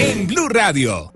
En 0.00 0.26
Blue 0.28 0.48
Radio. 0.48 1.10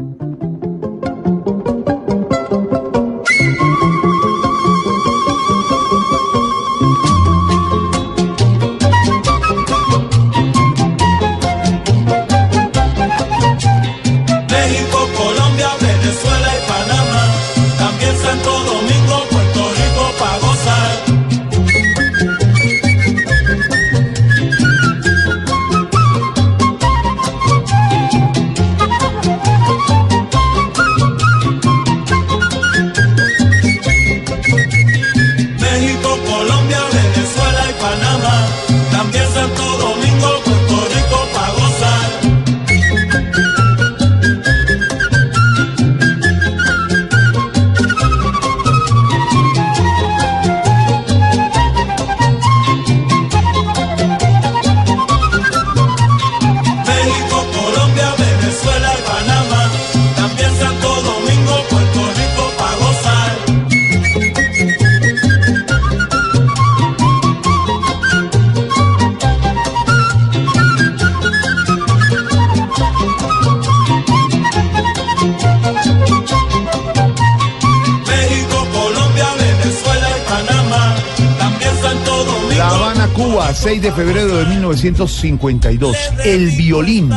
6 83.83 83.97
de 83.97 84.05
febrero 84.05 84.37
de 84.37 84.47
1952. 84.47 85.97
El 86.25 86.51
violín, 86.53 87.11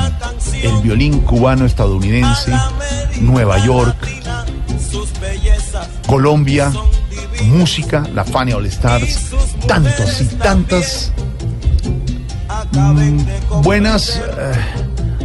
el 0.64 0.82
violín 0.82 1.20
cubano-estadounidense, 1.20 2.52
Nueva 3.22 3.64
York, 3.64 3.96
Sus 4.90 5.12
bellezas. 5.20 5.88
Colombia, 6.08 6.72
música, 7.44 8.04
la 8.16 8.24
Fania 8.24 8.58
All 8.58 8.66
Stars, 8.66 9.32
tantas 9.68 10.22
y 10.22 10.26
tantas 10.38 11.12
mm, 12.72 13.62
buenas 13.62 14.20
eh, 14.20 14.52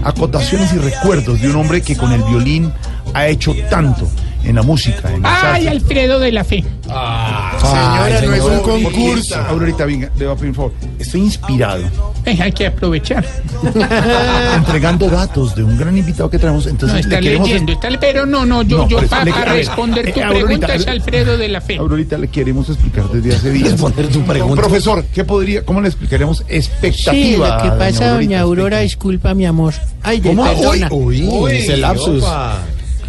acotaciones 0.04 0.74
y 0.74 0.76
recuerdos 0.76 1.40
de 1.40 1.48
un 1.48 1.56
hombre 1.56 1.80
que 1.80 1.96
con 1.96 2.12
el 2.12 2.22
violín 2.22 2.70
ha 3.14 3.28
hecho 3.28 3.54
tanto 3.70 4.06
en 4.44 4.56
la 4.56 4.62
música, 4.62 5.10
en 5.10 5.24
Ay, 5.24 5.66
artes. 5.66 5.68
Alfredo 5.68 6.18
de 6.18 6.32
la 6.32 6.44
Fe. 6.44 6.64
Señora, 6.82 8.20
no 8.26 8.34
es 8.34 8.44
un 8.44 8.60
concurso. 8.60 9.36
Aurorita, 9.36 9.86
venga, 9.86 10.10
le 10.16 10.26
voy 10.26 10.34
a 10.34 10.36
pedir 10.36 10.50
un 10.50 10.54
favor. 10.54 10.72
Estoy 11.10 11.22
inspirado, 11.22 11.82
Eh, 12.24 12.38
hay 12.40 12.52
que 12.52 12.66
aprovechar. 12.68 13.24
entregando 14.56 15.08
datos 15.08 15.54
de 15.56 15.64
un 15.64 15.76
gran 15.76 15.96
invitado 15.96 16.30
que 16.30 16.38
traemos. 16.38 16.66
No 16.66 16.70
Entonces, 16.70 17.00
está 17.00 17.16
le 17.16 17.20
queremos 17.22 17.48
leyendo, 17.48 17.72
está, 17.72 17.88
pero 18.00 18.26
no, 18.26 18.46
no, 18.46 18.62
yo, 18.62 18.78
No, 18.78 18.88
yo 18.88 18.98
para 19.08 19.24
le- 19.24 19.32
ver, 19.32 19.48
responder 19.48 20.12
tu 20.12 20.20
eh, 20.20 20.22
Aurorita, 20.24 20.46
pregunta 20.46 20.74
es 20.74 20.86
Alfredo 20.86 21.36
de 21.36 21.48
la 21.48 21.60
Fe. 21.60 21.78
Aurorita 21.78 22.16
le 22.18 22.28
queremos 22.28 22.68
explicar 22.68 23.08
desde 23.08 23.34
hace 23.36 23.50
días. 23.50 23.72
Responder 23.72 24.08
tu 24.08 24.22
pregunta. 24.24 24.62
Profesor, 24.62 25.04
¿qué 25.12 25.24
podría, 25.24 25.64
cómo 25.64 25.80
le 25.80 25.88
explicaremos 25.88 26.38
Sí, 26.38 26.44
expectativa? 26.48 27.56
lo 27.56 27.62
que 27.62 27.68
pasa, 27.70 27.84
Aurorita? 28.10 28.14
doña 28.14 28.40
Aurora, 28.40 28.78
disculpa, 28.80 29.34
mi 29.34 29.46
amor. 29.46 29.74
Ay, 30.02 30.20
¿Cómo? 30.20 30.44
perdona. 30.44 30.88
Uy, 30.92 31.28
ese 31.50 31.76
lapsus. 31.76 32.24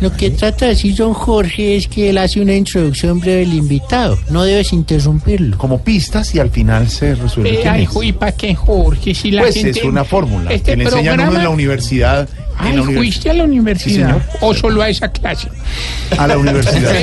Lo 0.01 0.11
que 0.11 0.31
trata 0.31 0.65
de 0.65 0.71
decir 0.71 0.95
don 0.95 1.13
Jorge 1.13 1.77
es 1.77 1.87
que 1.87 2.09
él 2.09 2.17
hace 2.17 2.41
una 2.41 2.53
introducción 2.55 3.19
breve 3.19 3.41
del 3.41 3.53
invitado. 3.53 4.17
No 4.29 4.43
debes 4.43 4.73
interrumpirlo. 4.73 5.57
Como 5.57 5.81
pistas 5.83 6.33
y 6.35 6.39
al 6.39 6.49
final 6.49 6.89
se 6.89 7.15
resuelve. 7.15 7.51
Eh, 7.53 7.59
quién 7.61 7.73
ay, 7.73 7.83
es. 7.83 8.03
¿y 8.03 8.11
para 8.11 8.31
qué, 8.33 8.53
Jorge? 8.55 9.13
Si 9.13 9.31
la 9.31 9.43
Pues 9.43 9.55
gente... 9.55 9.79
es 9.79 9.85
una 9.85 10.03
fórmula 10.03 10.51
Este 10.51 10.71
que 10.71 10.77
le 10.77 10.83
enseñan 10.85 11.19
a 11.19 11.29
uno 11.29 11.37
en 11.37 11.43
la 11.43 11.49
universidad. 11.49 12.27
en 12.59 12.65
Ay, 12.67 12.75
la 12.75 12.81
univers- 12.83 12.95
fuiste 12.97 13.29
a 13.29 13.33
la 13.35 13.43
Sí, 13.45 13.49
universidad. 13.51 14.07
señor. 14.07 14.21
o 14.41 14.53
solo 14.53 14.81
a 14.81 14.89
esa 14.89 15.11
clase. 15.11 15.47
A 16.17 16.27
la 16.27 16.37
universidad. 16.37 16.93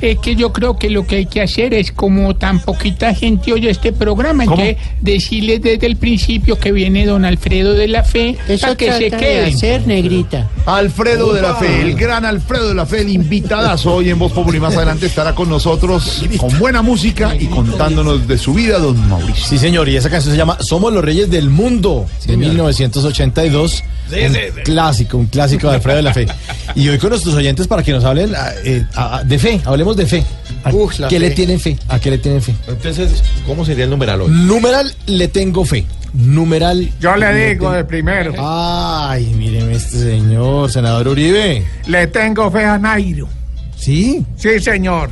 Es 0.00 0.18
que 0.18 0.36
yo 0.36 0.52
creo 0.52 0.78
que 0.78 0.90
lo 0.90 1.06
que 1.06 1.16
hay 1.16 1.26
que 1.26 1.42
hacer 1.42 1.74
es 1.74 1.92
como 1.92 2.36
tan 2.36 2.60
poquita 2.60 3.14
gente 3.14 3.52
oye 3.52 3.70
este 3.70 3.92
programa, 3.92 4.44
¿Cómo? 4.46 4.62
entonces 4.62 4.86
decirles 5.00 5.60
desde 5.62 5.86
el 5.86 5.96
principio 5.96 6.58
que 6.58 6.72
viene 6.72 7.04
don 7.06 7.24
Alfredo 7.24 7.74
de 7.74 7.88
la 7.88 8.04
Fe 8.04 8.36
Eso 8.48 8.62
para 8.62 8.76
que 8.76 8.92
se 8.92 9.10
trata 9.10 9.16
de 9.24 9.32
queden. 9.32 9.54
hacer, 9.54 9.86
negrita. 9.86 10.48
Alfredo 10.66 11.32
de 11.32 11.42
la 11.42 11.54
Fe, 11.56 11.80
el 11.82 11.94
gran 11.94 12.24
Alfredo 12.24 12.68
de 12.68 12.74
la 12.74 12.86
Fe, 12.86 13.00
el 13.00 13.08
invitadazo 13.10 13.94
hoy 13.96 14.10
en 14.10 14.18
Voz 14.18 14.32
Popular 14.32 14.56
y 14.56 14.60
más 14.60 14.76
adelante 14.76 15.06
estará 15.06 15.34
con 15.34 15.48
nosotros 15.48 16.22
con 16.38 16.56
buena 16.58 16.82
música 16.82 17.34
y 17.38 17.46
contándonos 17.46 18.26
de 18.28 18.38
su 18.38 18.54
vida, 18.54 18.78
don 18.78 19.08
Mauricio. 19.08 19.46
Sí, 19.46 19.58
señor, 19.58 19.88
y 19.88 19.96
esa 19.96 20.10
canción 20.10 20.32
se 20.32 20.38
llama 20.38 20.58
Somos 20.60 20.92
los 20.92 21.04
Reyes 21.04 21.30
del 21.30 21.50
Mundo, 21.50 22.06
de 22.26 22.36
1982. 22.36 23.82
un 24.10 24.62
clásico, 24.64 25.18
un 25.18 25.26
clásico 25.26 25.68
de 25.68 25.76
Alfredo 25.76 25.96
de 25.96 26.02
la 26.02 26.14
Fe. 26.14 26.26
Y 26.74 26.88
hoy 26.88 26.98
con 26.98 27.10
nuestros 27.10 27.34
oyentes 27.34 27.66
para 27.66 27.82
que 27.82 27.92
nos 27.92 27.97
hablen 28.04 28.32
ah, 28.36 28.50
eh, 28.64 28.84
ah, 28.94 29.22
de 29.24 29.38
fe, 29.38 29.60
hablemos 29.64 29.96
de 29.96 30.06
fe. 30.06 30.24
¿A 30.64 30.70
Uf, 30.72 30.94
qué 31.08 31.18
le 31.18 31.30
tienen 31.30 31.60
fe? 31.60 31.78
¿A 31.88 32.00
qué 32.00 32.10
le 32.10 32.18
tienen 32.18 32.42
fe? 32.42 32.54
Entonces, 32.66 33.22
¿cómo 33.46 33.64
sería 33.64 33.84
el 33.84 33.90
numeral 33.90 34.22
hoy? 34.22 34.30
Numeral, 34.30 34.92
le 35.06 35.28
tengo 35.28 35.64
fe. 35.64 35.86
Numeral. 36.14 36.90
Yo 37.00 37.14
le 37.16 37.32
digo 37.34 37.66
tengo- 37.66 37.72
de 37.72 37.84
primero, 37.84 38.32
Ay, 38.38 39.26
míreme 39.36 39.74
este 39.74 39.98
señor, 39.98 40.70
senador 40.70 41.06
Uribe. 41.08 41.64
le 41.86 42.06
tengo 42.08 42.50
fe 42.50 42.64
a 42.64 42.78
Nairo. 42.78 43.28
¿Sí? 43.76 44.24
Sí, 44.36 44.58
señor. 44.58 45.10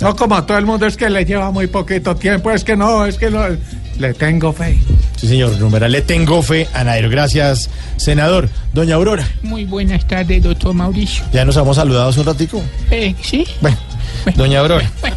No 0.00 0.14
como 0.14 0.42
todo 0.44 0.58
el 0.58 0.66
mundo 0.66 0.86
es 0.86 0.96
que 0.96 1.08
le 1.08 1.24
lleva 1.24 1.50
muy 1.50 1.66
poquito 1.68 2.14
tiempo, 2.16 2.50
es 2.50 2.64
que 2.64 2.76
no, 2.76 3.06
es 3.06 3.16
que 3.16 3.30
no, 3.30 3.44
le 3.98 4.14
tengo 4.14 4.52
fe. 4.52 4.78
Sí, 5.16 5.26
señor, 5.28 5.58
numeral, 5.58 5.90
le 5.92 6.02
tengo 6.02 6.42
fe 6.42 6.68
a 6.74 6.84
Nairo. 6.84 7.08
Gracias, 7.08 7.70
senador. 7.96 8.48
Doña 8.74 8.96
Aurora, 8.96 9.26
Muy 9.42 9.64
buenas 9.64 10.06
tardes, 10.06 10.42
doctor 10.42 10.74
Mauricio. 10.74 11.24
ya 11.32 11.44
nos 11.46 11.56
hemos 11.56 11.76
saludado 11.76 12.10
hace 12.10 12.20
un 12.20 12.26
ratico. 12.26 12.62
Eh, 12.90 13.14
¿Sí? 13.22 13.46
Bueno, 13.62 13.78
doña 14.34 14.60
Aurora. 14.60 14.90
Bueno, 15.00 15.16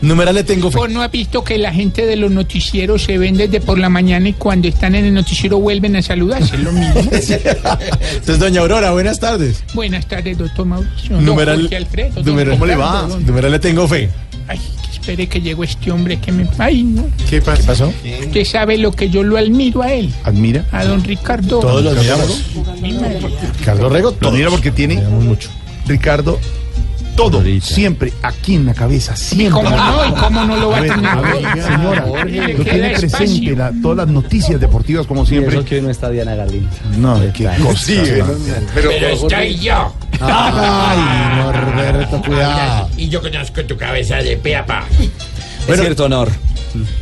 numeral 0.00 0.34
le 0.34 0.44
tengo 0.44 0.70
fe. 0.70 0.78
¿Vos 0.78 0.90
no 0.90 1.02
has 1.02 1.10
visto 1.10 1.42
que 1.44 1.58
la 1.58 1.72
gente 1.72 2.06
de 2.06 2.16
los 2.16 2.30
noticieros 2.30 3.02
se 3.02 3.18
ven 3.18 3.36
desde 3.36 3.60
por 3.60 3.78
la 3.78 3.88
mañana 3.88 4.28
y 4.28 4.32
cuando 4.34 4.68
están 4.68 4.94
en 4.94 5.04
el 5.06 5.14
noticiero 5.14 5.58
vuelven 5.58 5.96
a 5.96 6.02
saludarse? 6.02 6.54
Es 6.56 6.62
lo 6.62 6.72
mismo. 6.72 6.94
Entonces, 7.00 8.38
doña 8.38 8.60
Aurora, 8.60 8.92
buenas 8.92 9.18
tardes. 9.20 9.62
buenas 9.74 10.06
tardes, 10.06 10.38
doctor 10.38 10.66
Mauricio. 10.66 11.20
Numeral, 11.20 11.60
Jorge 11.62 11.76
Alfredo. 11.76 12.14
don 12.22 12.24
numeral- 12.24 12.52
¿Cómo 12.54 12.66
le 12.66 12.74
Ricardo, 12.74 12.94
va? 12.94 13.02
don- 13.08 13.26
Numeral 13.26 13.52
le 13.52 13.58
tengo 13.58 13.88
fe. 13.88 14.10
Ay, 14.48 14.58
que 14.84 14.90
espere 14.92 15.26
que 15.26 15.40
llegó 15.40 15.64
este 15.64 15.90
hombre 15.90 16.18
que 16.20 16.30
me... 16.30 16.46
Ay, 16.58 16.84
no. 16.84 17.04
¿Qué 17.28 17.40
¿Qué 17.40 17.42
pasó? 17.42 17.92
Usted 18.20 18.44
sabe 18.44 18.78
lo 18.78 18.92
que 18.92 19.10
yo 19.10 19.22
lo 19.24 19.36
admiro 19.36 19.82
a 19.82 19.92
él, 19.92 20.12
Admira. 20.22 20.64
a 20.70 20.84
don 20.84 21.02
Ricardo. 21.02 21.58
Todos 21.60 21.82
los 21.82 21.98
miramos. 21.98 22.42
Carlos 23.64 23.92
Rego, 23.92 24.14
Lo 24.20 24.28
admira 24.28 24.50
porque 24.50 24.70
tiene, 24.70 24.96
mucho. 25.02 25.48
Ricardo, 25.86 26.38
todo, 27.16 27.42
siempre 27.60 28.12
aquí 28.22 28.54
en 28.54 28.66
la 28.66 28.74
cabeza, 28.74 29.14
¿Y 29.14 29.16
siempre. 29.16 29.50
cómo 29.50 29.70
no? 29.70 30.06
¿Y 30.08 30.12
cómo 30.12 30.44
no 30.44 30.56
lo 30.56 30.68
va 30.70 30.76
A 30.76 30.78
a 30.78 30.82
ver, 30.82 30.92
tener? 30.94 31.10
a 31.10 31.20
ver, 31.20 31.62
señora, 31.64 32.06
lo 32.06 32.64
tiene 32.64 32.90
presente, 32.90 33.56
la- 33.56 33.72
todas 33.82 33.96
las 33.96 34.08
noticias 34.08 34.60
deportivas 34.60 35.06
como 35.06 35.24
siempre. 35.26 35.56
Eso 35.56 35.64
que 35.64 35.76
hoy 35.76 35.82
no 35.82 35.90
está 35.90 36.10
Diana 36.10 36.34
Galindo. 36.34 36.68
No, 36.98 37.20
qué 37.32 37.44
cosa. 37.62 37.92
Pero 38.74 38.90
estoy 38.90 39.58
yo. 39.58 39.92
Ay, 40.20 41.36
Norberto, 41.42 42.22
cuidado. 42.22 42.88
Y 42.96 43.08
yo 43.08 43.20
conozco 43.20 43.64
tu 43.64 43.76
cabeza 43.76 44.16
de 44.16 44.36
pe 44.36 44.56
es 45.68 45.80
cierto 45.80 46.04
honor. 46.04 46.30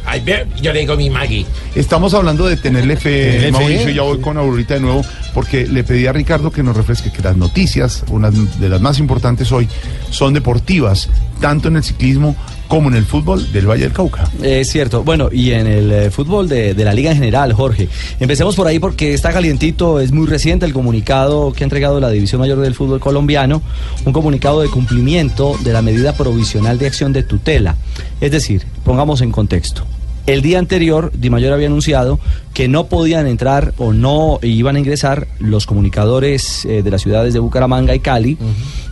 Ay, 0.04 0.20
ve, 0.20 0.46
yo 0.60 0.72
le 0.72 0.80
digo 0.80 0.96
mi 0.96 1.10
Maggie. 1.10 1.46
Estamos 1.74 2.14
hablando 2.14 2.46
de 2.46 2.56
tenerle 2.56 2.96
fe, 2.96 3.24
Tenerle 3.24 3.46
fe. 3.46 3.52
Mauricio, 3.52 3.90
ya 3.90 4.02
voy 4.02 4.20
con 4.20 4.36
Aurorita 4.36 4.74
de 4.74 4.80
nuevo, 4.80 5.04
porque 5.32 5.66
le 5.66 5.82
pedí 5.84 6.06
a 6.06 6.12
Ricardo 6.12 6.50
que 6.50 6.62
nos 6.62 6.76
refresque 6.76 7.10
que 7.10 7.22
las 7.22 7.36
noticias, 7.36 8.04
unas 8.08 8.60
de 8.60 8.68
las 8.68 8.80
más 8.80 8.98
importantes 8.98 9.50
hoy, 9.52 9.68
son 10.10 10.34
deportivas, 10.34 11.08
tanto 11.40 11.68
en 11.68 11.76
el 11.76 11.84
ciclismo 11.84 12.36
como 12.74 12.88
en 12.88 12.96
el 12.96 13.04
fútbol 13.04 13.52
del 13.52 13.70
Valle 13.70 13.84
del 13.84 13.92
Cauca. 13.92 14.28
Es 14.42 14.68
cierto. 14.68 15.04
Bueno, 15.04 15.28
y 15.30 15.52
en 15.52 15.68
el 15.68 15.92
eh, 15.92 16.10
fútbol 16.10 16.48
de, 16.48 16.74
de 16.74 16.84
la 16.84 16.92
liga 16.92 17.12
en 17.12 17.18
general, 17.18 17.52
Jorge. 17.52 17.88
Empecemos 18.18 18.56
por 18.56 18.66
ahí 18.66 18.80
porque 18.80 19.14
está 19.14 19.32
calientito, 19.32 20.00
es 20.00 20.10
muy 20.10 20.26
reciente 20.26 20.66
el 20.66 20.72
comunicado 20.72 21.52
que 21.52 21.62
ha 21.62 21.66
entregado 21.66 22.00
la 22.00 22.10
División 22.10 22.40
Mayor 22.40 22.58
del 22.58 22.74
Fútbol 22.74 22.98
Colombiano, 22.98 23.62
un 24.04 24.12
comunicado 24.12 24.60
de 24.60 24.70
cumplimiento 24.70 25.56
de 25.62 25.72
la 25.72 25.82
medida 25.82 26.14
provisional 26.14 26.76
de 26.76 26.88
acción 26.88 27.12
de 27.12 27.22
tutela. 27.22 27.76
Es 28.20 28.32
decir, 28.32 28.66
pongamos 28.82 29.20
en 29.20 29.30
contexto. 29.30 29.84
El 30.26 30.40
día 30.40 30.58
anterior, 30.58 31.12
Di 31.14 31.28
Mayor 31.28 31.52
había 31.52 31.66
anunciado 31.66 32.18
que 32.54 32.66
no 32.66 32.86
podían 32.86 33.26
entrar 33.26 33.74
o 33.76 33.92
no 33.92 34.38
iban 34.42 34.76
a 34.76 34.78
ingresar 34.78 35.28
los 35.38 35.66
comunicadores 35.66 36.64
eh, 36.64 36.82
de 36.82 36.90
las 36.90 37.02
ciudades 37.02 37.34
de 37.34 37.40
Bucaramanga 37.40 37.94
y 37.94 38.00
Cali, 38.00 38.38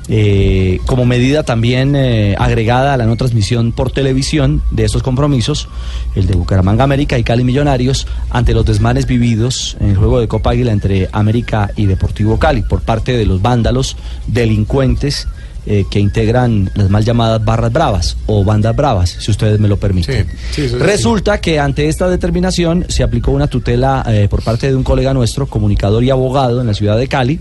eh, 0.09 0.81
como 0.87 1.05
medida 1.05 1.43
también 1.45 1.95
eh, 1.95 2.35
agregada 2.39 2.95
a 2.95 2.97
la 2.97 3.07
no 3.07 3.17
transmisión 3.17 3.73
por 3.73 3.91
televisión 3.91 4.63
de 4.71 4.85
estos 4.85 5.03
compromisos, 5.03 5.69
el 6.15 6.27
de 6.27 6.35
Bucaramanga 6.35 6.85
América 6.85 7.19
y 7.19 7.25
Cali 7.25 7.45
Millonarios, 7.45 8.07
ante 8.31 8.55
los 8.55 8.65
desmanes 8.65 9.07
vividos 9.07 9.77
en 9.81 9.91
el 9.91 9.97
juego 9.97 10.21
de 10.21 10.29
Copa 10.29 10.51
Águila 10.51 10.73
entre 10.73 11.09
América 11.13 11.71
y 11.77 11.87
Deportivo 11.87 12.39
Cali 12.39 12.63
por 12.63 12.83
parte 12.83 13.17
de 13.17 13.27
los 13.27 13.43
vándalos 13.43 13.97
delincuentes 14.27 15.29
eh, 15.67 15.85
que 15.91 16.01
integran 16.01 16.71
las 16.75 16.91
mal 16.91 17.05
llamadas 17.05 17.45
barras 17.45 17.73
bravas 17.73 18.17
o 18.27 18.45
bandas 18.45 18.75
bravas, 18.75 19.17
si 19.19 19.31
ustedes 19.31 19.61
me 19.61 19.69
lo 19.69 19.77
permiten. 19.77 20.27
sí, 20.51 20.67
Resulta 20.67 21.41
que 21.41 21.61
ante 21.61 21.89
esta 21.89 22.09
determinación 22.09 22.85
se 22.89 23.03
aplicó 23.03 23.31
una 23.31 23.47
tutela 23.47 24.05
eh, 24.09 24.27
por 24.29 24.43
parte 24.43 24.69
de 24.69 24.77
un 24.77 24.83
colega 24.83 25.15
nuestro, 25.15 25.47
comunicador 25.47 26.03
y 26.03 26.11
abogado 26.11 26.61
en 26.61 26.67
la 26.67 26.75
ciudad 26.75 26.97
de 26.97 27.07
Cali, 27.09 27.41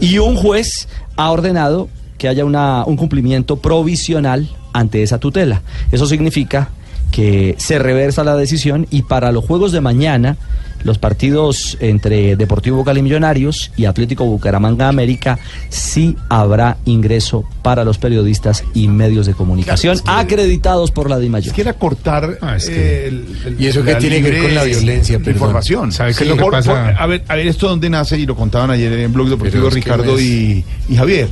y 0.00 0.18
un 0.18 0.36
juez 0.36 0.88
ha 1.16 1.30
ordenado 1.30 1.88
que 2.18 2.28
haya 2.28 2.44
una, 2.44 2.84
un 2.84 2.96
cumplimiento 2.96 3.56
provisional 3.56 4.48
ante 4.72 5.02
esa 5.02 5.18
tutela. 5.18 5.62
Eso 5.90 6.06
significa 6.06 6.70
que 7.10 7.54
se 7.58 7.78
reversa 7.78 8.24
la 8.24 8.36
decisión 8.36 8.86
y 8.90 9.02
para 9.02 9.32
los 9.32 9.44
juegos 9.44 9.72
de 9.72 9.80
mañana, 9.80 10.36
los 10.84 10.96
partidos 10.98 11.76
entre 11.80 12.36
Deportivo 12.36 12.84
Cali 12.84 13.02
Millonarios 13.02 13.70
y 13.76 13.84
Atlético 13.84 14.24
Bucaramanga 14.24 14.88
América, 14.88 15.38
sí 15.68 16.16
habrá 16.30 16.78
ingreso 16.86 17.44
para 17.62 17.84
los 17.84 17.98
periodistas 17.98 18.64
y 18.72 18.88
medios 18.88 19.26
de 19.26 19.34
comunicación 19.34 19.98
acreditados 20.06 20.90
por 20.90 21.10
la 21.10 21.18
DIMAYOR. 21.18 21.54
Quiera 21.54 21.74
cortar 21.74 22.38
Ah, 22.40 22.56
es 22.56 22.66
que- 22.66 22.74
eh, 22.74 23.08
el- 23.08 23.36
el- 23.46 23.60
¿Y 23.60 23.66
eso 23.66 23.82
qué 23.84 23.92
la 23.92 23.98
tiene 23.98 24.22
que 24.22 24.30
ver 24.30 24.42
con 24.42 24.54
la 24.54 24.64
violencia? 24.64 25.18
Perdón. 25.18 25.34
Información. 25.34 25.92
¿Sabe 25.92 26.14
qué 26.14 26.24
es 26.24 26.30
lo 26.30 26.36
que 26.36 26.42
Por- 26.42 26.52
pasa? 26.52 26.70
por- 26.70 27.02
a, 27.02 27.06
ver, 27.06 27.24
a 27.28 27.34
ver, 27.36 27.46
esto 27.48 27.68
dónde 27.68 27.90
nace 27.90 28.18
y 28.18 28.24
lo 28.24 28.34
contaban 28.34 28.70
ayer 28.70 28.90
en 28.92 29.12
Blog 29.12 29.28
Deportivo 29.28 29.68
que 29.68 29.74
Ricardo 29.74 30.18
y 30.18 30.64
Javier. 30.96 31.28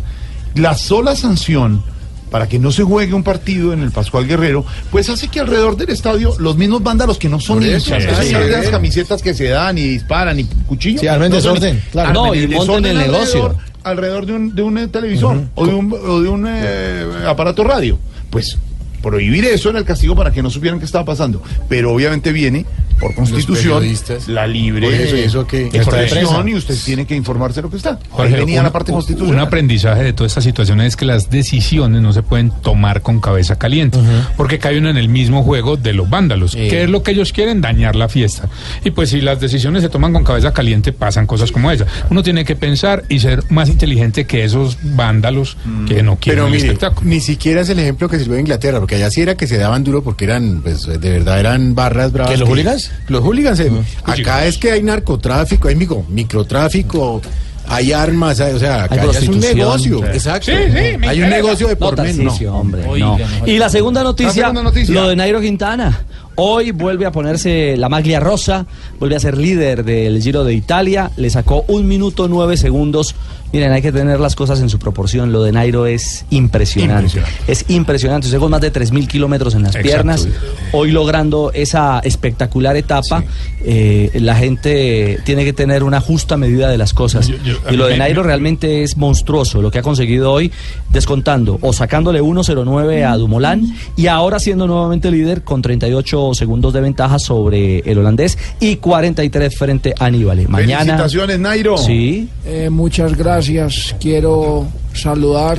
La 0.57 0.75
sola 0.75 1.17
sanción 1.17 1.83
para 2.31 2.49
que 2.49 2.59
no 2.59 2.71
se 2.73 2.83
juegue 2.85 3.15
un 3.15 3.23
partido 3.23 3.73
en 3.73 3.81
el 3.83 3.91
Pascual 3.91 4.27
Guerrero, 4.27 4.65
pues 4.91 5.09
hace 5.09 5.29
que 5.29 5.41
alrededor 5.41 5.77
del 5.77 5.91
estadio 5.91 6.35
los 6.39 6.57
mismos 6.57 6.83
vándalos 6.83 7.19
que 7.19 7.29
no 7.29 7.41
son 7.41 7.63
hinchas, 7.63 8.03
sí, 8.03 8.09
esos 8.11 8.25
sí. 8.25 8.35
de 8.35 8.51
las 8.51 8.69
camisetas 8.69 9.23
que 9.23 9.35
se 9.35 9.49
dan 9.49 9.79
y 9.79 9.83
disparan 9.83 10.39
y 10.41 10.45
cuchillos. 10.45 11.01
Sí, 11.01 11.07
armen 11.09 11.31
no 11.31 11.41
son- 11.41 11.55
desorden, 11.55 11.83
claro. 11.93 12.13
No, 12.13 12.35
y 12.35 12.47
monten 12.49 12.87
el 12.87 12.99
negocio. 12.99 13.45
alrededor- 13.47 13.69
Alrededor 13.85 14.27
de 14.27 14.33
un, 14.35 14.55
de 14.55 14.63
un 14.63 14.89
televisor 14.91 15.41
o 15.55 15.67
de 15.67 15.75
un, 15.75 15.93
o 15.93 16.21
de 16.21 16.29
un 16.29 16.45
eh, 16.49 17.07
aparato 17.27 17.65
radio. 17.65 17.99
Pues 18.29 18.59
prohibir 19.03 19.45
eso 19.45 19.71
era 19.71 19.79
el 19.79 19.85
castigo 19.85 20.15
para 20.15 20.31
que 20.31 20.43
no 20.43 20.51
supieran 20.51 20.79
qué 20.79 20.85
estaba 20.85 21.05
pasando. 21.05 21.43
Pero 21.69 21.93
obviamente 21.93 22.33
viene 22.33 22.65
por 22.99 23.15
constitución 23.15 23.85
la 24.27 24.47
libre 24.47 25.05
eso, 25.05 25.17
¿y 25.17 25.21
eso 25.21 25.47
expresión 25.53 26.49
y 26.49 26.55
usted 26.55 26.77
tiene 26.85 27.07
que 27.07 27.15
informarse 27.15 27.57
de 27.57 27.63
lo 27.63 27.71
que 27.71 27.77
está. 27.77 27.91
Ahí 27.91 27.99
Jorge, 28.11 28.37
venía 28.37 28.61
un, 28.61 28.65
la 28.65 28.73
parte 28.73 28.93
constitucional. 28.93 29.35
un 29.35 29.41
aprendizaje 29.41 30.03
de 30.03 30.13
toda 30.13 30.27
esta 30.27 30.41
situación 30.41 30.81
es 30.81 30.97
que 30.97 31.05
las 31.05 31.31
decisiones 31.31 32.03
no 32.03 32.13
se 32.13 32.23
pueden 32.23 32.51
tomar 32.51 33.03
con 33.03 33.21
cabeza 33.21 33.57
caliente, 33.57 33.99
porque 34.37 34.59
cae 34.59 34.79
uno 34.79 34.91
en 34.91 34.97
el 34.97 35.09
mismo 35.09 35.43
juego 35.43 35.77
de 35.77 35.93
los 35.93 36.09
vándalos. 36.09 36.55
¿Qué 36.55 36.85
es 36.85 36.91
lo 36.91 37.03
que 37.03 37.13
ellos 37.13 37.33
quieren? 37.33 37.61
Dañar 37.61 37.97
la 37.97 38.09
fiesta. 38.09 38.49
Y 38.85 38.91
pues 38.91 39.11
si 39.11 39.21
las 39.21 39.41
decisiones 39.41 39.83
se 39.83 39.89
toman 39.89 40.13
con 40.13 40.25
cabeza 40.25 40.53
caliente, 40.53 40.93
pasan 40.93 41.27
cosas 41.27 41.53
como 41.53 41.71
esa. 41.71 41.87
Uno 42.11 42.23
tiene 42.23 42.45
que 42.45 42.57
pensar 42.57 43.05
y 43.09 43.21
ser 43.21 43.43
más 43.51 43.69
inteligente 43.69 44.27
que 44.27 44.45
esos 44.45 44.79
vándalos 44.83 45.57
que 45.87 46.03
no 46.03 46.17
quieren 46.17 46.45
Pero 46.45 46.47
el 46.47 46.53
mire, 46.53 46.67
espectáculo. 46.67 47.09
ni 47.09 47.21
siquiera 47.21 47.61
es 47.61 47.69
el 47.69 47.79
ejemplo 47.79 48.09
que 48.09 48.19
sirvió 48.19 48.35
en 48.35 48.41
Inglaterra, 48.41 48.81
porque 48.89 49.03
allá 49.03 49.11
sí 49.11 49.21
era 49.21 49.35
que 49.37 49.47
se 49.47 49.59
daban 49.59 49.85
duro 49.85 50.03
porque 50.03 50.25
eran, 50.25 50.63
pues, 50.63 50.87
de 50.87 50.97
verdad 51.11 51.39
eran 51.39 51.75
barras 51.75 52.11
bravas. 52.11 52.33
¿Que 52.33 52.39
los 52.39 52.47
que- 52.49 52.53
hooligans? 52.55 52.91
Los 53.09 53.21
hooligans. 53.23 53.61
eh, 53.61 53.71
Acá 54.03 54.47
es 54.47 54.57
que 54.57 54.73
hay 54.73 54.83
narcotráfico, 54.83 55.69
hay 55.69 55.75
mico- 55.77 56.07
microtráfico, 56.09 57.21
hay 57.67 57.93
armas, 57.93 58.41
hay- 58.41 58.55
o 58.55 58.59
sea, 58.59 58.85
acá 58.85 59.03
Hay 59.03 59.11
es 59.11 59.29
un 59.29 59.41
negocio. 59.41 60.03
Exacto. 60.07 60.47
Sí, 60.51 60.57
sí, 60.73 61.07
hay 61.07 61.21
un 61.23 61.29
negocio 61.29 61.69
de 61.69 61.77
por. 61.77 61.97
Tarcisio, 61.97 62.51
no. 62.51 62.57
hombre, 62.61 62.87
Oiga, 62.89 63.19
no. 63.41 63.47
Y 63.47 63.59
la 63.59 63.69
segunda 63.69 64.03
noticia, 64.03 64.33
segunda 64.33 64.63
noticia. 64.63 64.95
lo 64.95 65.09
de 65.11 65.17
Nairo 65.17 65.41
Quintana. 65.43 66.01
Hoy 66.41 66.71
vuelve 66.71 67.05
a 67.05 67.11
ponerse 67.11 67.77
la 67.77 67.89
maglia 67.89 68.21
rosa, 68.21 68.65
vuelve 69.01 69.17
a 69.17 69.21
ser 69.21 69.37
líder 69.37 69.85
del 69.85 70.23
Giro 70.23 70.45
de 70.45 70.55
Italia, 70.55 71.11
le 71.17 71.31
sacó 71.31 71.65
un 71.67 71.89
minuto 71.89 72.29
nueve 72.29 72.57
segundos. 72.57 73.17
Miren, 73.53 73.73
hay 73.73 73.81
que 73.81 73.93
tener 73.93 74.21
las 74.21 74.37
cosas 74.37 74.61
en 74.61 74.69
su 74.69 74.79
proporción. 74.79 75.33
Lo 75.33 75.43
de 75.43 75.53
Nairo 75.53 75.87
es 75.87 76.27
impresionante. 76.29 77.05
Impresionante. 77.19 77.51
Es 77.53 77.65
impresionante. 77.71 78.27
Usted 78.27 78.39
con 78.39 78.51
más 78.51 78.61
de 78.61 78.71
3.000 78.71 79.09
kilómetros 79.09 79.55
en 79.55 79.63
las 79.63 79.71
Exacto. 79.75 79.89
piernas, 79.89 80.29
hoy 80.73 80.91
logrando 80.93 81.51
esa 81.55 81.99
espectacular 82.01 82.77
etapa, 82.77 83.25
eh, 83.65 84.11
la 84.21 84.35
gente 84.37 85.19
tiene 85.25 85.45
que 85.47 85.55
tener 85.55 85.83
una 85.83 85.99
justa 86.03 86.37
medida 86.37 86.69
de 86.69 86.77
las 86.77 86.93
cosas. 86.93 87.27
Yo- 87.29 87.37
yo- 87.43 87.57
a 87.67 87.73
y 87.73 87.77
lo 87.79 87.87
de 87.87 87.93
me- 87.95 87.99
Nairo 88.01 88.23
realmente 88.23 88.83
es 88.83 88.99
monstruoso 88.99 89.63
lo 89.63 89.71
que 89.71 89.79
ha 89.79 89.83
conseguido 89.83 90.31
hoy, 90.31 90.53
descontando 90.91 91.59
o 91.63 91.73
sacándole 91.73 92.21
1.09 92.21 93.05
a 93.07 93.17
Dumoulin 93.17 93.75
y 93.97 94.09
ahora 94.09 94.39
siendo 94.41 94.67
nuevamente 94.67 95.11
líder 95.11 95.43
con 95.43 95.63
38 95.63 96.28
segundos 96.35 96.73
de 96.73 96.81
ventaja 96.81 97.19
sobre 97.19 97.81
el 97.81 97.99
holandés 97.99 98.39
y 98.61 98.77
43 98.77 99.57
frente 99.57 99.95
a 99.99 100.07
Aníbal. 100.07 100.49
Mañana. 100.49 100.81
Felicitaciones, 100.85 101.39
Nairo. 101.41 101.79
Sí. 101.79 102.29
Eh, 102.45 102.69
muchas 102.71 103.17
gracias. 103.17 103.95
Quiero 104.01 104.67
saludar 104.95 105.59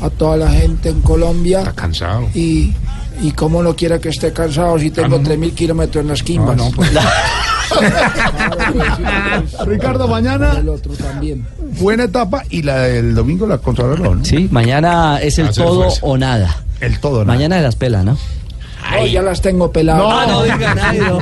a 0.00 0.10
toda 0.10 0.36
la 0.36 0.50
gente 0.50 0.88
en 0.88 1.00
Colombia 1.02 1.60
Está 1.60 1.72
cansado. 1.72 2.28
y, 2.34 2.72
y 3.22 3.30
como 3.32 3.62
no 3.62 3.76
quiera 3.76 4.00
que 4.00 4.08
esté 4.08 4.32
cansado 4.32 4.78
si 4.78 4.90
tengo 4.90 5.16
Ah, 5.16 5.20
no. 5.22 5.30
3.000 5.30 5.52
kilómetros 5.54 6.02
en 6.02 6.08
las 6.08 6.22
quimbas. 6.22 6.56
no, 6.56 6.70
pues- 6.72 6.90
Ricardo, 9.66 10.06
mañana 10.08 10.56
El 10.58 10.68
otro 10.68 10.92
también. 10.94 11.46
buena 11.80 12.04
etapa 12.04 12.42
y 12.50 12.62
la 12.62 12.80
del 12.80 13.14
domingo 13.14 13.46
la 13.46 13.58
contrarreloj, 13.58 14.16
¿no? 14.16 14.24
Sí, 14.24 14.48
mañana 14.50 15.18
es 15.22 15.38
el 15.38 15.48
Hacer 15.48 15.64
todo 15.64 15.82
fuerza. 15.84 15.98
o 16.02 16.18
nada. 16.18 16.64
El 16.80 16.98
todo, 17.00 17.20
¿no? 17.24 17.32
Mañana 17.32 17.56
de 17.56 17.62
las 17.62 17.76
pelas, 17.76 18.04
¿no? 18.04 18.18
No, 18.90 19.06
ya 19.06 19.22
las 19.22 19.40
tengo 19.40 19.70
peladas. 19.72 20.04
Ah, 20.06 20.26
no 20.28 20.42
diga 20.42 20.74
Nairo. 20.76 21.18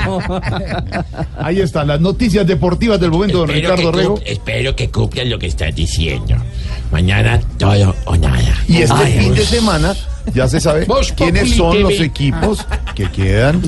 Ahí 1.38 1.60
están 1.60 1.88
las 1.88 2.00
noticias 2.00 2.46
deportivas 2.46 3.00
del 3.00 3.10
momento, 3.10 3.38
don 3.38 3.50
Espero 3.50 3.76
Ricardo 3.76 3.92
que, 3.92 3.98
Rego. 3.98 4.20
espero 4.24 4.76
que 4.76 4.90
cumplan 4.90 5.30
lo 5.30 5.38
que 5.38 5.46
estás 5.46 5.74
diciendo. 5.74 6.34
Mañana 6.90 7.40
todo 7.58 7.94
o 8.04 8.16
nada. 8.16 8.38
Y 8.68 8.82
este 8.82 8.94
Ay, 8.94 9.18
fin 9.18 9.34
de 9.34 9.46
semana 9.46 9.94
ya 10.34 10.46
se 10.46 10.60
sabe 10.60 10.86
quiénes 11.16 11.56
son 11.56 11.72
TV. 11.72 11.82
los 11.82 12.00
equipos 12.00 12.66
que 12.94 13.10
quedan 13.10 13.62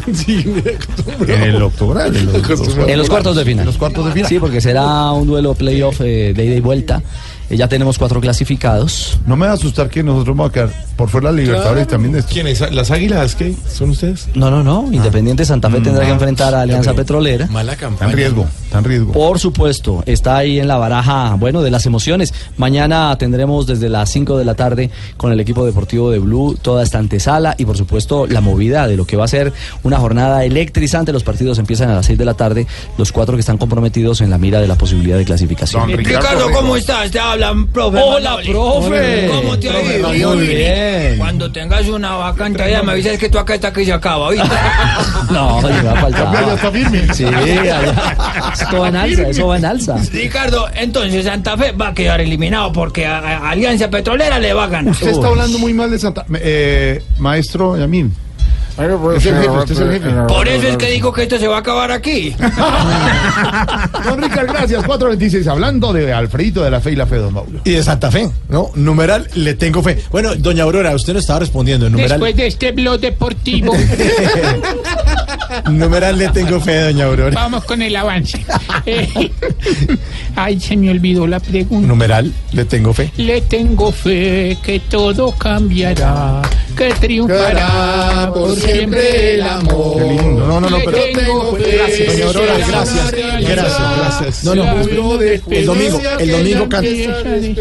en 1.26 1.42
el 1.42 1.62
octogral. 1.62 2.14
En 2.14 2.26
los, 2.32 2.76
En 2.86 2.98
los 2.98 3.08
cuartos 3.08 3.36
de 3.36 3.44
final. 3.44 3.60
En 3.60 3.66
los 3.66 3.78
cuartos 3.78 4.04
de 4.06 4.12
final. 4.12 4.28
Sí, 4.28 4.38
porque 4.38 4.60
será 4.60 5.10
un 5.12 5.26
duelo 5.26 5.54
playoff 5.54 6.00
eh, 6.02 6.32
de 6.34 6.44
ida 6.44 6.54
y 6.56 6.60
vuelta. 6.60 7.02
Eh, 7.50 7.56
ya 7.56 7.68
tenemos 7.68 7.98
cuatro 7.98 8.20
clasificados. 8.20 9.18
No 9.26 9.36
me 9.36 9.46
va 9.46 9.52
a 9.52 9.54
asustar 9.54 9.88
que 9.88 10.02
nosotros 10.02 10.36
vamos 10.36 10.50
a 10.50 10.52
quedar 10.52 10.70
por 10.96 11.08
fuera 11.08 11.30
de 11.30 11.36
la 11.36 11.42
Libertadores 11.42 11.86
también 11.88 12.12
de 12.12 12.20
esto. 12.20 12.30
¿Quiénes? 12.32 12.60
¿Las 12.72 12.90
águilas 12.90 13.34
qué? 13.34 13.54
¿Son 13.68 13.90
ustedes? 13.90 14.28
No, 14.34 14.50
no, 14.50 14.62
no. 14.62 14.88
Independiente 14.92 15.44
Santa 15.44 15.68
Fe 15.70 15.80
tendrá 15.80 16.04
que 16.04 16.12
enfrentar 16.12 16.54
a 16.54 16.62
Alianza 16.62 16.92
pero- 16.92 17.02
Petrolera. 17.04 17.46
Mala 17.48 17.72
Está 17.72 17.86
campaña. 17.86 18.10
en 18.10 18.16
riesgo, 18.16 18.46
está 18.64 18.78
en 18.78 18.84
riesgo. 18.84 19.12
Por 19.12 19.38
supuesto, 19.38 20.02
está 20.06 20.36
ahí 20.38 20.58
en 20.60 20.68
la 20.68 20.76
baraja, 20.76 21.34
bueno, 21.38 21.62
de 21.62 21.70
las 21.70 21.84
emociones. 21.86 22.32
Mañana 22.56 23.16
tendremos 23.18 23.66
desde 23.66 23.88
las 23.88 24.10
5 24.10 24.38
de 24.38 24.44
la 24.44 24.54
tarde 24.54 24.90
con 25.16 25.32
el 25.32 25.40
equipo 25.40 25.64
deportivo 25.66 26.10
de 26.10 26.18
Blue 26.20 26.56
toda 26.62 26.82
esta 26.82 26.98
antesala 26.98 27.54
y 27.58 27.64
por 27.64 27.76
supuesto 27.76 28.26
la 28.26 28.40
movida 28.40 28.86
de 28.86 28.96
lo 28.96 29.06
que 29.06 29.16
va 29.16 29.24
a 29.24 29.28
ser 29.28 29.52
una 29.82 29.98
jornada 29.98 30.44
electrizante. 30.44 31.12
Los 31.12 31.24
partidos 31.24 31.58
empiezan 31.58 31.90
a 31.90 31.94
las 31.96 32.06
6 32.06 32.18
de 32.18 32.24
la 32.24 32.34
tarde, 32.34 32.66
los 32.98 33.12
cuatro 33.12 33.34
que 33.36 33.40
están 33.40 33.58
comprometidos 33.58 34.20
en 34.20 34.30
la 34.30 34.38
mira 34.38 34.60
de 34.60 34.68
la 34.68 34.76
posibilidad 34.76 35.18
de 35.18 35.24
clasificación. 35.24 35.90
Don 35.90 35.98
Ricardo. 35.98 36.50
¿cómo 36.52 36.76
estás? 36.76 37.10
Hablan, 37.34 37.66
profe. 37.66 37.98
Hola, 37.98 38.30
Manoli. 38.30 38.48
profe. 38.48 39.28
¿Cómo 39.28 39.58
te 39.58 39.68
ha 39.68 39.96
ido? 40.14 40.34
Muy 40.34 40.46
bien. 40.46 41.18
Cuando 41.18 41.50
tengas 41.50 41.88
una 41.88 42.14
vacante 42.14 42.62
allá, 42.62 42.82
me 42.84 42.92
avisas 42.92 43.18
que 43.18 43.28
tú 43.28 43.38
acá 43.38 43.54
está 43.56 43.72
que 43.72 43.84
se 43.84 43.92
acaba, 43.92 44.30
¿viste? 44.30 44.48
No, 45.30 45.56
oye, 45.58 45.82
va 45.82 45.92
a 45.92 45.96
faltar. 45.96 46.32
Ya 46.32 46.54
está 46.54 46.70
firme. 46.70 47.14
Sí, 47.14 47.24
allá. 47.24 47.80
Eso 48.54 48.78
va 48.78 48.88
en 48.88 48.96
alza, 48.96 49.28
eso 49.28 49.46
va 49.48 49.56
en 49.56 49.64
alza. 49.64 49.96
Ricardo, 50.12 50.68
entonces 50.76 51.24
Santa 51.24 51.56
Fe 51.56 51.72
va 51.72 51.88
a 51.88 51.94
quedar 51.94 52.20
eliminado 52.20 52.72
porque 52.72 53.04
a, 53.06 53.18
a 53.18 53.50
Alianza 53.50 53.90
Petrolera 53.90 54.38
le 54.38 54.52
va 54.52 54.64
a 54.64 54.68
ganar. 54.68 54.92
Usted 54.92 55.08
está 55.08 55.26
hablando 55.26 55.58
muy 55.58 55.74
mal 55.74 55.90
de 55.90 55.98
Santa... 55.98 56.24
Eh, 56.34 57.02
maestro 57.18 57.76
Yamín, 57.76 58.14
Es 58.76 59.26
el 59.26 59.34
jefe, 59.36 59.48
usted 59.50 59.72
es 59.74 59.80
el 59.80 59.90
jefe. 59.92 60.10
Por 60.26 60.48
eso 60.48 60.66
es 60.68 60.76
que 60.76 60.90
digo 60.90 61.12
que 61.12 61.22
esto 61.22 61.38
se 61.38 61.46
va 61.46 61.56
a 61.56 61.60
acabar 61.60 61.92
aquí. 61.92 62.34
Don 64.04 64.20
Ricardo, 64.20 64.52
gracias. 64.52 64.84
426. 64.84 65.46
Hablando 65.46 65.92
de 65.92 66.12
Alfredito 66.12 66.62
de 66.64 66.70
la 66.70 66.80
Fe 66.80 66.92
y 66.92 66.96
la 66.96 67.06
Fe, 67.06 67.16
don 67.16 67.32
Mauro. 67.34 67.60
Y 67.64 67.70
de 67.70 67.82
Santa 67.82 68.10
Fe, 68.10 68.28
¿no? 68.48 68.70
Numeral, 68.74 69.28
le 69.34 69.54
tengo 69.54 69.82
fe. 69.82 70.02
Bueno, 70.10 70.34
doña 70.34 70.64
Aurora, 70.64 70.94
usted 70.94 71.12
no 71.12 71.20
estaba 71.20 71.38
respondiendo. 71.40 71.88
Numeral, 71.88 72.10
Después 72.18 72.36
de 72.36 72.46
este 72.48 72.72
blog 72.72 72.98
deportivo, 73.00 73.72
numeral, 75.70 76.18
le 76.18 76.28
tengo 76.30 76.60
fe, 76.60 76.80
doña 76.82 77.04
Aurora. 77.06 77.34
vamos 77.34 77.64
con 77.64 77.80
el 77.82 77.94
avance. 77.94 78.44
Eh, 78.86 79.30
Ay, 80.36 80.58
se 80.60 80.76
me 80.76 80.90
olvidó 80.90 81.26
la 81.26 81.38
pregunta. 81.40 81.86
Numeral, 81.86 82.32
le 82.52 82.64
tengo 82.64 82.92
fe. 82.92 83.10
Le 83.16 83.40
tengo 83.42 83.92
fe 83.92 84.58
que 84.62 84.80
todo 84.80 85.32
cambiará, 85.32 86.42
que 86.76 86.92
triunfará 86.94 88.30
por 88.34 88.54
siempre 88.72 89.34
el 89.34 89.42
amor. 89.42 89.96
Qué 89.98 90.04
lindo. 90.08 90.46
No, 90.46 90.60
no, 90.60 90.70
no, 90.70 90.78
pero. 90.84 90.98
tengo 91.14 91.52
Gracias, 91.52 92.06
doña 92.12 92.26
Aurora, 92.26 92.56
que 92.56 92.62
gracias. 92.70 93.12
Gracias, 93.12 93.96
gracias. 93.98 94.44
No, 94.44 94.54
no, 94.54 94.62
el 94.80 95.66
domingo, 95.66 96.00
el 96.18 96.30
domingo 96.30 96.68
canta. 96.68 96.90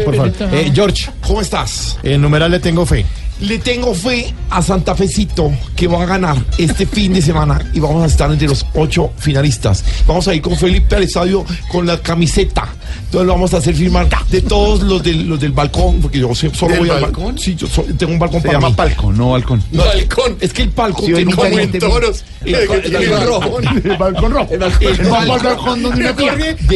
Por 0.04 0.16
favor. 0.16 0.32
Eh, 0.52 0.70
George, 0.74 1.10
¿Cómo 1.26 1.40
estás? 1.40 1.98
en 2.02 2.20
numeral 2.20 2.50
le 2.50 2.60
tengo 2.60 2.84
fe. 2.86 3.04
Le 3.40 3.58
tengo 3.58 3.92
fe 3.94 4.32
a 4.50 4.62
Santa 4.62 4.94
Fecito 4.94 5.50
que 5.74 5.88
va 5.88 6.04
a 6.04 6.06
ganar 6.06 6.36
este 6.56 6.86
fin 6.86 7.12
de 7.12 7.20
semana 7.20 7.60
y 7.74 7.80
vamos 7.80 8.04
a 8.04 8.06
estar 8.06 8.30
entre 8.30 8.46
los 8.46 8.64
ocho 8.74 9.10
finalistas. 9.18 9.84
Vamos 10.06 10.28
a 10.28 10.34
ir 10.34 10.40
con 10.40 10.56
Felipe 10.56 10.94
al 10.94 11.02
estadio 11.02 11.44
con 11.70 11.84
la 11.84 11.98
camiseta. 12.00 12.68
Entonces 13.06 13.26
lo 13.26 13.32
vamos 13.32 13.52
a 13.52 13.56
hacer 13.56 13.74
firmar 13.74 14.08
de 14.30 14.40
todos 14.40 14.82
los 14.84 15.02
del, 15.02 15.28
los 15.28 15.40
del 15.40 15.50
balcón, 15.50 16.00
porque 16.00 16.20
yo 16.20 16.32
solo 16.34 16.68
¿Del 16.68 16.78
voy 16.78 16.90
al 16.90 17.00
balcón? 17.02 17.24
balcón. 17.24 17.38
Sí, 17.40 17.56
yo 17.56 17.66
tengo 17.98 18.12
un 18.12 18.18
balcón 18.20 18.40
Se 18.40 18.46
para 18.46 18.58
llama 18.58 18.68
mí. 18.68 18.74
palco, 18.76 19.12
no 19.12 19.30
balcón. 19.32 19.62
No, 19.72 19.84
balcón. 19.84 20.36
Es 20.40 20.52
que 20.52 20.62
el 20.62 20.70
palco 20.70 20.93
Sí, 21.02 21.12
balcón. 21.24 21.52
gente- 21.52 21.78
toros. 21.78 22.24
El, 22.44 22.54
el, 22.54 22.68
balcón 22.68 23.26
rojo. 23.26 23.58
El 23.60 23.96
balcón 23.96 24.32
rojo. 24.32 24.48
El 24.54 24.60
balcón- 24.60 24.82
el 24.82 25.00
El 25.00 25.10
balcón- 25.10 25.82
donde 25.82 26.00
una 26.00 26.16
tía. 26.16 26.34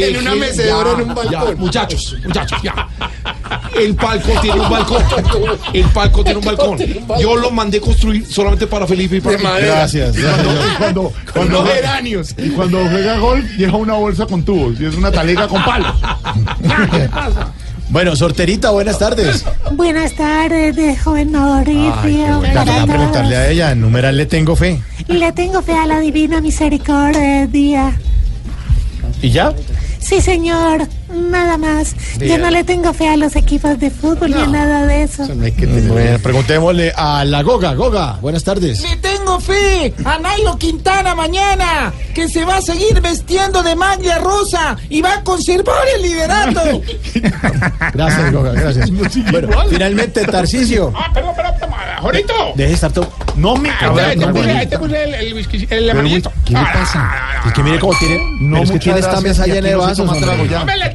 en 0.09 0.17
una 0.19 0.35
mecedora 0.35 0.93
en 0.93 1.09
un 1.09 1.15
balcón. 1.15 1.59
muchachos, 1.59 2.17
muchachos, 2.25 2.63
ya. 2.63 2.89
El 3.79 3.95
palco 3.95 4.33
tiene 4.41 4.61
un 4.61 4.71
balcón. 4.71 5.03
El 5.73 5.85
palco 5.87 6.25
tiene 6.25 6.39
un 6.39 6.45
balcón. 6.45 6.79
Yo 7.21 7.37
lo 7.37 7.51
mandé 7.51 7.81
construir 7.81 8.27
solamente 8.27 8.67
para 8.67 8.87
Felipe 8.87 9.17
y 9.17 9.21
para 9.21 9.39
mí. 9.39 9.45
Gracias. 9.61 10.17
Y 10.17 10.21
cuando, 10.23 10.51
cuando, 10.79 11.13
cuando, 11.33 11.65
y 12.39 12.49
cuando 12.51 12.79
juega 12.91 13.19
gol, 13.19 13.49
lleva 13.57 13.77
una 13.79 13.95
bolsa 13.95 14.27
con 14.27 14.43
tubos 14.45 14.81
y 14.81 14.87
es 14.87 14.95
una 14.95 15.11
talega 15.11 15.47
con 15.49 15.65
palos. 15.65 15.95
Bueno, 17.91 18.15
sorterita, 18.17 18.71
buenas 18.71 18.99
tardes. 18.99 19.45
Buenas 19.73 20.15
tardes, 20.15 20.77
de 20.77 20.97
joven 20.97 21.33
Mauricio. 21.33 22.43
Ya 22.43 22.53
para 22.53 22.83
a 22.83 22.87
preguntarle 22.87 23.37
a 23.37 23.51
ella, 23.51 23.73
en 23.73 23.81
numeral 23.81 24.17
le 24.17 24.27
tengo 24.27 24.55
fe. 24.57 24.83
Le 25.09 25.33
tengo 25.33 25.63
fe 25.63 25.73
a 25.73 25.87
la 25.87 25.99
divina 25.99 26.41
misericordia. 26.43 27.99
¿Y 29.23 29.31
ya? 29.31 29.55
Sí, 29.99 30.21
señor, 30.21 30.87
nada 31.11 31.57
más. 31.59 31.95
Yo 32.19 32.39
no 32.39 32.51
le 32.51 32.65
tengo 32.65 32.93
fe 32.93 33.09
a 33.09 33.17
los 33.17 33.37
equipos 33.37 33.79
de 33.79 33.91
fútbol 33.91 34.31
ni 34.31 34.43
a 34.43 34.47
nada 34.47 34.87
de 34.87 35.03
eso. 35.03 35.27
Bueno, 35.29 36.19
preguntémosle 36.23 36.93
a 36.97 37.25
la 37.25 37.43
Goga. 37.43 37.75
Goga, 37.75 38.19
buenas 38.21 38.45
tardes. 38.45 38.81
Le 38.83 38.97
tengo 38.97 39.41
fe 39.41 39.95
a 40.05 40.19
Nairo 40.19 40.57
Quintana 40.59 41.15
mañana, 41.15 41.93
que 42.15 42.29
se 42.29 42.45
va 42.45 42.57
a 42.57 42.63
seguir 42.63 43.01
vestiendo 43.01 43.63
de 43.63 43.75
maglia 43.77 44.19
rosa 44.19 44.77
y 44.89 45.01
va 45.03 45.15
a 45.15 45.23
conservar 45.25 45.83
el 45.97 46.03
liderato. 46.03 46.61
Gracias, 47.95 48.33
Goga, 48.33 48.53
gracias. 48.53 48.91
Bueno, 49.31 49.49
finalmente, 49.71 50.25
Tarcisio. 50.25 50.93
Ah, 50.97 51.11
perdón, 51.13 51.35
perdón, 51.37 51.55
Jorito. 52.01 52.35
Deje 52.55 52.69
de 52.69 52.75
estar 52.75 52.93
todo. 52.93 53.09
No 53.37 53.57
me 53.57 53.71
Ahí 53.71 53.77
te- 53.95 54.01
ahí 54.01 54.17
te 54.19 54.27
puse, 54.29 54.51
ahí 54.53 54.67
te 54.67 54.79
puse 54.79 55.05
el, 55.05 55.15
el 55.15 55.35
whisky, 55.35 55.67
el 55.71 55.91
amarillito. 55.91 56.33
¿Qué 56.45 56.53
le 56.53 56.61
pasa? 56.61 57.11
Es 57.47 57.53
que 57.53 57.63
mire 57.63 57.79
cómo 57.81 57.93
tiene. 57.99 58.21
No, 58.41 58.63
es 58.63 58.71
que 58.71 58.79
tiene 58.79 58.99
esta 59.01 59.21
mesa 59.21 59.47
llena 59.47 59.69
de 59.69 59.75
vasos. 59.77 60.09
hombre. 60.09 60.27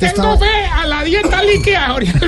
Este 0.05 0.21
tengo 0.21 0.37
fe 0.37 0.65
a 0.65 0.85
la 0.85 1.03
dieta 1.03 1.43
líquida, 1.43 1.89
Jorito. 1.89 2.27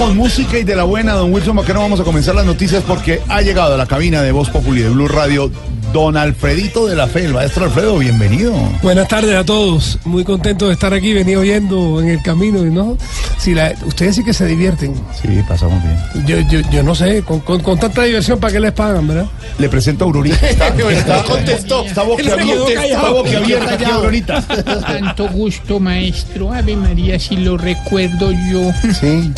Con 0.00 0.16
música 0.16 0.58
y 0.58 0.64
de 0.64 0.74
la 0.74 0.84
buena, 0.84 1.12
don 1.12 1.30
Wilson 1.30 1.54
Vaquero, 1.56 1.80
vamos 1.80 2.00
a 2.00 2.04
comenzar 2.04 2.34
las 2.34 2.46
noticias 2.46 2.82
porque 2.86 3.20
ha 3.28 3.42
llegado 3.42 3.74
a 3.74 3.76
la 3.76 3.84
cabina 3.84 4.22
de 4.22 4.32
Voz 4.32 4.48
Populi 4.48 4.80
de 4.80 4.88
Blue 4.88 5.06
Radio 5.08 5.50
don 5.92 6.16
Alfredito 6.16 6.86
de 6.86 6.96
la 6.96 7.06
Fe. 7.06 7.26
El 7.26 7.34
maestro 7.34 7.66
Alfredo, 7.66 7.98
bienvenido. 7.98 8.54
Buenas 8.82 9.08
tardes 9.08 9.36
a 9.36 9.44
todos. 9.44 9.98
Muy 10.06 10.24
contento 10.24 10.68
de 10.68 10.72
estar 10.72 10.94
aquí, 10.94 11.12
venía 11.12 11.38
oyendo 11.38 12.00
en 12.00 12.08
el 12.08 12.22
camino, 12.22 12.62
¿no? 12.64 12.96
Si 13.36 13.52
la, 13.54 13.74
ustedes 13.84 14.16
sí 14.16 14.24
que 14.24 14.32
se 14.32 14.46
divierten. 14.46 14.94
Sí, 15.20 15.28
pasamos 15.46 15.82
bien. 15.82 16.26
Yo, 16.26 16.38
yo, 16.50 16.70
yo 16.70 16.82
no 16.82 16.94
sé, 16.94 17.22
con, 17.22 17.40
con- 17.40 17.60
con 17.60 17.78
tanta 17.78 18.02
diversión, 18.04 18.40
¿para 18.40 18.54
qué 18.54 18.60
les 18.60 18.72
pagan, 18.72 19.06
verdad? 19.06 19.26
Le 19.60 19.68
presento 19.68 20.04
a 20.04 20.06
Aurorita. 20.06 20.36
Está, 20.48 20.68
está, 20.68 21.22
contestó. 21.24 21.84
está 21.84 22.02
boquiabierta, 22.02 23.76
Callado. 23.76 23.94
Aurorita. 23.98 24.40
Tanto 24.40 25.28
gusto, 25.28 25.78
maestro. 25.78 26.52
Ave 26.52 26.76
María, 26.76 27.18
si 27.18 27.36
lo 27.36 27.58
recuerdo 27.58 28.32
yo. 28.50 28.72
Sí. 28.98 29.30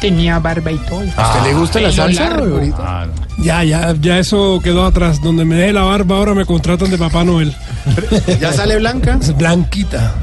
Tenía 0.00 0.40
barba 0.40 0.72
y 0.72 0.78
todo. 0.78 1.04
¿A 1.16 1.28
usted 1.28 1.50
le 1.50 1.54
gusta 1.54 1.80
la 1.80 1.92
salsa? 1.92 2.26
Claro. 2.28 2.60
Ya, 3.38 3.62
ya, 3.62 3.94
ya 4.00 4.18
eso 4.18 4.60
quedó 4.62 4.84
atrás. 4.84 5.22
Donde 5.22 5.44
me 5.44 5.54
deje 5.54 5.72
la 5.72 5.82
barba, 5.82 6.16
ahora 6.16 6.34
me 6.34 6.44
contratan 6.44 6.90
de 6.90 6.98
Papá 6.98 7.22
Noel. 7.22 7.54
¿Ya 8.40 8.52
sale 8.52 8.76
blanca? 8.78 9.20
Blanquita. 9.36 10.14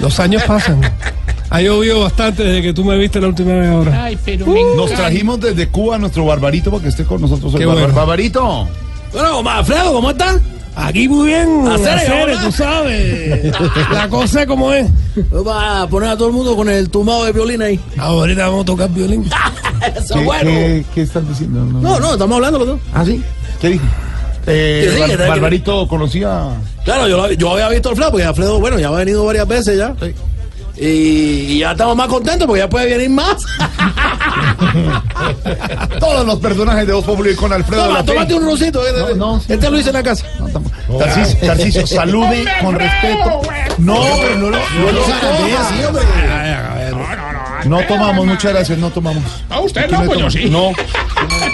Los 0.00 0.18
años 0.18 0.42
pasan. 0.42 0.80
Ha 1.54 1.60
llovido 1.60 2.00
bastante 2.00 2.42
desde 2.44 2.62
que 2.62 2.72
tú 2.72 2.82
me 2.82 2.96
viste 2.96 3.20
la 3.20 3.28
última 3.28 3.52
vez 3.52 3.68
ahora. 3.68 4.04
Ay, 4.04 4.18
pero 4.24 4.46
me 4.46 4.62
Nos 4.74 4.90
trajimos 4.92 5.38
desde 5.38 5.68
Cuba 5.68 5.96
a 5.96 5.98
nuestro 5.98 6.24
Barbarito 6.24 6.70
para 6.70 6.82
que 6.82 6.88
esté 6.88 7.04
con 7.04 7.20
nosotros. 7.20 7.52
Barbar- 7.52 7.66
bueno. 7.74 7.94
Barbarito. 7.94 8.68
Bueno, 9.12 9.50
Alfredo, 9.50 9.92
¿cómo 9.92 10.10
están? 10.12 10.40
Aquí 10.74 11.06
muy 11.06 11.26
bien, 11.28 11.68
Hacer, 11.68 12.38
tú 12.42 12.50
sabes. 12.50 13.52
La 13.92 14.08
cosa 14.08 14.40
es 14.40 14.46
como 14.46 14.72
es. 14.72 14.86
Va 15.46 15.82
a 15.82 15.86
poner 15.86 16.08
a 16.08 16.16
todo 16.16 16.28
el 16.28 16.32
mundo 16.34 16.56
con 16.56 16.70
el 16.70 16.88
tumbado 16.88 17.26
de 17.26 17.32
violín 17.32 17.60
ahí. 17.60 17.78
Ahorita 17.98 18.46
vamos 18.46 18.62
a 18.62 18.64
tocar 18.64 18.88
violín. 18.88 19.28
Eso 19.94 20.14
¿Qué, 20.14 20.20
es 20.20 20.24
bueno. 20.24 20.50
qué- 20.50 20.84
qué 20.94 21.02
están 21.02 21.28
diciendo? 21.28 21.60
No, 21.66 21.80
No, 21.82 22.00
no, 22.00 22.12
estamos 22.14 22.36
hablando 22.36 22.58
los 22.60 22.68
dos. 22.68 22.80
¿Ah, 22.94 23.04
sí? 23.04 23.22
¿Qué 23.60 23.68
dijo? 23.68 23.84
Eh, 24.46 24.88
Que 24.98 25.04
sí, 25.12 25.16
Bar- 25.16 25.28
Barbarito 25.28 25.86
conocía. 25.86 26.44
Claro, 26.86 27.06
yo, 27.06 27.18
lo- 27.18 27.32
yo 27.32 27.52
había 27.52 27.68
visto 27.68 27.90
al 27.90 27.92
Alfredo, 27.92 28.10
porque 28.10 28.24
Alfredo, 28.26 28.58
bueno, 28.58 28.78
ya 28.78 28.88
ha 28.88 28.92
venido 28.92 29.26
varias 29.26 29.46
veces 29.46 29.76
ya. 29.76 29.94
Y 30.84 31.58
ya 31.58 31.72
estamos 31.72 31.96
más 31.96 32.08
contentos 32.08 32.46
porque 32.46 32.60
ya 32.60 32.68
puede 32.68 32.86
venir 32.96 33.10
más. 33.10 33.36
Todos 36.00 36.26
los 36.26 36.38
personajes 36.40 36.86
de 36.86 36.92
Voz 36.92 37.04
Populi 37.04 37.34
con 37.36 37.52
Alfredo 37.52 37.84
Toma, 37.84 38.04
tómate 38.04 38.34
un 38.34 38.44
rosito. 38.44 38.82
eh, 38.84 38.90
este 39.48 39.70
lo 39.70 39.78
hice 39.78 39.90
en 39.90 39.94
la 39.94 40.02
casa. 40.02 40.26
Tarcisio, 40.98 41.38
Tarcisio, 41.46 41.86
salude 41.86 42.44
con 42.60 42.74
respeto. 42.74 43.40
No, 43.78 44.00
pero 44.20 44.38
no 44.38 44.50
lo, 44.50 44.58
no 44.58 44.92
lo 44.92 45.04
sí, 45.04 45.12
hombre. 45.86 46.02
No 47.64 47.78
tomamos, 47.86 48.26
muchas 48.26 48.52
gracias, 48.52 48.76
no 48.78 48.90
tomamos. 48.90 49.22
A 49.48 49.60
usted 49.60 49.88
no, 49.88 50.00
no 50.00 50.06
pues 50.06 50.18
yo 50.18 50.30
sí. 50.30 50.50
No, 50.50 50.72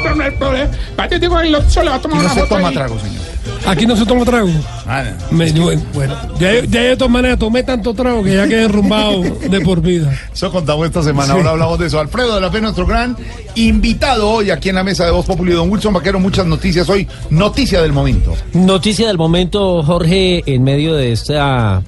Pero 0.02 0.14
no 0.14 0.25
hay 0.25 0.30
problema. 0.30 0.70
Vaya, 0.97 1.18
digo, 1.18 1.38
el 1.38 1.54
otro 1.54 1.68
se 1.70 1.85
le 1.85 1.90
va 1.90 1.97
a 1.97 2.00
tomar 2.00 2.18
aquí 2.18 2.26
no 2.28 2.32
una 2.32 2.42
se 2.42 2.49
toma 2.49 2.68
ahí. 2.68 2.75
trago, 2.75 2.99
señor. 2.99 3.23
Aquí 3.67 3.87
no 3.87 3.97
se 3.97 4.07
toma 4.07 4.25
trago. 4.25 4.49
Ah, 4.87 5.05
Me- 5.31 5.50
bueno, 5.93 6.15
ya, 6.38 6.55
yo- 6.55 6.65
ya 6.65 6.81
de 6.83 6.97
todas 6.97 7.11
maneras 7.12 7.38
tomé 7.38 7.62
tanto 7.62 7.93
trago 7.93 8.23
que 8.23 8.35
ya 8.35 8.49
quedé 8.49 8.65
enrumbado 8.65 9.21
de 9.50 9.61
por 9.61 9.81
vida. 9.83 10.11
Eso 10.33 10.50
contamos 10.50 10.87
esta 10.87 11.03
semana, 11.03 11.33
Sí. 11.33 11.38
ahora 11.38 11.50
hablamos 11.50 11.79
de 11.79 11.87
eso. 11.87 12.00
Alfredo 12.00 12.35
de 12.37 12.41
la 12.41 12.50
Fe, 12.50 12.61
nuestro 12.61 12.87
gran 12.87 13.17
invitado 13.57 14.31
hoy 14.31 14.50
aquí 14.50 14.69
en 14.71 14.77
la 14.77 14.85
mesa 14.85 15.05
de 15.05 15.11
Voz 15.11 15.27
Populi, 15.27 15.53
don 15.53 15.71
Wilson 15.71 15.93
Vaquero. 15.93 16.19
Muchas 16.21 16.47
noticias 16.47 16.88
hoy, 16.88 17.07
noticia 17.31 17.83
del 17.83 17.93
momento. 17.93 18.35
Noticia 18.55 19.07
del 19.09 19.19
momento, 19.19 19.83
Jorge, 19.83 20.43
en 20.47 20.62
medio 20.62 20.95
de 20.95 21.12
esta, 21.12 21.83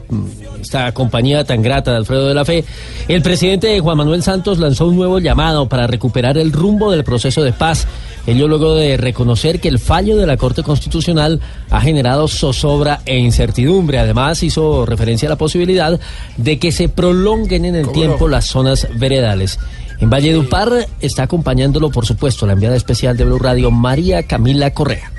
esta 0.60 0.92
compañía 0.92 1.44
tan 1.44 1.62
grata 1.62 1.92
de 1.92 1.96
Alfredo 1.98 2.28
de 2.28 2.34
la 2.34 2.44
Fe, 2.44 2.64
el 3.08 3.22
presidente 3.22 3.78
Juan 3.80 3.96
Manuel 3.96 4.22
Santos 4.22 4.58
lanzó 4.58 4.86
un 4.88 4.96
nuevo 4.96 5.18
llamado 5.18 5.68
para 5.68 5.86
recuperar 5.86 6.36
el 6.36 6.52
rumbo 6.52 6.90
del 6.90 7.04
proceso 7.04 7.42
de 7.42 7.52
paz. 7.52 7.86
Ello 8.26 8.48
luego 8.48 8.74
de 8.74 8.96
reconocer 8.96 9.60
que 9.60 9.68
el 9.68 9.78
fallo 9.78 10.16
de 10.16 10.26
la 10.26 10.36
Corte 10.36 10.62
Constitucional 10.62 11.40
ha 11.70 11.80
generado 11.80 12.28
zozobra 12.28 13.00
e 13.06 13.18
incertidumbre. 13.18 13.98
Además, 13.98 14.42
hizo 14.42 14.84
referencia 14.86 15.28
a 15.28 15.30
la 15.30 15.38
posibilidad 15.38 15.98
de 16.36 16.58
que 16.58 16.72
se 16.72 16.88
prolonguen 16.88 17.64
en 17.64 17.76
el 17.76 17.90
tiempo 17.92 18.28
las 18.28 18.46
zonas 18.46 18.88
veredales. 18.94 19.58
En 20.00 20.10
Valledupar 20.10 20.86
está 21.00 21.24
acompañándolo, 21.24 21.90
por 21.90 22.06
supuesto, 22.06 22.46
la 22.46 22.54
enviada 22.54 22.76
especial 22.76 23.16
de 23.16 23.24
Blue 23.24 23.38
Radio, 23.38 23.70
María 23.70 24.22
Camila 24.22 24.72
Correa. 24.72 25.12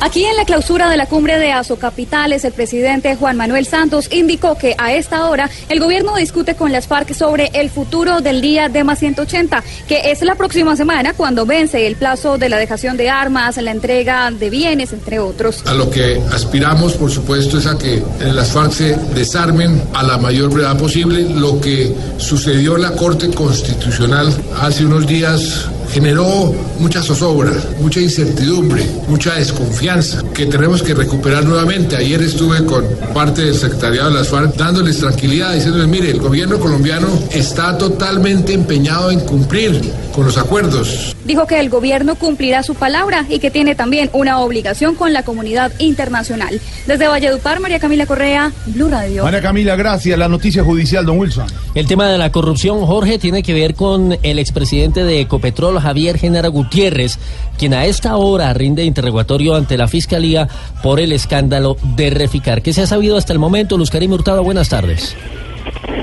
Aquí 0.00 0.24
en 0.24 0.36
la 0.36 0.44
clausura 0.44 0.88
de 0.90 0.96
la 0.96 1.06
cumbre 1.06 1.38
de 1.38 1.52
Azocapitales, 1.52 2.44
el 2.44 2.52
presidente 2.52 3.16
Juan 3.16 3.36
Manuel 3.36 3.66
Santos 3.66 4.08
indicó 4.12 4.56
que 4.56 4.76
a 4.78 4.92
esta 4.92 5.28
hora 5.28 5.50
el 5.68 5.80
gobierno 5.80 6.14
discute 6.14 6.54
con 6.54 6.70
las 6.70 6.86
FARC 6.86 7.14
sobre 7.14 7.50
el 7.54 7.68
futuro 7.68 8.20
del 8.20 8.40
día 8.40 8.68
de 8.68 8.84
más 8.84 9.00
180, 9.00 9.62
que 9.88 10.12
es 10.12 10.22
la 10.22 10.36
próxima 10.36 10.76
semana 10.76 11.14
cuando 11.14 11.46
vence 11.46 11.86
el 11.86 11.96
plazo 11.96 12.38
de 12.38 12.48
la 12.48 12.58
dejación 12.58 12.96
de 12.96 13.10
armas, 13.10 13.56
la 13.56 13.72
entrega 13.72 14.30
de 14.30 14.50
bienes, 14.50 14.92
entre 14.92 15.18
otros. 15.18 15.64
A 15.66 15.74
lo 15.74 15.90
que 15.90 16.20
aspiramos, 16.32 16.94
por 16.94 17.10
supuesto, 17.10 17.58
es 17.58 17.66
a 17.66 17.76
que 17.76 18.02
las 18.20 18.52
FARC 18.52 18.72
se 18.72 18.96
desarmen 19.14 19.82
a 19.94 20.02
la 20.04 20.16
mayor 20.16 20.50
brevedad 20.50 20.78
posible. 20.78 21.22
Lo 21.22 21.60
que 21.60 21.92
sucedió 22.18 22.76
en 22.76 22.82
la 22.82 22.92
Corte 22.92 23.30
Constitucional 23.30 24.32
hace 24.60 24.84
unos 24.84 25.06
días 25.06 25.68
generó 25.90 26.54
mucha 26.78 27.02
zozobra, 27.02 27.52
mucha 27.80 28.00
incertidumbre, 28.00 28.84
mucha 29.08 29.34
desconfianza 29.34 30.22
que 30.34 30.46
tenemos 30.46 30.82
que 30.82 30.94
recuperar 30.94 31.44
nuevamente. 31.44 31.96
Ayer 31.96 32.22
estuve 32.22 32.64
con 32.64 32.84
parte 33.14 33.42
del 33.44 33.54
secretariado 33.54 34.10
de 34.10 34.16
las 34.16 34.28
FARC 34.28 34.54
dándoles 34.56 34.98
tranquilidad, 34.98 35.54
diciéndoles, 35.54 35.88
mire, 35.88 36.10
el 36.10 36.20
gobierno 36.20 36.58
colombiano 36.58 37.08
está 37.32 37.76
totalmente 37.78 38.52
empeñado 38.52 39.10
en 39.10 39.20
cumplir 39.20 39.80
con 40.12 40.24
los 40.24 40.36
acuerdos. 40.36 41.14
Dijo 41.24 41.46
que 41.46 41.60
el 41.60 41.68
gobierno 41.68 42.16
cumplirá 42.16 42.62
su 42.62 42.74
palabra 42.74 43.26
y 43.28 43.38
que 43.38 43.50
tiene 43.50 43.74
también 43.74 44.10
una 44.12 44.40
obligación 44.40 44.94
con 44.94 45.12
la 45.12 45.22
comunidad 45.22 45.72
internacional. 45.78 46.60
Desde 46.86 47.06
Valledupar, 47.06 47.60
María 47.60 47.78
Camila 47.78 48.06
Correa, 48.06 48.52
Blue 48.66 48.88
Radio. 48.88 49.24
María 49.24 49.40
Camila, 49.40 49.76
gracias. 49.76 50.18
La 50.18 50.28
noticia 50.28 50.64
judicial, 50.64 51.06
don 51.06 51.18
Wilson. 51.18 51.46
El 51.74 51.86
tema 51.86 52.08
de 52.08 52.18
la 52.18 52.32
corrupción, 52.32 52.84
Jorge, 52.84 53.18
tiene 53.18 53.42
que 53.42 53.54
ver 53.54 53.74
con 53.74 54.18
el 54.22 54.38
expresidente 54.38 55.04
de 55.04 55.20
Ecopetrol, 55.20 55.77
Javier 55.80 56.18
Genara 56.18 56.48
Gutiérrez, 56.48 57.18
quien 57.58 57.74
a 57.74 57.86
esta 57.86 58.16
hora 58.16 58.52
rinde 58.54 58.84
interrogatorio 58.84 59.54
ante 59.54 59.76
la 59.76 59.88
Fiscalía 59.88 60.48
por 60.82 61.00
el 61.00 61.12
escándalo 61.12 61.76
de 61.96 62.10
Reficar. 62.10 62.62
¿Qué 62.62 62.72
se 62.72 62.82
ha 62.82 62.86
sabido 62.86 63.16
hasta 63.16 63.32
el 63.32 63.38
momento? 63.38 63.78
Luz 63.78 63.90
Karim 63.90 64.12
Hurtado, 64.12 64.42
buenas 64.44 64.68
tardes. 64.68 65.16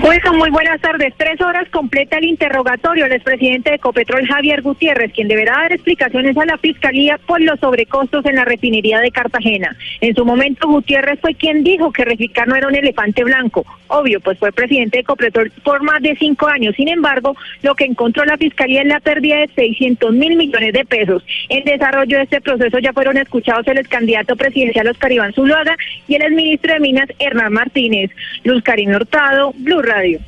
Wilson, 0.03 0.38
muy 0.38 0.50
buenas 0.51 0.79
tardes. 0.81 1.13
Tres 1.17 1.41
horas 1.41 1.67
completa 1.69 2.17
el 2.17 2.25
interrogatorio 2.25 3.05
el 3.05 3.13
expresidente 3.13 3.72
de 3.72 3.77
Ecopetrol, 3.77 4.27
Javier 4.27 4.62
Gutiérrez, 4.62 5.12
quien 5.13 5.27
deberá 5.27 5.53
dar 5.53 5.74
explicaciones 5.74 6.38
a 6.38 6.45
la 6.45 6.57
Fiscalía 6.57 7.17
por 7.25 7.41
los 7.41 7.60
sobrecostos 7.60 8.24
en 8.25 8.36
la 8.36 8.45
refinería 8.45 9.00
de 9.00 9.10
Cartagena. 9.10 9.75
En 10.01 10.13
su 10.13 10.24
momento, 10.24 10.67
Gutiérrez 10.67 11.19
fue 11.19 11.34
quien 11.34 11.63
dijo 11.63 11.91
que 11.91 12.05
Reficar 12.05 12.48
no 12.48 12.55
era 12.55 12.67
un 12.67 12.75
elefante 12.75 13.24
blanco. 13.24 13.65
Obvio, 13.88 14.19
pues 14.19 14.38
fue 14.38 14.51
presidente 14.51 14.98
de 14.98 15.01
Ecopetrol 15.01 15.51
por 15.63 15.81
más 15.81 16.01
de 16.01 16.15
cinco 16.17 16.48
años. 16.48 16.75
Sin 16.75 16.88
embargo, 16.88 17.36
lo 17.63 17.74
que 17.74 17.86
encontró 17.86 18.25
la 18.25 18.38
Fiscalía 18.38 18.81
es 18.81 18.88
la 18.88 19.00
pérdida 19.00 19.38
de 19.38 19.48
600 19.55 20.13
mil 20.13 20.36
millones 20.36 20.74
de 20.74 20.86
pesos. 20.86 21.24
En 21.50 21.63
desarrollo 21.63 22.17
de 22.17 22.24
este 22.24 22.41
proceso 22.41 22.77
ya 22.77 22.93
fueron 22.93 23.17
escuchados 23.17 23.67
el 23.67 23.79
ex 23.79 23.88
candidato 23.88 24.36
presidencial 24.36 24.88
Oscar 24.88 25.12
Iván 25.12 25.34
Zuluaga 25.34 25.75
y 26.08 26.15
el 26.15 26.21
exministro 26.21 26.73
de 26.73 26.80
Minas 26.80 27.10
Hernán 27.17 27.54
Martínez. 27.54 28.12
Luz 28.43 28.62
Karim 28.62 28.91
Hurtado, 28.91 29.55
Blue 29.58 29.82
Radio. 29.82 30.20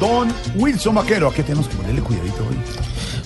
Don 0.00 0.28
Wilson 0.56 0.94
Vaquero, 0.94 1.28
¿a 1.28 1.34
qué 1.34 1.42
tenemos 1.42 1.68
que 1.68 1.76
ponerle 1.76 2.00
cuidadito 2.00 2.46
hoy? 2.48 2.56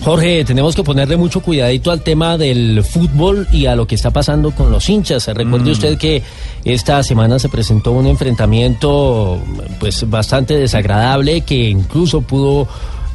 Jorge, 0.03 0.43
tenemos 0.43 0.75
que 0.75 0.83
ponerle 0.83 1.15
mucho 1.15 1.39
cuidadito 1.39 1.89
al 1.89 2.01
tema 2.01 2.37
del 2.37 2.83
fútbol 2.83 3.47
y 3.53 3.67
a 3.67 3.75
lo 3.75 3.87
que 3.87 3.95
está 3.95 4.11
pasando 4.11 4.51
con 4.51 4.69
los 4.69 4.89
hinchas. 4.89 5.27
Recuerde 5.27 5.71
usted 5.71 5.97
que 5.97 6.21
esta 6.65 7.01
semana 7.03 7.39
se 7.39 7.47
presentó 7.47 7.93
un 7.93 8.07
enfrentamiento 8.07 9.39
pues 9.79 10.09
bastante 10.09 10.57
desagradable 10.57 11.41
que 11.41 11.69
incluso 11.69 12.21
pudo 12.21 12.67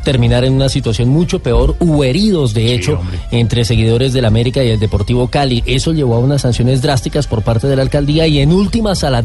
terminar 0.04 0.44
en 0.44 0.54
una 0.54 0.68
situación 0.68 1.08
mucho 1.08 1.40
peor. 1.40 1.76
Hubo 1.80 2.04
heridos, 2.04 2.54
de 2.54 2.74
hecho, 2.74 3.00
entre 3.30 3.64
seguidores 3.64 4.12
del 4.12 4.24
América 4.24 4.62
y 4.64 4.70
el 4.70 4.80
Deportivo 4.80 5.28
Cali. 5.28 5.62
Eso 5.66 5.92
llevó 5.92 6.16
a 6.16 6.18
unas 6.18 6.42
sanciones 6.42 6.82
drásticas 6.82 7.26
por 7.26 7.42
parte 7.42 7.66
de 7.66 7.76
la 7.76 7.82
alcaldía 7.82 8.26
y 8.26 8.40
en 8.40 8.52
últimas 8.52 9.04
a 9.04 9.10
la 9.10 9.22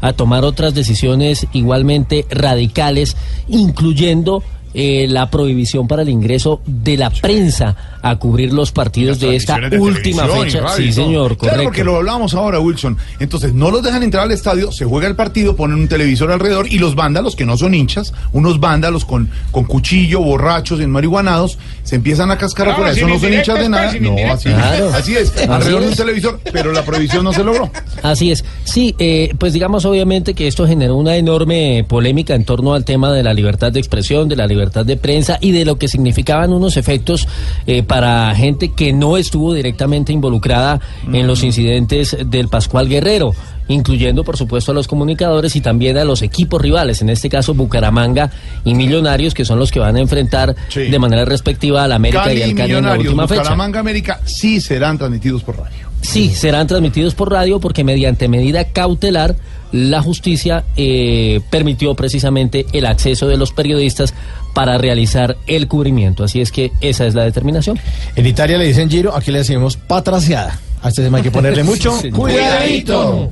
a 0.00 0.12
tomar 0.12 0.44
otras 0.44 0.74
decisiones 0.74 1.46
igualmente 1.52 2.26
radicales, 2.30 3.16
incluyendo 3.48 4.42
eh, 4.78 5.06
la 5.08 5.30
prohibición 5.30 5.88
para 5.88 6.02
el 6.02 6.10
ingreso 6.10 6.60
de 6.66 6.98
la 6.98 7.08
prensa 7.08 7.74
a 8.02 8.16
cubrir 8.16 8.52
los 8.52 8.72
partidos 8.72 9.18
de 9.18 9.34
esta 9.34 9.58
de 9.58 9.78
última 9.78 10.26
fecha. 10.26 10.60
radio 10.60 10.76
Sí, 10.76 10.92
señor, 10.92 11.36
Claro, 11.38 11.54
correcto. 11.54 11.64
porque 11.64 11.82
lo 11.84 11.96
hablamos 11.96 12.34
ahora, 12.34 12.60
Wilson. 12.60 12.98
Entonces, 13.18 13.54
no 13.54 13.70
los 13.70 13.82
dejan 13.82 14.02
entrar 14.02 14.24
al 14.24 14.32
estadio, 14.32 14.70
se 14.70 14.84
juega 14.84 15.08
el 15.08 15.16
partido, 15.16 15.56
ponen 15.56 15.78
un 15.78 15.88
televisor 15.88 16.30
alrededor 16.30 16.70
y 16.70 16.78
los 16.78 16.94
vándalos, 16.94 17.34
que 17.34 17.46
no 17.46 17.56
son 17.56 17.74
hinchas, 17.74 18.12
unos 18.32 18.60
vándalos 18.60 19.06
con, 19.06 19.30
con 19.50 19.64
cuchillo, 19.64 20.20
borrachos, 20.20 20.78
enmariguanados, 20.80 21.58
se 21.82 21.96
empiezan 21.96 22.30
a 22.30 22.36
cascar 22.36 22.66
Claro, 22.66 22.82
afuera. 22.84 22.92
Eso 22.92 23.08
no 23.08 23.18
son 23.18 23.32
hinchas 23.32 23.58
de 23.58 23.68
nada. 23.70 23.90
pues, 23.90 23.92
sin 23.94 24.02
No, 24.04 24.32
así, 24.32 24.48
Claro. 24.50 24.90
así 24.94 25.16
es. 25.16 25.30
Así 25.36 25.50
Alrededor 25.50 25.80
de 25.82 25.88
un 25.88 25.94
televisor, 25.94 26.40
pero 26.52 26.72
la 26.72 26.84
prohibición 26.84 27.24
no 27.24 27.32
se 27.32 27.42
logró. 27.42 27.70
Así 28.02 28.30
es. 28.30 28.44
Sí, 28.64 28.94
eh, 28.98 29.32
pues 29.38 29.52
digamos 29.54 29.84
obviamente 29.86 30.34
que 30.34 30.46
esto 30.46 30.66
generó 30.66 30.96
una 30.96 31.16
enorme 31.16 31.84
polémica 31.88 32.34
en 32.34 32.44
torno 32.44 32.74
al 32.74 32.84
tema 32.84 33.10
de 33.12 33.22
la 33.22 33.32
libertad 33.32 33.72
de 33.72 33.80
expresión, 33.80 34.28
de 34.28 34.36
la 34.36 34.46
libertad 34.46 34.65
de 34.70 34.96
prensa 34.96 35.38
y 35.40 35.52
de 35.52 35.64
lo 35.64 35.78
que 35.78 35.88
significaban 35.88 36.52
unos 36.52 36.76
efectos 36.76 37.26
eh, 37.66 37.82
para 37.82 38.34
gente 38.34 38.72
que 38.72 38.92
no 38.92 39.16
estuvo 39.16 39.54
directamente 39.54 40.12
involucrada 40.12 40.80
en 41.12 41.26
los 41.26 41.42
incidentes 41.42 42.16
del 42.26 42.48
Pascual 42.48 42.88
Guerrero 42.88 43.34
incluyendo 43.68 44.24
por 44.24 44.36
supuesto 44.36 44.72
a 44.72 44.74
los 44.74 44.86
comunicadores 44.86 45.56
y 45.56 45.60
también 45.60 45.98
a 45.98 46.04
los 46.04 46.22
equipos 46.22 46.60
rivales, 46.60 47.02
en 47.02 47.10
este 47.10 47.28
caso 47.28 47.54
Bucaramanga 47.54 48.30
y 48.64 48.74
Millonarios, 48.74 49.34
que 49.34 49.44
son 49.44 49.58
los 49.58 49.70
que 49.70 49.80
van 49.80 49.96
a 49.96 50.00
enfrentar 50.00 50.54
de 50.74 50.98
manera 50.98 51.24
respectiva 51.24 51.84
al 51.84 51.92
América 51.92 52.24
Cali 52.24 52.40
y 52.40 52.42
al 52.42 52.54
Cali 52.54 52.74
en 52.74 52.84
la 52.84 52.96
última 52.96 53.26
fecha. 53.26 53.40
Bucaramanga 53.40 53.80
América 53.80 54.20
sí 54.24 54.60
serán 54.60 54.98
transmitidos 54.98 55.42
por 55.42 55.58
radio. 55.58 55.86
Sí, 56.02 56.30
serán 56.30 56.66
transmitidos 56.66 57.14
por 57.14 57.32
radio 57.32 57.58
porque 57.58 57.82
mediante 57.82 58.28
medida 58.28 58.64
cautelar 58.64 59.34
la 59.72 60.00
justicia 60.02 60.64
eh, 60.76 61.40
permitió 61.50 61.94
precisamente 61.94 62.66
el 62.72 62.86
acceso 62.86 63.26
de 63.28 63.36
los 63.36 63.52
periodistas 63.52 64.14
para 64.54 64.78
realizar 64.78 65.36
el 65.46 65.68
cubrimiento. 65.68 66.24
Así 66.24 66.40
es 66.40 66.50
que 66.52 66.72
esa 66.80 67.06
es 67.06 67.14
la 67.14 67.24
determinación. 67.24 67.78
En 68.14 68.26
Italia 68.26 68.56
le 68.58 68.66
dicen 68.66 68.88
giro, 68.88 69.14
aquí 69.14 69.30
le 69.30 69.38
decimos 69.38 69.76
patraciada. 69.76 70.58
A 70.82 70.88
este 70.88 71.02
tema 71.02 71.18
hay 71.18 71.24
que 71.24 71.30
ponerle 71.30 71.62
mucho 71.64 71.98
Sí. 72.00 72.10
cuidadito. 72.10 73.30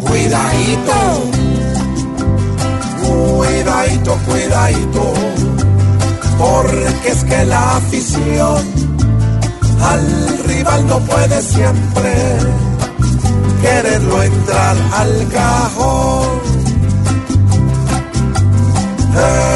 Cuidadito, 0.00 0.92
cuidadito, 3.06 4.18
cuidadito, 4.26 5.14
porque 6.38 7.08
es 7.08 7.24
que 7.24 7.44
la 7.44 7.76
afición 7.76 8.58
al 9.80 10.38
rival 10.46 10.86
no 10.88 10.98
puede 11.00 11.40
siempre 11.42 12.12
quererlo 13.62 14.22
entrar 14.22 14.76
al 14.92 15.28
cajón. 15.28 16.40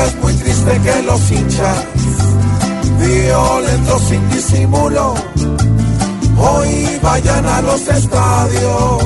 Es 0.06 0.22
muy 0.22 0.34
triste 0.34 0.80
que 0.80 1.02
los 1.02 1.30
hinchas, 1.30 1.84
violentos 2.98 4.02
sin 4.02 4.30
disimulo, 4.30 5.14
hoy 6.36 6.98
vayan 7.02 7.46
a 7.46 7.62
los 7.62 7.88
estadios 7.88 9.02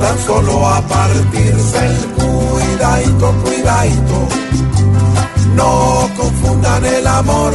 tan 0.00 0.18
solo 0.26 0.66
a 0.66 0.80
partirse 0.82 1.86
el 1.86 1.98
cuidadito, 2.16 3.32
cuidadito. 3.44 4.28
No 5.56 6.10
confundan 6.16 6.84
el 6.84 7.06
amor 7.06 7.52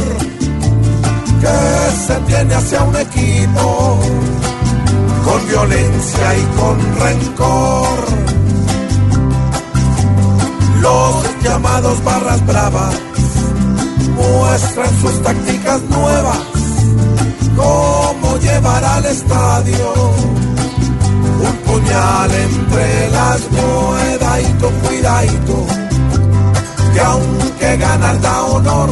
que 1.40 2.06
se 2.06 2.14
tiene 2.26 2.54
hacia 2.54 2.82
un 2.82 2.96
equipo 2.96 4.00
con 5.30 5.46
violencia 5.46 6.38
y 6.38 6.42
con 6.58 6.76
rencor. 6.98 7.98
Los 10.80 11.42
llamados 11.44 12.02
barras 12.04 12.46
bravas 12.46 12.94
muestran 14.16 15.00
sus 15.00 15.22
tácticas 15.22 15.82
nuevas, 15.82 16.38
cómo 17.56 18.38
llevar 18.38 18.84
al 18.84 19.06
estadio 19.06 19.92
un 21.46 21.56
puñal 21.66 22.30
entre 22.30 23.10
las 23.10 23.40
cuidadito, 23.42 24.70
cuidadito, 24.82 25.66
que 26.92 27.00
aunque 27.00 27.76
ganar 27.76 28.20
da 28.20 28.42
honor, 28.44 28.90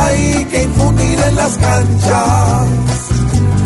hay 0.00 0.44
que 0.46 0.62
infundir 0.62 1.18
en 1.20 1.36
las 1.36 1.56
canchas 1.56 3.13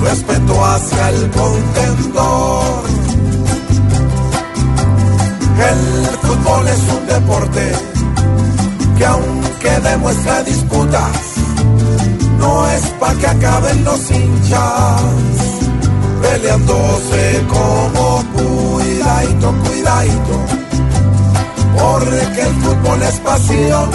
respeto 0.02 0.64
hacia 0.64 1.10
el 1.10 1.30
contendor. 1.30 2.82
El 5.70 6.06
fútbol 6.22 6.68
es 6.68 6.82
un 6.96 7.06
deporte 7.06 7.72
que 8.96 9.04
aunque 9.06 9.70
demuestra 9.88 10.42
disputas, 10.44 11.16
no 12.38 12.68
es 12.68 12.82
para 13.00 13.14
que 13.14 13.26
acaben 13.26 13.84
los 13.84 14.10
hinchas 14.10 15.02
peleándose 16.22 17.46
como 17.48 18.24
cuidadito, 18.34 19.54
cuidadito, 19.64 20.36
porque 21.76 22.42
el 22.42 22.54
fútbol 22.62 23.02
es 23.02 23.20
pasión 23.20 23.90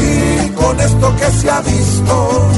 y 0.00 0.48
con 0.50 0.80
esto 0.80 1.16
que 1.16 1.30
se 1.32 1.50
ha 1.50 1.60
visto, 1.60 2.48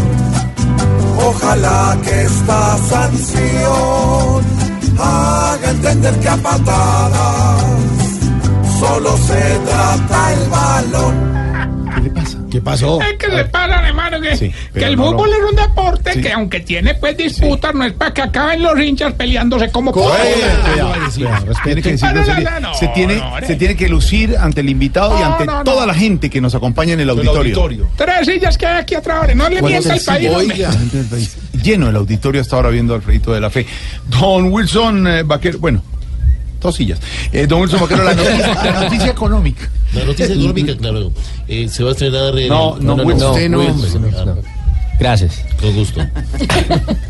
ojalá 1.29 1.97
que 2.03 2.23
esta 2.23 2.79
sanción 2.89 4.45
haga 4.99 5.71
entender 5.71 6.19
que 6.21 6.29
a 6.29 6.37
patadas 6.37 7.63
solo 8.81 9.17
se 9.17 9.43
trata 9.67 10.33
el 10.33 10.49
balón. 10.49 11.48
¿Qué 12.59 12.65
pasó? 12.65 13.01
Es 13.01 13.17
que 13.19 13.31
se 13.31 13.45
paran, 13.45 13.85
hermano, 13.85 14.21
que, 14.21 14.37
Sí, 14.37 14.49
que 14.49 14.55
pero 14.73 14.87
el 14.89 14.97
no, 14.97 15.05
no. 15.05 15.11
fútbol 15.13 15.31
es 15.33 15.51
un 15.51 15.55
deporte 15.57 16.13
Sí. 16.15 16.21
que 16.23 16.33
aunque 16.33 16.59
tiene 16.61 16.95
pues 16.95 17.17
disputas, 17.17 17.73
no 17.73 17.85
es 17.85 17.93
para 17.93 18.13
que 18.13 18.23
acaben 18.23 18.63
los 18.63 18.81
hinchas 18.81 19.13
peleándose 19.15 19.71
como 19.71 19.93
se, 22.79 22.89
tiene, 22.89 23.23
se 23.47 23.57
tiene 23.57 23.77
que 23.77 23.89
lucir 23.89 24.37
ante 24.39 24.61
el 24.61 24.71
invitado 24.71 25.19
y 25.19 25.23
ante 25.23 25.45
no, 25.47 25.59
no. 25.59 25.65
toda 25.65 25.87
la 25.87 25.95
gente 25.95 26.29
que 26.31 26.41
nos 26.41 26.55
acompaña 26.55 26.95
en 26.95 27.01
el 27.01 27.11
auditorio. 27.11 27.89
Tres 27.97 28.27
sillas 28.27 28.59
que 28.59 28.67
hay 28.67 28.79
aquí 28.81 28.95
atrás, 28.95 29.35
no 29.35 29.49
le 29.49 29.63
mienta 29.63 29.93
al 29.93 30.01
país. 30.01 30.31
oiga. 30.35 30.71
Lleno 31.63 31.89
el 31.89 31.97
auditorio 31.97 32.41
hasta 32.41 32.57
ahora 32.57 32.71
viendo 32.71 32.95
Alfredito 32.95 33.33
de 33.33 33.41
la 33.41 33.51
Fe. 33.51 33.67
Don 34.07 34.53
Wilson 34.53 35.07
eh, 35.07 35.23
Vaquero, 35.25 35.59
bueno, 35.59 35.83
dos 36.61 36.77
sillas. 36.77 36.99
Eh, 37.33 37.47
don 37.47 37.61
Wilson 37.63 37.81
Vaquero, 37.81 38.05
la 38.05 38.15
noticia, 38.15 38.55
la 38.65 38.81
noticia 38.85 39.07
económica. 39.11 39.71
La 39.95 40.05
noticia 40.05 40.35
económica, 40.35 40.77
claro. 40.77 41.13
eh, 41.47 41.69
se 41.69 41.83
va 41.83 41.91
a 41.91 41.93
estrenar. 41.93 42.39
en- 42.39 42.49
No, 42.49 42.77
no. 42.81 42.95
Usted 42.95 43.49
no, 43.49 43.61
hombre. 43.61 43.89
Ah, 44.17 44.35
Gracias. 44.99 45.45
Con 45.61 45.75
gusto. 45.75 46.01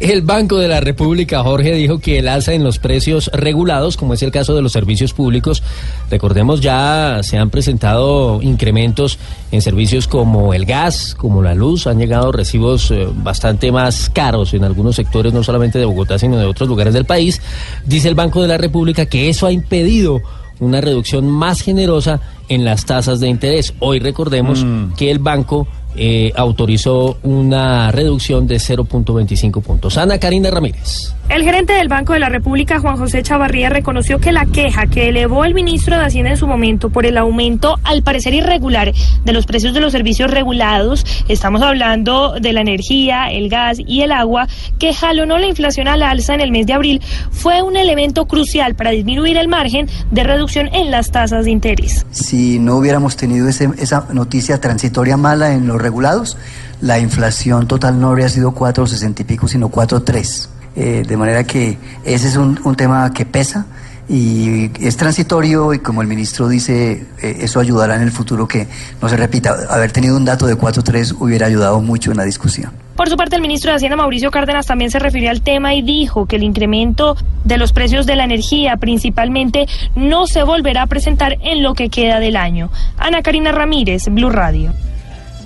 El 0.00 0.22
Banco 0.22 0.58
de 0.58 0.68
la 0.68 0.80
República, 0.80 1.42
Jorge, 1.42 1.72
dijo 1.74 1.98
que 1.98 2.18
el 2.18 2.28
alza 2.28 2.52
en 2.52 2.64
los 2.64 2.78
precios 2.78 3.30
regulados, 3.32 3.96
como 3.96 4.14
es 4.14 4.22
el 4.22 4.30
caso 4.30 4.54
de 4.54 4.62
los 4.62 4.72
servicios 4.72 5.12
públicos, 5.12 5.62
recordemos 6.10 6.60
ya 6.60 7.20
se 7.22 7.38
han 7.38 7.50
presentado 7.50 8.40
incrementos 8.42 9.18
en 9.52 9.62
servicios 9.62 10.08
como 10.08 10.54
el 10.54 10.64
gas, 10.66 11.14
como 11.14 11.42
la 11.42 11.54
luz, 11.54 11.86
han 11.86 11.98
llegado 11.98 12.32
recibos 12.32 12.90
eh, 12.90 13.06
bastante 13.12 13.72
más 13.72 14.10
caros 14.10 14.54
en 14.54 14.64
algunos 14.64 14.96
sectores, 14.96 15.32
no 15.32 15.42
solamente 15.42 15.78
de 15.78 15.84
Bogotá, 15.84 16.18
sino 16.18 16.36
de 16.36 16.44
otros 16.44 16.68
lugares 16.68 16.94
del 16.94 17.04
país. 17.04 17.40
Dice 17.84 18.08
el 18.08 18.14
Banco 18.14 18.42
de 18.42 18.48
la 18.48 18.58
República 18.58 19.06
que 19.06 19.28
eso 19.28 19.46
ha 19.46 19.52
impedido 19.52 20.20
una 20.60 20.80
reducción 20.80 21.28
más 21.28 21.60
generosa 21.60 22.20
en 22.48 22.64
las 22.64 22.86
tasas 22.86 23.20
de 23.20 23.28
interés. 23.28 23.74
Hoy 23.80 23.98
recordemos 23.98 24.64
que 24.96 25.10
el 25.10 25.18
banco 25.18 25.66
eh, 25.96 26.32
autorizó 26.36 27.18
una 27.22 27.90
reducción 27.90 28.46
de 28.46 28.56
0.25 28.56 29.62
puntos. 29.62 29.96
Ana 29.96 30.18
Karina 30.18 30.50
Ramírez. 30.50 31.14
El 31.28 31.42
gerente 31.42 31.72
del 31.74 31.88
Banco 31.88 32.12
de 32.12 32.20
la 32.20 32.28
República, 32.28 32.78
Juan 32.78 32.96
José 32.96 33.22
Chavarría, 33.22 33.68
reconoció 33.68 34.20
que 34.20 34.30
la 34.32 34.46
queja 34.46 34.86
que 34.86 35.08
elevó 35.08 35.44
el 35.44 35.54
ministro 35.54 35.98
de 35.98 36.04
Hacienda 36.04 36.30
en 36.30 36.36
su 36.36 36.46
momento 36.46 36.88
por 36.88 37.04
el 37.04 37.18
aumento, 37.18 37.78
al 37.82 38.02
parecer 38.02 38.32
irregular, 38.32 38.92
de 39.24 39.32
los 39.32 39.44
precios 39.44 39.74
de 39.74 39.80
los 39.80 39.92
servicios 39.92 40.30
regulados, 40.30 41.04
estamos 41.28 41.62
hablando 41.62 42.36
de 42.40 42.52
la 42.52 42.60
energía, 42.60 43.30
el 43.32 43.48
gas 43.50 43.78
y 43.84 44.02
el 44.02 44.12
agua, 44.12 44.46
que 44.78 44.94
jalonó 44.94 45.36
la 45.38 45.46
inflación 45.46 45.88
al 45.88 46.04
alza 46.04 46.32
en 46.32 46.40
el 46.40 46.52
mes 46.52 46.66
de 46.66 46.72
abril, 46.74 47.02
fue 47.32 47.60
un 47.60 47.76
elemento 47.76 48.26
crucial 48.26 48.76
para 48.76 48.90
disminuir 48.90 49.36
el 49.36 49.48
margen 49.48 49.88
de 50.12 50.22
reducción 50.22 50.68
en 50.74 50.90
las 50.92 51.10
tasas 51.10 51.44
de 51.44 51.50
interés. 51.50 52.06
Si 52.12 52.60
no 52.60 52.76
hubiéramos 52.76 53.16
tenido 53.16 53.48
ese- 53.48 53.68
esa 53.78 54.06
noticia 54.12 54.60
transitoria 54.60 55.16
mala 55.16 55.52
en 55.52 55.66
los 55.66 55.82
regulados, 55.82 56.38
la 56.80 56.98
inflación 57.00 57.66
total 57.66 58.00
no 58.00 58.10
habría 58.10 58.28
sido 58.28 58.52
4,60 58.52 59.20
y 59.22 59.24
pico, 59.24 59.48
sino 59.48 59.68
4,3. 59.70 60.50
Eh, 60.76 61.04
de 61.06 61.16
manera 61.16 61.44
que 61.44 61.78
ese 62.04 62.28
es 62.28 62.36
un, 62.36 62.60
un 62.64 62.74
tema 62.76 63.12
que 63.12 63.24
pesa 63.24 63.66
y 64.08 64.70
es 64.80 64.96
transitorio 64.96 65.74
y 65.74 65.80
como 65.80 66.00
el 66.00 66.06
ministro 66.06 66.48
dice, 66.48 67.06
eh, 67.22 67.38
eso 67.40 67.58
ayudará 67.58 67.96
en 67.96 68.02
el 68.02 68.12
futuro 68.12 68.46
que 68.46 68.68
no 69.02 69.08
se 69.08 69.16
repita. 69.16 69.56
Haber 69.68 69.90
tenido 69.90 70.16
un 70.16 70.24
dato 70.24 70.46
de 70.46 70.56
4,3 70.56 71.16
hubiera 71.18 71.46
ayudado 71.46 71.80
mucho 71.80 72.12
en 72.12 72.18
la 72.18 72.24
discusión. 72.24 72.72
Por 72.94 73.08
su 73.08 73.16
parte, 73.16 73.36
el 73.36 73.42
ministro 73.42 73.70
de 73.70 73.76
Hacienda, 73.76 73.96
Mauricio 73.96 74.30
Cárdenas, 74.30 74.66
también 74.66 74.90
se 74.90 74.98
refirió 74.98 75.30
al 75.30 75.42
tema 75.42 75.74
y 75.74 75.82
dijo 75.82 76.26
que 76.26 76.36
el 76.36 76.44
incremento 76.44 77.16
de 77.44 77.58
los 77.58 77.72
precios 77.72 78.06
de 78.06 78.16
la 78.16 78.24
energía, 78.24 78.76
principalmente, 78.76 79.66
no 79.94 80.26
se 80.26 80.44
volverá 80.44 80.82
a 80.82 80.86
presentar 80.86 81.36
en 81.42 81.62
lo 81.62 81.74
que 81.74 81.90
queda 81.90 82.20
del 82.20 82.36
año. 82.36 82.70
Ana 82.96 83.22
Karina 83.22 83.52
Ramírez, 83.52 84.04
Blue 84.08 84.30
Radio. 84.30 84.72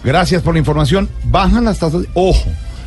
Gracias 0.04 0.42
por 0.42 0.54
la 0.54 0.60
información. 0.60 1.08
Bajan 1.24 1.64
las 1.64 1.78
tasas. 1.78 2.04
Ojo, 2.14 2.44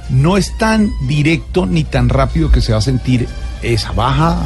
no 0.10 0.38
es 0.38 0.58
tan 0.58 0.92
directo 1.08 1.66
ni 1.66 1.84
tan 1.84 2.10
rápido 2.10 2.52
que 2.52 2.62
se 2.62 2.72
va 2.72 2.80
a 2.80 2.82
sentir 2.82 3.28
esa 3.62 3.92
baja 3.92 4.38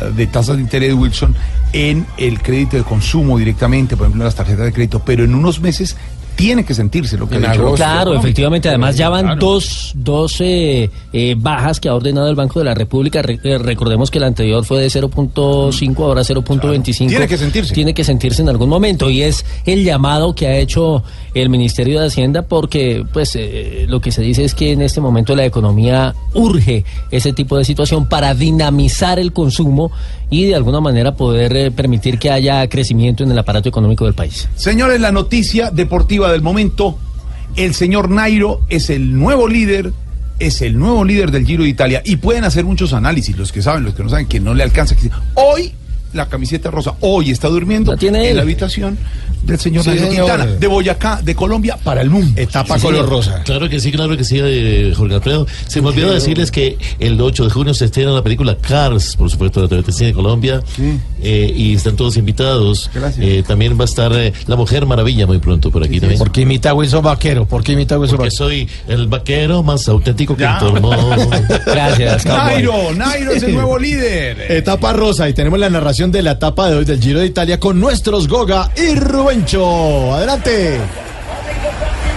eh, 0.00 0.12
de 0.14 0.26
tasas 0.26 0.56
de 0.56 0.62
interés, 0.62 0.94
Wilson, 0.94 1.34
en 1.72 2.06
el 2.16 2.40
crédito 2.40 2.76
de 2.76 2.82
consumo 2.82 3.38
directamente, 3.38 3.96
por 3.96 4.06
ejemplo, 4.06 4.22
en 4.22 4.26
las 4.26 4.34
tarjetas 4.34 4.64
de 4.64 4.72
crédito, 4.72 5.02
pero 5.04 5.24
en 5.24 5.34
unos 5.34 5.60
meses 5.60 5.96
tiene 6.38 6.64
que 6.64 6.72
sentirse 6.72 7.18
lo 7.18 7.28
que 7.28 7.34
ha 7.34 7.50
dicho. 7.52 7.74
Claro, 7.74 8.14
efectivamente. 8.14 8.68
Además, 8.68 8.96
ya 8.96 9.08
van 9.08 9.24
Claro. 9.24 9.40
dos, 9.40 9.90
dos 9.96 10.36
eh, 10.40 10.88
eh, 11.12 11.34
bajas 11.36 11.80
que 11.80 11.88
ha 11.88 11.94
ordenado 11.96 12.28
el 12.28 12.36
Banco 12.36 12.60
de 12.60 12.64
la 12.64 12.74
República. 12.74 13.22
Re- 13.22 13.40
eh, 13.42 13.58
recordemos 13.58 14.08
que 14.08 14.20
la 14.20 14.28
anterior 14.28 14.64
fue 14.64 14.80
de 14.80 14.86
0.5, 14.88 15.98
ahora 16.04 16.22
0.25. 16.22 17.08
Tiene 17.08 17.26
que 17.26 17.36
sentirse. 17.36 17.74
Tiene 17.74 17.92
que 17.92 18.04
sentirse 18.04 18.40
en 18.42 18.48
algún 18.50 18.68
momento. 18.68 19.10
Y 19.10 19.22
es 19.22 19.44
el 19.66 19.82
llamado 19.82 20.32
que 20.36 20.46
ha 20.46 20.56
hecho 20.58 21.02
el 21.34 21.50
Ministerio 21.50 22.00
de 22.00 22.06
Hacienda 22.06 22.42
porque, 22.42 23.04
pues, 23.12 23.34
eh, 23.34 23.86
lo 23.88 24.00
que 24.00 24.12
se 24.12 24.22
dice 24.22 24.44
es 24.44 24.54
que 24.54 24.70
en 24.70 24.82
este 24.82 25.00
momento 25.00 25.34
la 25.34 25.44
economía 25.44 26.14
urge 26.34 26.84
ese 27.10 27.32
tipo 27.32 27.58
de 27.58 27.64
situación 27.64 28.06
para 28.08 28.32
dinamizar 28.34 29.18
el 29.18 29.32
consumo 29.32 29.90
y 30.30 30.44
de 30.44 30.54
alguna 30.54 30.80
manera 30.80 31.14
poder 31.16 31.56
eh, 31.56 31.70
permitir 31.70 32.18
que 32.18 32.30
haya 32.30 32.68
crecimiento 32.68 33.24
en 33.24 33.32
el 33.32 33.38
aparato 33.38 33.68
económico 33.70 34.04
del 34.04 34.12
país. 34.14 34.46
Señores, 34.56 35.00
la 35.00 35.10
noticia 35.10 35.70
deportiva 35.70 36.27
del 36.32 36.42
momento. 36.42 36.98
El 37.56 37.74
señor 37.74 38.10
Nairo 38.10 38.60
es 38.68 38.90
el 38.90 39.14
nuevo 39.18 39.48
líder, 39.48 39.92
es 40.38 40.62
el 40.62 40.78
nuevo 40.78 41.04
líder 41.04 41.30
del 41.30 41.46
Giro 41.46 41.62
de 41.64 41.68
Italia. 41.70 42.02
Y 42.04 42.16
pueden 42.16 42.44
hacer 42.44 42.64
muchos 42.64 42.92
análisis, 42.92 43.36
los 43.36 43.52
que 43.52 43.62
saben, 43.62 43.84
los 43.84 43.94
que 43.94 44.02
no 44.02 44.08
saben, 44.08 44.26
que 44.26 44.38
no 44.40 44.54
le 44.54 44.62
alcanza. 44.62 44.94
que- 44.96 45.10
Hoy 45.34 45.72
la 46.12 46.28
camiseta 46.28 46.70
rosa, 46.70 46.94
hoy 47.00 47.30
está 47.30 47.48
durmiendo 47.48 47.92
en 48.30 48.36
la 48.36 48.42
habitación 48.42 48.96
del 49.42 49.58
señor 49.58 49.84
Sí, 49.84 49.90
Nairo 49.90 50.06
señor. 50.06 50.26
Quintana, 50.26 50.46
de 50.58 50.66
Boyacá, 50.66 51.20
de 51.22 51.34
Colombia, 51.34 51.76
para 51.82 52.00
el 52.02 52.10
mundo. 52.10 52.32
Sí, 52.76 52.80
señor. 52.80 53.06
Claro 53.44 53.68
que 53.68 53.80
sí, 53.80 53.92
claro 53.92 54.16
que 54.16 54.24
sí, 54.24 54.38
eh, 54.40 54.92
Jorge 54.96 55.14
Alfredo. 55.14 55.46
Se 55.66 55.80
me 55.80 55.88
olvidó 55.88 56.12
decirles 56.12 56.50
que 56.50 56.76
el 56.98 57.20
8 57.20 57.44
de 57.44 57.50
junio 57.50 57.74
se 57.74 57.86
estrena 57.86 58.10
la 58.12 58.22
película 58.22 58.56
Cars, 58.56 59.16
por 59.16 59.30
supuesto, 59.30 59.66
de 59.66 59.68
TVT 59.82 59.92
Cine 59.92 60.12
Colombia. 60.12 60.62
eh, 61.22 61.52
y 61.54 61.74
están 61.74 61.96
todos 61.96 62.16
invitados. 62.16 62.90
Eh, 63.18 63.42
también 63.46 63.76
va 63.78 63.82
a 63.82 63.84
estar 63.86 64.12
eh, 64.14 64.32
La 64.46 64.56
Mujer 64.56 64.86
Maravilla 64.86 65.26
muy 65.26 65.38
pronto 65.38 65.70
por 65.70 65.82
aquí 65.82 65.98
también. 66.00 66.18
¿Por 66.18 66.30
qué 66.30 66.42
imita 66.42 66.70
a 66.70 66.74
Wilson 66.74 67.02
Vaquero? 67.02 67.46
¿Por 67.46 67.62
qué 67.62 67.72
imita 67.72 67.94
a 67.96 67.98
Wilson 67.98 68.16
Porque 68.18 68.30
soy 68.30 68.68
el 68.86 69.06
vaquero 69.08 69.62
más 69.62 69.88
auténtico 69.88 70.36
que 70.36 70.44
informó. 70.44 70.90
Gracias, 71.66 72.24
Nairo, 72.26 72.94
Nairo 72.94 73.32
es 73.32 73.42
el 73.42 73.54
nuevo 73.54 73.78
líder. 73.78 74.50
Etapa 74.52 74.92
rosa 74.92 75.28
y 75.28 75.32
tenemos 75.34 75.58
la 75.58 75.70
narración 75.70 76.10
de 76.12 76.22
la 76.22 76.32
etapa 76.32 76.68
de 76.70 76.76
hoy 76.76 76.84
del 76.84 77.00
Giro 77.00 77.20
de 77.20 77.26
Italia 77.26 77.58
con 77.60 77.78
nuestros 77.80 78.28
Goga 78.28 78.70
y 78.76 78.94
Adelante. 79.30 80.80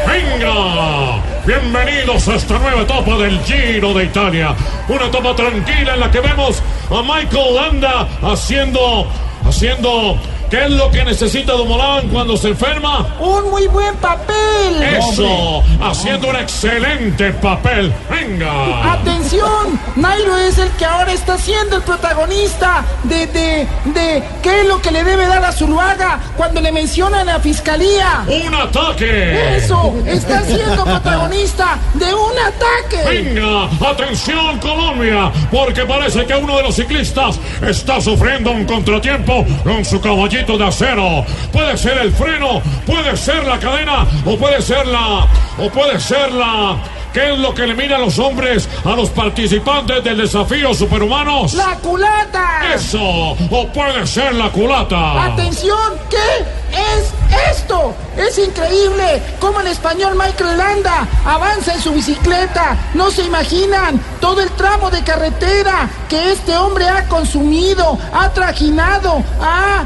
¡Venga! 0.07 1.21
Bienvenidos 1.45 2.25
a 2.29 2.35
esta 2.35 2.57
nueva 2.57 2.83
etapa 2.83 3.17
del 3.17 3.37
Giro 3.43 3.93
de 3.93 4.05
Italia. 4.05 4.55
Una 4.87 5.07
etapa 5.07 5.35
tranquila 5.35 5.95
en 5.95 5.99
la 5.99 6.09
que 6.09 6.21
vemos 6.21 6.63
a 6.89 7.01
Michael 7.01 7.55
Landa 7.55 8.07
haciendo 8.21 9.07
haciendo 9.45 10.17
¿qué 10.51 10.65
es 10.65 10.71
lo 10.71 10.91
que 10.91 11.03
necesita 11.05 11.53
Dumolán 11.53 12.09
cuando 12.09 12.35
se 12.37 12.49
enferma? 12.49 13.07
Un 13.19 13.49
muy 13.49 13.67
buen 13.67 13.95
papel. 13.95 14.83
Eso, 14.83 15.63
haciendo 15.81 16.29
un 16.29 16.35
excelente 16.35 17.31
papel. 17.33 17.93
Venga. 18.09 18.93
Atención, 18.93 19.79
Nairo 19.95 20.37
es 20.37 20.57
el 20.57 20.69
que 20.71 20.85
ahora 20.85 21.13
está 21.13 21.37
siendo 21.37 21.77
el 21.77 21.83
protagonista 21.83 22.83
de, 23.03 23.27
de, 23.27 23.67
de 23.85 24.23
qué 24.43 24.61
es 24.61 24.67
lo 24.67 24.81
que 24.81 24.91
le 24.91 25.03
debe 25.03 25.25
dar 25.25 25.43
a 25.45 25.51
Zuluaga 25.53 26.19
cuando 26.35 26.59
le 26.59 26.71
mencionan 26.71 27.21
a 27.29 27.33
la 27.33 27.39
fiscalía. 27.39 28.25
Un 28.27 28.53
ataque. 28.53 29.55
Eso, 29.55 29.95
está 30.05 30.43
siendo 30.43 30.83
protagonista 30.83 31.79
de 31.93 32.13
un 32.13 32.37
ataque. 32.37 33.09
Venga, 33.09 33.69
atención 33.89 34.59
Colombia, 34.59 35.31
porque 35.49 35.85
parece 35.85 36.25
que 36.25 36.35
uno 36.35 36.57
de 36.57 36.63
los 36.63 36.75
ciclistas 36.75 37.39
está 37.65 38.01
sufriendo 38.01 38.51
un 38.51 38.65
contratiempo 38.65 39.45
con 39.63 39.85
su 39.85 40.01
de 40.47 40.65
acero. 40.65 41.25
Puede 41.51 41.77
ser 41.77 41.97
el 41.99 42.11
freno, 42.11 42.61
puede 42.85 43.15
ser 43.15 43.45
la 43.45 43.59
cadena 43.59 44.07
o 44.25 44.35
puede 44.35 44.61
ser 44.61 44.87
la 44.87 45.27
o 45.59 45.69
puede 45.69 45.99
ser 45.99 46.31
la 46.31 46.77
¿Qué 47.13 47.33
es 47.33 47.39
lo 47.39 47.53
que 47.53 47.67
le 47.67 47.75
mira 47.75 47.97
a 47.97 47.99
los 47.99 48.17
hombres 48.19 48.69
a 48.85 48.95
los 48.95 49.09
participantes 49.09 50.01
del 50.03 50.17
desafío 50.17 50.73
superhumanos? 50.73 51.53
¡La 51.53 51.75
culata! 51.77 52.73
Eso, 52.73 53.01
o 53.01 53.67
puede 53.73 54.07
ser 54.07 54.33
la 54.35 54.49
culata. 54.49 55.25
Atención, 55.25 55.99
¿qué 56.09 56.45
es 56.71 57.13
esto? 57.51 57.93
Es 58.27 58.37
increíble 58.37 59.21
cómo 59.39 59.61
el 59.61 59.67
español 59.67 60.13
Michael 60.15 60.57
Landa 60.57 61.07
avanza 61.25 61.73
en 61.73 61.81
su 61.81 61.91
bicicleta. 61.91 62.77
No 62.93 63.09
se 63.09 63.23
imaginan 63.23 63.99
todo 64.19 64.41
el 64.41 64.49
tramo 64.51 64.91
de 64.91 65.03
carretera 65.03 65.89
que 66.07 66.31
este 66.31 66.55
hombre 66.55 66.87
ha 66.87 67.07
consumido, 67.07 67.97
ha 68.13 68.29
trajinado. 68.29 69.23
Ah, 69.41 69.85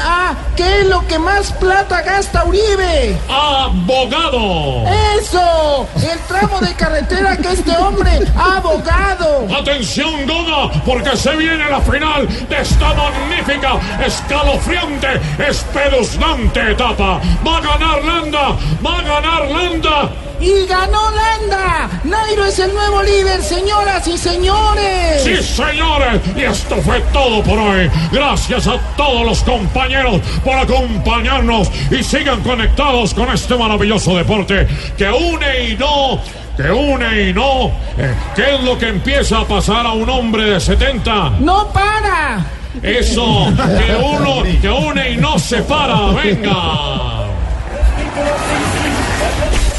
ah, 0.00 0.34
¿qué 0.56 0.80
es 0.80 0.86
lo 0.86 1.06
que 1.06 1.18
más 1.18 1.52
plata 1.52 2.02
gasta 2.02 2.44
Uribe? 2.44 3.16
Abogado. 3.28 4.84
Eso, 5.18 5.88
el 5.96 6.18
tramo 6.26 6.60
de 6.60 6.74
carretera 6.74 7.36
que 7.36 7.52
este 7.52 7.76
hombre 7.76 8.10
ha 8.36 8.56
abogado. 8.56 9.46
Atención, 9.56 10.26
Goga, 10.26 10.72
porque 10.84 11.16
se 11.16 11.36
viene 11.36 11.70
la 11.70 11.80
final 11.80 12.26
de 12.48 12.60
esta 12.60 12.94
magnífica, 12.94 13.78
escalofriante, 14.04 15.20
espeluznante 15.48 16.72
etapa. 16.72 17.20
Va 17.46 17.60
ganar 17.78 18.04
Landa, 18.04 18.56
va 18.84 18.98
a 18.98 19.02
ganar 19.02 19.50
Landa. 19.50 20.10
Y 20.40 20.66
ganó 20.66 21.10
Landa. 21.10 21.88
Nairo 22.04 22.44
es 22.44 22.58
el 22.58 22.74
nuevo 22.74 23.02
líder, 23.02 23.42
señoras 23.42 24.06
y 24.06 24.18
señores. 24.18 25.22
Sí, 25.22 25.36
señores, 25.42 26.20
y 26.36 26.42
esto 26.42 26.76
fue 26.82 27.00
todo 27.12 27.42
por 27.42 27.58
hoy. 27.58 27.90
Gracias 28.12 28.66
a 28.66 28.78
todos 28.96 29.24
los 29.24 29.42
compañeros 29.42 30.20
por 30.44 30.54
acompañarnos 30.56 31.70
y 31.90 32.02
sigan 32.02 32.42
conectados 32.42 33.14
con 33.14 33.30
este 33.30 33.56
maravilloso 33.56 34.16
deporte 34.16 34.66
que 34.96 35.10
une 35.10 35.70
y 35.70 35.76
no 35.76 36.20
que 36.56 36.70
une 36.70 37.28
y 37.28 37.32
no. 37.34 37.70
Eh, 37.98 38.14
¿Qué 38.34 38.54
es 38.54 38.62
lo 38.62 38.78
que 38.78 38.88
empieza 38.88 39.40
a 39.40 39.44
pasar 39.44 39.86
a 39.86 39.92
un 39.92 40.08
hombre 40.08 40.44
de 40.44 40.60
70? 40.60 41.30
¡No 41.40 41.68
para! 41.68 42.44
Eso, 42.82 43.52
que 43.56 43.94
uno, 43.94 44.42
que 44.60 44.68
une 44.68 45.10
y 45.10 45.16
no 45.16 45.38
separa. 45.38 46.12
Venga. 46.12 47.15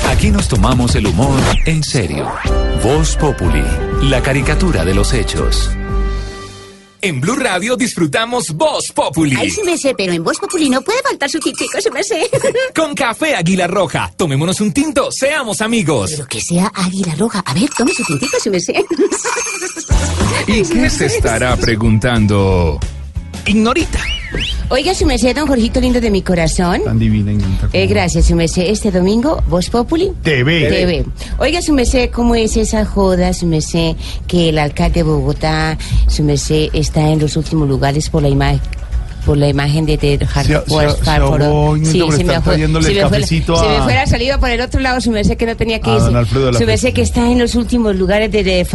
Aquí 0.10 0.32
nos 0.32 0.48
tomamos 0.48 0.96
el 0.96 1.06
humor 1.06 1.40
en 1.66 1.84
serio. 1.84 2.32
Voz 2.84 3.16
Populi, 3.18 3.64
la 4.04 4.22
caricatura 4.22 4.84
de 4.84 4.96
los 4.96 5.14
hechos. 5.14 5.70
En 7.00 7.22
Blue 7.22 7.36
Radio 7.36 7.76
disfrutamos 7.76 8.52
Voz 8.54 8.92
Populi. 8.92 9.36
Ay, 9.38 9.52
sí 9.52 9.62
me 9.64 9.78
sé, 9.78 9.94
pero 9.96 10.14
en 10.14 10.24
Voz 10.24 10.40
Populi 10.40 10.70
no 10.70 10.82
puede 10.82 11.02
faltar 11.04 11.30
su 11.30 11.40
tintico, 11.40 11.80
sí 11.80 11.90
me 11.92 12.04
sé. 12.04 12.28
Con 12.76 12.96
café 12.96 13.36
Águila 13.36 13.68
Roja. 13.68 14.12
Tomémonos 14.18 14.60
un 14.62 14.74
tinto, 14.74 15.12
seamos 15.12 15.62
amigos. 15.62 16.12
Pero 16.12 16.26
que 16.26 16.42
sea 16.42 16.72
Águila 16.74 17.14
Roja. 17.16 17.44
A 17.46 17.54
ver, 17.54 17.70
tome 17.78 17.94
su 17.94 18.04
tintico, 18.04 18.38
sí 18.40 18.50
me 18.50 18.60
sé. 18.60 18.84
¿Y 20.48 20.64
qué 20.64 20.90
se 20.90 21.06
estará 21.06 21.56
preguntando? 21.58 22.80
Ignorita. 23.46 24.00
Oiga, 24.70 24.94
su 24.94 25.06
merced, 25.06 25.36
don 25.36 25.48
Jorgito 25.48 25.80
lindo 25.80 26.02
de 26.02 26.10
mi 26.12 26.22
corazón. 26.22 26.82
Tan 26.84 27.00
divina 27.00 27.32
y 27.32 27.38
Eh, 27.74 27.88
gracias, 27.88 28.26
su 28.26 28.36
merced. 28.36 28.64
Este 28.64 28.92
domingo, 28.92 29.42
Voz 29.48 29.70
Populi. 29.70 30.12
TV. 30.24 30.68
TV. 30.70 31.06
Oiga, 31.40 31.62
su 31.62 31.74
merced, 31.74 32.10
¿cómo 32.12 32.36
es 32.36 32.58
esa 32.58 32.86
joda, 32.86 33.34
su 33.34 33.46
merced, 33.46 33.96
que 34.28 34.50
el 34.50 34.60
alcalde 34.60 35.00
de 35.00 35.04
Bogotá, 35.04 35.78
su 36.08 36.24
merced, 36.24 36.70
está 36.74 37.10
en 37.10 37.20
los 37.20 37.38
últimos 37.38 37.68
lugares 37.68 38.10
por 38.10 38.22
la 38.22 38.30
imagen? 38.30 38.60
Por 39.28 39.38
la 39.38 39.50
imagen 39.50 39.86
de 39.86 39.98
Ted 39.98 40.22
se- 40.22 40.40
Hartford. 40.40 40.96
se 41.86 42.24
me 42.24 42.32
fuera- 42.32 43.86
me 43.86 44.08
salido 44.08 44.40
por 44.40 44.50
el 44.50 44.62
otro 44.62 44.80
lado, 44.80 45.02
su 45.02 45.12
merced, 45.12 45.36
que 45.38 45.46
no 45.46 45.56
tenía 45.58 45.80
que 45.82 45.92
irse. 45.94 46.06
Su 46.06 46.12
merced, 46.14 46.66
Festa. 46.66 46.92
que 46.94 47.02
está 47.02 47.30
en 47.30 47.38
los 47.40 47.56
últimos 47.56 47.96
lugares 47.96 48.32
de 48.32 48.66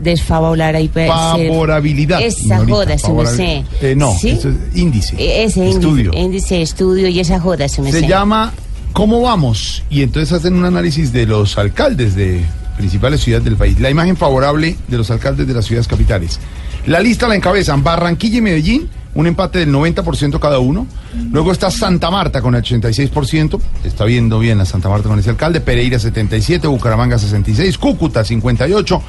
desfavorar 0.00 0.76
ahí, 0.76 0.88
Favorabilidad. 0.88 2.20
Esa 2.20 2.58
joda, 2.66 2.96
favorabil- 2.98 3.16
merced. 3.38 3.62
Eh, 3.80 3.94
no, 3.96 4.14
¿Sí? 4.18 4.30
eso 4.30 4.50
es 4.50 4.56
índice. 4.78 5.16
Eh, 5.18 5.44
Ese 5.44 5.68
estudio. 5.70 6.10
índice, 6.14 6.60
estudio 6.60 7.08
y 7.08 7.18
esa 7.20 7.40
joda, 7.40 7.68
su 7.68 7.82
merced. 7.82 8.00
Se 8.00 8.06
llama 8.08 8.52
¿Cómo 8.92 9.22
vamos? 9.22 9.82
Y 9.90 10.02
entonces 10.02 10.32
hacen 10.32 10.54
un 10.54 10.64
análisis 10.66 11.12
de 11.12 11.26
los 11.26 11.58
alcaldes 11.58 12.14
de 12.14 12.42
principales 12.76 13.22
ciudades 13.22 13.44
del 13.44 13.56
país. 13.56 13.80
La 13.80 13.90
imagen 13.90 14.16
favorable 14.16 14.76
de 14.86 14.96
los 14.98 15.10
alcaldes 15.10 15.48
de 15.48 15.52
las 15.54 15.64
ciudades 15.64 15.88
capitales. 15.88 16.38
La 16.86 17.00
lista 17.00 17.26
la 17.26 17.34
encabezan 17.34 17.82
Barranquilla 17.82 18.38
y 18.38 18.40
Medellín, 18.40 18.88
un 19.14 19.26
empate 19.26 19.60
del 19.60 19.72
90% 19.72 20.38
cada 20.38 20.58
uno. 20.58 20.86
Luego 21.30 21.52
está 21.52 21.70
Santa 21.70 22.10
Marta 22.10 22.42
con 22.42 22.54
el 22.54 22.62
86%. 22.62 23.60
Está 23.84 24.04
viendo 24.04 24.38
bien 24.38 24.58
la 24.58 24.64
Santa 24.64 24.88
Marta 24.88 25.08
con 25.08 25.18
ese 25.18 25.30
alcalde. 25.30 25.60
Pereira 25.60 25.98
77, 25.98 26.66
Bucaramanga 26.66 27.18
66, 27.18 27.78
Cúcuta 27.78 28.24
58, 28.24 29.02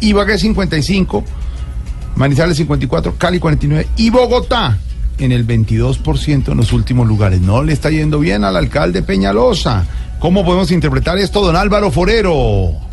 Ibagué 0.00 0.38
55, 0.38 1.24
Manizales 2.16 2.56
54, 2.56 3.14
Cali 3.18 3.38
49 3.38 3.88
y 3.96 4.10
Bogotá 4.10 4.78
en 5.18 5.32
el 5.32 5.46
22% 5.46 6.48
en 6.48 6.56
los 6.56 6.72
últimos 6.72 7.06
lugares. 7.06 7.40
No 7.40 7.62
le 7.62 7.72
está 7.72 7.90
yendo 7.90 8.18
bien 8.18 8.44
al 8.44 8.56
alcalde 8.56 9.02
Peñalosa. 9.02 9.84
¿Cómo 10.18 10.44
podemos 10.44 10.70
interpretar 10.70 11.18
esto, 11.18 11.42
don 11.42 11.56
Álvaro 11.56 11.90
Forero? 11.90 12.89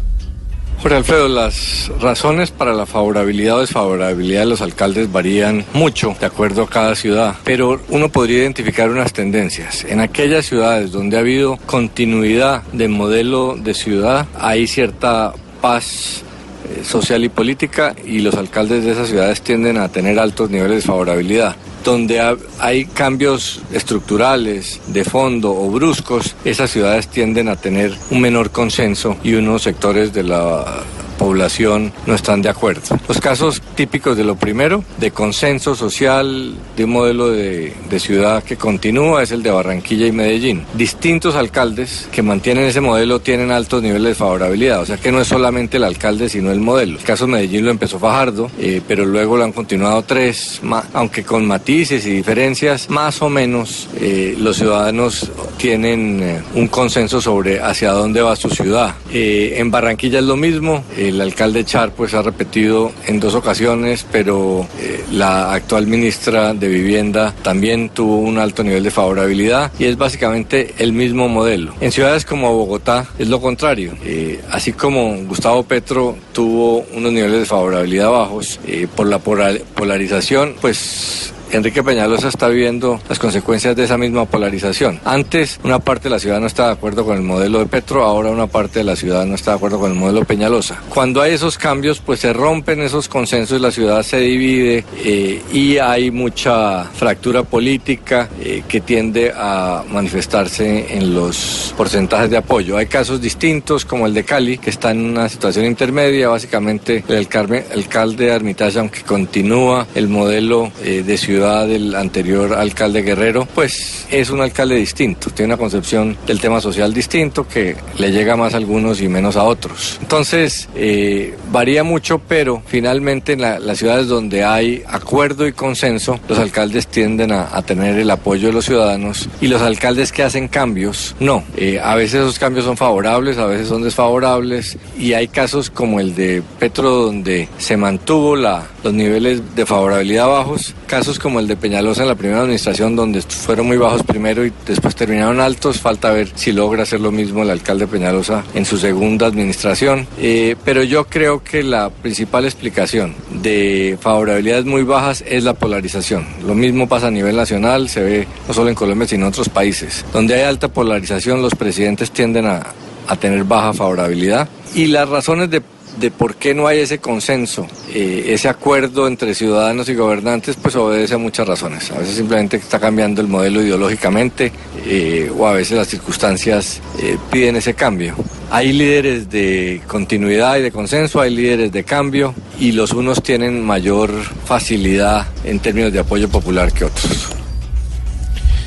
Jorge 0.79 0.95
Alfredo, 0.95 1.27
las 1.27 1.91
razones 1.99 2.51
para 2.51 2.73
la 2.73 2.85
favorabilidad 2.85 3.57
o 3.57 3.61
desfavorabilidad 3.61 4.41
de 4.41 4.45
los 4.45 4.61
alcaldes 4.61 5.11
varían 5.11 5.65
mucho 5.73 6.15
de 6.19 6.27
acuerdo 6.27 6.63
a 6.63 6.69
cada 6.69 6.95
ciudad, 6.95 7.35
pero 7.43 7.81
uno 7.89 8.09
podría 8.09 8.39
identificar 8.39 8.89
unas 8.89 9.11
tendencias. 9.11 9.83
En 9.85 9.99
aquellas 10.01 10.45
ciudades 10.45 10.91
donde 10.91 11.17
ha 11.17 11.21
habido 11.21 11.57
continuidad 11.65 12.61
de 12.73 12.87
modelo 12.87 13.55
de 13.57 13.73
ciudad, 13.73 14.27
hay 14.39 14.67
cierta 14.67 15.33
paz 15.61 16.23
eh, 16.69 16.83
social 16.83 17.23
y 17.23 17.29
política 17.29 17.95
y 18.05 18.19
los 18.19 18.35
alcaldes 18.35 18.85
de 18.85 18.91
esas 18.91 19.09
ciudades 19.09 19.41
tienden 19.41 19.77
a 19.77 19.89
tener 19.89 20.19
altos 20.19 20.51
niveles 20.51 20.83
de 20.83 20.87
favorabilidad. 20.87 21.55
Donde 21.87 22.19
ha- 22.19 22.35
hay 22.59 22.83
cambios 22.83 23.61
estructurales, 23.71 24.81
de 24.87 25.05
fondo 25.05 25.51
o 25.55 25.71
bruscos, 25.71 26.35
esas 26.43 26.69
ciudades 26.69 27.07
tienden 27.07 27.47
a 27.47 27.55
tener 27.55 27.93
un 28.11 28.19
menor 28.19 28.51
consenso 28.51 29.15
y 29.23 29.35
unos 29.35 29.61
sectores 29.63 30.11
de 30.11 30.23
la 30.23 30.83
población 31.17 31.91
no 32.05 32.15
están 32.15 32.41
de 32.41 32.49
acuerdo. 32.49 32.81
Los 33.07 33.19
casos 33.19 33.61
típicos 33.75 34.15
de 34.17 34.23
lo 34.23 34.35
primero, 34.35 34.83
de 34.99 35.11
consenso 35.11 35.75
social, 35.75 36.53
de 36.75 36.83
un 36.85 36.91
modelo 36.91 37.29
de, 37.29 37.73
ciudad 37.97 38.43
que 38.43 38.57
continúa, 38.57 39.23
es 39.23 39.31
el 39.31 39.41
de 39.41 39.49
Barranquilla 39.49 40.05
y 40.05 40.11
Medellín. 40.11 40.63
Distintos 40.75 41.35
alcaldes 41.35 42.07
que 42.11 42.21
mantienen 42.21 42.65
ese 42.65 42.79
modelo 42.79 43.19
tienen 43.19 43.51
altos 43.51 43.81
niveles 43.81 44.09
de 44.09 44.15
favorabilidad, 44.15 44.81
o 44.81 44.85
sea 44.85 44.97
que 44.97 45.11
no 45.11 45.19
es 45.19 45.27
solamente 45.27 45.77
el 45.77 45.83
alcalde, 45.83 46.29
sino 46.29 46.51
el 46.51 46.59
modelo. 46.59 46.99
El 46.99 47.03
caso 47.03 47.25
de 47.25 47.31
Medellín 47.31 47.65
lo 47.65 47.71
empezó 47.71 47.97
Fajardo, 47.97 48.51
eh, 48.59 48.81
pero 48.87 49.03
luego 49.03 49.35
lo 49.35 49.43
han 49.43 49.51
continuado 49.51 50.03
tres, 50.03 50.59
ma- 50.61 50.85
aunque 50.93 51.23
con 51.23 51.45
matices 51.47 52.05
y 52.05 52.11
diferencias, 52.11 52.89
más 52.91 53.19
o 53.23 53.29
menos 53.29 53.87
eh, 53.99 54.35
los 54.37 54.57
ciudadanos 54.57 55.31
tienen 55.57 56.19
eh, 56.21 56.41
un 56.53 56.67
consenso 56.67 57.19
sobre 57.19 57.59
hacia 57.59 57.91
dónde 57.91 58.21
va 58.21 58.35
su 58.35 58.49
ciudad. 58.51 58.93
En 59.11 59.71
Barranquilla 59.71 60.19
es 60.19 60.25
lo 60.25 60.37
mismo, 60.37 60.83
el 61.07 61.21
alcalde 61.21 61.63
Char 61.65 61.91
pues 61.91 62.13
ha 62.13 62.21
repetido 62.21 62.91
en 63.05 63.19
dos 63.19 63.35
ocasiones, 63.35 64.05
pero 64.11 64.67
eh, 64.79 65.03
la 65.11 65.53
actual 65.53 65.87
ministra 65.87 66.53
de 66.53 66.67
Vivienda 66.67 67.33
también 67.41 67.89
tuvo 67.89 68.17
un 68.17 68.37
alto 68.37 68.63
nivel 68.63 68.83
de 68.83 68.91
favorabilidad 68.91 69.71
y 69.79 69.85
es 69.85 69.97
básicamente 69.97 70.73
el 70.79 70.93
mismo 70.93 71.27
modelo. 71.29 71.73
En 71.81 71.91
ciudades 71.91 72.25
como 72.25 72.53
Bogotá 72.55 73.07
es 73.17 73.27
lo 73.27 73.39
contrario, 73.41 73.93
Eh, 74.03 74.39
así 74.51 74.71
como 74.73 75.15
Gustavo 75.25 75.63
Petro 75.63 76.15
tuvo 76.33 76.85
unos 76.93 77.11
niveles 77.11 77.39
de 77.39 77.45
favorabilidad 77.45 78.09
bajos 78.11 78.59
eh, 78.65 78.87
por 78.95 79.07
la 79.07 79.19
polar- 79.19 79.61
polarización, 79.75 80.55
pues 80.61 81.33
Enrique 81.51 81.83
Peñalosa 81.83 82.27
está 82.27 82.49
viendo 82.49 82.99
las 83.07 83.19
consecuencias 83.19 83.75
de 83.75 83.85
esa 83.85 83.97
misma 83.97 84.25
polarización. 84.25 84.99
Antes 85.05 85.59
una 85.63 85.79
parte 85.79 86.05
de 86.05 86.09
la 86.11 86.19
ciudad 86.19 86.39
no 86.39 86.47
estaba 86.47 86.69
de 86.69 86.73
acuerdo 86.75 87.05
con 87.05 87.15
el 87.15 87.23
modelo 87.23 87.59
de 87.59 87.65
Petro, 87.67 88.03
ahora 88.03 88.29
una 88.29 88.47
parte 88.47 88.79
de 88.79 88.85
la 88.85 88.95
ciudad 88.95 89.25
no 89.25 89.35
está 89.35 89.51
de 89.51 89.57
acuerdo 89.57 89.79
con 89.79 89.91
el 89.91 89.97
modelo 89.97 90.25
Peñalosa. 90.25 90.81
Cuando 90.89 91.21
hay 91.21 91.33
esos 91.33 91.57
cambios, 91.57 91.99
pues 91.99 92.19
se 92.19 92.33
rompen 92.33 92.81
esos 92.81 93.07
consensos, 93.07 93.61
la 93.61 93.71
ciudad 93.71 94.03
se 94.03 94.19
divide 94.19 94.83
eh, 95.03 95.41
y 95.53 95.77
hay 95.77 96.11
mucha 96.11 96.83
fractura 96.83 97.43
política 97.43 98.29
eh, 98.41 98.63
que 98.67 98.81
tiende 98.81 99.31
a 99.35 99.83
manifestarse 99.89 100.97
en 100.97 101.13
los 101.13 101.73
porcentajes 101.77 102.29
de 102.29 102.37
apoyo. 102.37 102.77
Hay 102.77 102.87
casos 102.87 103.21
distintos 103.21 103.85
como 103.85 104.05
el 104.05 104.13
de 104.13 104.23
Cali, 104.23 104.57
que 104.57 104.69
está 104.69 104.91
en 104.91 105.05
una 105.05 105.29
situación 105.29 105.65
intermedia, 105.65 106.29
básicamente 106.29 107.03
el 107.07 107.17
alcalde, 107.17 107.65
alcalde 107.73 108.25
de 108.25 108.33
Armitage, 108.33 108.79
aunque 108.79 109.01
continúa 109.01 109.87
el 109.95 110.07
modelo 110.07 110.71
eh, 110.83 111.03
de 111.05 111.17
ciudad 111.17 111.36
del 111.37 111.95
anterior 111.95 112.53
alcalde 112.53 113.01
Guerrero, 113.01 113.47
pues 113.53 114.05
es 114.11 114.29
un 114.29 114.41
alcalde 114.41 114.75
distinto, 114.75 115.29
tiene 115.29 115.53
una 115.53 115.57
concepción 115.57 116.17
del 116.25 116.39
tema 116.39 116.59
social 116.61 116.93
distinto 116.93 117.47
que 117.47 117.75
le 117.97 118.11
llega 118.11 118.35
más 118.35 118.53
a 118.53 118.57
algunos 118.57 119.01
y 119.01 119.07
menos 119.07 119.35
a 119.35 119.43
otros. 119.43 119.97
Entonces, 120.01 120.67
eh, 120.75 121.35
varía 121.51 121.83
mucho, 121.83 122.19
pero 122.19 122.61
finalmente 122.65 123.33
en 123.33 123.41
la- 123.41 123.59
las 123.59 123.77
ciudades 123.77 124.07
donde 124.07 124.43
hay 124.43 124.83
acuerdo 124.87 125.47
y 125.47 125.53
consenso, 125.53 126.19
los 126.27 126.39
alcaldes 126.39 126.87
tienden 126.87 127.31
a, 127.31 127.49
a 127.55 127.61
tener 127.61 127.97
el 127.99 128.09
apoyo 128.09 128.47
de 128.47 128.53
los 128.53 128.65
ciudadanos 128.65 129.29
y 129.41 129.47
los 129.47 129.61
alcaldes 129.61 130.11
que 130.11 130.23
hacen 130.23 130.47
cambios, 130.47 131.15
no. 131.19 131.43
Eh, 131.55 131.79
a 131.81 131.95
veces 131.95 132.21
esos 132.21 132.39
cambios 132.39 132.65
son 132.65 132.77
favorables, 132.77 133.37
a 133.37 133.45
veces 133.45 133.67
son 133.67 133.83
desfavorables 133.83 134.77
y 134.97 135.13
hay 135.13 135.27
casos 135.27 135.69
como 135.69 135.99
el 135.99 136.15
de 136.15 136.41
Petro 136.59 136.89
donde 136.89 137.47
se 137.57 137.77
mantuvo 137.77 138.35
la, 138.35 138.65
los 138.87 138.93
niveles 138.93 139.41
de 139.53 139.65
favorabilidad 139.65 140.29
bajos, 140.29 140.73
casos 140.87 141.19
como 141.19 141.41
el 141.41 141.47
de 141.47 141.57
Peñalosa 141.57 142.03
en 142.03 142.07
la 142.07 142.15
primera 142.15 142.39
administración 142.39 142.95
donde 142.95 143.21
fueron 143.21 143.67
muy 143.67 143.75
bajos 143.75 144.01
primero 144.03 144.45
y 144.45 144.53
después 144.65 144.95
terminaron 144.95 145.41
altos, 145.41 145.81
falta 145.81 146.09
ver 146.11 146.31
si 146.35 146.53
logra 146.53 146.83
hacer 146.83 147.01
lo 147.01 147.11
mismo 147.11 147.43
el 147.43 147.49
alcalde 147.49 147.85
Peñalosa 147.85 148.45
en 148.53 148.63
su 148.63 148.77
segunda 148.77 149.27
administración, 149.27 150.07
Eh, 150.19 150.55
pero 150.63 150.83
yo 150.83 151.03
creo 151.05 151.43
que 151.43 151.63
la 151.63 151.89
principal 151.89 152.45
explicación 152.45 153.13
de 153.29 153.97
favorabilidades 153.99 154.63
muy 154.63 154.83
bajas 154.83 155.21
es 155.27 155.43
la 155.43 155.53
polarización. 155.53 156.25
Lo 156.45 156.55
mismo 156.55 156.87
pasa 156.87 157.07
a 157.07 157.11
nivel 157.11 157.35
nacional, 157.35 157.89
se 157.89 158.01
ve 158.01 158.27
no 158.47 158.53
solo 158.53 158.69
en 158.69 158.75
Colombia 158.75 159.05
sino 159.05 159.25
en 159.25 159.29
otros 159.29 159.49
países. 159.49 160.05
Donde 160.13 160.35
hay 160.35 160.43
alta 160.43 160.69
polarización 160.69 161.41
los 161.41 161.55
presidentes 161.55 162.11
tienden 162.11 162.45
a, 162.45 162.67
a 163.07 163.15
tener 163.17 163.43
baja 163.43 163.73
favorabilidad 163.73 164.47
y 164.73 164.87
las 164.87 165.09
razones 165.09 165.49
de 165.49 165.61
de 165.99 166.11
por 166.11 166.35
qué 166.35 166.53
no 166.53 166.67
hay 166.67 166.79
ese 166.79 166.99
consenso, 166.99 167.67
eh, 167.93 168.25
ese 168.29 168.49
acuerdo 168.49 169.07
entre 169.07 169.33
ciudadanos 169.33 169.89
y 169.89 169.95
gobernantes, 169.95 170.55
pues 170.55 170.75
obedece 170.75 171.15
a 171.15 171.17
muchas 171.17 171.47
razones. 171.47 171.91
A 171.91 171.99
veces 171.99 172.15
simplemente 172.15 172.57
está 172.57 172.79
cambiando 172.79 173.21
el 173.21 173.27
modelo 173.27 173.61
ideológicamente 173.61 174.51
eh, 174.85 175.31
o 175.35 175.47
a 175.47 175.53
veces 175.53 175.77
las 175.77 175.87
circunstancias 175.87 176.81
eh, 177.01 177.17
piden 177.31 177.55
ese 177.55 177.73
cambio. 177.73 178.15
Hay 178.49 178.73
líderes 178.73 179.29
de 179.29 179.81
continuidad 179.87 180.57
y 180.57 180.61
de 180.61 180.71
consenso, 180.71 181.19
hay 181.19 181.35
líderes 181.35 181.71
de 181.71 181.83
cambio 181.83 182.33
y 182.59 182.71
los 182.71 182.93
unos 182.93 183.21
tienen 183.21 183.63
mayor 183.63 184.11
facilidad 184.45 185.27
en 185.43 185.59
términos 185.59 185.91
de 185.91 185.99
apoyo 185.99 186.29
popular 186.29 186.71
que 186.71 186.85
otros. 186.85 187.29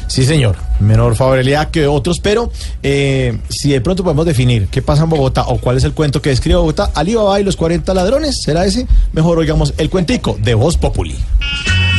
Sí, 0.09 0.25
señor. 0.25 0.70
Menor 0.81 1.17
favorabilidad 1.17 1.71
que 1.71 1.87
otros, 1.87 2.21
pero 2.21 2.51
eh, 2.83 3.39
si 3.49 3.71
de 3.71 3.81
pronto 3.81 4.03
podemos 4.03 4.27
definir 4.27 4.69
qué 4.69 4.83
pasa 4.83 5.05
en 5.05 5.11
Bogotá 5.11 5.45
o 5.47 5.59
cuál 5.59 5.77
es 5.77 5.85
el 5.85 5.93
cuento 5.93 6.23
que 6.23 6.31
describe 6.31 6.57
Bogotá, 6.57 6.91
Alibaba 6.95 7.41
y 7.41 7.45
los 7.45 7.57
40 7.57 7.93
ladrones, 7.95 8.41
¿será 8.43 8.65
ese? 8.65 8.87
Mejor 9.13 9.39
oigamos 9.39 9.75
el 9.79 9.91
cuentico 9.91 10.39
de 10.43 10.55
Voz 10.55 10.77
Populi. 10.77 11.17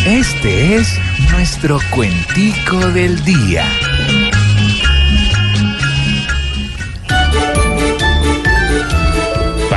Este 0.06 0.76
es 0.76 0.88
nuestro 1.32 1.80
cuentico 1.92 2.78
del 2.92 3.24
día. 3.24 3.66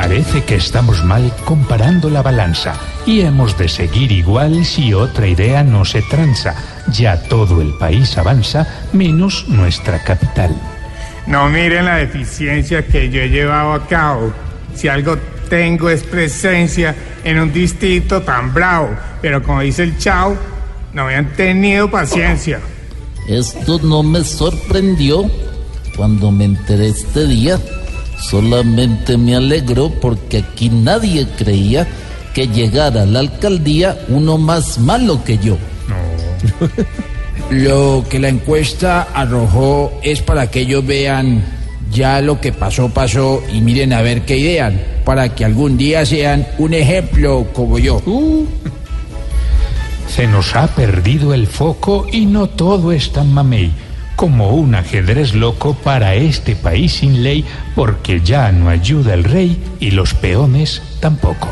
Parece 0.05 0.45
que 0.45 0.57
estamos 0.57 1.03
mal 1.03 1.33
comparando 1.47 2.11
la 2.11 2.21
balanza 2.21 2.75
y 3.07 3.23
hemos 3.23 3.57
de 3.57 3.71
seguir 3.71 4.13
igual 4.13 4.67
si 4.67 4.93
otra 4.93 5.27
idea 5.27 5.63
no 5.63 5.87
se 5.87 6.03
tranza. 6.03 6.55
Ya 6.93 7.23
todo 7.23 7.63
el 7.63 7.73
país 7.79 8.19
avanza, 8.19 8.69
menos 8.93 9.49
nuestra 9.49 10.05
capital. 10.05 10.55
No 11.27 11.49
miren 11.49 11.87
la 11.87 11.97
deficiencia 11.97 12.87
que 12.87 13.09
yo 13.09 13.23
he 13.23 13.31
llevado 13.31 13.73
a 13.73 13.87
cabo. 13.87 14.31
Si 14.75 14.89
algo 14.89 15.17
tengo 15.49 15.89
es 15.89 16.03
presencia 16.03 16.95
en 17.25 17.41
un 17.41 17.51
distrito 17.51 18.21
tan 18.21 18.53
bravo. 18.53 18.91
Pero 19.23 19.43
como 19.43 19.63
dice 19.63 19.85
el 19.85 19.97
chao, 19.97 20.37
no 20.93 21.07
me 21.07 21.15
han 21.15 21.33
tenido 21.33 21.91
paciencia. 21.91 22.61
Esto 23.27 23.81
no 23.83 24.03
me 24.03 24.23
sorprendió 24.23 25.31
cuando 25.97 26.31
me 26.31 26.45
enteré 26.45 26.89
este 26.89 27.27
día. 27.27 27.59
Solamente 28.19 29.17
me 29.17 29.37
alegró 29.37 29.91
porque 29.91 30.39
aquí 30.39 30.71
nadie 30.71 31.27
creía 31.37 31.87
que 32.35 32.49
llegara 32.49 33.03
a 33.03 33.07
la 33.07 33.21
alcaldía 33.21 33.99
uno 34.09 34.39
más 34.39 34.79
malo 34.79 35.23
que 35.25 35.39
yo. 35.39 35.57
Lo 37.51 38.05
que 38.09 38.19
la 38.19 38.29
encuesta 38.29 39.09
arrojó 39.15 39.93
es 40.03 40.23
para 40.23 40.51
que 40.51 40.61
ellos 40.61 40.85
vean 40.87 41.43
ya 41.93 42.21
lo 42.21 42.41
que 42.41 42.53
pasó, 42.53 42.89
pasó 42.89 43.43
y 43.53 43.61
miren 43.61 43.93
a 43.93 44.03
ver 44.03 44.23
qué 44.23 44.37
idean, 44.39 44.81
para 45.05 45.35
que 45.35 45.45
algún 45.45 45.77
día 45.77 46.05
sean 46.05 46.47
un 46.59 46.75
ejemplo 46.75 47.47
como 47.53 47.79
yo. 47.79 48.03
Se 50.09 50.27
nos 50.27 50.55
ha 50.57 50.67
perdido 50.69 51.35
el 51.35 51.47
foco 51.47 52.07
y 52.11 52.27
no 52.27 52.49
todo 52.49 52.93
es 52.93 53.13
tan 53.13 53.33
mamey. 53.33 53.71
Como 54.17 54.51
un 54.55 54.75
ajedrez 54.75 55.35
loco 55.35 55.75
para 55.75 56.15
este 56.15 56.55
país 56.57 56.95
sin 56.95 57.23
ley, 57.23 57.45
porque 57.75 58.21
ya 58.21 58.53
no 58.53 58.69
ayuda 58.69 59.15
el 59.15 59.25
rey 59.25 59.63
y 59.81 59.91
los 59.91 60.15
peones 60.15 60.83
tampoco. 61.01 61.49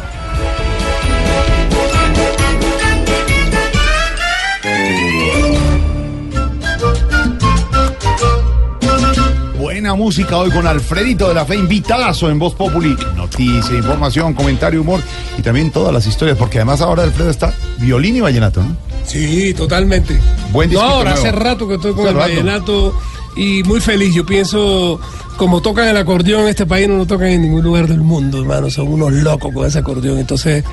Buena 9.59 9.94
música 9.94 10.37
hoy 10.37 10.51
con 10.51 10.66
Alfredito 10.66 11.29
de 11.29 11.35
la 11.35 11.44
Fe, 11.44 11.57
invitadazo 11.57 12.31
en 12.31 12.38
Voz 12.38 12.55
Populi. 12.55 12.96
Noticia, 13.16 13.77
información, 13.77 14.33
comentario, 14.33 14.83
humor 14.83 15.01
y 15.37 15.42
también 15.42 15.72
todas 15.72 15.92
las 15.92 16.07
historias, 16.07 16.38
porque 16.38 16.59
además 16.59 16.81
ahora 16.81 17.03
Alfredo 17.03 17.31
está 17.31 17.53
violín 17.79 18.14
y 18.14 18.20
vallenato, 18.20 18.62
¿no? 18.62 18.91
Sí, 19.06 19.52
totalmente. 19.54 20.18
Buen 20.52 20.70
No, 20.72 20.80
ahora 20.80 21.10
nuevo. 21.10 21.26
hace 21.26 21.32
rato 21.32 21.68
que 21.68 21.74
estoy 21.74 21.92
con 21.92 22.06
el 22.06 22.14
rato. 22.14 22.28
vallenato 22.28 22.98
y 23.36 23.62
muy 23.64 23.80
feliz. 23.80 24.14
Yo 24.14 24.24
pienso, 24.24 25.00
como 25.36 25.60
tocan 25.60 25.88
el 25.88 25.96
acordeón 25.96 26.42
en 26.42 26.48
este 26.48 26.66
país, 26.66 26.88
no 26.88 26.96
lo 26.96 27.06
tocan 27.06 27.28
en 27.28 27.42
ningún 27.42 27.62
lugar 27.62 27.86
del 27.88 28.00
mundo, 28.00 28.40
hermano. 28.40 28.70
Son 28.70 28.88
unos 28.88 29.12
locos 29.12 29.52
con 29.52 29.66
ese 29.66 29.78
acordeón. 29.80 30.18
Entonces, 30.18 30.64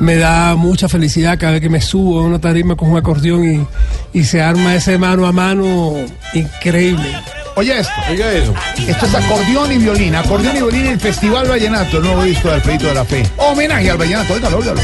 me 0.00 0.16
da 0.16 0.54
mucha 0.54 0.88
felicidad 0.88 1.38
cada 1.38 1.52
vez 1.52 1.60
que 1.60 1.68
me 1.70 1.80
subo 1.80 2.20
a 2.20 2.24
una 2.24 2.40
tarima 2.40 2.76
con 2.76 2.90
un 2.90 2.98
acordeón 2.98 3.66
y, 4.12 4.18
y 4.18 4.24
se 4.24 4.40
arma 4.42 4.74
ese 4.74 4.98
mano 4.98 5.26
a 5.26 5.32
mano 5.32 5.94
increíble. 6.34 7.12
Oye 7.56 7.76
esto. 7.80 7.92
Oiga 8.08 8.30
eso. 8.32 8.54
Esto 8.86 9.06
es 9.06 9.14
acordeón 9.16 9.72
y 9.72 9.78
violín. 9.78 10.14
Acordeón 10.14 10.54
y 10.56 10.58
violín 10.60 10.80
en 10.86 10.92
el 10.92 11.00
Festival 11.00 11.48
Vallenato, 11.48 11.96
el 11.96 12.04
nuevo 12.04 12.22
disco 12.22 12.48
de 12.48 12.54
Alfredito 12.54 12.86
de 12.86 12.94
la 12.94 13.04
Fe. 13.04 13.24
Homenaje 13.36 13.90
al 13.90 13.98
vallenato. 13.98 14.34
Óigalo, 14.34 14.58
óigalo. 14.58 14.80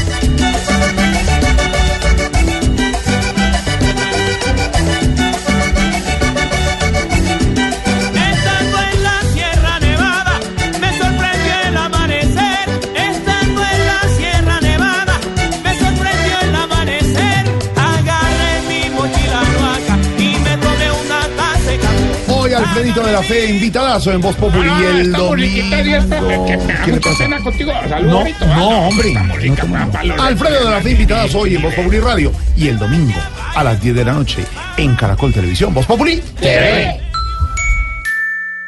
Alfredito 22.75 23.03
de 23.05 23.11
la 23.13 23.23
Fe, 23.23 23.45
invitadazo 23.45 24.11
en 24.11 24.19
Voz 24.19 24.35
Populi 24.35 24.67
y 24.67 24.83
el 24.83 25.11
domingo. 25.13 26.45
¿Qué 26.83 26.91
le 26.91 26.99
pasa? 26.99 27.39
contigo. 27.41 27.71
No, 28.01 28.25
no, 28.47 28.87
hombre. 28.89 29.13
No 29.13 30.21
Alfredo 30.21 30.65
de 30.65 30.71
la 30.71 30.81
Fe, 30.81 30.91
invitadas 30.91 31.33
hoy 31.35 31.55
en 31.55 31.61
Voz 31.61 31.73
Populi 31.73 32.01
Radio 32.01 32.33
y 32.57 32.67
el 32.67 32.77
domingo 32.77 33.17
a 33.55 33.63
las 33.63 33.81
10 33.81 33.95
de 33.95 34.03
la 34.03 34.11
noche 34.11 34.43
en 34.75 34.93
Caracol 34.97 35.31
Televisión. 35.31 35.73
Voz 35.73 35.85
Populi 35.85 36.21
TV. 36.37 36.99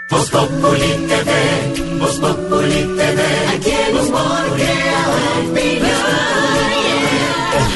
Voz 0.10 0.30
Populi 0.30 1.08
TV, 1.10 2.00
Voz 2.00 2.17
Populi 2.17 2.47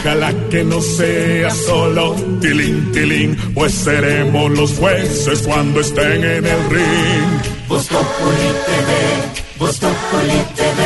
Ojalá 0.03 0.33
que 0.49 0.63
no 0.63 0.81
sea 0.81 1.51
solo 1.51 2.15
tilín, 2.41 2.91
tilín, 2.91 3.37
pues 3.53 3.71
seremos 3.71 4.49
los 4.49 4.71
jueces 4.71 5.43
cuando 5.43 5.79
estén 5.79 6.23
en 6.23 6.43
el 6.43 6.69
ring. 6.71 7.67
Voz 7.67 7.85
Populi 7.85 8.49
TV, 8.65 9.59
Voz 9.59 9.77
Populi 9.77 10.41
TV, 10.55 10.81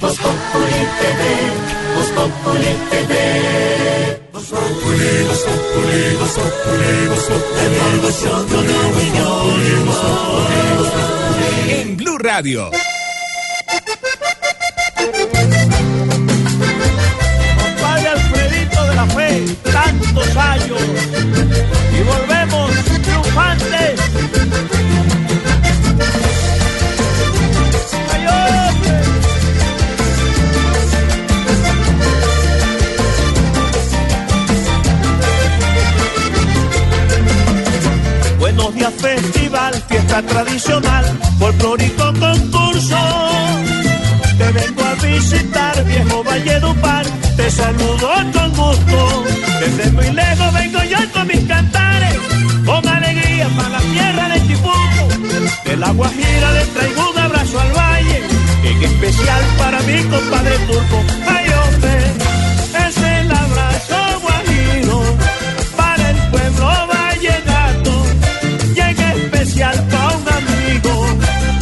Voz 0.00 0.16
Populi 0.16 0.82
TV, 0.98 1.94
Voz 1.94 2.08
Populi 2.08 2.74
TV. 2.90 3.30
En 11.68 11.96
Blue 11.96 12.18
Radio. 12.18 12.68
Tantos 19.54 20.36
años. 20.36 20.80
Y 21.98 22.02
volvemos 22.02 22.70
triunfantes. 23.02 24.00
Buenos 38.38 38.74
días, 38.74 38.92
festival, 38.94 39.74
fiesta 39.88 40.22
tradicional, 40.22 41.04
folclórico 41.38 42.12
concurso. 42.18 42.98
Te 44.38 44.52
vengo 44.52 44.82
a 44.82 44.94
visitar, 44.94 45.84
viejo 45.84 46.24
Valledupar, 46.24 47.06
te 47.36 47.50
saludo 47.50 48.10
con 48.32 48.50
gusto. 48.54 49.39
Desde 49.60 49.90
muy 49.92 50.10
lejos 50.10 50.54
vengo 50.54 50.82
yo 50.84 50.96
con 51.12 51.26
mis 51.26 51.40
cantares, 51.40 52.16
con 52.64 52.88
alegría 52.88 53.46
para 53.54 53.68
la 53.68 53.80
tierra 53.80 54.28
de 54.30 54.46
Chipuco. 54.46 55.08
De 55.66 55.76
la 55.76 55.90
Guajira 55.90 56.52
le 56.52 56.64
traigo 56.64 57.10
un 57.10 57.18
abrazo 57.18 57.60
al 57.60 57.72
valle, 57.72 58.22
en 58.64 58.82
especial 58.82 59.42
para 59.58 59.80
mi 59.82 60.02
compadre 60.04 60.58
turco. 60.60 61.04
Ay, 61.28 61.46
hombre, 61.60 61.94
es 62.86 62.96
el 62.96 63.30
abrazo 63.30 64.20
guajiro 64.22 65.02
para 65.76 66.10
el 66.10 66.16
pueblo 66.30 66.66
vallenato 66.88 68.06
y 68.74 68.80
en 68.80 68.98
especial 68.98 69.76
para 69.90 70.16
un 70.16 70.26
amigo 70.40 71.06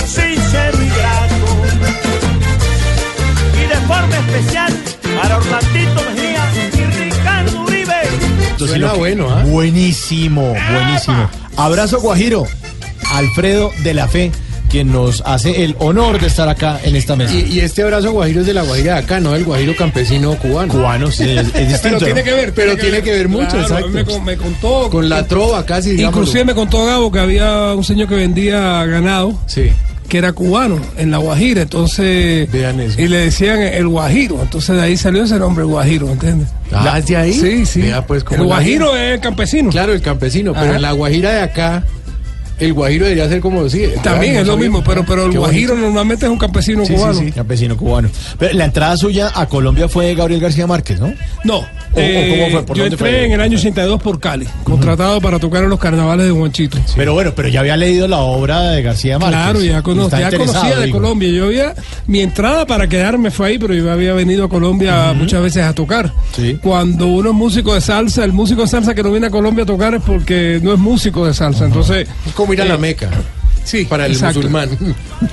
sincero 0.07 0.79
y 0.81 0.89
grato. 0.99 1.49
Y 3.61 3.67
de 3.67 3.77
forma 3.89 4.17
especial 4.19 4.73
para 5.21 5.37
Orlandito 5.37 6.03
Mejía. 6.15 6.28
Suena 8.67 8.93
bueno, 8.95 9.29
¿ah? 9.31 9.45
Buenísimo, 9.47 10.55
buenísimo. 10.73 11.29
Abrazo 11.57 12.01
Guajiro, 12.01 12.47
Alfredo 13.13 13.71
de 13.83 13.95
la 13.95 14.09
Fe, 14.09 14.31
quien 14.71 14.93
nos 14.93 15.23
hace 15.25 15.65
el 15.65 15.77
honor 15.79 16.21
de 16.21 16.27
estar 16.27 16.49
acá 16.49 16.79
en 16.83 16.95
esta 16.97 17.17
mesa. 17.17 17.33
Y, 17.35 17.41
y 17.55 17.61
este 17.61 17.83
abrazo 17.83 18.13
guajiro 18.13 18.43
es 18.43 18.47
de 18.47 18.53
la 18.55 18.63
guajira 18.63 18.95
de 18.95 18.99
acá, 19.01 19.19
no 19.21 19.33
del 19.33 19.45
guajiro 19.45 19.75
campesino 19.75 20.35
cubano. 20.37 20.73
Cubano, 20.73 21.11
sí, 21.11 21.25
es, 21.29 21.47
es 21.55 21.69
distinto. 21.69 21.99
Pero 22.01 22.05
tiene 22.15 22.23
que 22.23 22.33
ver, 22.35 22.53
pero 22.55 22.77
tiene 22.77 23.03
que 23.03 23.11
ver 23.13 23.29
mucho, 23.29 23.49
Claro, 23.49 23.63
exacto. 23.63 23.89
Me, 23.89 24.05
con- 24.05 24.25
me 24.25 24.37
contó. 24.37 24.91
Con 24.91 25.09
la 25.09 25.27
trova 25.27 25.65
casi, 25.65 25.93
digámoslo. 25.93 26.21
Inclusive 26.21 26.45
me 26.45 26.55
contó 26.55 26.85
Gabo 26.85 27.11
que 27.11 27.19
había 27.19 27.73
un 27.75 27.85
señor 27.85 28.09
que 28.09 28.17
vendía 28.17 28.85
ganado. 28.85 29.39
Que 30.09 30.19
era 30.19 30.33
cubano 30.33 30.81
en 30.97 31.11
la 31.11 31.19
Guajira, 31.19 31.63
entonces. 31.63 32.49
Y 32.97 33.09
le 33.09 33.19
decían 33.19 33.61
el 33.61 33.89
Guajiro, 33.89 34.41
entonces 34.41 34.77
de 34.77 34.83
ahí 34.83 34.97
salió 34.97 35.25
ese 35.25 35.39
nombre, 35.39 35.65
el 35.65 35.69
Guajiro, 35.71 36.09
¿entiendes? 36.09 36.49
Ah, 36.73 36.99
¿es 36.99 37.07
de 37.07 37.17
ahí? 37.17 37.33
Sí, 37.35 37.67
sí. 37.67 37.83
Vea, 37.83 38.07
pues, 38.07 38.25
el 38.31 38.45
Guajiro 38.45 38.97
es 38.97 39.15
el 39.15 39.21
campesino. 39.21 39.71
Claro, 39.71 39.93
el 39.93 40.01
campesino, 40.01 40.55
pero 40.55 40.75
en 40.75 40.83
la 40.83 40.93
guajira 40.93 41.33
de 41.33 41.41
acá, 41.43 41.85
el 42.59 42.73
guajiro 42.73 43.05
debería 43.07 43.29
ser 43.29 43.41
como 43.41 43.65
decir. 43.65 43.95
También 44.03 44.37
es 44.37 44.47
lo 44.47 44.57
mismo, 44.57 44.83
pero, 44.85 45.05
pero 45.07 45.27
el 45.27 45.39
Guajiro 45.39 45.75
normalmente 45.77 46.27
es 46.27 46.33
un 46.33 46.39
campesino 46.39 46.85
Sí, 46.85 46.93
sí, 46.93 46.99
cubano. 46.99 47.15
sí, 47.19 47.33
campesino 47.33 47.77
cubano. 47.77 48.09
Pero 48.39 48.55
la 48.55 48.65
entrada 48.65 48.97
suya 48.97 49.31
a 49.35 49.47
Colombia 49.47 49.89
fue 49.89 50.15
Gabriel 50.15 50.41
García 50.41 50.67
Márquez, 50.67 51.01
¿no? 51.01 51.13
No. 51.45 51.59
o 51.59 51.65
eh, 51.97 52.29
cómo 52.39 52.51
fue? 52.53 52.67
¿Por 52.67 52.77
yo 52.77 52.83
dónde 52.85 52.95
entré 52.97 53.11
fue? 53.11 53.25
en 53.27 53.33
el 53.33 53.41
año 53.41 53.57
82 53.59 54.03
por 54.03 54.21
Cali, 54.21 54.47
contratado 54.65 55.21
para 55.21 55.39
tocar 55.39 55.63
en 55.65 55.71
los 55.71 55.79
carnavales 55.79 56.27
de 56.27 56.33
Juanchito. 56.33 56.79
Pero 56.97 57.15
bueno, 57.15 57.33
pero 57.35 57.49
ya 57.49 57.61
había 57.61 57.77
leído 57.77 58.07
la 58.09 58.19
obra 58.19 58.63
de 58.71 58.83
García 58.83 59.19
Márquez. 59.19 59.41
Claro, 59.41 59.63
ya, 59.63 59.83
cono- 59.83 60.09
ya 60.11 60.31
conocía 60.31 60.77
de 60.79 60.87
digo. 60.87 60.99
Colombia. 60.99 61.29
Yo 61.31 61.45
había, 61.47 61.75
mi 62.07 62.21
entrada 62.21 62.67
para 62.67 62.87
quedarme 62.89 63.31
fue 63.31 63.49
ahí, 63.49 63.59
pero 63.59 63.73
yo 63.75 63.91
había 63.91 64.13
venido 64.15 64.45
a 64.45 64.49
Colombia 64.49 65.13
muchas 65.15 65.43
veces 65.43 65.63
a 65.65 65.73
tocar. 65.75 66.13
Cuando 66.63 67.07
uno 67.07 67.31
es 67.31 67.35
músico 67.35 67.75
de 67.75 67.81
salsa, 67.81 68.25
el 68.25 68.33
músico 68.33 68.63
de 68.63 68.69
salsa 68.69 68.95
que 68.95 69.03
no 69.03 69.11
viene 69.11 69.27
a 69.27 69.31
Colombia 69.31 69.65
a 69.65 69.67
tocar 69.67 69.95
es 69.95 70.03
porque 70.03 70.61
no 70.63 70.73
es 70.73 70.79
músico 70.79 71.27
de 71.27 71.35
salsa. 71.35 71.65
Entonces, 71.67 72.07
Es 72.27 72.33
como 72.49 72.55
ir 72.55 72.63
a 72.63 72.65
la 72.65 72.75
eh, 72.75 72.79
Meca. 72.79 73.11
Sí, 73.65 73.85
para 73.85 74.07
el 74.07 74.13
exacto. 74.13 74.39
musulmán. 74.39 74.71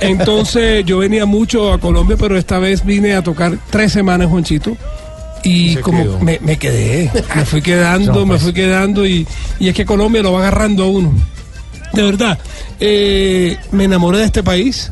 Entonces 0.02 0.86
yo 0.86 0.98
venía 0.98 1.26
mucho 1.26 1.72
a 1.72 1.80
Colombia, 1.80 2.18
pero 2.20 2.38
esta 2.38 2.60
vez 2.60 2.84
vine 2.84 3.16
a 3.16 3.24
tocar 3.24 3.58
tres 3.70 3.94
semanas 3.94 4.28
Juanchito. 4.28 4.76
Y 5.44 5.76
Se 5.76 5.82
como 5.82 6.20
me, 6.20 6.40
me 6.42 6.58
quedé, 6.58 7.12
me 7.36 7.46
fui 7.46 7.62
quedando, 7.64 8.14
No, 8.14 8.26
me 8.26 8.40
fui 8.40 8.52
quedando 8.52 9.06
y, 9.06 9.26
y 9.60 9.70
es 9.70 9.76
que 9.76 9.86
Colombia 9.86 10.24
lo 10.24 10.34
va 10.34 10.40
agarrando 10.40 10.84
a 10.84 10.88
uno. 10.88 11.14
De 11.94 12.02
verdad, 12.02 12.38
eh, 12.80 13.58
me 13.72 13.86
enamoré 13.86 14.18
de 14.18 14.26
este 14.26 14.44
país. 14.44 14.92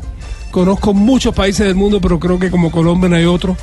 Conozco 0.50 0.94
muchos 0.94 1.34
países 1.34 1.66
del 1.66 1.74
mundo, 1.74 2.00
pero 2.00 2.18
creo 2.18 2.38
que 2.38 2.50
como 2.50 2.70
Colombia 2.70 3.10
no 3.10 3.16
hay 3.16 3.24
otro. 3.24 3.56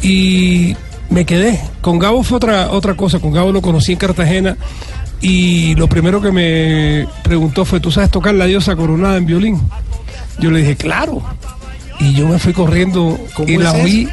Y 0.00 0.74
me 1.10 1.26
quedé. 1.26 1.60
Con 1.82 1.98
Gabo 1.98 2.22
fue 2.22 2.36
otra, 2.36 2.70
otra 2.70 2.94
cosa. 2.94 3.18
Con 3.18 3.32
Gabo 3.32 3.52
lo 3.52 3.60
conocí 3.60 3.92
en 3.92 3.98
Cartagena. 3.98 4.56
Y 5.20 5.74
lo 5.74 5.88
primero 5.88 6.20
que 6.20 6.30
me 6.30 7.06
preguntó 7.22 7.64
fue, 7.64 7.80
¿tú 7.80 7.90
sabes 7.90 8.10
tocar 8.10 8.34
la 8.34 8.46
diosa 8.46 8.76
coronada 8.76 9.16
en 9.16 9.26
violín? 9.26 9.60
Yo 10.38 10.50
le 10.50 10.60
dije, 10.60 10.76
claro. 10.76 11.22
Y 12.00 12.12
yo 12.14 12.28
me 12.28 12.38
fui 12.38 12.52
corriendo 12.52 13.18
y 13.44 13.56
la 13.56 13.72
oí 13.72 14.08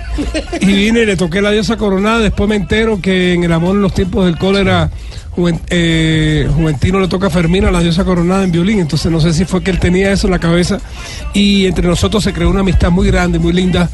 y 0.59 0.65
vine 0.65 1.01
y 1.01 1.05
le 1.05 1.15
toqué 1.15 1.41
la 1.41 1.51
diosa 1.51 1.77
coronada. 1.77 2.19
Después 2.19 2.49
me 2.49 2.55
entero 2.55 2.99
que 2.99 3.33
en 3.33 3.43
el 3.43 3.53
amor 3.53 3.75
en 3.75 3.83
los 3.83 3.93
tiempos 3.93 4.25
del 4.25 4.39
cólera, 4.39 4.89
Juvent- 5.35 5.59
eh, 5.69 6.47
Juventino 6.55 6.99
le 6.99 7.07
toca 7.07 7.27
a 7.27 7.29
Fermina 7.29 7.69
la 7.71 7.81
diosa 7.81 8.03
coronada 8.05 8.43
en 8.43 8.51
violín. 8.51 8.79
Entonces 8.79 9.11
no 9.11 9.19
sé 9.19 9.33
si 9.33 9.45
fue 9.45 9.61
que 9.63 9.71
él 9.71 9.79
tenía 9.79 10.11
eso 10.11 10.27
en 10.27 10.31
la 10.31 10.39
cabeza. 10.39 10.79
Y 11.33 11.65
entre 11.65 11.87
nosotros 11.87 12.23
se 12.23 12.33
creó 12.33 12.49
una 12.49 12.61
amistad 12.61 12.89
muy 12.91 13.07
grande, 13.07 13.39
muy 13.39 13.53
linda. 13.53 13.89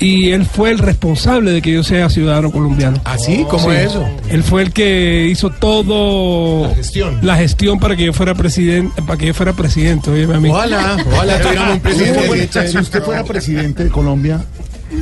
Y 0.00 0.30
él 0.32 0.44
fue 0.46 0.70
el 0.72 0.78
responsable 0.78 1.52
de 1.52 1.62
que 1.62 1.72
yo 1.72 1.84
sea 1.84 2.10
ciudadano 2.10 2.50
colombiano. 2.50 3.00
¿Ah, 3.04 3.16
sí? 3.18 3.46
¿Cómo 3.48 3.70
es 3.70 3.90
eso? 3.90 4.04
Él 4.30 4.42
fue 4.42 4.62
el 4.62 4.72
que 4.72 5.28
hizo 5.30 5.50
todo 5.50 6.66
La 6.68 6.74
gestión. 6.74 7.18
la 7.22 7.36
gestión 7.36 7.78
para 7.78 7.94
que 7.94 8.06
yo 8.06 8.12
fuera 8.12 8.34
presidente, 8.34 9.00
para 9.02 9.16
que 9.16 9.26
yo 9.26 9.34
fuera 9.34 9.52
presidente. 9.52 10.10
óyeme 10.10 10.34
a 10.34 10.40
mí. 10.40 10.48
Ojalá, 10.50 10.96
ojalá 11.06 11.38
tuviéramos 11.40 11.74
un 11.74 11.80
presidente. 11.80 12.68
Si 12.68 12.78
usted 12.78 13.02
fuera 13.02 13.22
presidente 13.24 13.84
de 13.84 13.90
Colombia, 13.90 14.40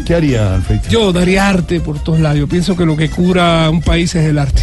¿qué 0.04 0.14
haría, 0.14 0.54
Alfredo? 0.56 0.82
Yo 0.90 1.12
daría 1.12 1.48
arte 1.48 1.80
por 1.80 1.98
todos 2.02 2.20
lados. 2.20 2.38
Yo 2.38 2.46
pienso 2.46 2.76
que 2.76 2.84
lo 2.84 2.94
que 2.96 3.08
cura 3.08 3.70
un 3.70 3.80
país 3.80 4.14
es 4.14 4.26
el 4.28 4.38
arte. 4.38 4.62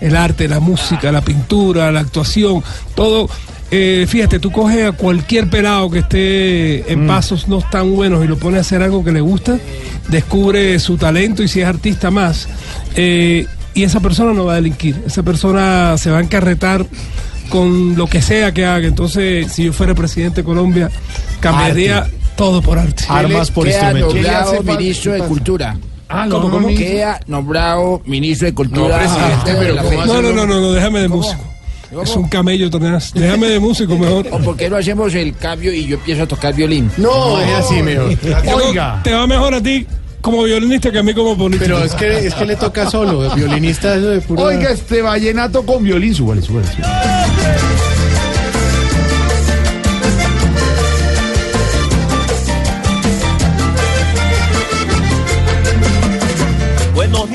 El 0.00 0.16
arte, 0.16 0.48
la 0.48 0.60
música, 0.60 1.10
la 1.12 1.20
pintura, 1.20 1.90
la 1.92 2.00
actuación, 2.00 2.62
todo. 2.94 3.28
Eh, 3.70 4.06
fíjate, 4.08 4.38
tú 4.38 4.52
coges 4.52 4.86
a 4.86 4.92
cualquier 4.92 5.50
pelado 5.50 5.90
que 5.90 5.98
esté 6.00 6.92
en 6.92 7.06
pasos 7.06 7.48
no 7.48 7.58
tan 7.62 7.94
buenos 7.96 8.24
y 8.24 8.28
lo 8.28 8.36
pone 8.36 8.58
a 8.58 8.60
hacer 8.60 8.80
algo 8.80 9.02
que 9.02 9.10
le 9.10 9.20
gusta, 9.20 9.58
descubre 10.08 10.78
su 10.78 10.96
talento 10.96 11.42
y 11.42 11.48
si 11.48 11.60
es 11.60 11.66
artista 11.66 12.10
más. 12.10 12.48
Eh, 12.94 13.46
y 13.74 13.82
esa 13.82 14.00
persona 14.00 14.32
no 14.32 14.44
va 14.44 14.52
a 14.52 14.56
delinquir, 14.56 15.02
esa 15.06 15.22
persona 15.22 15.98
se 15.98 16.10
va 16.10 16.18
a 16.18 16.22
encarretar 16.22 16.86
con 17.48 17.96
lo 17.96 18.06
que 18.06 18.22
sea 18.22 18.52
que 18.52 18.64
haga. 18.64 18.86
Entonces, 18.86 19.52
si 19.52 19.64
yo 19.64 19.72
fuera 19.72 19.94
presidente 19.94 20.42
de 20.42 20.44
Colombia, 20.44 20.90
cambiaría 21.40 21.98
Arte. 21.98 22.12
todo 22.36 22.62
por 22.62 22.78
arte. 22.78 23.04
Armas 23.08 23.50
por 23.50 23.66
instrumentos. 23.66 24.14
Ministro 24.64 25.12
¿Qué 25.12 25.22
de? 25.22 25.28
Cultura. 25.28 25.76
Ah, 26.08 26.26
¿Cómo, 26.30 26.50
cómo? 26.50 26.68
Queda 26.68 27.20
nombrado 27.26 28.00
ministro 28.06 28.46
de 28.46 28.54
Cultura. 28.54 29.02
No, 29.04 29.10
Ah. 29.12 30.04
No, 30.06 30.22
no, 30.22 30.32
no, 30.32 30.46
no, 30.46 30.60
no, 30.60 30.72
déjame 30.72 31.00
de 31.00 31.08
músico. 31.08 31.42
Es 32.02 32.16
un 32.16 32.28
camello 32.28 32.68
tenaz. 32.70 33.12
Déjame 33.12 33.46
de 33.48 33.60
músico 33.60 33.96
mejor. 33.98 34.26
¿O 34.30 34.38
por 34.38 34.56
qué 34.56 34.68
no 34.68 34.76
hacemos 34.76 35.14
el 35.14 35.34
cambio 35.36 35.72
y 35.72 35.86
yo 35.86 35.96
empiezo 35.96 36.24
a 36.24 36.26
tocar 36.26 36.54
violín? 36.54 36.90
No, 36.96 37.40
es 37.40 37.52
así 37.54 37.82
mejor. 37.82 38.12
Oiga. 38.54 39.00
Te 39.02 39.12
va 39.12 39.26
mejor 39.26 39.54
a 39.54 39.62
ti 39.62 39.86
como 40.20 40.42
violinista 40.42 40.90
que 40.90 40.98
a 40.98 41.02
mí 41.02 41.14
como 41.14 41.36
político. 41.36 41.64
Pero 41.64 41.84
es 41.84 41.94
que, 41.94 42.26
es 42.26 42.34
que 42.34 42.44
le 42.44 42.56
toca 42.56 42.90
solo, 42.90 43.32
violinista 43.34 43.94
eso 43.94 44.08
de 44.08 44.20
puro. 44.20 44.42
Oiga, 44.42 44.70
este 44.72 45.00
vallenato 45.02 45.64
con 45.64 45.84
violín, 45.84 46.14
súbale, 46.14 46.42
súbale. 46.42 46.66
súbale. 46.66 47.95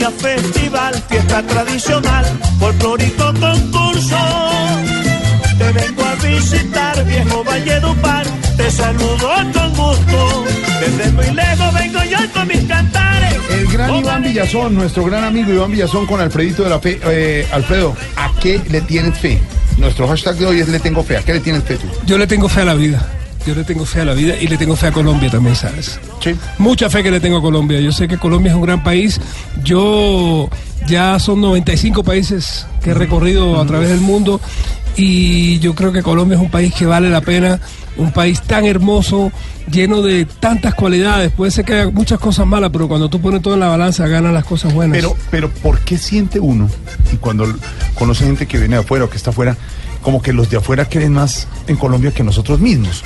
Festival, 0.10 0.96
fiesta 1.10 1.44
tradicional, 1.44 2.26
folclórico 2.60 3.32
concurso. 3.40 4.18
Te 5.60 5.72
vengo 5.72 6.04
a 6.04 6.16
visitar, 6.16 7.06
viejo 7.06 7.44
Valledupar, 7.44 8.26
te 8.58 8.72
saludo 8.72 9.30
con 9.54 9.70
gusto. 9.76 10.46
Desde 10.80 11.12
muy 11.12 11.32
lejos 11.32 11.74
vengo 11.76 12.00
yo 12.04 12.18
con 12.34 12.48
mis 12.48 12.64
cantares. 12.64 13.36
El 13.52 13.68
gran 13.68 13.96
Iván. 13.96 14.24
Villazón, 14.24 14.74
nuestro 14.74 15.06
gran 15.06 15.24
amigo 15.24 15.54
Iván 15.54 15.72
Villazón 15.72 16.08
con 16.08 16.20
Alfredito 16.20 16.64
de 16.64 16.70
la 16.70 16.80
Fe. 16.80 17.00
Eh, 17.06 17.48
Alfredo, 17.52 17.96
¿a 18.16 18.32
qué 18.40 18.60
le 18.70 18.82
tienes 18.82 19.20
fe? 19.20 19.40
Nuestro 19.78 20.08
hashtag 20.08 20.36
de 20.36 20.46
hoy 20.48 20.60
es 20.62 20.68
le 20.68 20.80
tengo 20.80 21.04
fe. 21.04 21.18
¿A 21.18 21.22
qué 21.22 21.34
le 21.34 21.42
tienes 21.42 21.64
fe 21.64 21.78
tú? 21.78 21.88
Yo 22.08 22.18
le 22.18 22.26
tengo 22.26 22.50
fe 22.50 22.62
a 22.62 22.66
la 22.66 22.74
vida. 22.74 23.21
Yo 23.46 23.56
le 23.56 23.64
tengo 23.64 23.86
fe 23.86 24.02
a 24.02 24.06
la 24.06 24.14
vida 24.14 24.36
y 24.40 24.48
le 24.48 24.58
tengo 24.58 24.76
fe 24.76 24.88
a 24.88 24.92
Colombia 24.92 25.30
también, 25.30 25.56
¿sabes? 25.56 26.00
Sí. 26.24 26.36
Mucha 26.58 26.90
fe 26.90 27.02
que 27.02 27.12
le 27.12 27.20
tengo 27.20 27.38
a 27.38 27.42
Colombia. 27.42 27.80
Yo 27.80 27.92
sé 27.92 28.08
que 28.08 28.18
Colombia 28.18 28.52
es 28.52 28.56
un 28.56 28.62
gran 28.62 28.84
país. 28.84 29.20
Yo 29.64 30.50
Ya 30.88 31.20
son 31.20 31.42
95 31.42 32.04
países 32.04 32.66
que 32.84 32.92
he 32.92 32.94
recorrido 32.94 33.60
a 33.62 33.66
través 33.66 33.90
del 33.90 34.02
mundo 34.02 34.42
y 34.98 35.60
yo 35.60 35.74
creo 35.76 35.92
que 35.92 36.02
Colombia 36.02 36.36
es 36.36 36.42
un 36.42 36.50
país 36.50 36.74
que 36.74 36.86
vale 36.86 37.10
la 37.10 37.22
pena, 37.22 37.60
un 37.98 38.12
país 38.12 38.42
tan 38.42 38.66
hermoso, 38.66 39.32
lleno 39.72 40.02
de 40.02 40.26
tantas 40.26 40.74
cualidades. 40.74 41.32
Puede 41.32 41.52
ser 41.52 41.66
que 41.66 41.74
haya 41.74 41.90
muchas 41.92 42.20
cosas 42.20 42.46
malas, 42.46 42.72
pero 42.74 42.88
cuando 42.88 43.10
tú 43.10 43.22
pones 43.22 43.42
todo 43.42 43.54
en 43.54 43.62
la 43.62 43.68
balanza 43.68 44.08
ganan 44.08 44.34
las 44.34 44.44
cosas 44.44 44.74
buenas. 44.74 44.98
Pero, 44.98 45.16
pero 45.30 45.50
¿por 45.50 45.80
qué 45.80 45.98
siente 45.98 46.40
uno, 46.40 46.70
y 47.14 47.18
cuando 47.18 47.48
conoce 47.96 48.26
gente 48.26 48.48
que 48.48 48.58
viene 48.58 48.76
de 48.76 48.82
afuera 48.82 49.06
o 49.06 49.10
que 49.10 49.18
está 49.18 49.30
afuera, 49.30 49.56
como 50.02 50.22
que 50.22 50.34
los 50.34 50.50
de 50.50 50.58
afuera 50.58 50.86
creen 50.86 51.14
más 51.14 51.48
en 51.68 51.78
Colombia 51.78 52.12
que 52.12 52.24
nosotros 52.24 52.60
mismos? 52.60 53.04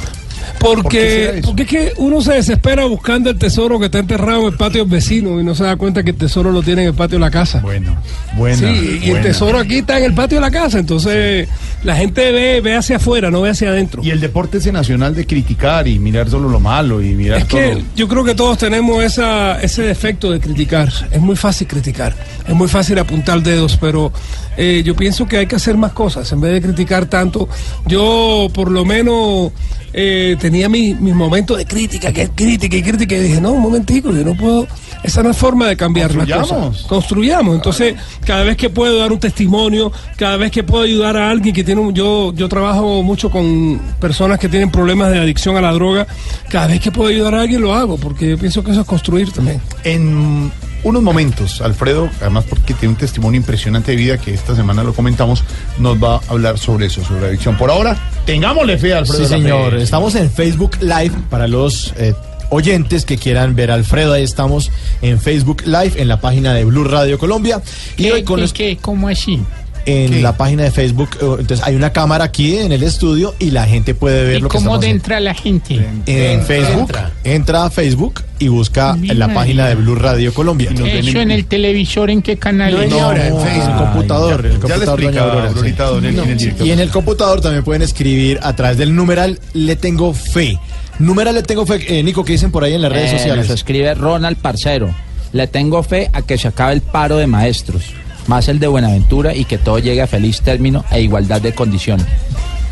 ¿Por 0.59 0.87
qué 0.87 0.99
será 1.01 1.31
Porque, 1.33 1.41
porque 1.45 1.63
es 1.63 1.69
que 1.69 1.93
uno 1.97 2.21
se 2.21 2.33
desespera 2.33 2.85
buscando 2.85 3.29
el 3.29 3.37
tesoro 3.37 3.79
que 3.79 3.85
está 3.85 3.99
enterrado 3.99 4.41
en 4.41 4.53
el 4.53 4.57
patio 4.57 4.85
vecino 4.85 5.39
y 5.39 5.43
no 5.43 5.55
se 5.55 5.63
da 5.63 5.75
cuenta 5.75 6.03
que 6.03 6.11
el 6.11 6.17
tesoro 6.17 6.51
lo 6.51 6.61
tiene 6.63 6.83
en 6.83 6.87
el 6.89 6.93
patio 6.93 7.17
de 7.17 7.21
la 7.25 7.31
casa. 7.31 7.59
Bueno, 7.61 7.95
buena. 8.35 8.57
Sí, 8.57 8.99
y 9.03 9.09
el 9.11 9.21
tesoro 9.21 9.57
aquí 9.59 9.77
está 9.79 9.97
en 9.97 10.05
el 10.05 10.13
patio 10.13 10.37
de 10.37 10.41
la 10.41 10.51
casa, 10.51 10.79
entonces 10.79 11.47
la 11.83 11.95
gente 11.95 12.31
ve, 12.31 12.61
ve 12.61 12.75
hacia 12.75 12.97
afuera, 12.97 13.29
no 13.31 13.41
ve 13.41 13.49
hacia 13.51 13.69
adentro. 13.69 14.03
Y 14.03 14.09
el 14.11 14.19
deporte 14.19 14.57
ese 14.57 14.71
nacional 14.71 15.13
de 15.15 15.25
criticar 15.25 15.87
y 15.87 15.99
mirar 15.99 16.29
solo 16.29 16.49
lo 16.49 16.59
malo 16.59 17.01
y 17.01 17.13
mirar 17.15 17.39
Es 17.39 17.47
todo. 17.47 17.59
que 17.59 17.83
yo 17.95 18.07
creo 18.07 18.23
que 18.23 18.35
todos 18.35 18.57
tenemos 18.57 19.03
esa, 19.03 19.61
ese 19.61 19.83
defecto 19.83 20.31
de 20.31 20.39
criticar. 20.39 20.91
Es 21.11 21.21
muy 21.21 21.35
fácil 21.35 21.67
criticar, 21.67 22.15
es 22.47 22.55
muy 22.55 22.67
fácil 22.67 22.97
apuntar 22.99 23.41
dedos, 23.41 23.77
pero 23.79 24.11
eh, 24.57 24.81
yo 24.85 24.95
pienso 24.95 25.27
que 25.27 25.37
hay 25.37 25.47
que 25.47 25.55
hacer 25.55 25.77
más 25.77 25.91
cosas 25.93 26.31
en 26.31 26.41
vez 26.41 26.53
de 26.53 26.61
criticar 26.61 27.05
tanto. 27.05 27.47
Yo 27.85 28.47
por 28.53 28.71
lo 28.71 28.85
menos 28.85 29.51
eh, 29.93 30.35
tenía 30.39 30.67
mi- 30.69 30.93
mis 30.93 31.13
momentos 31.15 31.57
de 31.57 31.65
crítica, 31.65 32.11
que 32.11 32.29
crítica 32.29 32.75
y 32.75 32.81
crítica, 32.83 33.15
y 33.15 33.19
dije, 33.21 33.41
no, 33.41 33.51
un 33.53 33.61
momentico, 33.61 34.11
yo 34.11 34.23
no 34.23 34.35
puedo... 34.35 34.67
Esa 35.03 35.21
no 35.21 35.29
es 35.29 35.37
forma 35.37 35.67
de 35.67 35.77
cambiar 35.77 36.15
las 36.15 36.27
cosas. 36.47 36.81
Construyamos. 36.87 37.55
Entonces, 37.55 37.93
cada 38.25 38.43
vez 38.43 38.57
que 38.57 38.71
puedo 38.71 38.97
dar 38.97 39.11
un 39.11 39.19
testimonio, 39.19 39.91
cada 40.17 40.35
vez 40.35 40.49
que 40.51 40.63
puedo 40.63 40.83
ayudar 40.83 41.15
a 41.15 41.29
alguien 41.29 41.53
que 41.53 41.63
tiene 41.63 41.79
un, 41.79 41.93
yo, 41.93 42.33
yo 42.33 42.49
trabajo 42.49 43.03
mucho 43.03 43.29
con 43.29 43.79
personas 44.01 44.39
que 44.39 44.49
tienen 44.49 44.71
problemas 44.71 45.11
de 45.11 45.19
adicción 45.19 45.57
a 45.57 45.61
la 45.61 45.71
droga, 45.73 46.07
cada 46.49 46.65
vez 46.67 46.79
que 46.81 46.91
puedo 46.91 47.09
ayudar 47.09 47.35
a 47.35 47.41
alguien 47.41 47.61
lo 47.61 47.75
hago, 47.75 47.97
porque 47.97 48.31
yo 48.31 48.37
pienso 48.39 48.63
que 48.63 48.71
eso 48.71 48.81
es 48.81 48.87
construir 48.87 49.31
también. 49.31 49.61
En 49.83 50.51
unos 50.85 51.03
momentos, 51.03 51.59
Alfredo, 51.61 52.09
además 52.21 52.45
porque 52.49 52.73
tiene 52.73 52.93
un 52.93 52.97
testimonio 52.97 53.39
impresionante 53.39 53.91
de 53.91 53.97
vida 53.97 54.17
que 54.17 54.33
esta 54.33 54.55
semana 54.55 54.83
lo 54.83 54.93
comentamos, 54.93 55.43
nos 55.79 56.01
va 56.01 56.15
a 56.15 56.21
hablar 56.29 56.57
sobre 56.57 56.85
eso, 56.85 57.03
sobre 57.03 57.25
adicción. 57.27 57.57
Por 57.57 57.69
ahora, 57.69 57.97
tengámosle 58.25 58.77
fe 58.77 58.93
a 58.93 58.99
Alfredo. 58.99 59.19
Sí, 59.23 59.25
señor. 59.27 59.73
Estamos 59.75 60.15
en 60.15 60.31
Facebook 60.31 60.77
Live 60.81 61.11
para 61.29 61.47
los 61.47 61.93
eh, 61.97 62.13
oyentes 62.51 63.03
que 63.03 63.17
quieran 63.17 63.55
ver 63.55 63.71
a 63.71 63.73
Alfredo. 63.73 64.13
Ahí 64.13 64.23
estamos 64.23 64.71
en 65.01 65.19
Facebook 65.19 65.63
Live, 65.65 65.93
en 65.97 66.07
la 66.07 66.21
página 66.21 66.53
de 66.53 66.63
Blue 66.65 66.83
Radio 66.85 67.17
Colombia. 67.17 67.61
Y 67.97 68.09
hoy 68.11 68.23
con 68.23 68.39
los- 68.39 68.53
¿Qué? 68.53 68.77
¿Cómo 68.79 69.07
así? 69.09 69.41
En 69.85 70.23
la 70.23 70.35
página 70.35 70.63
de 70.63 70.71
Facebook, 70.71 71.09
eh, 71.21 71.25
entonces 71.39 71.61
hay 71.65 71.75
una 71.75 71.91
cámara 71.93 72.23
aquí 72.25 72.57
en 72.57 72.71
el 72.71 72.81
estudio 72.83 73.35
y 73.39 73.51
la 73.51 73.65
gente 73.65 73.93
puede 73.93 74.25
ver 74.25 74.37
¿Y 74.37 74.39
lo 74.41 74.49
que 74.49 74.53
cómo 74.57 74.61
estamos 74.75 74.79
haciendo. 74.79 75.03
entra 75.03 75.19
la 75.19 75.33
gente? 75.33 75.75
En 76.07 76.41
Facebook, 76.43 76.91
entra. 77.23 77.65
a 77.65 77.69
Facebook 77.69 78.21
y 78.39 78.47
busca 78.47 78.97
en 79.01 79.19
la 79.19 79.33
página 79.33 79.67
de 79.67 79.75
Blue 79.75 79.95
Radio 79.95 80.33
Colombia. 80.33 80.71
¿Eso 80.71 81.19
en 81.21 81.31
el 81.31 81.45
televisor 81.45 82.09
en 82.09 82.21
qué 82.21 82.37
canal? 82.37 82.73
No, 82.89 83.11
es? 83.11 83.21
en 83.23 83.61
el 83.71 83.77
computador. 83.77 84.41
ya- 84.43 84.47
el 84.49 84.53
ya 84.61 84.77
le 84.77 84.85
computador, 84.85 84.99
explica 84.99 85.11
doña 85.11 85.21
Aurora, 85.23 85.47
Aurorita, 85.49 86.39
sí. 86.39 86.47
el. 86.59 86.67
Y 86.67 86.71
en 86.71 86.79
el 86.79 86.89
computador 86.89 87.41
también 87.41 87.63
pueden 87.63 87.81
escribir 87.81 88.39
a 88.41 88.55
través 88.55 88.77
del 88.77 88.95
numeral 88.95 89.39
Le 89.53 89.75
Tengo 89.75 90.13
Fe. 90.13 90.57
Numeral 90.99 91.35
Le 91.35 91.43
Tengo 91.43 91.65
Fe. 91.65 91.99
Eh, 91.99 92.03
Nico, 92.03 92.25
¿qué 92.25 92.33
dicen 92.33 92.51
por 92.51 92.63
ahí 92.63 92.73
en 92.73 92.81
las 92.81 92.91
redes 92.91 93.11
Eh, 93.13 93.17
sociales? 93.17 93.47
Nos 93.47 93.55
escribe 93.55 93.93
Ronald 93.93 94.37
Parcero. 94.37 94.89
Le 95.31 95.47
tengo 95.47 95.83
fe 95.83 96.09
a 96.13 96.21
que 96.21 96.37
se 96.37 96.47
acabe 96.47 96.73
el 96.73 96.81
paro 96.81 97.17
de 97.17 97.27
maestros, 97.27 97.83
más 98.27 98.47
el 98.47 98.59
de 98.59 98.67
Buenaventura 98.67 99.33
y 99.35 99.45
que 99.45 99.57
todo 99.57 99.79
llegue 99.79 100.01
a 100.01 100.07
feliz 100.07 100.41
término 100.41 100.83
e 100.91 101.01
igualdad 101.01 101.41
de 101.41 101.53
condiciones. 101.53 102.05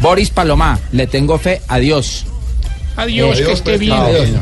Boris 0.01 0.29
Palomá, 0.29 0.79
le 0.91 1.07
tengo 1.07 1.37
fe 1.37 1.61
a 1.67 1.77
Dios. 1.79 2.25
Adiós, 2.95 3.39
Eh, 3.39 3.43
que 3.45 3.51
esté 3.53 3.77
bien. 3.77 3.97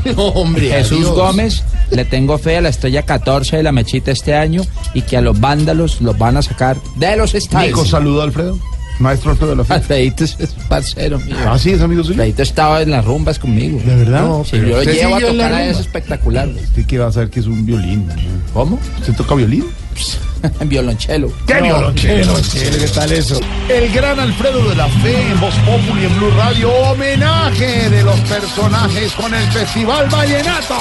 No, 0.18 0.28
hombre, 0.30 0.70
Jesús 0.70 1.00
adiós. 1.00 1.16
Gómez, 1.16 1.64
le 1.90 2.04
tengo 2.06 2.38
fe 2.38 2.58
a 2.58 2.62
la 2.62 2.70
estrella 2.70 3.04
14 3.04 3.58
de 3.58 3.64
la 3.64 3.72
mechita 3.72 4.12
este 4.12 4.36
año 4.36 4.62
y 4.94 5.04
que 5.04 5.16
a 5.18 5.22
los 5.22 5.40
vándalos 5.40 6.02
los 6.02 6.18
van 6.18 6.36
a 6.38 6.42
sacar 6.42 6.76
de 6.98 7.16
los 7.16 7.34
estadios. 7.34 7.70
Nico, 7.78 7.86
saludo 7.86 8.22
a 8.22 8.26
Alfredo. 8.26 8.58
Maestro 9.00 9.32
Alfredo 9.32 9.52
de 9.52 9.58
la 9.58 9.64
Fe. 9.64 9.74
Alfredito 9.76 10.24
es 10.26 10.36
parcero 10.68 11.18
mío. 11.20 11.36
Ah, 11.48 11.58
sí, 11.58 11.72
es 11.72 11.82
amigo 11.82 12.04
suyo. 12.04 12.16
Alfredito 12.16 12.44
estaba 12.44 12.82
en 12.82 12.92
las 12.92 13.06
rumbas 13.06 13.40
conmigo. 13.40 13.80
¿De 13.86 13.96
verdad? 13.96 14.22
No, 14.22 14.44
si 14.44 14.52
pero 14.52 14.68
yo 14.68 14.76
lo 14.84 14.84
llevo 14.84 15.16
a 15.16 15.20
tocar 15.20 15.42
a 15.42 15.48
rumba. 15.60 15.66
es 15.66 15.80
espectacular. 15.80 16.50
¿Usted 16.50 16.86
qué 16.86 16.98
va 17.00 17.08
a 17.08 17.12
saber 17.12 17.30
que 17.30 17.40
es 17.40 17.46
un 17.48 17.66
violín? 17.66 18.06
¿Cómo? 18.54 18.78
¿Usted 19.00 19.14
toca 19.16 19.34
violín? 19.36 19.66
Violonchelo. 20.66 21.32
¿Qué 21.46 21.56
No, 21.56 21.62
violonchelo? 21.62 22.34
¿Qué 22.80 22.88
tal 22.88 23.12
eso? 23.12 23.40
El 23.70 23.92
gran 23.92 24.20
Alfredo 24.20 24.70
de 24.70 24.76
la 24.76 24.88
Fe 24.88 25.22
en 25.32 25.40
Voz 25.40 25.54
Populi 25.66 26.06
en 26.06 26.18
Blue 26.18 26.32
Radio. 26.32 26.72
Homenaje 26.72 27.90
de 27.90 28.04
los 28.04 28.20
personajes 28.22 29.12
con 29.14 29.34
el 29.34 29.48
Festival 29.52 30.08
Vallenato. 30.10 30.78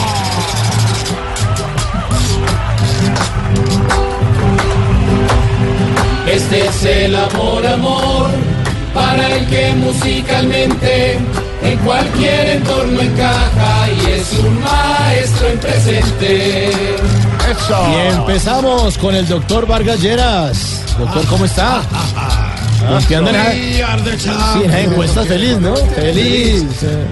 Este 6.26 6.66
es 6.66 6.84
el 6.84 7.16
amor, 7.16 7.66
amor, 7.66 8.30
para 8.94 9.36
el 9.36 9.46
que 9.48 9.72
musicalmente 9.74 11.18
en 11.62 11.78
cualquier 11.80 12.48
entorno 12.56 13.00
encaja 13.00 13.88
y 13.90 14.10
es 14.12 14.32
un 14.38 14.60
maestro 14.62 15.48
en 15.48 15.58
presente. 15.58 16.70
Y 17.70 18.14
empezamos 18.16 18.96
con 18.98 19.14
el 19.14 19.26
doctor 19.26 19.66
Vargas 19.66 20.00
Lleras. 20.00 20.82
Doctor, 20.98 21.24
¿cómo 21.26 21.44
está? 21.44 21.82
Limpiando 22.98 23.30
en 23.34 23.36
la- 23.36 23.52
Sí, 23.52 24.62
en 24.64 24.70
la 24.70 24.80
encuesta 24.80 25.24
feliz, 25.24 25.58
¿no? 25.58 25.74
Feliz. 25.76 26.64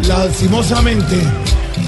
Lastimosamente, 0.07 1.17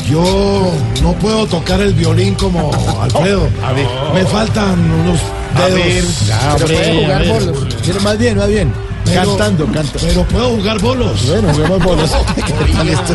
yo 0.08 0.70
no 1.02 1.12
puedo 1.14 1.46
tocar 1.46 1.80
el 1.80 1.94
violín 1.94 2.34
como 2.34 2.70
Alfredo. 3.02 3.48
A 3.64 3.72
ver. 3.72 3.86
Me 4.14 4.24
faltan 4.26 4.78
unos 4.92 5.20
A 5.54 5.66
ver, 5.66 5.74
dedos. 5.74 6.30
hombre, 6.52 6.66
puede 6.76 6.90
a 6.90 7.02
jugar 7.02 7.22
ver. 7.22 7.28
bolos. 7.32 7.74
Pero 7.86 8.00
más 8.00 8.18
bien, 8.18 8.36
más 8.38 8.48
bien. 8.48 8.72
Pero- 9.10 9.36
cantando, 9.36 9.66
canta. 9.66 9.98
Pero 10.00 10.24
puedo 10.24 10.48
jugar 10.56 10.78
bolos. 10.80 11.26
Bueno, 11.26 11.52
juguemos 11.52 11.84
bolos. 11.84 12.10
¿Qué 12.46 12.52
tal 12.72 12.88
esto? 12.88 13.14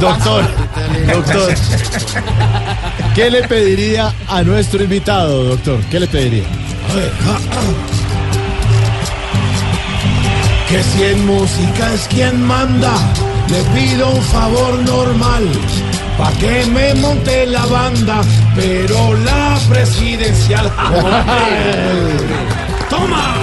Doctor, 0.00 0.44
doctor. 1.12 1.54
¿Qué 3.14 3.30
le 3.30 3.42
pediría 3.46 4.12
a 4.28 4.42
nuestro 4.42 4.82
invitado, 4.82 5.44
doctor? 5.44 5.78
¿Qué 5.90 6.00
le 6.00 6.06
pediría? 6.06 6.44
A 6.90 6.94
ver, 6.94 7.12
ah, 7.26 7.38
ah. 7.52 7.56
Que 10.68 10.82
si 10.82 11.02
en 11.02 11.26
música 11.26 11.94
es 11.94 12.06
quien 12.08 12.42
manda, 12.46 12.92
le 13.48 13.62
pido 13.78 14.10
un 14.10 14.22
favor 14.22 14.74
normal. 14.84 15.44
Pa' 16.18 16.30
que 16.32 16.66
me 16.66 16.92
monte 16.94 17.46
la 17.46 17.64
banda, 17.66 18.20
pero 18.54 19.14
la 19.16 19.58
presidencial. 19.68 20.66
¡Toma! 22.90 23.34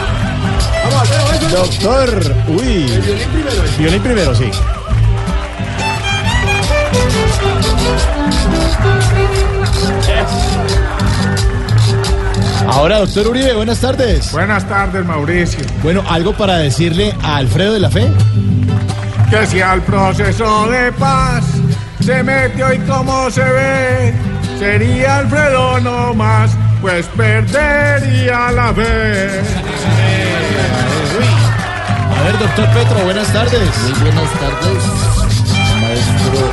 Doctor, 1.56 2.10
uy. 2.50 2.84
violín 2.84 3.30
primero. 3.30 3.64
Violín 3.78 4.02
primero, 4.02 4.36
sí. 4.36 4.52
Ahora, 12.68 12.98
doctor 13.00 13.28
Uribe, 13.28 13.54
buenas 13.54 13.80
tardes. 13.80 14.34
Buenas 14.34 14.68
tardes, 14.68 15.06
Mauricio. 15.06 15.64
Bueno, 15.82 16.04
¿algo 16.10 16.34
para 16.34 16.58
decirle 16.58 17.16
a 17.24 17.38
Alfredo 17.38 17.72
de 17.72 17.80
la 17.80 17.90
Fe? 17.90 18.12
Que 19.30 19.48
si 19.48 19.62
al 19.62 19.82
proceso 19.82 20.68
de 20.68 20.92
paz 20.92 21.46
se 22.02 22.22
metió 22.22 22.74
y 22.74 22.80
como 22.80 23.32
se 23.32 23.46
ve, 23.46 24.14
sería 24.60 25.20
Alfredo 25.20 25.80
no 25.80 26.14
más, 26.16 26.52
pues 26.82 27.06
perdería 27.16 28.52
la 28.52 28.74
fe. 28.74 29.65
Ver, 32.26 32.40
doctor 32.40 32.68
Petro, 32.74 33.04
buenas 33.04 33.32
tardes. 33.32 33.70
Muy 33.84 34.00
buenas 34.00 34.32
tardes, 34.40 34.84
maestro 35.80 36.52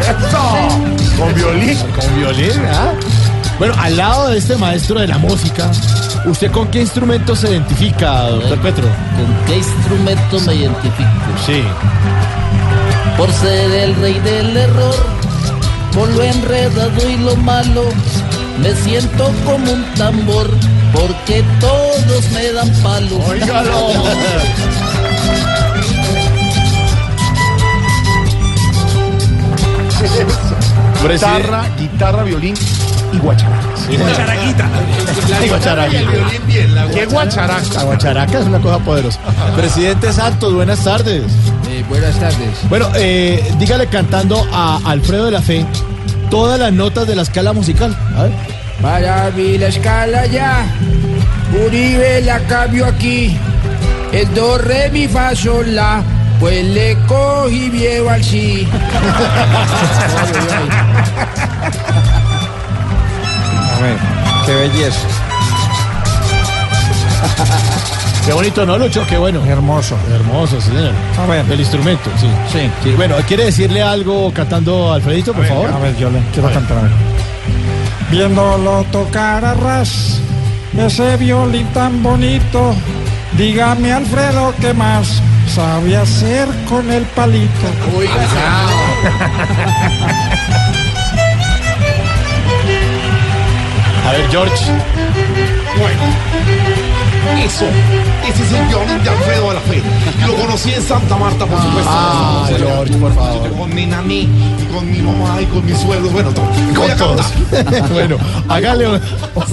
¡Eso! 0.00 1.16
Con 1.16 1.34
violín. 1.34 1.78
Con 1.94 2.16
violín, 2.16 2.66
¿ah? 2.66 2.92
Bueno, 3.60 3.74
al 3.78 3.96
lado 3.96 4.30
de 4.30 4.38
este 4.38 4.56
maestro 4.56 4.98
de 4.98 5.06
la 5.06 5.18
música, 5.18 5.70
¿usted 6.26 6.50
con 6.50 6.66
qué 6.72 6.80
instrumento 6.80 7.36
se 7.36 7.52
identifica, 7.52 8.30
doctor 8.30 8.58
Petro? 8.58 8.84
¿Con 8.84 9.46
qué 9.46 9.58
instrumento 9.58 10.40
me 10.40 10.54
identifico? 10.56 11.10
Sí. 11.46 11.62
Por 13.16 13.30
ser 13.30 13.70
el 13.70 13.94
rey 13.94 14.18
del 14.18 14.56
error, 14.56 14.96
por 15.92 16.08
lo 16.08 16.22
enredado 16.24 17.08
y 17.08 17.16
lo 17.18 17.36
malo, 17.36 17.84
me 18.60 18.74
siento 18.74 19.30
como 19.44 19.72
un 19.72 19.84
tambor, 19.94 20.50
porque 20.94 21.44
todos 21.60 22.30
me 22.30 22.52
dan 22.52 22.70
palos. 22.82 23.20
Óigalo. 23.28 23.92
Guitarra, 31.08 31.68
guitarra, 31.78 32.22
violín 32.22 32.54
y 33.12 33.18
guacharacas. 33.18 33.88
Y 33.90 33.96
guacharaquita. 33.96 34.68
Y 35.44 35.48
guacharaquita. 35.48 36.10
¿Qué 36.92 37.06
guacharaca? 37.06 37.74
La 37.74 37.82
guacharaca 37.84 38.38
es 38.38 38.46
una 38.46 38.60
cosa 38.60 38.78
poderosa. 38.78 39.20
Presidente 39.56 40.12
Santos, 40.12 40.54
buenas 40.54 40.82
tardes. 40.82 41.24
buenas 41.88 42.18
tardes. 42.18 42.68
Bueno, 42.68 42.88
eh, 42.94 43.52
dígale 43.58 43.86
cantando 43.88 44.46
a 44.52 44.80
Alfredo 44.84 45.26
de 45.26 45.30
la 45.32 45.42
Fe 45.42 45.66
todas 46.30 46.58
las 46.58 46.72
notas 46.72 47.06
de 47.06 47.16
la 47.16 47.22
escala 47.22 47.52
musical. 47.52 47.96
A 48.16 48.24
ver. 48.24 48.53
Para 48.84 49.30
mí 49.30 49.56
la 49.56 49.68
escala 49.68 50.26
ya. 50.26 50.66
Uribe 51.66 52.20
la 52.20 52.38
cambio 52.40 52.84
aquí. 52.84 53.34
Es 54.12 54.32
do, 54.34 54.58
re, 54.58 54.90
mi, 54.90 55.08
fa, 55.08 55.34
sol, 55.34 55.74
la. 55.74 56.02
Pues 56.38 56.62
le 56.66 56.94
cogí 57.08 57.70
viejo 57.70 58.10
al 58.10 58.22
sí. 58.22 58.68
A 63.72 63.80
ver, 63.80 63.96
qué 64.44 64.54
belleza. 64.54 65.00
Qué 68.26 68.32
bonito, 68.34 68.66
¿no, 68.66 68.76
Lucho? 68.76 69.06
Qué 69.06 69.16
bueno. 69.16 69.42
Hermoso. 69.46 69.96
Hermoso, 70.12 70.60
sí, 70.60 70.68
señor. 70.68 70.92
A 71.18 71.26
ver. 71.26 71.44
El 71.50 71.60
instrumento, 71.60 72.10
sí. 72.20 72.26
Sí. 72.52 72.70
Sí, 72.82 72.92
bueno, 72.96 73.16
¿quiere 73.26 73.46
decirle 73.46 73.82
algo 73.82 74.30
cantando 74.34 74.92
Alfredito, 74.92 75.32
por 75.32 75.40
A 75.44 75.48
ver, 75.48 75.52
favor? 75.54 75.70
A 75.72 75.78
ver, 75.78 75.96
yo 75.96 76.10
le 76.10 76.20
quiero 76.34 76.50
cantar. 76.52 76.76
a 76.78 76.82
ver. 76.82 77.13
Viéndolo 78.10 78.84
tocar 78.92 79.44
a 79.44 79.54
ras, 79.54 80.20
ese 80.76 81.16
violín 81.16 81.66
tan 81.72 82.02
bonito. 82.02 82.74
Dígame, 83.36 83.92
Alfredo, 83.92 84.54
¿qué 84.60 84.72
más 84.72 85.20
sabe 85.52 85.96
hacer 85.96 86.48
con 86.68 86.90
el 86.90 87.02
palito? 87.06 87.66
A 94.06 94.12
ver, 94.12 94.28
George. 94.30 94.64
Bueno, 95.78 96.02
eso, 97.44 97.64
ese 98.28 98.42
es 98.42 98.52
el 98.52 98.66
violín 98.66 99.02
de 99.02 99.10
Alfredo 99.10 99.48
de 99.48 99.54
la 99.54 99.60
Fe. 99.60 99.82
Lo 100.26 100.34
conocí 100.34 100.72
en 100.72 100.82
Santa 100.82 101.16
Marta, 101.16 101.46
por 101.46 101.60
supuesto. 101.60 101.90
Ah, 101.92 102.48
George, 102.56 102.94
por 102.96 103.14
favor. 103.14 103.50
Con 103.56 103.74
mi 103.74 103.86
naní, 103.86 104.20
y 104.22 104.74
con 104.74 104.90
mi 104.90 104.98
mamá, 104.98 105.40
y 105.40 105.46
con 105.46 105.64
mi 105.64 105.74
suegro, 105.74 106.08
bueno, 106.10 106.30
todo. 106.30 106.46
Voy 106.74 106.90
a 106.90 106.96
todos. 106.96 107.26
bueno, 107.92 108.16
hágale, 108.48 108.88
un- 108.88 109.00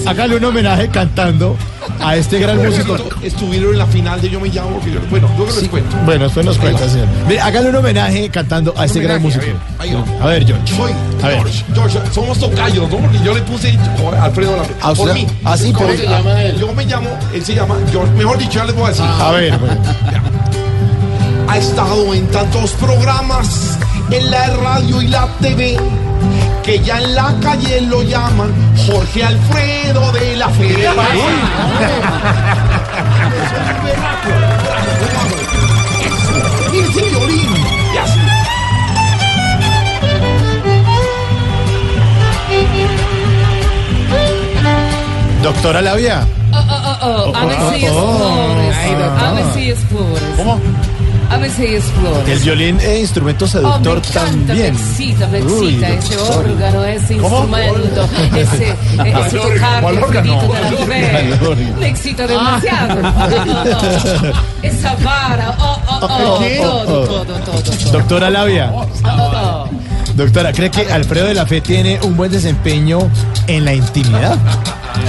hágale 0.06 0.36
un 0.36 0.44
homenaje 0.44 0.88
cantando 0.88 1.56
a 2.00 2.16
este 2.16 2.38
gran 2.38 2.58
músico. 2.62 2.96
Estuvieron 3.22 3.72
en 3.72 3.78
la 3.78 3.86
final 3.86 4.20
de 4.20 4.30
Yo 4.30 4.40
Me 4.40 4.48
Llamo, 4.48 4.80
yo, 4.86 5.00
bueno, 5.10 5.28
luego 5.36 5.52
les 5.60 5.68
cuento. 5.68 5.96
Bueno, 6.04 6.24
después 6.24 6.44
nos 6.46 6.58
cuenta, 6.58 6.88
señor. 6.88 7.06
Mire, 7.28 7.40
hágale 7.40 7.68
un 7.70 7.76
homenaje 7.76 8.28
cantando 8.30 8.74
a 8.76 8.84
este 8.84 9.00
gran 9.00 9.20
músico. 9.22 9.44
a 10.20 10.26
ver, 10.26 10.46
George. 10.46 10.74
Soy 10.76 10.92
A 11.22 11.28
ver. 11.28 11.36
George, 11.38 11.64
George, 11.74 11.98
somos 12.12 12.38
tocayos, 12.38 12.88
¿no? 12.90 12.96
Porque 12.98 13.18
yo 13.24 13.34
le 13.34 13.40
puse 13.42 13.78
Alfredo 14.20 14.56
la 14.56 14.64
Fe. 14.64 14.74
¿A 14.80 14.92
usted? 14.92 15.04
Por 15.04 15.14
mí. 15.14 15.26
Ah, 15.44 15.56
sí, 15.56 15.72
¿Cómo 15.72 15.86
por- 15.88 15.96
se 15.96 16.06
llama 16.06 16.42
él? 16.42 16.56
Yo 16.58 16.72
me 16.72 16.84
llamo, 16.86 17.08
él 17.34 17.44
se 17.44 17.54
llama 17.54 17.76
George. 17.90 18.12
Mejor 18.14 18.38
dicho, 18.38 18.52
ya 18.58 18.64
les 18.64 18.74
voy 18.74 18.84
a 18.84 18.88
decir. 18.88 19.04
A 19.04 19.30
ver, 19.32 19.58
bueno. 19.58 19.80
Ha 21.48 21.58
estado 21.58 22.14
en 22.14 22.26
tantos 22.28 22.70
programas, 22.72 23.78
en 24.10 24.30
la 24.30 24.46
radio 24.56 25.02
y 25.02 25.08
la 25.08 25.28
TV, 25.40 25.76
que 26.62 26.78
ya 26.80 26.98
en 27.00 27.14
la 27.14 27.34
calle 27.40 27.80
lo 27.82 28.02
llaman 28.02 28.52
Jorge 28.86 29.24
Alfredo 29.24 30.12
de 30.12 30.36
la 30.36 30.48
Fe. 30.50 30.88
Doctora 45.42 45.82
Labia. 45.82 46.24
Oh, 46.52 46.58
oh, 46.58 47.32
oh, 47.32 47.36
a 47.36 47.44
ver 47.46 47.58
si 47.74 47.84
es 47.86 47.92
Oh, 47.92 48.52
A 48.52 49.32
ver 49.32 49.44
doctora. 49.44 49.54
si 49.54 49.70
es 49.70 49.78
flores. 49.86 50.22
¿Cómo? 50.36 50.60
A 51.32 51.36
ver 51.38 51.50
si 51.50 51.64
es 51.64 51.84
flores. 51.84 52.28
El 52.28 52.38
violín 52.40 52.78
es 52.80 53.00
instrumento 53.00 53.44
Oh, 53.44 53.48
me 53.48 53.52
seductor 53.52 54.02
también. 54.12 54.58
me 54.58 54.66
excita, 54.68 55.26
me 55.28 55.42
Uy, 55.42 55.68
excita 55.74 55.88
ese 55.88 56.16
órgano, 56.18 56.84
ese 56.84 57.16
¿Cómo? 57.16 57.38
instrumento, 57.38 58.08
ese, 58.36 58.68
ese 59.26 59.38
tocar 59.38 59.82
¿Cuál 59.82 59.96
el 59.96 60.02
órgano? 60.04 60.42
de 60.42 60.48
la 60.48 60.68
fe. 60.68 61.36
¿Cuál 61.38 61.48
órgano? 61.48 61.76
Me 61.80 61.88
excita 61.88 62.26
demasiado. 62.26 63.00
Esa 64.62 64.94
vara, 64.96 65.56
oh, 65.58 65.78
oh, 65.88 65.98
oh, 66.02 66.06
Oh, 66.06 66.38
oh. 66.38 66.84
todo, 67.06 67.24
todo, 67.24 67.38
todo. 67.40 67.92
Doctora 67.92 68.30
Labia. 68.30 68.70
Oh, 68.72 68.86
oh. 69.04 69.68
Doctora, 70.14 70.52
¿cree 70.52 70.70
que 70.70 70.92
Alfredo 70.92 71.26
de 71.26 71.34
la 71.34 71.46
Fe 71.46 71.62
tiene 71.62 71.98
un 72.02 72.14
buen 72.16 72.30
desempeño 72.30 73.10
en 73.46 73.64
la 73.64 73.72
intimidad? 73.74 74.36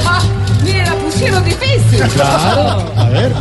Ah, 0.06 0.22
mire, 0.64 0.86
la 0.86 0.94
pusieron 0.96 1.44
difícil. 1.44 2.00
Claro. 2.16 2.92
A 2.96 3.10
ver. 3.10 3.34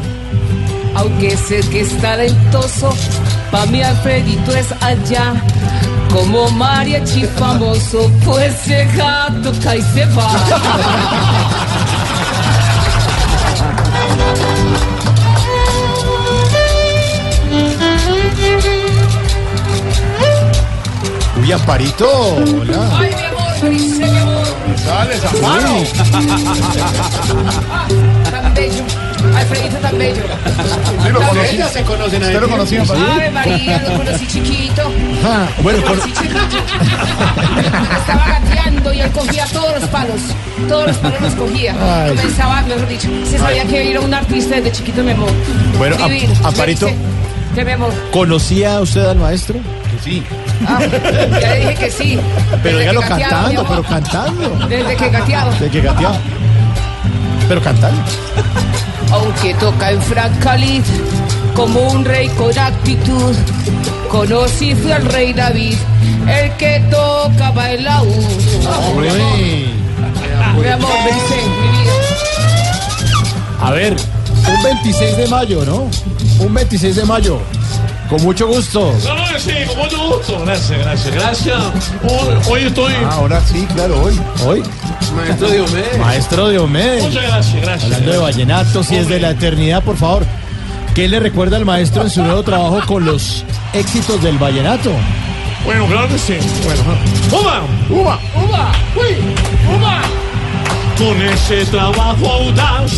Aunque 1.02 1.36
sé 1.36 1.60
que 1.68 1.80
es 1.80 2.00
talentoso, 2.00 2.94
pa' 3.50 3.66
mí 3.66 3.82
Alfredito 3.82 4.54
es 4.54 4.70
allá. 4.80 5.34
Como 6.12 6.48
mariachi 6.50 7.24
famoso, 7.26 8.08
pues 8.24 8.54
se 8.64 8.86
toca 9.42 9.74
y 9.74 9.82
se 9.82 10.06
va. 10.06 10.30
Uy, 21.40 21.50
Amparito. 21.50 22.08
Hola. 22.36 22.98
Ay, 23.00 23.10
mi 23.98 24.18
amor, 24.18 24.46
Tan 24.86 25.08
bello. 27.88 28.21
Alfredito 29.42 29.76
tan 29.78 29.98
bello. 29.98 30.22
lo 31.12 31.20
conocí. 31.20 31.56
bello. 31.56 31.68
se 31.68 31.82
conocen 31.82 32.22
¿Usted 32.22 32.40
lo 32.40 32.48
conocía? 32.48 32.82
Ave 32.82 33.30
María, 33.30 33.82
lo 33.88 33.96
conocí 33.96 34.26
chiquito. 34.26 34.82
Ah, 35.24 35.46
bueno, 35.62 35.78
Lo 35.80 35.84
con- 35.86 35.98
conocí 35.98 36.12
chiquito. 36.12 36.38
Estaba 37.98 38.26
gateando 38.40 38.92
y 38.94 39.00
él 39.00 39.10
cogía 39.10 39.46
todos 39.46 39.80
los 39.80 39.88
palos. 39.90 40.20
Todos 40.68 40.86
los 40.88 40.96
palos 40.98 41.20
los 41.20 41.34
cogía. 41.34 41.74
Ay. 41.80 42.16
Comenzaba, 42.16 42.62
mejor 42.62 42.88
dicho. 42.88 43.08
Se 43.28 43.38
sabía 43.38 43.64
que 43.64 43.90
era 43.90 44.00
un 44.00 44.14
artista 44.14 44.56
desde 44.56 44.72
chiquito, 44.72 45.02
mi 45.02 45.12
amor. 45.12 45.30
Bueno, 45.78 45.96
Divino. 45.96 46.32
¿Me 47.56 47.64
mi 47.66 47.72
amor? 47.72 47.92
¿Conocía 48.10 48.80
usted 48.80 49.04
al 49.04 49.16
maestro? 49.18 49.56
sí. 50.02 50.22
Ah, 50.66 50.78
ya 51.40 51.50
le 51.50 51.58
dije 51.60 51.74
que 51.74 51.90
sí. 51.90 52.18
Pero 52.62 52.78
Desde 52.78 52.78
dígalo 52.80 53.00
que 53.00 53.08
cantando, 53.08 53.66
pero 53.68 53.82
cantando. 53.82 54.66
Desde 54.68 54.96
que 54.96 55.08
gateaba. 55.10 55.50
De 55.58 55.68
que 55.68 55.80
gateaba. 55.80 56.18
Pero 57.48 57.60
cantando. 57.60 58.00
Aunque 59.12 59.54
toca 59.54 59.90
en 59.90 60.02
franca 60.02 60.56
lid, 60.56 60.82
como 61.54 61.80
un 61.92 62.04
rey 62.04 62.28
con 62.30 62.56
actitud. 62.58 63.34
Conocí 64.08 64.74
fue 64.74 64.92
al 64.92 65.04
rey 65.06 65.32
David, 65.32 65.76
el 66.28 66.56
que 66.56 66.82
tocaba 66.90 67.70
el 67.70 67.84
laúd. 67.84 68.08
Oh, 68.66 69.00
mi 69.00 69.08
amor, 69.08 69.36
mi 70.60 70.68
amor, 70.68 70.90
me 71.04 71.12
dice, 71.12 71.36
mi 71.60 71.68
vida. 71.78 71.92
A 73.60 73.70
ver, 73.70 73.96
un 74.48 74.62
26 74.62 75.16
de 75.16 75.28
mayo, 75.28 75.64
¿no? 75.64 75.88
Un 76.44 76.54
26 76.54 76.96
de 76.96 77.04
mayo. 77.04 77.38
Con 78.12 78.22
mucho 78.24 78.46
gusto. 78.46 78.94
Claro 79.00 79.22
que 79.32 79.40
sí, 79.40 79.52
con 79.66 79.78
mucho 79.78 80.06
gusto. 80.06 80.38
Gracias, 80.44 80.78
gracias, 80.78 81.14
gracias. 81.14 81.62
Hoy, 82.02 82.36
hoy 82.46 82.62
estoy. 82.64 82.92
Ah, 83.06 83.12
ahora 83.12 83.40
sí, 83.40 83.66
claro, 83.74 84.02
hoy. 84.02 84.20
Hoy. 84.44 84.62
Maestro 85.16 85.48
Diomedes. 85.48 85.98
Maestro 85.98 86.48
Diomedes. 86.50 87.04
Muchas 87.04 87.22
gracias, 87.22 87.62
gracias. 87.62 87.84
Hablando 87.84 88.12
de 88.12 88.18
vallenato, 88.18 88.82
si 88.82 88.96
es 88.96 89.08
de 89.08 89.18
la 89.18 89.30
eternidad, 89.30 89.82
por 89.82 89.96
favor. 89.96 90.26
¿Qué 90.94 91.08
le 91.08 91.20
recuerda 91.20 91.56
al 91.56 91.64
maestro 91.64 92.02
en 92.02 92.10
su 92.10 92.22
nuevo 92.22 92.42
trabajo 92.42 92.82
con 92.86 93.06
los 93.06 93.46
éxitos 93.72 94.22
del 94.22 94.36
vallenato? 94.36 94.90
Bueno, 95.64 95.86
claro 95.86 96.06
que 96.08 96.18
sí. 96.18 96.36
Bueno, 96.64 96.82
¡Uva! 97.30 97.62
¡Uva! 97.88 98.20
¡Uva! 98.46 98.72
¡Uy! 98.94 99.74
¡Uva! 99.74 100.02
Con 101.02 101.20
ese 101.20 101.64
trabajo 101.66 102.28
audaz 102.28 102.92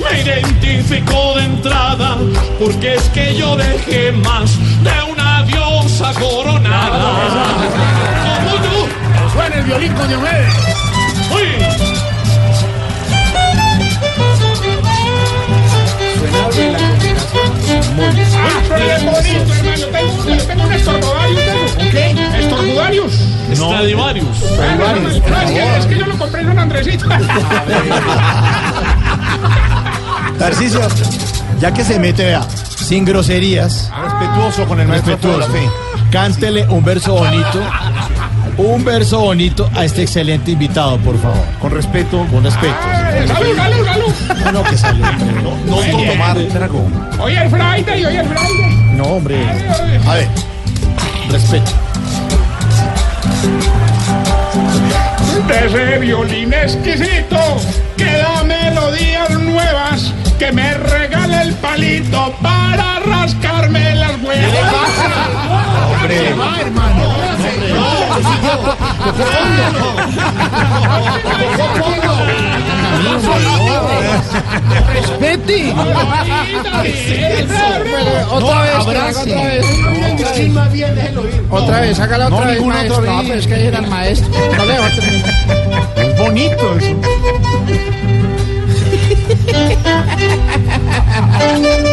me 0.00 0.22
identifico 0.22 1.34
de 1.36 1.44
entrada, 1.44 2.16
porque 2.58 2.94
es 2.94 3.02
que 3.10 3.36
yo 3.36 3.54
dejé 3.54 4.12
más 4.12 4.56
de 4.82 5.12
una 5.12 5.42
diosa 5.42 6.10
coronada. 6.14 7.44
Mucho 8.44 8.80
gusto. 8.80 9.32
Suena 9.34 9.56
el 9.56 9.64
violín 9.64 9.92
con 9.92 10.08
Diomedes. 10.08 10.54
¡Uy! 11.34 11.89
Ah, 17.82 18.62
pero 18.68 18.84
es 18.84 19.04
bonito, 19.04 19.54
hermano. 19.54 19.86
Tengo, 19.92 20.32
un- 20.32 20.46
tengo 20.46 20.64
un 20.64 20.72
estornudario. 20.72 21.36
tengo. 21.38 21.72
¿Un 21.82 21.90
qué? 21.90 22.38
Estornudarius. 22.40 23.12
Stradivarius. 23.54 24.36
No, 25.28 25.40
es 25.42 25.50
que- 25.50 25.76
es 25.78 25.86
que 25.86 25.98
yo 25.98 26.06
lo 26.06 26.18
compré 26.18 26.40
en 26.42 26.50
un 26.50 26.58
Andresito. 26.58 27.06
Tarcicio, 30.38 30.80
ya 31.58 31.72
que 31.72 31.84
se 31.84 31.98
mete, 31.98 32.24
vea, 32.24 32.42
sin 32.76 33.04
groserías. 33.04 33.90
Respetuoso 34.02 34.64
con 34.66 34.80
el 34.80 34.88
maestro 34.88 35.12
Respetuoso. 35.16 35.52
de. 35.52 35.68
Cántele 36.10 36.66
un 36.68 36.82
verso 36.84 37.14
bonito 37.14 37.62
Un 38.56 38.84
verso 38.84 39.20
bonito 39.20 39.70
a 39.74 39.84
este 39.84 40.02
excelente 40.02 40.50
invitado, 40.50 40.98
por 40.98 41.18
favor. 41.20 41.44
Con 41.60 41.70
respeto. 41.72 42.26
Con 42.30 42.44
respeto. 42.44 42.74
¡Salud, 43.26 43.56
salud, 43.56 43.86
salud! 43.86 44.44
No, 44.44 44.52
no, 44.52 44.62
que 44.64 44.76
salud. 44.76 45.04
No, 45.42 45.76
no 45.76 46.06
tomar 46.06 46.36
trago. 46.52 46.86
Hoy 47.20 47.34
el 47.34 47.50
Friday, 47.50 48.04
hoy 48.04 48.16
el 48.16 48.26
Friday. 48.26 48.94
No, 48.96 49.04
hombre. 49.04 49.36
A 50.06 50.14
ver. 50.14 50.28
Respeto. 51.30 51.70
De 55.48 55.66
ese 55.66 55.98
violín 55.98 56.52
exquisito 56.52 57.38
que 57.96 58.04
da 58.04 58.42
melodías 58.44 59.30
nuevas 59.30 60.12
que 60.40 60.52
me 60.52 60.72
regale 60.72 61.42
el 61.42 61.54
palito 61.56 62.34
para 62.40 62.98
rascarme 63.00 63.94
las 63.94 64.12
huevas. 64.22 64.54
Hombre. 65.92 66.32
va, 66.32 66.60
hermano. 66.62 67.02
Respete. 74.94 75.74
Otra 78.30 78.62
vez, 78.62 78.76
otra 78.78 79.44
vez. 79.44 79.66
Otra 81.50 81.80
vez, 81.80 82.00
hágala 82.00 82.30
No, 82.30 82.36
otra 82.38 82.50
vez, 82.50 82.62
maestro. 82.62 83.00
No, 83.02 83.22
pero 83.22 83.34
es 83.34 83.46
que 83.46 83.66
era 83.66 83.78
el 83.80 83.86
maestro. 83.88 84.30
No 84.56 84.64
le 84.64 84.78
bonito 86.16 86.78
eso. 86.78 86.96
Programa. 89.52 89.80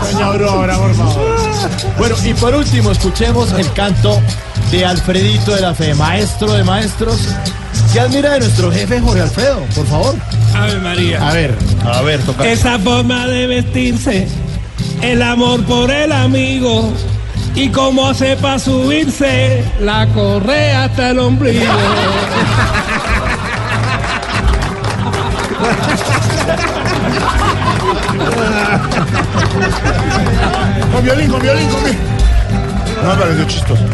Doña 0.00 0.26
Aurora, 0.26 0.76
por 0.76 0.94
favor. 0.94 1.36
Bueno, 1.98 2.16
y 2.24 2.34
por 2.34 2.54
último, 2.54 2.92
escuchemos 2.92 3.52
el 3.52 3.70
canto 3.72 4.20
de 4.70 4.84
Alfredito 4.84 5.54
de 5.54 5.60
la 5.60 5.74
Fe, 5.74 5.94
maestro 5.94 6.52
de 6.52 6.64
maestros. 6.64 7.28
¿Qué 7.92 8.00
admira 8.00 8.34
de 8.34 8.40
nuestro 8.40 8.72
jefe 8.72 9.00
Jorge 9.00 9.22
Alfredo? 9.22 9.60
Por 9.74 9.86
favor. 9.86 10.14
Ave 10.54 10.76
María. 10.76 11.28
A 11.28 11.32
ver, 11.32 11.56
a 11.84 12.02
ver, 12.02 12.20
toca. 12.22 12.46
Esa 12.46 12.78
forma 12.78 13.26
de 13.26 13.46
vestirse, 13.46 14.28
el 15.02 15.22
amor 15.22 15.62
por 15.64 15.90
el 15.90 16.12
amigo 16.12 16.92
y 17.54 17.68
cómo 17.68 18.08
hace 18.08 18.36
para 18.36 18.58
subirse 18.58 19.64
la 19.80 20.06
correa 20.08 20.84
hasta 20.84 21.10
el 21.10 21.18
ombligo. 21.18 21.64
Con 30.92 31.04
violín, 31.04 31.30
con 31.30 31.40
violín, 31.40 31.68
con 31.68 31.82
violín. 31.82 32.00
No 33.02 33.08
me 33.10 33.16
pareció 33.16 33.44
chistoso. 33.46 33.84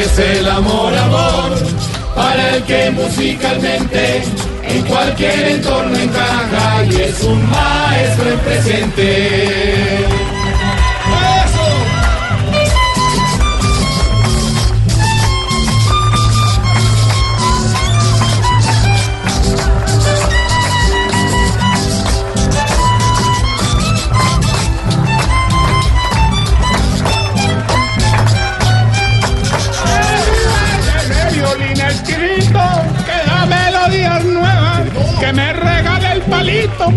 Es 0.00 0.18
el 0.18 0.48
amor, 0.48 0.94
amor, 0.96 1.58
para 2.14 2.56
el 2.56 2.62
que 2.64 2.90
musicalmente 2.90 4.22
en 4.62 4.82
cualquier 4.82 5.48
entorno 5.48 5.98
encaja 5.98 6.84
y 6.84 6.96
es 7.02 7.22
un 7.22 7.50
maestro 7.50 8.30
en 8.30 8.38
presente. 8.40 10.37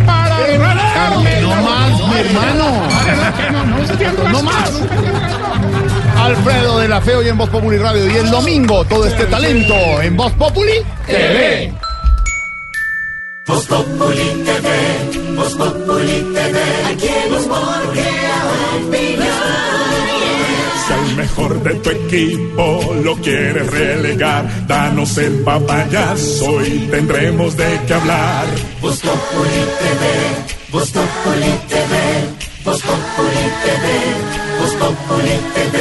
Para 0.05 0.37
rascarme 0.57 1.41
No 1.41 1.55
más, 1.61 2.07
mi 2.07 2.19
hermano. 2.19 2.65
No, 4.31 4.43
más. 4.43 4.81
Alfredo 6.17 6.79
de 6.79 6.87
la 6.87 7.01
Fe 7.01 7.15
hoy 7.15 7.27
en 7.27 7.37
Voz 7.37 7.49
Populi 7.49 7.77
Radio. 7.77 8.07
Y 8.09 8.15
el 8.15 8.29
domingo, 8.29 8.85
todo 8.85 9.05
este 9.05 9.25
talento 9.25 10.01
en 10.01 10.15
Voz 10.15 10.31
Populi 10.33 10.73
TV. 11.05 11.73
Voz 13.45 13.65
Populi 13.65 14.43
TV, 14.45 15.35
Voz 15.35 15.53
Populi 15.55 16.33
TV, 16.33 16.59
aquí 16.85 17.07
en 17.07 17.31
Voz 17.31 17.47
mejor 21.31 21.63
de 21.63 21.75
tu 21.75 21.89
equipo 21.89 22.93
lo 23.03 23.15
quieres 23.17 23.67
relegar, 23.67 24.67
danos 24.67 25.17
el 25.17 25.41
papayazo 25.43 26.65
y 26.65 26.87
tendremos 26.89 27.55
de 27.55 27.79
qué 27.87 27.93
hablar. 27.93 28.45
Populi 28.81 28.97
TV, 29.79 30.03
Populi 30.71 31.53
TV, 31.69 31.93
Populi 32.63 33.45
TV, 33.63 33.85
Populi 34.79 35.39
TV. 35.53 35.77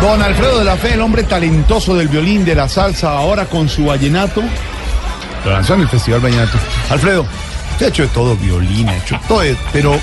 Don 0.00 0.22
Alfredo 0.22 0.58
de 0.58 0.64
la 0.64 0.76
Fe, 0.76 0.94
el 0.94 1.00
hombre 1.00 1.22
talentoso 1.24 1.94
del 1.94 2.08
violín, 2.08 2.44
de 2.44 2.54
la 2.54 2.68
salsa, 2.68 3.12
ahora 3.12 3.46
con 3.46 3.68
su 3.68 3.86
vallenato. 3.86 4.42
Lo 5.44 5.52
lanzó 5.52 5.74
en 5.74 5.82
el 5.82 5.88
Festival 5.88 6.20
Vallenato. 6.20 6.58
Alfredo, 6.90 7.26
usted 7.82 7.86
ha 7.86 7.88
hecho 7.88 8.02
de 8.02 8.08
todo, 8.08 8.36
violín, 8.36 8.88
ha 8.88 8.96
hecho 8.96 9.18
todo, 9.28 9.40
de- 9.40 9.56
pero 9.72 9.98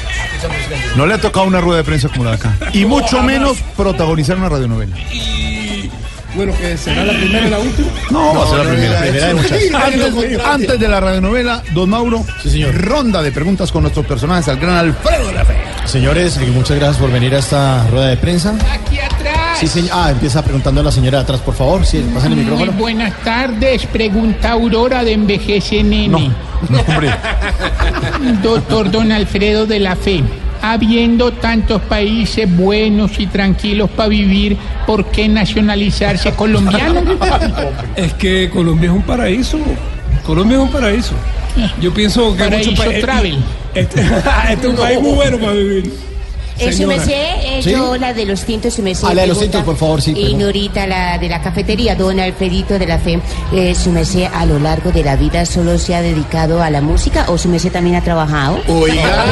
no 0.96 1.06
le 1.06 1.14
ha 1.14 1.18
tocado 1.18 1.46
una 1.46 1.62
rueda 1.62 1.78
de 1.78 1.84
prensa 1.84 2.10
como 2.10 2.24
la 2.26 2.32
de 2.32 2.36
acá. 2.38 2.54
Y 2.74 2.86
mucho 2.86 3.22
menos 3.24 3.58
protagonizar 3.78 4.38
una 4.38 4.50
radionovela. 4.50 4.98
Y 5.12 5.90
bueno, 6.36 6.54
que 6.58 6.78
será 6.78 7.04
la 7.06 7.14
primera 7.14 7.48
y 7.48 7.50
la 7.50 7.60
última. 7.60 7.88
No, 8.12 8.34
va 8.36 8.44
a 8.44 8.48
ser 8.48 8.58
la 8.60 8.72
primera, 8.72 9.02
de 9.02 9.34
muchas. 9.34 9.52
Antes, 9.84 10.40
antes 10.46 10.80
de 10.80 10.88
la 10.88 11.00
radionovela, 11.00 11.64
don 11.74 11.90
Mauro, 11.90 12.26
ronda 12.74 13.22
de 13.22 13.32
preguntas 13.32 13.72
con 13.72 13.84
nuestros 13.84 14.06
personajes 14.06 14.48
al 14.48 14.58
gran 14.60 14.78
Alfredo 14.78 15.28
de 15.28 15.34
la 15.34 15.46
Fe. 15.46 15.56
Señores, 15.86 16.38
eh, 16.38 16.46
muchas 16.54 16.78
gracias 16.78 16.98
por 16.98 17.12
venir 17.12 17.34
a 17.34 17.40
esta 17.40 17.88
rueda 17.88 18.08
de 18.08 18.18
prensa. 18.18 18.54
Aquí 18.72 19.00
atrás. 19.00 19.39
Sí, 19.60 19.68
señor. 19.68 19.92
Ah, 19.94 20.12
empieza 20.12 20.42
preguntando 20.44 20.82
a 20.82 20.84
la 20.86 20.92
señora 20.92 21.18
de 21.20 21.24
atrás, 21.24 21.42
por 21.42 21.54
favor. 21.54 21.86
Sí, 21.86 22.04
pasen 22.14 22.32
el 22.32 22.38
Muy 22.38 22.46
micrófono. 22.46 22.72
buenas 22.74 23.14
tardes, 23.24 23.86
pregunta 23.88 24.52
Aurora 24.52 25.04
de 25.04 25.14
Envejece 25.14 25.84
Nene. 25.84 26.08
No, 26.70 26.80
hombre. 26.88 27.10
Doctor 28.44 28.90
Don 28.92 29.12
Alfredo 29.12 29.66
de 29.66 29.80
la 29.80 29.96
Fe, 29.96 30.24
habiendo 30.62 31.32
tantos 31.34 31.82
países 31.84 32.50
buenos 32.56 33.20
y 33.20 33.28
tranquilos 33.28 33.90
para 33.90 34.10
vivir, 34.10 34.58
¿por 34.86 35.06
qué 35.12 35.28
nacionalizarse 35.28 36.32
colombiano? 36.34 37.02
Es 37.96 38.14
que 38.14 38.50
Colombia 38.50 38.90
es 38.90 38.96
un 38.96 39.04
paraíso. 39.04 39.58
Colombia 40.26 40.58
es 40.58 40.64
un 40.64 40.70
paraíso. 40.72 41.14
Yo 41.82 41.94
pienso 41.94 42.34
que 42.36 42.44
Paraíso 42.44 42.74
pa- 42.76 42.86
travel. 43.02 43.38
Este, 43.74 44.02
este 44.50 44.68
es 44.68 44.74
un 44.74 44.76
país 44.76 45.02
muy 45.02 45.12
bueno 45.14 45.38
para 45.38 45.54
vivir. 45.54 45.92
Eh, 46.60 46.72
su 46.72 46.78
Señora. 46.80 46.98
merced, 46.98 47.14
eh, 47.14 47.60
¿Sí? 47.64 47.72
yo 47.72 47.96
la 47.98 48.14
de 48.14 48.26
los 48.26 48.44
tintos, 48.44 48.74
su 48.74 48.82
merced. 48.84 49.08
Ah, 49.10 49.14
la 49.14 49.22
de 49.22 49.28
los 49.28 49.40
tintos, 49.40 49.64
por 49.64 49.78
favor, 49.78 50.02
sí, 50.02 50.12
Y 50.12 50.22
perdón. 50.24 50.40
Norita, 50.40 50.86
la 50.88 51.18
de 51.18 51.30
la 51.30 51.42
cafetería, 51.42 51.96
don 51.96 52.20
Alfredito 52.20 52.78
de 52.78 52.86
la 52.86 53.00
Fe. 53.00 53.20
Eh, 53.54 53.74
su 53.76 53.92
merced, 53.92 54.26
a 54.34 54.46
lo 54.46 54.60
largo 54.60 54.92
de 54.92 55.04
la 55.04 55.16
vida 55.16 55.46
solo 55.46 55.78
se 55.78 55.96
ha 55.96 56.02
dedicado 56.02 56.62
a 56.62 56.70
la 56.70 56.82
música 56.82 57.26
o 57.30 57.38
su 57.38 57.48
merced 57.50 57.72
también 57.72 57.96
ha 57.96 58.02
trabajado? 58.04 58.60
Oiga. 58.68 59.26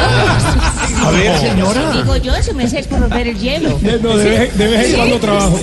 A 1.06 1.12
ver, 1.12 1.38
señora. 1.40 1.92
Digo 1.92 2.16
yo, 2.18 2.34
su 2.42 2.54
merced 2.56 2.78
es 2.80 2.88
por 2.88 3.00
romper 3.00 3.28
el 3.28 3.38
hielo. 3.38 3.78
No, 4.02 4.18
de 4.18 4.30
vez, 4.30 4.90
en 4.90 4.96
cuando 4.96 5.20
trabajo. 5.20 5.60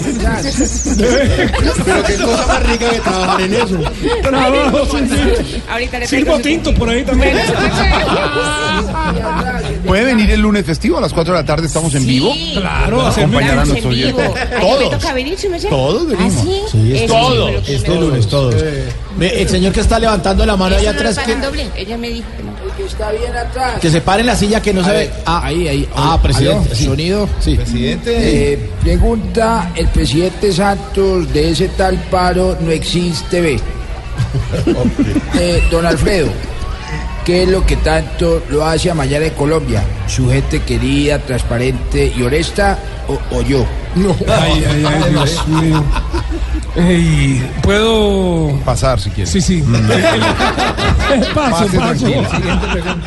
Pero 1.85 2.03
qué 2.05 2.15
cosa 2.17 2.47
más 2.47 2.63
rica 2.67 2.91
que 2.91 3.01
trabajar 3.01 3.41
en 3.41 3.55
eso. 3.55 3.81
Trabajo, 4.23 4.87
sí, 4.93 4.99
sí. 5.09 5.63
Ahorita 5.71 5.99
le 5.99 6.07
Sirvo 6.07 6.39
tinto 6.41 6.75
por 6.75 6.89
ahí 6.89 7.03
también. 7.05 7.37
¿Puede 10.35 10.39
venir 10.39 10.39
el 10.39 10.41
lunes 10.41 10.67
festivo 10.67 10.99
a 10.99 11.01
las 11.01 11.13
4 11.13 11.35
de 11.35 11.41
la 11.41 11.47
tarde? 11.47 11.67
Estamos 11.67 11.95
en 11.95 12.07
vivo. 12.07 12.33
Claro, 12.55 13.07
acompañar 13.07 13.59
a 13.59 13.65
nuestros 13.65 13.95
en 13.95 14.01
vivo. 14.07 14.19
oyentes. 14.19 14.43
¿A 14.53 14.61
Todos. 14.61 15.69
Todos 15.71 16.07
venimos. 16.09 16.35
¿Ah, 16.37 16.43
sí? 16.45 16.63
Sí, 16.73 16.93
Eso 16.97 17.15
todos. 17.15 17.69
Este 17.69 17.95
lunes, 17.95 18.29
todos. 18.29 18.55
Ve, 19.17 19.43
El 19.43 19.49
señor 19.49 19.73
que 19.73 19.81
está 19.81 19.99
levantando 19.99 20.45
la 20.45 20.57
mano 20.57 20.77
allá 20.77 20.91
atrás, 20.91 21.19
que, 21.19 21.37
doble. 21.37 21.69
Ella 21.77 21.97
me 21.97 22.09
dijo 22.11 22.27
que 22.37 22.43
no. 22.43 22.77
que 22.77 22.85
está 22.85 23.13
bien 23.13 23.37
atrás. 23.37 23.79
que 23.81 23.91
se 23.91 24.01
pare 24.01 24.21
en 24.23 24.27
la 24.27 24.37
silla 24.37 24.61
que 24.61 24.73
no 24.75 24.83
se 24.85 24.91
ve. 24.93 25.11
Ah, 25.25 25.43
Ahí, 25.45 25.69
ahí. 25.69 25.89
Ah, 25.95 26.19
presidente. 26.21 26.75
¿Sonido? 26.75 27.29
Sí. 27.41 27.57
Eh, 28.07 28.71
pregunta 28.83 29.71
el 29.77 29.87
presidente 29.89 30.53
Santos 30.53 31.33
de 31.33 31.51
ese 31.51 31.69
tal 31.69 31.97
paro 32.11 32.57
no 32.61 32.71
existe, 32.71 33.41
ve. 33.41 33.61
Eh, 35.39 35.63
don 35.71 35.85
Alfredo, 35.85 36.29
¿qué 37.25 37.43
es 37.45 37.49
lo 37.49 37.65
que 37.67 37.77
tanto 37.77 38.43
lo 38.51 38.65
hace 38.67 38.91
amañar 38.91 39.23
en 39.23 39.35
Colombia? 39.35 39.83
¿Su 40.07 40.29
gente 40.31 40.61
querida, 40.61 41.19
transparente 41.19 42.13
y 42.17 42.23
honesta 42.23 42.79
o, 43.09 43.19
o 43.37 43.43
yo? 43.43 43.65
No. 43.97 44.15
Ay, 44.29 44.65
ay, 44.69 44.85
ay, 44.87 45.11
Dios 45.13 45.49
mío. 45.49 45.85
Ey, 46.77 47.51
¿Puedo...? 47.63 48.59
Pasar 48.65 48.99
si 49.01 49.11
quieres. 49.11 49.31
Sí, 49.33 49.41
sí. 49.41 49.63
paso, 51.35 51.67
Pase 51.67 51.79
paso. 51.79 51.95
tranquilo. 51.95 52.23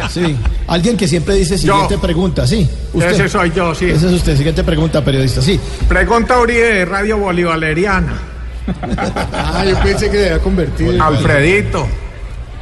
Sí. 0.09 0.35
Alguien 0.67 0.95
que 0.95 1.07
siempre 1.07 1.35
dice 1.35 1.57
siguiente 1.57 1.97
pregunta, 1.97 2.47
sí. 2.47 2.69
Usted. 2.93 3.11
Ese 3.11 3.27
soy 3.29 3.51
yo, 3.51 3.75
sí. 3.75 3.85
Ese 3.89 4.07
es 4.07 4.13
usted, 4.13 4.37
siguiente 4.37 4.63
pregunta, 4.63 5.03
periodista, 5.03 5.41
sí. 5.41 5.59
Pregunta 5.89 6.39
Uribe 6.39 6.73
de 6.73 6.85
Radio 6.85 7.17
Bolivariana. 7.17 8.13
Ah, 9.33 9.63
yo 9.65 9.77
pensé 9.79 10.09
que 10.09 10.17
se 10.17 10.25
había 10.29 10.39
convertido. 10.39 10.93
en- 10.93 11.01
Alfredito, 11.01 11.85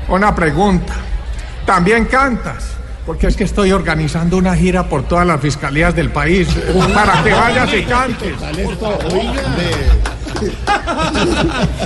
una 0.09 0.33
pregunta. 0.33 0.93
¿También 1.65 2.05
cantas? 2.05 2.63
Porque 3.05 3.27
es 3.27 3.35
que 3.35 3.43
estoy 3.43 3.71
organizando 3.71 4.37
una 4.37 4.55
gira 4.55 4.89
por 4.89 5.07
todas 5.07 5.27
las 5.27 5.39
fiscalías 5.39 5.95
del 5.95 6.09
país 6.09 6.47
para 6.93 7.23
que 7.23 7.31
vayas 7.31 7.73
y 7.73 7.83
cantes. 7.83 8.33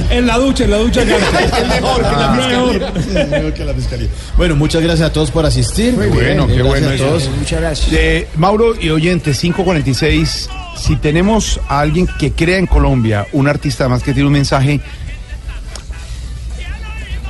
En 0.10 0.26
la 0.26 0.38
ducha, 0.38 0.64
en 0.64 0.72
la 0.72 0.78
ducha. 0.78 1.02
Es 1.04 1.68
mejor 1.68 2.02
que 2.02 2.16
la 2.16 2.94
fiscalía. 2.94 3.22
Es 3.22 3.30
mejor 3.30 3.54
que 3.54 3.66
la 3.66 3.74
fiscalía. 3.74 4.08
Bueno, 4.38 4.56
muchas 4.56 4.82
gracias 4.82 5.10
a 5.10 5.14
todos 5.14 5.30
por 5.32 5.46
asistir. 5.46 5.94
Muy 5.94 6.08
bueno, 6.08 6.48
qué 6.48 6.54
Gracias 6.56 6.68
bueno 6.68 6.90
a 6.90 6.96
eso. 6.96 7.06
todos. 7.06 7.30
Muchas 7.38 7.62
gracias. 7.62 7.94
Eh, 7.94 8.28
Mauro 8.36 8.76
y 8.80 8.90
oyentes, 8.90 9.40
546. 9.40 10.50
Si 10.78 10.96
tenemos 10.96 11.60
a 11.68 11.80
alguien 11.82 12.08
que 12.18 12.32
crea 12.32 12.58
en 12.58 12.66
Colombia, 12.66 13.28
un 13.34 13.48
artista 13.48 13.84
además 13.84 14.04
que 14.04 14.14
tiene 14.14 14.28
un 14.28 14.34
mensaje. 14.34 14.80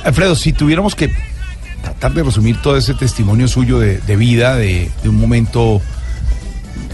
Alfredo, 0.04 0.34
si 0.34 0.52
tuviéramos 0.52 0.94
que 0.94 1.10
tratar 1.82 2.12
de 2.12 2.22
resumir 2.22 2.60
todo 2.62 2.76
ese 2.76 2.94
testimonio 2.94 3.48
suyo 3.48 3.78
de, 3.78 3.98
de 3.98 4.16
vida, 4.16 4.56
de, 4.56 4.90
de 5.02 5.08
un 5.08 5.16
momento 5.16 5.80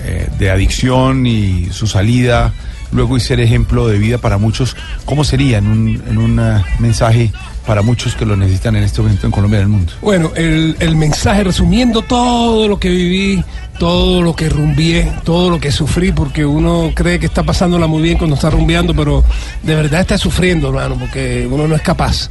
eh, 0.05 0.28
de 0.39 0.51
adicción 0.51 1.26
y 1.26 1.66
su 1.72 1.87
salida, 1.87 2.53
luego 2.93 3.16
y 3.16 3.20
ser 3.20 3.41
ejemplo 3.41 3.89
de 3.89 3.99
vida 3.99 4.18
para 4.18 4.39
muchos, 4.39 4.76
¿cómo 5.05 5.24
sería 5.24 5.59
en 5.59 5.66
un, 5.66 6.03
en 6.09 6.18
un 6.18 6.39
eh, 6.39 6.64
mensaje 6.78 7.32
para 7.66 7.82
muchos 7.82 8.14
que 8.14 8.24
lo 8.24 8.36
necesitan 8.36 8.76
en 8.76 8.84
este 8.84 9.02
momento 9.02 9.26
en 9.26 9.32
Colombia 9.32 9.58
y 9.58 9.62
en 9.62 9.66
el 9.66 9.72
mundo? 9.72 9.92
Bueno, 10.00 10.30
el, 10.34 10.96
mensaje 10.96 11.44
resumiendo 11.44 12.02
todo 12.02 12.68
lo 12.68 12.78
que 12.78 12.88
viví, 12.88 13.44
todo 13.78 14.22
lo 14.22 14.34
que 14.34 14.48
rumbié, 14.48 15.12
todo 15.24 15.50
lo 15.50 15.60
que 15.60 15.72
sufrí, 15.72 16.12
porque 16.12 16.46
uno 16.46 16.92
cree 16.94 17.18
que 17.18 17.26
está 17.26 17.42
pasándola 17.42 17.86
muy 17.86 18.02
bien 18.02 18.16
cuando 18.16 18.36
está 18.36 18.48
rumbeando, 18.48 18.94
pero 18.94 19.24
de 19.62 19.74
verdad 19.74 20.00
está 20.00 20.16
sufriendo, 20.16 20.68
hermano, 20.68 20.96
porque 20.98 21.46
uno 21.50 21.68
no 21.68 21.74
es 21.74 21.82
capaz. 21.82 22.30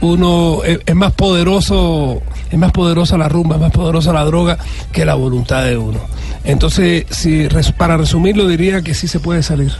Uno 0.00 0.62
es, 0.64 0.80
es 0.84 0.94
más 0.94 1.12
poderoso, 1.12 2.20
es 2.50 2.58
más 2.58 2.72
poderosa 2.72 3.16
la 3.16 3.28
rumba, 3.28 3.54
es 3.56 3.62
más 3.62 3.72
poderosa 3.72 4.12
la 4.12 4.24
droga 4.24 4.58
que 4.92 5.04
la 5.04 5.14
voluntad 5.14 5.64
de 5.64 5.78
uno. 5.78 6.00
Entonces, 6.44 7.06
si, 7.10 7.48
para 7.76 7.96
resumirlo, 7.96 8.48
diría 8.48 8.82
que 8.82 8.94
sí 8.94 9.06
se 9.06 9.20
puede 9.20 9.42
salir 9.42 9.72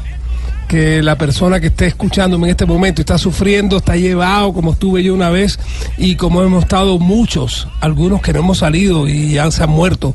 que 0.72 1.02
la 1.02 1.18
persona 1.18 1.60
que 1.60 1.66
esté 1.66 1.84
escuchándome 1.84 2.46
en 2.46 2.52
este 2.52 2.64
momento 2.64 3.02
está 3.02 3.18
sufriendo, 3.18 3.76
está 3.76 3.94
llevado 3.94 4.54
como 4.54 4.72
estuve 4.72 5.02
yo 5.02 5.12
una 5.12 5.28
vez 5.28 5.58
y 5.98 6.16
como 6.16 6.42
hemos 6.42 6.62
estado 6.62 6.98
muchos, 6.98 7.68
algunos 7.82 8.22
que 8.22 8.32
no 8.32 8.38
hemos 8.38 8.56
salido 8.56 9.06
y 9.06 9.32
ya 9.32 9.50
se 9.50 9.64
han 9.64 9.68
muerto 9.68 10.14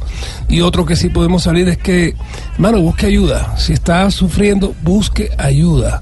y 0.50 0.62
otros 0.62 0.88
que 0.88 0.96
sí 0.96 1.10
podemos 1.10 1.44
salir 1.44 1.68
es 1.70 1.78
que, 1.78 2.16
hermano, 2.56 2.82
busque 2.82 3.06
ayuda. 3.06 3.56
Si 3.60 3.72
está 3.72 4.10
sufriendo, 4.10 4.74
busque 4.82 5.30
ayuda. 5.38 6.02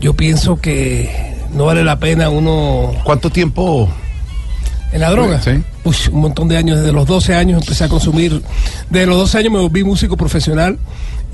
Yo 0.00 0.14
pienso 0.14 0.60
que 0.60 1.34
no 1.52 1.64
vale 1.64 1.82
la 1.82 1.98
pena 1.98 2.28
uno... 2.28 2.92
¿Cuánto 3.02 3.30
tiempo? 3.30 3.88
¿En 4.92 5.00
la 5.00 5.10
droga? 5.10 5.42
Sí. 5.42 5.50
Uy, 5.82 5.96
un 6.12 6.20
montón 6.20 6.46
de 6.46 6.56
años, 6.56 6.78
desde 6.78 6.92
los 6.92 7.08
12 7.08 7.34
años 7.34 7.60
empecé 7.60 7.82
a 7.82 7.88
consumir. 7.88 8.40
Desde 8.88 9.06
los 9.06 9.16
12 9.16 9.38
años 9.38 9.52
me 9.52 9.58
volví 9.58 9.82
músico 9.82 10.16
profesional 10.16 10.78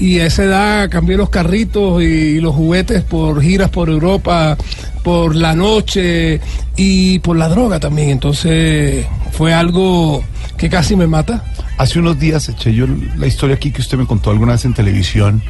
y 0.03 0.18
a 0.18 0.26
esa 0.26 0.42
edad 0.42 0.90
cambié 0.90 1.16
los 1.16 1.30
carritos 1.30 2.03
y 2.03 2.40
los 2.40 2.57
juguetes 2.57 3.05
por 3.05 3.40
giras 3.40 3.70
por 3.70 3.88
Europa, 3.88 4.59
por 5.05 5.36
la 5.36 5.55
noche 5.55 6.40
y 6.76 7.20
por 7.20 7.36
la 7.36 7.48
droga 7.48 7.78
también. 7.78 8.11
Entonces 8.11 9.07
fue 9.30 9.55
algo 9.55 10.24
que 10.57 10.68
casi 10.68 10.96
me 10.96 11.07
mata. 11.07 11.44
Hace 11.78 12.00
unos 12.00 12.18
días 12.18 12.48
eché 12.48 12.74
yo 12.74 12.86
la 13.16 13.28
historia 13.28 13.55
aquí 13.55 13.70
que 13.70 13.80
usted 13.80 13.96
me 13.96 14.05
contó 14.05 14.30
alguna 14.30 14.55
vez 14.55 14.64
en 14.64 14.74
televisión 14.74 15.40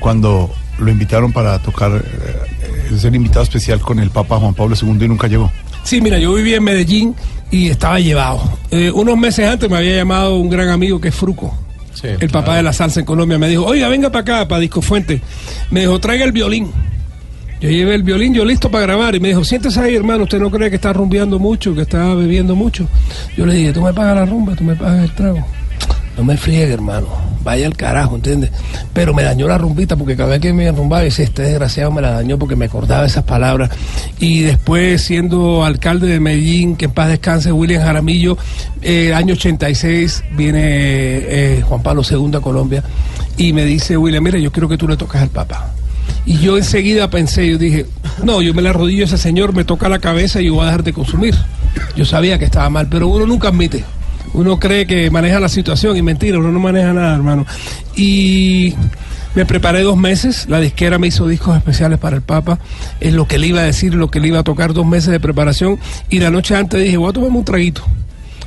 cuando 0.00 0.50
lo 0.80 0.90
invitaron 0.90 1.32
para 1.32 1.60
tocar, 1.60 1.92
eh, 1.94 2.98
ser 2.98 3.14
invitado 3.14 3.44
especial 3.44 3.78
con 3.78 4.00
el 4.00 4.10
Papa 4.10 4.40
Juan 4.40 4.54
Pablo 4.54 4.74
II 4.74 5.04
y 5.04 5.08
nunca 5.08 5.28
llegó. 5.28 5.52
Sí, 5.84 6.00
mira, 6.00 6.18
yo 6.18 6.34
vivía 6.34 6.56
en 6.56 6.64
Medellín 6.64 7.14
y 7.52 7.68
estaba 7.68 8.00
llevado. 8.00 8.42
Eh, 8.72 8.90
unos 8.90 9.16
meses 9.16 9.48
antes 9.48 9.70
me 9.70 9.76
había 9.76 9.94
llamado 9.94 10.34
un 10.34 10.50
gran 10.50 10.70
amigo 10.70 11.00
que 11.00 11.08
es 11.08 11.14
Fruco. 11.14 11.56
El 12.02 12.30
papá 12.30 12.56
de 12.56 12.62
la 12.62 12.72
salsa 12.72 13.00
en 13.00 13.06
Colombia 13.06 13.38
me 13.38 13.48
dijo, 13.48 13.64
oiga, 13.64 13.88
venga 13.88 14.10
para 14.10 14.20
acá, 14.20 14.48
para 14.48 14.60
Disco 14.60 14.82
Fuente. 14.82 15.20
Me 15.70 15.80
dijo, 15.80 15.98
traiga 16.00 16.24
el 16.24 16.32
violín. 16.32 16.70
Yo 17.60 17.70
llevé 17.70 17.94
el 17.94 18.02
violín, 18.02 18.34
yo 18.34 18.44
listo 18.44 18.70
para 18.70 18.84
grabar. 18.84 19.14
Y 19.14 19.20
me 19.20 19.28
dijo, 19.28 19.44
siéntese 19.44 19.80
ahí, 19.80 19.94
hermano, 19.94 20.24
usted 20.24 20.38
no 20.38 20.50
cree 20.50 20.68
que 20.68 20.76
está 20.76 20.92
rumbeando 20.92 21.38
mucho, 21.38 21.74
que 21.74 21.82
está 21.82 22.14
bebiendo 22.14 22.54
mucho. 22.54 22.86
Yo 23.36 23.46
le 23.46 23.54
dije, 23.54 23.72
tú 23.72 23.80
me 23.80 23.92
pagas 23.94 24.16
la 24.16 24.26
rumba, 24.26 24.54
tú 24.54 24.64
me 24.64 24.76
pagas 24.76 25.04
el 25.04 25.14
trago. 25.14 25.46
No 26.16 26.24
me 26.24 26.36
friegue, 26.36 26.72
hermano. 26.72 27.33
Vaya 27.44 27.66
al 27.66 27.76
carajo, 27.76 28.16
¿entiendes? 28.16 28.50
Pero 28.92 29.12
me 29.12 29.22
dañó 29.22 29.46
la 29.46 29.58
rumbita 29.58 29.96
porque 29.96 30.16
cada 30.16 30.30
vez 30.30 30.40
que 30.40 30.52
me 30.52 30.68
arrumbaba, 30.68 31.02
decía, 31.02 31.26
este 31.26 31.42
desgraciado 31.42 31.90
me 31.90 32.00
la 32.00 32.10
dañó 32.10 32.38
porque 32.38 32.56
me 32.56 32.64
acordaba 32.64 33.04
esas 33.04 33.24
palabras. 33.24 33.70
Y 34.18 34.40
después, 34.40 35.02
siendo 35.02 35.64
alcalde 35.64 36.06
de 36.06 36.20
Medellín, 36.20 36.76
que 36.76 36.86
en 36.86 36.92
paz 36.92 37.08
descanse, 37.08 37.52
William 37.52 37.82
Jaramillo, 37.82 38.38
eh, 38.82 39.12
año 39.14 39.34
86, 39.34 40.24
viene 40.32 40.60
eh, 40.62 41.62
Juan 41.66 41.82
Pablo 41.82 42.02
II 42.08 42.36
a 42.36 42.40
Colombia 42.40 42.82
y 43.36 43.52
me 43.52 43.64
dice, 43.64 43.96
William, 43.96 44.24
mira, 44.24 44.38
yo 44.38 44.50
quiero 44.50 44.68
que 44.68 44.78
tú 44.78 44.88
le 44.88 44.96
tocas 44.96 45.22
al 45.22 45.28
Papa. 45.28 45.74
Y 46.26 46.38
yo 46.38 46.56
enseguida 46.56 47.10
pensé, 47.10 47.46
yo 47.46 47.58
dije, 47.58 47.86
no, 48.22 48.40
yo 48.40 48.54
me 48.54 48.62
le 48.62 48.70
arrodillo 48.70 49.04
a 49.04 49.06
ese 49.06 49.18
señor, 49.18 49.52
me 49.52 49.64
toca 49.64 49.88
la 49.88 49.98
cabeza 49.98 50.40
y 50.40 50.46
yo 50.46 50.54
voy 50.54 50.62
a 50.62 50.66
dejar 50.66 50.82
de 50.82 50.92
consumir. 50.92 51.34
Yo 51.96 52.04
sabía 52.04 52.38
que 52.38 52.46
estaba 52.46 52.70
mal, 52.70 52.88
pero 52.88 53.08
uno 53.08 53.26
nunca 53.26 53.48
admite. 53.48 53.84
Uno 54.34 54.58
cree 54.58 54.86
que 54.86 55.10
maneja 55.10 55.40
la 55.40 55.48
situación 55.48 55.96
y 55.96 56.02
mentira, 56.02 56.38
uno 56.38 56.52
no 56.52 56.60
maneja 56.60 56.92
nada, 56.92 57.14
hermano. 57.14 57.46
Y 57.96 58.74
me 59.34 59.46
preparé 59.46 59.82
dos 59.82 59.96
meses, 59.96 60.46
la 60.48 60.60
disquera 60.60 60.98
me 60.98 61.06
hizo 61.06 61.26
discos 61.26 61.56
especiales 61.56 61.98
para 61.98 62.16
el 62.16 62.22
Papa, 62.22 62.58
en 63.00 63.16
lo 63.16 63.26
que 63.26 63.38
le 63.38 63.46
iba 63.48 63.60
a 63.60 63.64
decir, 63.64 63.94
lo 63.94 64.10
que 64.10 64.20
le 64.20 64.28
iba 64.28 64.40
a 64.40 64.44
tocar, 64.44 64.72
dos 64.72 64.86
meses 64.86 65.10
de 65.10 65.20
preparación. 65.20 65.78
Y 66.10 66.20
la 66.20 66.30
noche 66.30 66.54
antes 66.54 66.82
dije, 66.82 66.96
voy 66.96 67.10
a 67.10 67.12
tomarme 67.12 67.38
un 67.38 67.44
traguito 67.44 67.82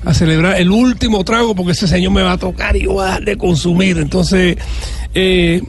a 0.05 0.13
celebrar 0.13 0.59
el 0.61 0.71
último 0.71 1.23
trago 1.23 1.55
porque 1.55 1.71
ese 1.71 1.87
señor 1.87 2.13
me 2.13 2.21
va 2.21 2.33
a 2.33 2.37
tocar 2.37 2.75
y 2.75 2.85
voy 2.85 3.03
a 3.03 3.07
dejar 3.07 3.25
de 3.25 3.37
consumir. 3.37 3.97
Entonces, 3.97 4.57
eh, 5.13 5.61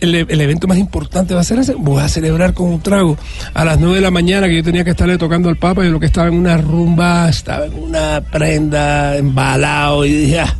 el, 0.00 0.40
evento 0.40 0.66
más 0.66 0.78
importante 0.78 1.34
va 1.34 1.40
a 1.40 1.44
ser 1.44 1.58
ese. 1.58 1.74
Voy 1.74 2.02
a 2.02 2.08
celebrar 2.08 2.54
con 2.54 2.68
un 2.68 2.80
trago 2.80 3.16
a 3.54 3.64
las 3.64 3.78
9 3.78 3.96
de 3.96 4.00
la 4.02 4.10
mañana 4.10 4.48
que 4.48 4.56
yo 4.56 4.62
tenía 4.62 4.84
que 4.84 4.90
estarle 4.90 5.18
tocando 5.18 5.48
al 5.48 5.56
Papa. 5.56 5.84
Yo 5.84 5.90
lo 5.90 6.00
que 6.00 6.06
estaba 6.06 6.28
en 6.28 6.34
una 6.34 6.56
rumba, 6.56 7.28
estaba 7.28 7.66
en 7.66 7.74
una 7.74 8.20
prenda, 8.20 9.16
embalado 9.16 10.04
y 10.04 10.12
dije, 10.12 10.40
"Ah, 10.40 10.54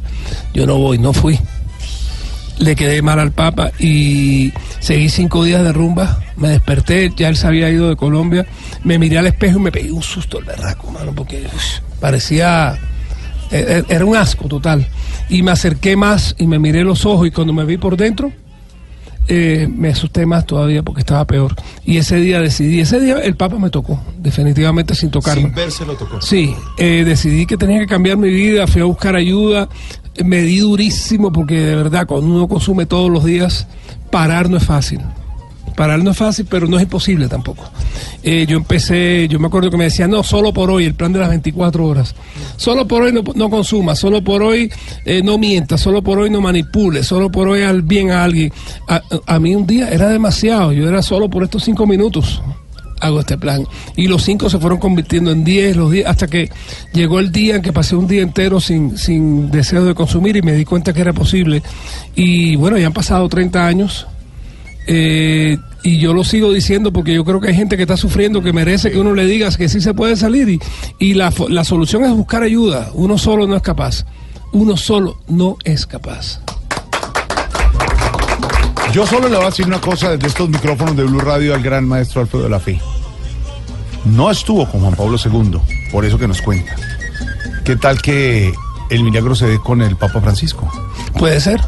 yo 0.52 0.66
no 0.66 0.78
voy, 0.78 0.98
no 0.98 1.12
fui. 1.12 1.38
Le 2.58 2.76
quedé 2.76 3.02
mal 3.02 3.18
al 3.18 3.32
Papa 3.32 3.72
y 3.80 4.52
seguí 4.78 5.08
cinco 5.08 5.44
días 5.44 5.62
de 5.64 5.72
rumba. 5.72 6.20
Me 6.36 6.48
desperté, 6.48 7.12
ya 7.16 7.28
él 7.28 7.36
se 7.36 7.46
había 7.46 7.68
ido 7.68 7.88
de 7.88 7.96
Colombia. 7.96 8.46
Me 8.84 8.98
miré 8.98 9.18
al 9.18 9.26
espejo 9.26 9.58
y 9.58 9.62
me 9.62 9.72
pegué 9.72 9.90
un 9.90 10.02
susto 10.02 10.38
al 10.38 10.44
berraco, 10.44 10.90
mano, 10.90 11.12
porque 11.14 11.46
parecía 12.00 12.78
Eh, 13.50 13.64
eh, 13.68 13.84
Era 13.88 14.04
un 14.04 14.16
asco 14.16 14.48
total. 14.48 14.86
Y 15.28 15.42
me 15.42 15.52
acerqué 15.52 15.96
más 15.96 16.34
y 16.38 16.46
me 16.46 16.58
miré 16.58 16.82
los 16.82 17.04
ojos 17.06 17.28
y 17.28 17.30
cuando 17.30 17.52
me 17.52 17.64
vi 17.64 17.76
por 17.76 17.96
dentro, 17.96 18.32
eh, 19.28 19.68
me 19.74 19.88
asusté 19.88 20.26
más 20.26 20.46
todavía 20.46 20.82
porque 20.82 21.00
estaba 21.00 21.24
peor. 21.26 21.54
Y 21.84 21.96
ese 21.98 22.16
día 22.16 22.40
decidí, 22.40 22.80
ese 22.80 23.00
día 23.00 23.18
el 23.18 23.36
Papa 23.36 23.58
me 23.58 23.70
tocó, 23.70 24.00
definitivamente 24.18 24.94
sin 24.94 25.10
tocarme. 25.10 25.42
Sin 25.42 25.54
verse 25.54 25.86
lo 25.86 25.94
tocó. 25.94 26.20
Sí, 26.20 26.54
eh, 26.78 27.04
decidí 27.04 27.46
que 27.46 27.56
tenía 27.56 27.78
que 27.80 27.86
cambiar 27.86 28.16
mi 28.16 28.30
vida, 28.30 28.66
fui 28.66 28.82
a 28.82 28.84
buscar 28.84 29.16
ayuda, 29.16 29.68
me 30.24 30.42
di 30.42 30.58
durísimo 30.58 31.32
porque 31.32 31.58
de 31.58 31.76
verdad 31.76 32.06
cuando 32.06 32.26
uno 32.26 32.48
consume 32.48 32.86
todos 32.86 33.10
los 33.10 33.24
días, 33.24 33.66
parar 34.10 34.50
no 34.50 34.58
es 34.58 34.64
fácil. 34.64 35.00
Parar 35.76 36.02
no 36.02 36.12
es 36.12 36.16
fácil, 36.16 36.46
pero 36.48 36.66
no 36.68 36.76
es 36.76 36.84
imposible 36.84 37.28
tampoco. 37.28 37.64
Eh, 38.22 38.46
yo 38.48 38.56
empecé, 38.56 39.26
yo 39.28 39.38
me 39.40 39.48
acuerdo 39.48 39.70
que 39.70 39.76
me 39.76 39.84
decían, 39.84 40.10
no, 40.10 40.22
solo 40.22 40.52
por 40.52 40.70
hoy, 40.70 40.84
el 40.84 40.94
plan 40.94 41.12
de 41.12 41.18
las 41.18 41.28
24 41.28 41.84
horas. 41.84 42.14
Solo 42.56 42.86
por 42.86 43.02
hoy 43.02 43.12
no, 43.12 43.22
no 43.34 43.50
consuma, 43.50 43.96
solo 43.96 44.22
por 44.22 44.42
hoy 44.42 44.70
eh, 45.04 45.20
no 45.22 45.36
mienta, 45.36 45.76
solo 45.76 46.02
por 46.02 46.18
hoy 46.18 46.30
no 46.30 46.40
manipule, 46.40 47.02
solo 47.02 47.30
por 47.30 47.48
hoy 47.48 47.62
al 47.62 47.82
bien 47.82 48.10
a 48.10 48.22
alguien. 48.24 48.52
A, 49.26 49.38
mí 49.38 49.54
un 49.54 49.66
día 49.66 49.88
era 49.90 50.08
demasiado, 50.08 50.72
yo 50.72 50.88
era 50.88 51.02
solo 51.02 51.28
por 51.28 51.42
estos 51.42 51.64
cinco 51.64 51.86
minutos 51.86 52.40
hago 53.00 53.20
este 53.20 53.36
plan. 53.36 53.66
Y 53.96 54.06
los 54.06 54.22
cinco 54.22 54.48
se 54.48 54.58
fueron 54.58 54.78
convirtiendo 54.78 55.30
en 55.30 55.44
diez, 55.44 55.76
los 55.76 55.90
diez, 55.90 56.06
hasta 56.06 56.26
que 56.26 56.50
llegó 56.94 57.18
el 57.18 57.30
día 57.32 57.56
en 57.56 57.62
que 57.62 57.72
pasé 57.72 57.96
un 57.96 58.06
día 58.06 58.22
entero 58.22 58.60
sin, 58.60 58.96
sin 58.96 59.50
deseo 59.50 59.84
de 59.84 59.94
consumir 59.94 60.36
y 60.36 60.42
me 60.42 60.52
di 60.52 60.64
cuenta 60.64 60.94
que 60.94 61.02
era 61.02 61.12
posible. 61.12 61.62
Y 62.14 62.56
bueno, 62.56 62.78
ya 62.78 62.86
han 62.86 62.94
pasado 62.94 63.28
30 63.28 63.66
años. 63.66 64.06
Eh, 64.86 65.58
y 65.82 65.98
yo 65.98 66.14
lo 66.14 66.24
sigo 66.24 66.52
diciendo 66.52 66.92
porque 66.92 67.14
yo 67.14 67.24
creo 67.24 67.40
que 67.40 67.48
hay 67.48 67.54
gente 67.54 67.76
que 67.76 67.82
está 67.82 67.96
sufriendo 67.96 68.42
que 68.42 68.52
merece 68.52 68.90
que 68.90 68.98
uno 68.98 69.14
le 69.14 69.26
diga 69.26 69.50
que 69.50 69.68
sí 69.68 69.80
se 69.80 69.94
puede 69.94 70.16
salir 70.16 70.48
y, 70.48 70.60
y 70.98 71.14
la, 71.14 71.32
la 71.48 71.64
solución 71.64 72.04
es 72.04 72.12
buscar 72.12 72.42
ayuda. 72.42 72.90
Uno 72.94 73.18
solo 73.18 73.46
no 73.46 73.56
es 73.56 73.62
capaz. 73.62 74.04
Uno 74.52 74.76
solo 74.76 75.18
no 75.28 75.56
es 75.64 75.86
capaz. 75.86 76.40
Yo 78.92 79.06
solo 79.06 79.28
le 79.28 79.36
voy 79.36 79.46
a 79.46 79.50
decir 79.50 79.66
una 79.66 79.80
cosa 79.80 80.12
desde 80.12 80.28
estos 80.28 80.48
micrófonos 80.48 80.96
de 80.96 81.02
Blue 81.02 81.20
Radio 81.20 81.54
al 81.54 81.62
gran 81.62 81.84
maestro 81.86 82.20
Alfredo 82.20 82.44
de 82.44 82.50
la 82.50 82.60
Fe. 82.60 82.80
No 84.04 84.30
estuvo 84.30 84.70
con 84.70 84.82
Juan 84.82 84.94
Pablo 84.94 85.16
II, 85.22 85.58
por 85.90 86.04
eso 86.04 86.16
que 86.18 86.28
nos 86.28 86.40
cuenta. 86.40 86.76
¿Qué 87.64 87.74
tal 87.76 88.00
que 88.00 88.52
el 88.90 89.02
milagro 89.02 89.34
se 89.34 89.46
dé 89.46 89.58
con 89.58 89.82
el 89.82 89.96
Papa 89.96 90.20
Francisco? 90.20 90.70
Puede 91.18 91.40
ser. 91.40 91.60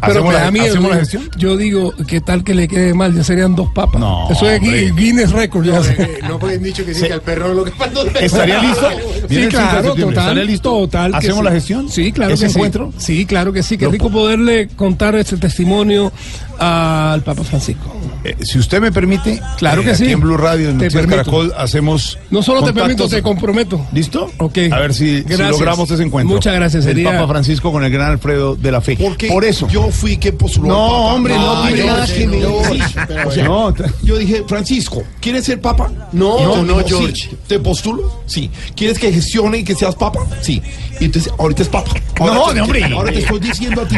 Pero 0.00 0.12
¿Hacemos 0.12 0.34
me 0.34 0.40
la- 0.40 0.50
miedo, 0.50 0.66
hacemos 0.66 0.90
la 0.90 0.96
yo- 0.96 1.00
gestión? 1.00 1.30
Yo 1.36 1.56
digo, 1.56 1.94
¿qué 2.06 2.20
tal 2.20 2.42
que 2.44 2.54
le 2.54 2.68
quede 2.68 2.94
mal? 2.94 3.14
Ya 3.14 3.22
serían 3.24 3.54
dos 3.54 3.68
papas. 3.72 4.00
No, 4.00 4.28
Eso 4.30 4.48
es 4.48 4.60
hombre. 4.60 4.92
Guinness 4.96 5.32
Record. 5.32 5.64
Ya 5.66 5.82
sé. 5.82 6.18
No, 6.28 6.38
porque 6.38 6.56
han 6.56 6.62
dicho 6.62 6.84
que 6.84 6.94
sí, 6.94 7.06
que 7.06 7.12
al 7.12 7.22
perro 7.22 7.52
lo 7.54 7.64
que 7.64 7.70
pasó. 7.72 8.06
¿Estaría 8.20 8.58
listo? 8.62 8.86
Sí, 8.90 9.26
Viene 9.28 9.44
el 9.44 9.50
5 9.50 9.62
de 9.62 10.12
claro, 10.12 10.58
total. 10.62 11.14
¿Hacemos 11.14 11.38
sí. 11.38 11.44
la 11.44 11.50
gestión? 11.52 11.88
Sí, 11.88 12.12
claro 12.12 12.34
¿Ese 12.34 12.46
que 12.46 12.52
encuentro? 12.52 12.92
sí. 12.96 13.06
Sí, 13.20 13.26
claro 13.26 13.52
que 13.52 13.62
sí. 13.62 13.76
Qué 13.76 13.88
rico 13.88 14.10
poderle 14.10 14.68
contar 14.68 15.14
este 15.16 15.36
testimonio 15.36 16.12
al 16.58 17.22
Papa 17.22 17.44
Francisco. 17.44 17.92
Eh, 18.22 18.36
si 18.42 18.58
usted 18.58 18.80
me 18.80 18.92
permite, 18.92 19.40
Claro 19.56 19.80
eh, 19.80 19.84
que 19.86 19.90
aquí 19.92 20.04
sí. 20.04 20.12
en 20.12 20.20
Blue 20.20 20.36
Radio, 20.36 20.68
en 20.70 20.78
Te. 20.78 20.90
Caracol, 20.90 21.52
hacemos. 21.56 22.18
No 22.30 22.42
solo 22.42 22.62
te 22.62 22.72
permito, 22.72 23.08
te 23.08 23.22
comprometo. 23.22 23.86
¿Listo? 23.92 24.30
Ok. 24.38 24.58
A 24.70 24.78
ver 24.78 24.92
si, 24.94 25.22
logramos 25.22 25.90
ese 25.90 26.02
encuentro. 26.02 26.34
Muchas 26.34 26.54
gracias, 26.54 26.84
El 26.86 26.94
sería- 26.96 27.12
Papa 27.12 27.28
Francisco 27.28 27.72
con 27.72 27.82
el 27.84 27.90
gran 27.90 28.10
Alfredo 28.12 28.56
de 28.56 28.70
la 28.72 28.80
Fe. 28.80 28.96
Porque 29.00 29.28
Por 29.28 29.44
eso. 29.44 29.66
yo 29.68 29.90
fui 29.90 30.16
quien 30.18 30.36
postuló. 30.36 30.68
No, 30.68 30.74
Papa. 30.88 31.14
hombre, 31.14 31.34
no 31.38 31.62
tiene 31.62 31.78
yo- 31.78 31.86
nada 31.86 32.06
que 32.06 32.26
ver. 32.26 33.26
o 33.26 33.30
sea, 33.30 33.44
no, 33.44 33.74
yo 34.02 34.18
dije, 34.18 34.44
Francisco, 34.46 35.02
¿quieres 35.20 35.44
ser 35.44 35.60
papa? 35.60 35.90
No, 36.12 36.62
no, 36.64 36.78
sí. 36.80 36.84
George. 36.88 37.30
¿Te 37.46 37.58
postulo? 37.58 38.22
Sí. 38.26 38.50
¿Quieres 38.76 38.98
que 38.98 39.12
gestione 39.12 39.58
y 39.58 39.64
que 39.64 39.74
seas 39.74 39.94
papa? 39.94 40.20
Sí. 40.42 40.60
Y 41.00 41.06
entonces, 41.06 41.32
ahorita 41.38 41.62
es 41.62 41.68
papa. 41.68 41.90
Ahora 42.18 42.34
No, 42.34 42.44
te- 42.48 42.54
no, 42.56 42.64
hombre. 42.64 42.84
Ahora 42.84 43.12
te 43.12 43.18
estoy 43.20 43.40
diciendo 43.40 43.82
a 43.82 43.88
ti. 43.88 43.96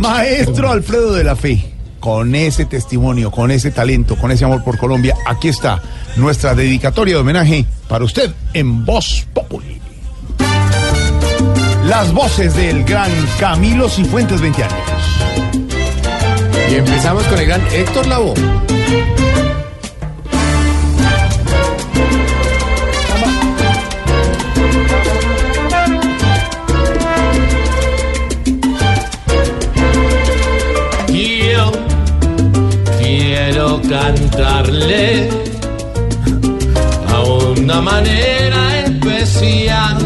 Maestro 0.00 0.70
Alfredo 0.70 1.12
de 1.12 1.24
la 1.24 1.34
Fe, 1.36 1.64
con 2.04 2.34
ese 2.34 2.66
testimonio, 2.66 3.30
con 3.30 3.50
ese 3.50 3.70
talento, 3.70 4.16
con 4.16 4.30
ese 4.30 4.44
amor 4.44 4.62
por 4.62 4.76
Colombia, 4.76 5.16
aquí 5.24 5.48
está 5.48 5.80
nuestra 6.16 6.54
dedicatoria 6.54 7.14
de 7.14 7.20
homenaje 7.22 7.64
para 7.88 8.04
usted 8.04 8.30
en 8.52 8.84
Voz 8.84 9.26
Populi. 9.32 9.80
Las 11.86 12.12
voces 12.12 12.54
del 12.56 12.84
gran 12.84 13.10
Camilo 13.40 13.88
Cifuentes 13.88 14.38
20 14.42 14.64
años. 14.64 14.78
Y 16.70 16.74
empezamos 16.74 17.24
con 17.24 17.38
el 17.38 17.46
gran 17.46 17.66
Héctor 17.72 18.06
Lavoe. 18.06 18.34
Cantarle 33.94 35.28
a 37.14 37.22
una 37.22 37.80
manera 37.80 38.60
especial 38.86 39.98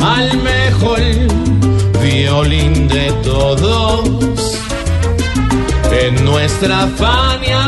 al 0.00 0.26
mejor 0.38 1.00
violín 2.00 2.88
de 2.88 3.12
todos. 3.22 4.08
En 6.04 6.24
nuestra 6.24 6.88
Fania 7.00 7.62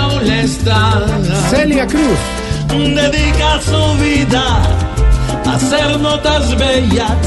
está 0.44 1.04
Celia 1.50 1.86
Cruz. 1.86 2.20
dedica 3.02 3.60
su 3.70 3.82
vida 4.02 4.44
a 5.44 5.52
hacer 5.56 6.00
notas 6.00 6.56
bellas, 6.56 7.22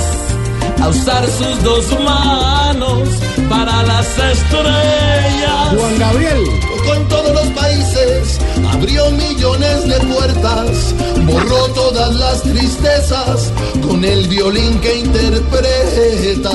a 0.81 0.87
usar 0.87 1.23
sus 1.27 1.63
dos 1.63 1.85
manos 2.03 3.07
para 3.47 3.83
las 3.83 4.07
estrellas. 4.33 5.67
Juan 5.77 5.99
Gabriel. 5.99 6.68
Con 6.89 7.07
todos 7.07 7.31
los 7.33 7.47
países 7.49 8.39
abrió 8.73 9.11
millones 9.11 9.87
de 9.87 9.99
puertas, 10.07 10.95
borró 11.27 11.67
todas 11.75 12.15
las 12.15 12.41
tristezas 12.41 13.51
con 13.87 14.03
el 14.03 14.27
violín 14.27 14.79
que 14.79 14.97
interpreta. 14.97 16.49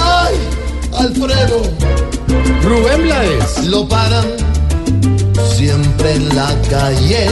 ¡Ay, 0.00 0.34
Alfredo! 0.98 1.60
Rubén 2.62 3.02
Blades. 3.02 3.66
Lo 3.66 3.86
paran 3.86 4.24
siempre 5.54 6.14
en 6.14 6.34
la 6.34 6.58
calle 6.70 7.28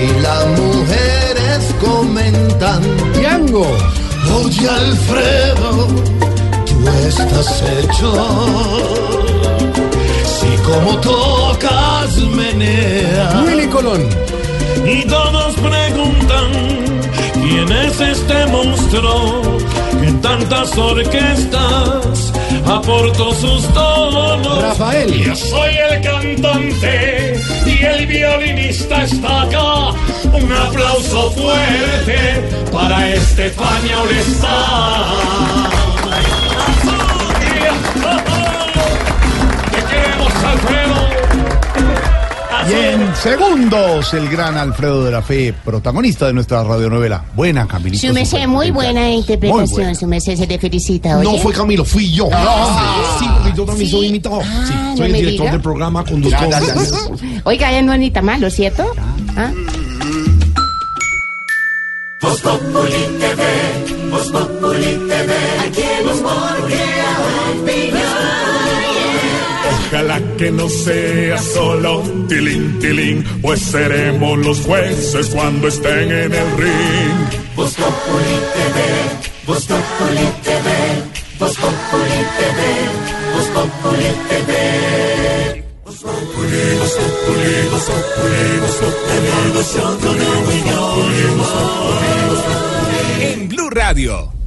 y 0.00 0.20
las 0.22 0.46
mujeres 0.46 1.74
comentan. 1.84 2.82
Tiango. 3.14 3.66
Oye, 4.44 4.68
Alfredo, 4.68 5.88
tú 6.66 6.88
estás 7.08 7.62
hecho. 7.62 9.29
Como 10.70 11.00
tocas 11.00 12.16
menea. 12.16 13.42
Willy 13.44 13.66
Colón. 13.66 14.08
Y 14.86 15.04
todos 15.04 15.54
preguntan 15.56 16.48
quién 17.42 17.72
es 17.72 18.00
este 18.00 18.46
monstruo 18.46 19.42
que 20.00 20.06
en 20.06 20.20
tantas 20.20 20.78
orquestas 20.78 22.32
aportó 22.64 23.34
sus 23.34 23.66
tonos. 23.74 24.62
Rafael. 24.62 25.12
Yo 25.12 25.34
soy 25.34 25.72
el 25.90 26.02
cantante 26.02 27.34
y 27.66 27.84
el 27.84 28.06
violinista 28.06 29.02
está 29.02 29.42
acá. 29.42 29.90
Un 30.32 30.52
aplauso 30.52 31.32
fuerte 31.32 32.48
para 32.72 33.08
Estefania 33.10 33.96
Te 34.08 35.89
Y 42.68 42.72
en 42.72 43.16
segundos, 43.16 44.12
el 44.14 44.28
gran 44.28 44.56
Alfredo 44.56 45.04
de 45.04 45.10
la 45.10 45.22
Fe, 45.22 45.54
protagonista 45.64 46.26
de 46.26 46.32
nuestra 46.32 46.62
radionovela. 46.62 47.24
Buena, 47.34 47.66
Camilito. 47.66 48.06
Su 48.06 48.12
merced, 48.12 48.46
muy 48.46 48.70
buena 48.70 49.10
interpretación. 49.10 49.94
Su 49.94 50.06
merced 50.06 50.36
se 50.36 50.46
le 50.46 50.58
felicita. 50.58 51.18
¿oye? 51.18 51.24
No 51.24 51.38
fue 51.38 51.52
Camilo, 51.52 51.84
fui 51.84 52.12
yo. 52.12 52.28
Ah, 52.32 53.16
sí, 53.18 53.26
porque 53.34 53.56
yo 53.56 53.64
también 53.64 53.86
sí. 53.86 53.96
soy 53.96 54.06
imitador. 54.06 54.42
Ah, 54.44 54.64
sí, 54.66 54.74
no 54.74 54.96
soy 54.96 55.06
el 55.06 55.12
director 55.12 55.40
diga. 55.40 55.52
del 55.52 55.60
programa, 55.60 56.04
conductor. 56.04 56.50
Ya, 56.50 56.60
ya, 56.60 56.74
ya. 56.74 57.40
Oiga, 57.44 57.72
ya 57.72 57.82
no 57.82 57.92
es 57.92 58.00
ni 58.00 58.10
tan 58.10 58.24
malo, 58.24 58.50
¿cierto? 58.50 58.84
¿Ah? 59.36 59.50
Voz 62.20 62.40
Populi 62.42 63.18
TV, 63.18 64.10
Voz 64.10 64.30
Populi 64.30 65.08
TV, 65.08 65.32
aquí 65.64 65.82
el 66.00 66.06
humor 66.08 66.69
ojalá 70.00 70.20
que 70.36 70.50
no 70.50 70.68
sea 70.68 71.38
solo 71.38 72.02
tilín, 72.28 72.78
tilín, 72.78 73.24
pues 73.42 73.60
seremos 73.60 74.38
los 74.38 74.60
jueces 74.60 75.28
cuando 75.28 75.68
estén 75.68 76.10
en 76.10 76.32
el 76.32 76.56
ring. 76.56 77.40
Vos 77.54 77.74
Populi 77.74 78.36
TV, 78.54 78.80
Vos 79.46 79.66
Populi 79.66 80.26
TV, 80.42 80.68
Vos 81.38 81.56
Populi 81.56 82.20
TV, 82.38 82.60
Vos 83.34 83.46
Populi 83.48 84.10
TV. 84.28 85.64
Vos 85.84 85.96
Populi, 85.96 86.62
Vos 87.70 87.90
En 93.20 93.48
Blue 93.48 93.70
Radio 93.70 94.39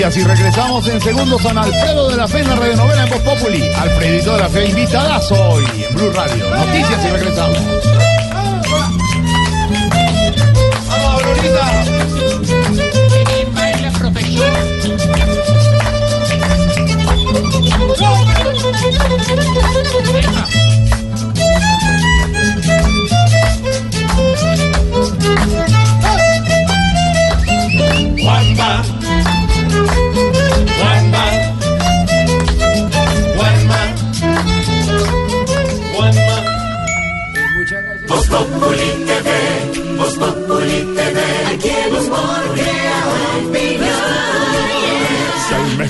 Noticias 0.00 0.24
y 0.24 0.26
regresamos 0.26 0.88
en 0.88 0.98
segundos 0.98 1.44
a 1.44 1.50
Alfredo 1.50 2.08
de 2.08 2.16
la 2.16 2.26
Fe 2.26 2.38
en 2.38 2.48
la 2.48 2.56
radionovela 2.56 3.04
en 3.04 3.10
Voz 3.10 3.20
Populi. 3.20 3.70
Alfredito 3.74 4.32
de 4.32 4.38
la 4.38 4.48
Fe 4.48 4.68
invitadazo 4.68 5.34
hoy 5.34 5.66
en 5.86 5.94
Blue 5.94 6.10
Radio. 6.12 6.48
Noticias 6.48 7.04
y 7.04 7.08
regresamos. 7.10 7.58
Vamos, 18.00 18.30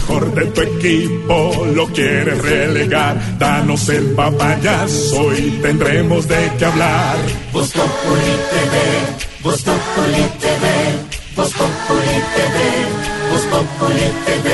mejor 0.01 0.35
de 0.35 0.47
tu 0.47 0.61
equipo 0.61 1.67
lo 1.75 1.87
quieres 1.89 2.41
relegar, 2.43 3.17
danos 3.39 3.89
el 3.89 4.13
papayazo 4.13 5.35
y 5.37 5.51
tendremos 5.63 6.27
de 6.29 6.51
qué 6.59 6.65
hablar. 6.65 7.17
Voz 7.53 7.71
Populi 7.73 8.35
TV, 8.51 8.77
Voz 9.43 9.63
Populi 9.63 10.23
TV, 10.41 10.67
Voz 11.37 11.53
Populi 11.53 12.17
TV, 12.35 12.57
Voz 13.31 13.43
Populi 13.47 14.07
TV. 14.27 14.49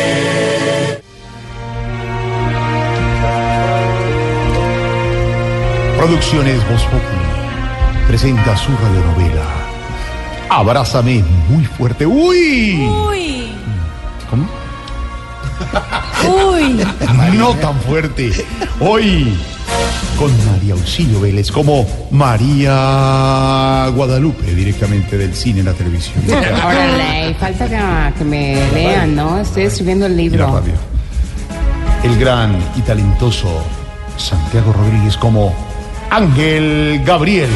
Producciones 5.99 6.69
Voz 6.71 6.83
Populi 6.85 7.27
presenta 8.09 8.57
su 8.57 8.71
radionovela. 8.83 9.47
Abrázame 10.49 11.25
muy 11.49 11.65
fuerte. 11.65 12.07
¡Uy! 12.07 13.26
Uy. 16.29 16.85
No 17.37 17.55
tan 17.55 17.79
fuerte. 17.81 18.33
Hoy 18.81 19.37
con 20.19 20.33
María 20.47 20.73
Auxilio 20.75 21.21
Vélez 21.21 21.51
como 21.51 21.87
María 22.11 23.89
Guadalupe, 23.95 24.55
directamente 24.55 25.19
del 25.19 25.35
cine 25.35 25.61
a 25.61 25.65
la 25.65 25.73
televisión. 25.73 26.25
Órale, 26.65 27.35
falta 27.35 27.69
que, 27.69 28.19
que 28.19 28.25
me 28.25 28.71
lean, 28.73 29.15
¿no? 29.15 29.39
Estoy 29.39 29.65
escribiendo 29.65 30.07
el 30.07 30.13
Y 30.13 30.17
libro. 30.17 30.63
El 32.03 32.19
gran 32.19 32.57
y 32.77 32.81
talentoso 32.83 33.49
Santiago 34.17 34.73
Rodríguez 34.73 35.17
como 35.17 35.55
Ángel 36.11 37.03
Gabriel. 37.05 37.51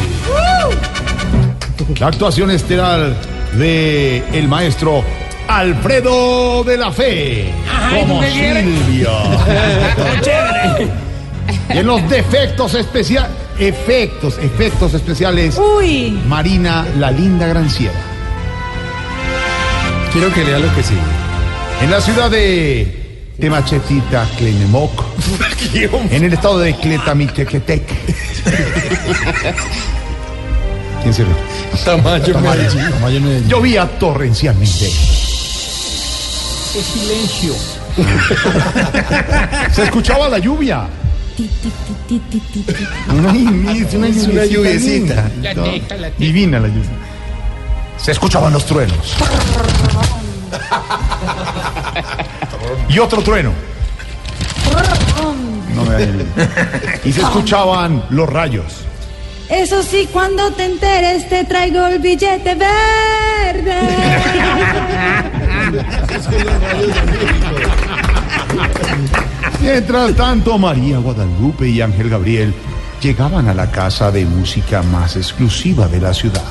La 1.98 2.08
actuación 2.08 2.50
estelar 2.50 3.14
de 3.54 4.22
el 4.32 4.48
maestro 4.48 5.02
Alfredo 5.50 6.62
de 6.62 6.76
la 6.76 6.92
Fe 6.92 7.52
Ay, 7.68 8.00
como 8.02 8.22
chévere. 10.22 10.88
Y 11.74 11.78
en 11.78 11.86
los 11.86 12.08
defectos 12.08 12.74
especiales, 12.74 13.30
efectos, 13.58 14.38
efectos 14.38 14.94
especiales, 14.94 15.58
Uy. 15.58 16.20
Marina 16.26 16.86
la 16.98 17.10
linda 17.10 17.46
Granciera. 17.48 17.98
Quiero 20.12 20.32
que 20.32 20.44
lea 20.44 20.58
lo 20.60 20.72
que 20.74 20.82
sigue. 20.84 21.00
En 21.82 21.90
la 21.90 22.00
ciudad 22.00 22.30
de 22.30 23.26
Temachetita, 23.40 24.28
Clenemoc, 24.38 25.02
en 26.10 26.24
el 26.24 26.32
estado 26.32 26.60
de 26.60 26.76
Cletamitequetec. 26.76 27.82
¿Quién 31.02 31.14
se 31.14 31.24
ríe? 31.24 31.34
Tamayo, 31.84 32.32
Tamayo. 32.32 32.62
Medellín. 32.62 32.90
Tamayo, 32.90 33.20
Medellín. 33.20 33.48
Llovía 33.48 33.86
torrencialmente. 33.98 34.90
¡Qué 36.72 36.80
silencio! 36.82 37.54
Se 39.72 39.82
escuchaba 39.82 40.28
la 40.28 40.38
lluvia. 40.38 40.86
Es 41.36 41.50
una 43.94 44.06
Es 44.08 44.28
una 44.28 44.44
lluviecita. 44.44 45.28
La 45.42 45.52
la. 45.54 46.10
Divina 46.16 46.60
la 46.60 46.68
lluvia. 46.68 46.90
Se 47.96 48.12
escuchaban 48.12 48.52
los 48.52 48.64
truenos. 48.66 49.16
Y 52.88 53.00
otro 53.00 53.20
trueno. 53.22 53.52
No 55.74 55.84
me. 55.84 56.06
Y 57.04 57.12
se 57.12 57.20
escuchaban 57.20 58.04
los 58.10 58.28
rayos. 58.28 58.84
Eso 59.48 59.82
sí, 59.82 60.08
cuando 60.12 60.52
te 60.52 60.66
enteres 60.66 61.28
te 61.28 61.42
traigo 61.44 61.84
el 61.86 61.98
billete 61.98 62.54
verde. 62.54 63.74
Mientras 69.60 70.16
tanto, 70.16 70.58
María 70.58 70.98
Guadalupe 70.98 71.68
y 71.68 71.80
Ángel 71.80 72.10
Gabriel 72.10 72.52
llegaban 73.00 73.48
a 73.48 73.54
la 73.54 73.70
casa 73.70 74.10
de 74.10 74.24
música 74.24 74.82
más 74.82 75.16
exclusiva 75.16 75.86
de 75.88 76.00
la 76.00 76.12
ciudad. 76.12 76.42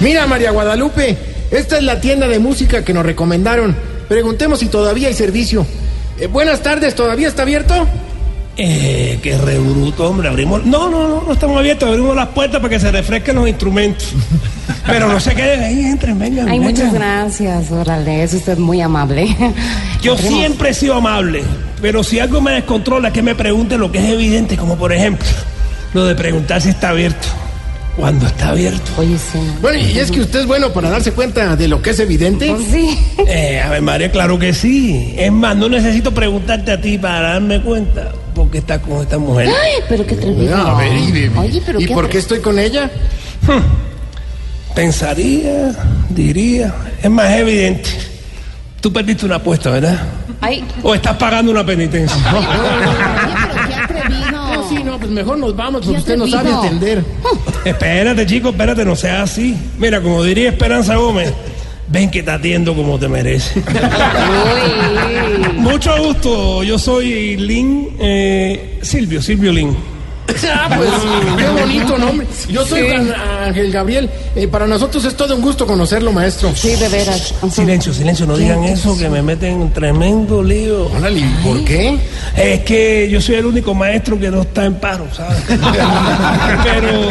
Mira, 0.00 0.26
María 0.26 0.50
Guadalupe, 0.50 1.18
esta 1.50 1.76
es 1.76 1.82
la 1.82 2.00
tienda 2.00 2.26
de 2.26 2.38
música 2.38 2.84
que 2.84 2.94
nos 2.94 3.04
recomendaron. 3.04 3.76
Preguntemos 4.08 4.60
si 4.60 4.68
todavía 4.68 5.08
hay 5.08 5.14
servicio. 5.14 5.66
Eh, 6.18 6.26
buenas 6.26 6.62
tardes, 6.62 6.94
¿todavía 6.94 7.28
está 7.28 7.42
abierto? 7.42 7.86
Eh, 8.62 9.18
qué 9.22 9.38
re 9.38 9.58
bruto, 9.58 10.10
hombre. 10.10 10.28
Abrimos. 10.28 10.66
No, 10.66 10.90
no, 10.90 11.08
no, 11.08 11.22
no 11.22 11.32
estamos 11.32 11.56
abiertos. 11.58 11.88
Abrimos 11.88 12.14
las 12.14 12.28
puertas 12.28 12.60
para 12.60 12.68
que 12.68 12.78
se 12.78 12.92
refresquen 12.92 13.36
los 13.36 13.48
instrumentos. 13.48 14.12
Pero 14.86 15.08
no 15.08 15.18
se 15.18 15.34
queden 15.34 15.62
ahí, 15.62 15.84
entren, 15.84 16.18
vengan. 16.18 16.48
Ay, 16.48 16.58
vengan. 16.58 16.74
muchas 16.74 16.92
gracias, 16.92 17.70
órale, 17.70 18.22
es 18.22 18.34
usted 18.34 18.58
muy 18.58 18.80
amable. 18.80 19.34
Yo 20.02 20.16
siempre 20.16 20.70
he 20.70 20.74
sido 20.74 20.94
amable, 20.94 21.42
pero 21.82 22.02
si 22.02 22.18
algo 22.18 22.40
me 22.40 22.52
descontrola, 22.52 23.12
que 23.12 23.22
me 23.22 23.34
pregunte 23.34 23.76
lo 23.76 23.92
que 23.92 23.98
es 23.98 24.10
evidente, 24.10 24.56
como 24.56 24.76
por 24.76 24.92
ejemplo, 24.92 25.28
lo 25.92 26.06
de 26.06 26.14
preguntar 26.14 26.62
si 26.62 26.70
está 26.70 26.88
abierto. 26.88 27.28
Cuando 28.00 28.26
está 28.26 28.48
abierto. 28.48 28.90
Oye, 28.96 29.16
sí. 29.18 29.38
Bueno, 29.60 29.78
y 29.78 29.98
es 29.98 30.10
que 30.10 30.20
usted 30.20 30.40
es 30.40 30.46
bueno 30.46 30.72
para 30.72 30.88
darse 30.90 31.12
cuenta 31.12 31.54
de 31.54 31.68
lo 31.68 31.82
que 31.82 31.90
es 31.90 32.00
evidente. 32.00 32.48
Pues 32.48 32.66
sí. 32.72 32.98
Eh, 33.26 33.60
a 33.60 33.68
ver, 33.68 33.82
María, 33.82 34.10
claro 34.10 34.38
que 34.38 34.54
sí. 34.54 35.14
Es 35.16 35.30
más, 35.30 35.54
no 35.56 35.68
necesito 35.68 36.12
preguntarte 36.12 36.72
a 36.72 36.80
ti 36.80 36.96
para 36.98 37.32
darme 37.32 37.60
cuenta 37.60 38.12
porque 38.34 38.58
estás 38.58 38.78
con 38.80 39.02
esta 39.02 39.18
mujer. 39.18 39.48
Ay, 39.48 39.82
pero 39.88 40.06
qué 40.06 40.14
atrevido. 40.14 40.56
A 40.56 40.78
ver, 40.78 40.92
y, 40.94 41.30
Oye, 41.36 41.62
pero 41.64 41.80
¿y 41.80 41.86
qué 41.86 41.94
por 41.94 42.08
qué 42.08 42.18
estoy 42.18 42.40
con 42.40 42.58
ella? 42.58 42.90
Pensaría, 44.74 45.72
diría, 46.08 46.74
es 47.02 47.10
más 47.10 47.30
evidente. 47.32 47.90
Tú 48.80 48.92
perdiste 48.92 49.26
una 49.26 49.36
apuesta, 49.36 49.70
¿verdad? 49.70 50.00
Ay, 50.40 50.64
O 50.82 50.94
estás 50.94 51.16
pagando 51.16 51.52
una 51.52 51.66
penitencia. 51.66 52.16
oye, 52.34 53.76
pero. 53.88 54.08
No, 54.32 54.68
sí, 54.68 54.76
no, 54.76 54.92
pues 54.92 54.98
mejor 55.10 55.38
nos 55.38 55.54
vamos, 55.54 55.84
porque 55.84 55.98
usted 55.98 56.16
no 56.16 56.26
sabe 56.26 56.50
entender. 56.50 57.04
espérate, 57.64 58.26
chico, 58.26 58.50
espérate, 58.50 58.84
no 58.84 58.96
seas 58.96 59.30
así. 59.30 59.56
Mira, 59.78 60.00
como 60.00 60.22
diría 60.22 60.50
Esperanza 60.50 60.96
Gómez, 60.96 61.32
ven 61.88 62.10
que 62.10 62.22
te 62.22 62.30
atiendo 62.30 62.74
como 62.74 62.98
te 62.98 63.08
mereces. 63.08 63.62
Mucho 65.56 65.96
gusto, 66.02 66.62
yo 66.62 66.78
soy 66.78 67.36
Lin, 67.36 67.96
eh, 67.98 68.78
Silvio, 68.82 69.20
Silvio 69.20 69.52
Lin. 69.52 69.76
Ah, 70.52 70.68
pues, 70.76 70.90
qué 71.36 71.48
bonito 71.60 71.98
nombre. 71.98 72.26
Yo 72.48 72.64
soy 72.64 72.88
Juan 72.88 73.12
Ángel 73.46 73.72
Gabriel. 73.72 74.10
Eh, 74.34 74.48
para 74.48 74.66
nosotros 74.66 75.04
es 75.04 75.16
todo 75.16 75.34
un 75.34 75.42
gusto 75.42 75.66
conocerlo, 75.66 76.12
maestro. 76.12 76.54
Sí, 76.54 76.74
de 76.76 76.88
veras. 76.88 77.34
Silencio, 77.50 77.92
silencio, 77.92 78.26
no 78.26 78.36
digan 78.36 78.64
eso, 78.64 78.96
que 78.98 79.08
me 79.08 79.22
meten 79.22 79.62
en 79.62 79.72
tremendo 79.72 80.42
lío. 80.42 80.86
Órale, 80.86 81.20
¿y 81.20 81.36
¿por 81.42 81.64
qué? 81.64 81.98
Es 82.36 82.60
que 82.60 83.08
yo 83.10 83.20
soy 83.20 83.36
el 83.36 83.46
único 83.46 83.74
maestro 83.74 84.18
que 84.18 84.30
no 84.30 84.42
está 84.42 84.64
en 84.64 84.74
paro, 84.74 85.06
¿sabes? 85.12 85.42
Pero 86.64 87.08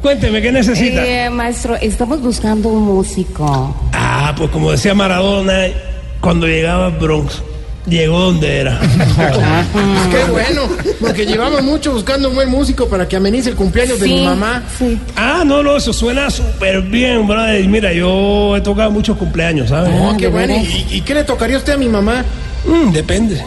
cuénteme, 0.00 0.42
¿qué 0.42 0.52
necesita? 0.52 1.04
Eh, 1.04 1.30
maestro, 1.30 1.76
estamos 1.76 2.20
buscando 2.20 2.68
un 2.68 2.82
músico. 2.82 3.74
Ah, 3.92 4.34
pues 4.36 4.50
como 4.50 4.70
decía 4.70 4.94
Maradona, 4.94 5.66
cuando 6.20 6.46
llegaba 6.46 6.86
al 6.86 6.92
Bronx, 6.92 7.42
llegó 7.86 8.18
donde 8.20 8.60
era. 8.60 8.80
Qué 10.10 10.30
bueno, 10.30 10.62
porque 11.00 11.26
llevamos 11.26 11.62
mucho 11.62 11.92
buscando 11.92 12.28
un 12.28 12.34
buen 12.34 12.48
músico 12.50 12.88
para 12.88 13.06
que 13.08 13.16
amenice 13.16 13.50
el 13.50 13.56
cumpleaños 13.56 14.00
de 14.00 14.08
mi 14.08 14.24
mamá. 14.24 14.62
Ah, 15.16 15.42
no, 15.44 15.62
no, 15.62 15.76
eso 15.76 15.92
suena 15.92 16.30
súper 16.30 16.82
bien, 16.82 17.26
brother. 17.26 17.60
Y 17.62 17.68
Mira, 17.68 17.92
yo 17.92 18.56
he 18.56 18.60
tocado 18.60 18.90
muchos 18.90 19.16
cumpleaños, 19.16 19.68
¿sabes? 19.68 19.92
Oh, 20.00 20.16
qué 20.16 20.28
bueno. 20.28 20.54
¿Y, 20.56 20.86
y 20.96 21.00
qué 21.02 21.14
le 21.14 21.24
tocaría 21.24 21.56
a 21.56 21.58
usted 21.58 21.74
a 21.74 21.76
mi 21.76 21.88
mamá? 21.88 22.24
Mm, 22.66 22.92
depende. 22.92 23.42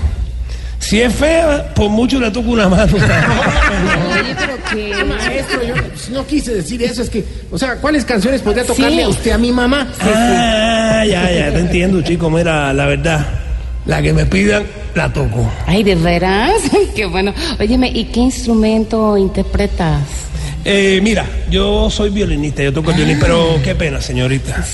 Si 0.80 1.02
es 1.02 1.12
fea, 1.14 1.74
por 1.74 1.90
mucho 1.90 2.20
le 2.20 2.30
toco 2.30 2.52
una 2.52 2.70
mano. 2.70 2.94
Oye, 2.96 4.36
pero 4.38 4.58
qué. 4.72 5.04
Maestro, 5.04 5.64
yo 5.64 5.74
no 6.14 6.26
quise 6.28 6.54
decir 6.54 6.82
eso, 6.84 7.02
es 7.02 7.10
que, 7.10 7.26
o 7.52 7.58
sea, 7.58 7.76
¿cuáles 7.78 8.06
canciones 8.06 8.42
podría 8.42 8.64
tocarle 8.64 8.98
Sí. 8.98 9.02
a 9.02 9.10
usted 9.10 9.32
a 9.32 9.38
mi 9.38 9.52
mamá? 9.52 9.88
Ah, 10.00 11.04
ya, 11.06 11.32
ya, 11.32 11.52
te 11.52 11.60
entiendo, 11.60 12.02
chico. 12.04 12.30
Mira, 12.30 12.72
la 12.74 12.86
verdad, 12.86 13.26
la 13.88 14.02
que 14.02 14.14
me 14.14 14.26
pidan, 14.26 14.64
la 14.94 15.12
toco. 15.12 15.50
Ay, 15.66 15.84
¿de 15.84 15.96
veras? 15.96 16.62
Qué 16.96 17.06
bueno. 17.06 17.34
Óyeme, 17.60 17.90
¿y 17.90 18.06
qué 18.06 18.20
instrumento 18.20 19.18
interpretas? 19.18 20.02
Eh, 20.66 21.00
mira, 21.02 21.26
yo 21.50 21.90
soy 21.90 22.10
violinista, 22.10 22.62
yo 22.62 22.74
toco 22.74 22.92
el 22.92 22.98
violín, 22.98 23.18
pero 23.22 23.58
qué 23.64 23.74
pena, 23.74 24.02
señorita. 24.02 24.66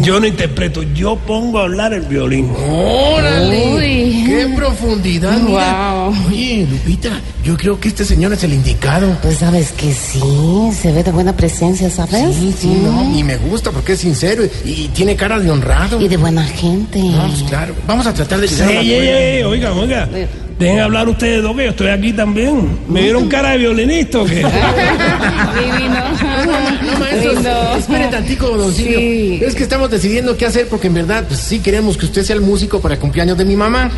Yo 0.00 0.18
no 0.18 0.26
interpreto, 0.26 0.82
yo 0.82 1.16
pongo 1.16 1.58
a 1.58 1.64
hablar 1.64 1.92
el 1.92 2.02
violín. 2.02 2.50
¡Órale! 2.56 3.74
Uy. 3.74 4.24
¡Qué 4.26 4.52
profundidad! 4.56 5.38
Mira. 5.38 6.08
Oye, 6.26 6.66
Lupita, 6.68 7.20
yo 7.46 7.56
creo 7.56 7.78
que 7.78 7.86
este 7.86 8.04
señor 8.04 8.32
es 8.32 8.42
el 8.42 8.52
indicado. 8.54 9.16
Pues 9.22 9.38
sabes 9.38 9.70
que 9.70 9.92
sí, 9.94 10.20
se 10.82 10.90
ve 10.90 11.04
de 11.04 11.12
buena 11.12 11.36
presencia, 11.36 11.88
¿sabes? 11.88 12.34
Sí, 12.34 12.52
sí, 12.58 12.66
no, 12.82 13.16
y 13.16 13.22
me 13.22 13.36
gusta 13.36 13.70
porque 13.70 13.92
es 13.92 14.00
sincero 14.00 14.42
y, 14.64 14.68
y 14.68 14.88
tiene 14.88 15.14
cara 15.14 15.38
de 15.38 15.48
honrado. 15.48 16.00
Y 16.00 16.08
de 16.08 16.16
buena 16.16 16.42
gente. 16.42 16.98
No, 16.98 17.28
pues 17.28 17.44
claro, 17.44 17.72
vamos 17.86 18.04
a 18.04 18.12
tratar 18.12 18.40
de 18.40 18.48
Sí, 18.48 18.60
ey, 18.64 18.92
ey, 18.92 19.08
ey, 19.08 19.42
oiga, 19.44 19.72
oiga. 19.72 20.08
Dejen 20.58 20.80
hablar 20.80 21.08
ustedes 21.08 21.40
dos, 21.42 21.54
que 21.54 21.64
yo 21.64 21.70
estoy 21.70 21.88
aquí 21.88 22.12
también. 22.14 22.78
¿Me 22.88 23.02
dieron 23.02 23.28
cara 23.28 23.50
de 23.50 23.58
violinista 23.58 24.20
o 24.20 24.24
qué? 24.24 24.42
No, 26.86 26.98
maestro, 26.98 27.32
Lindo. 27.32 27.76
espere 27.78 28.06
tantico, 28.08 28.48
don 28.56 28.72
Silvio. 28.72 28.98
Sí. 28.98 29.40
Es 29.42 29.54
que 29.54 29.62
estamos 29.62 29.90
decidiendo 29.90 30.36
qué 30.36 30.46
hacer 30.46 30.68
porque 30.68 30.86
en 30.88 30.94
verdad, 30.94 31.24
pues 31.26 31.40
sí 31.40 31.60
queremos 31.60 31.96
que 31.96 32.06
usted 32.06 32.22
sea 32.24 32.36
el 32.36 32.42
músico 32.42 32.80
para 32.80 32.94
el 32.94 33.00
cumpleaños 33.00 33.36
de 33.38 33.44
mi 33.44 33.56
mamá. 33.56 33.90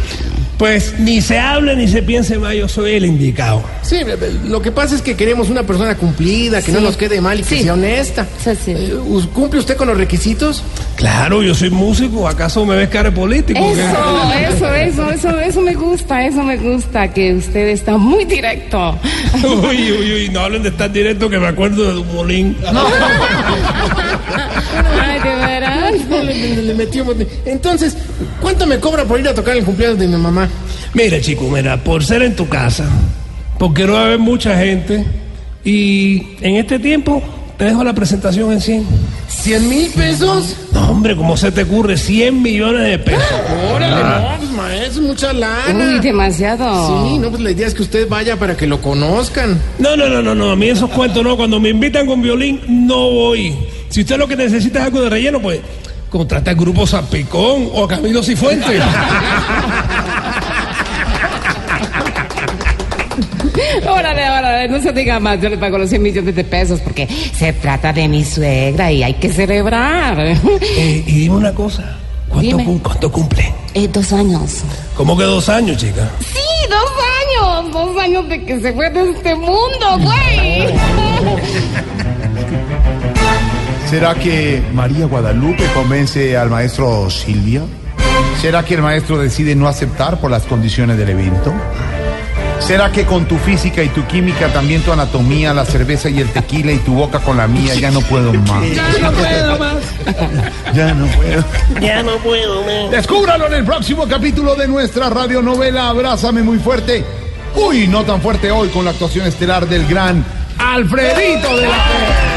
Pues 0.59 0.99
ni 0.99 1.21
se 1.23 1.39
hable 1.39 1.77
ni 1.77 1.87
se 1.87 2.03
piense 2.03 2.37
más, 2.37 2.53
yo 2.55 2.67
soy 2.69 2.95
el 2.95 3.05
indicado. 3.07 3.63
Sí, 3.83 3.99
lo 4.47 4.61
que 4.61 4.73
pasa 4.73 4.97
es 4.97 5.03
que 5.03 5.15
queremos 5.15 5.51
una 5.51 5.63
persona 5.63 5.95
cumplida, 5.95 6.61
que 6.63 6.73
no 6.73 6.81
nos 6.81 6.97
quede 6.97 7.21
mal 7.21 7.39
y 7.39 7.43
que 7.45 7.59
Sí. 7.59 7.63
sea 7.63 7.75
honesta. 7.75 8.27
Sí, 8.43 8.51
sí. 8.65 8.73
Eh, 8.73 8.93
¿Cumple 9.33 9.61
usted 9.61 9.77
con 9.77 9.87
los 9.87 9.97
requisitos? 9.97 10.65
Claro, 10.97 11.45
yo 11.45 11.55
soy 11.55 11.71
músico, 11.71 12.27
¿acaso 12.27 12.67
me 12.67 12.75
ves 12.75 12.89
cara 12.89 13.11
de 13.11 13.17
político? 13.17 13.59
Eso, 13.61 14.35
eso, 14.35 14.75
eso, 14.75 15.11
eso, 15.13 15.39
eso 15.39 15.61
me 15.61 15.75
gusta, 15.75 16.27
eso 16.27 16.43
me 16.43 16.57
gusta, 16.57 17.07
que 17.13 17.35
usted 17.35 17.69
está 17.69 17.97
muy 17.97 18.25
directo. 18.25 18.99
Uy, 19.45 19.93
uy, 19.93 20.13
uy, 20.13 20.29
no 20.33 20.41
hablen 20.41 20.65
de 20.65 20.71
estar 20.71 20.91
directo 20.91 21.31
que 21.31 21.39
me 21.39 21.47
acuerdo 21.47 21.95
de 21.95 22.01
un 22.01 22.15
molín. 22.15 22.57
Ay, 25.01 25.18
de 25.18 25.18
veras. 25.18 25.18
No, 25.18 25.18
le, 26.23 26.35
le- 26.57 26.63
le 26.63 26.75
metió. 26.75 27.05
Entonces, 27.45 27.97
¿cuánto 28.41 28.67
me 28.67 28.79
cobra 28.79 29.05
por 29.05 29.19
ir 29.21 29.29
a 29.29 29.35
tocar 29.35 29.57
el 29.57 29.65
cumpleaños 29.65 29.99
de 29.99 30.07
mi 30.09 30.17
mamá? 30.17 30.49
Mira, 30.95 31.21
chico, 31.21 31.49
mira, 31.49 31.77
por 31.83 32.05
ser 32.05 32.23
en 32.23 32.35
tu 32.37 32.49
casa, 32.49 32.85
porque 33.59 33.87
no 33.87 33.95
va 33.95 34.01
a 34.03 34.05
haber 34.07 34.19
mucha 34.19 34.57
gente, 34.59 35.05
y 35.65 36.23
en 36.41 36.57
este 36.57 36.79
tiempo 36.79 37.23
te 37.59 37.65
dejo 37.67 37.83
la 37.85 37.93
presentación 37.93 38.53
en 38.53 38.61
100. 38.61 38.85
¿Cien 39.29 39.69
mil 39.69 39.89
pesos? 39.91 40.57
No, 40.73 40.91
hombre, 40.91 41.15
¿cómo 41.17 41.37
se 41.37 41.51
te 41.53 41.63
ocurre? 41.63 41.97
100 41.97 42.41
millones 42.43 42.83
de 42.89 42.99
pesos. 42.99 43.23
Órale, 43.75 43.95
Ah. 44.03 44.31
no, 44.33 44.39
pues 44.39 44.51
maestro, 44.53 45.03
mucha 45.03 45.33
lana. 45.33 45.93
Uy, 45.95 46.01
demasiado. 46.01 47.09
Sí, 47.09 47.19
no, 47.19 47.31
pues 47.31 47.43
la 47.43 47.51
idea 47.51 47.67
es 47.67 47.75
que 47.75 47.83
usted 47.83 48.09
vaya 48.09 48.37
para 48.39 48.57
que 48.57 48.67
lo 48.67 48.81
conozcan. 48.81 49.61
No, 49.79 49.97
no, 49.97 50.09
no, 50.09 50.23
no, 50.23 50.35
no, 50.35 50.51
a 50.51 50.57
mí 50.57 50.69
esos 50.69 50.89
cuentos 50.91 51.23
no, 51.23 51.37
cuando 51.37 51.61
me 51.61 51.69
invitan 51.71 52.07
con 52.07 52.23
violín, 52.23 52.61
no 52.69 53.11
voy. 53.11 53.55
Si 53.91 54.01
usted 54.03 54.17
lo 54.19 54.27
que 54.29 54.37
necesita 54.37 54.79
es 54.81 54.85
algo 54.87 55.03
de 55.03 55.11
relleno, 55.11 55.41
pues 55.41 55.61
contrata 56.11 56.51
al 56.51 56.57
grupo 56.57 56.87
Zampicón 56.87 57.69
o 57.73 57.85
a 57.85 57.89
Camilo 57.89 58.23
Cifuentes. 58.23 58.81
Órale, 63.89 64.31
órale, 64.31 64.69
no 64.69 64.81
se 64.81 64.93
diga 64.93 65.19
más, 65.19 65.41
yo 65.41 65.49
le 65.49 65.59
pago 65.59 65.79
los 65.79 65.89
100 65.91 66.03
millones 66.03 66.35
de 66.35 66.45
pesos 66.45 66.81
porque 66.81 67.07
se 67.07 67.53
trata 67.55 67.93
de 67.93 68.07
mi 68.09 68.25
suegra 68.25 68.91
y 68.93 69.03
hay 69.03 69.15
que 69.15 69.33
celebrar. 69.33 70.19
Eh, 70.21 71.03
y 71.07 71.13
dime 71.13 71.37
una 71.37 71.53
cosa, 71.55 71.97
¿cuánto, 72.29 72.57
cum- 72.59 72.79
cuánto 72.79 73.11
cumple? 73.13 73.53
Eh, 73.75 73.89
dos 73.89 74.13
años. 74.13 74.63
¿Cómo 74.97 75.17
que 75.17 75.25
dos 75.25 75.49
años, 75.49 75.77
chica? 75.77 76.09
Sí, 76.21 76.69
dos 76.71 76.91
años, 77.65 77.73
dos 77.73 77.99
años 78.03 78.29
de 78.29 78.45
que 78.45 78.61
se 78.61 78.73
fue 78.73 78.91
de 78.91 79.11
este 79.11 79.35
mundo, 79.35 79.99
güey. 80.01 80.75
¿Será 83.91 84.15
que 84.15 84.63
María 84.75 85.07
Guadalupe 85.07 85.65
convence 85.73 86.37
al 86.37 86.51
maestro 86.51 87.09
Silvia? 87.09 87.63
¿Será 88.39 88.63
que 88.63 88.75
el 88.75 88.83
maestro 88.83 89.17
decide 89.17 89.55
no 89.55 89.67
aceptar 89.67 90.21
por 90.21 90.31
las 90.31 90.43
condiciones 90.43 90.99
del 90.99 91.09
evento? 91.09 91.55
¿Será 92.61 92.93
que 92.93 93.07
con 93.07 93.25
tu 93.25 93.39
física 93.39 93.83
y 93.83 93.89
tu 93.89 94.07
química, 94.07 94.53
también 94.53 94.83
tu 94.83 94.93
anatomía, 94.93 95.55
la 95.55 95.65
cerveza 95.65 96.11
y 96.11 96.21
el 96.21 96.29
tequila 96.29 96.73
y 96.73 96.79
tu 96.79 96.93
boca 96.93 97.21
con 97.21 97.39
la 97.39 97.49
mía, 97.49 97.75
ya 97.77 97.91
no 97.91 98.03
puedo 98.03 98.35
más? 98.35 98.63
no 99.01 99.13
puedo 99.13 99.59
más. 99.59 99.77
Ya 100.75 100.93
no 100.93 101.07
puedo. 101.07 101.45
Ya 101.81 102.03
no 102.03 102.17
puedo 102.19 102.63
más. 102.65 102.91
Descúbralo 102.91 103.47
en 103.47 103.55
el 103.55 103.65
próximo 103.65 104.07
capítulo 104.07 104.55
de 104.55 104.69
nuestra 104.69 105.09
radionovela 105.09 105.89
Abrázame 105.89 106.43
muy 106.43 106.59
fuerte. 106.59 107.03
Uy, 107.55 107.87
no 107.87 108.05
tan 108.05 108.21
fuerte 108.21 108.51
hoy 108.51 108.69
con 108.69 108.85
la 108.85 108.91
actuación 108.91 109.27
estelar 109.27 109.67
del 109.67 109.87
gran 109.87 110.23
Alfredito 110.59 111.57
de 111.57 111.69
la 111.69 112.28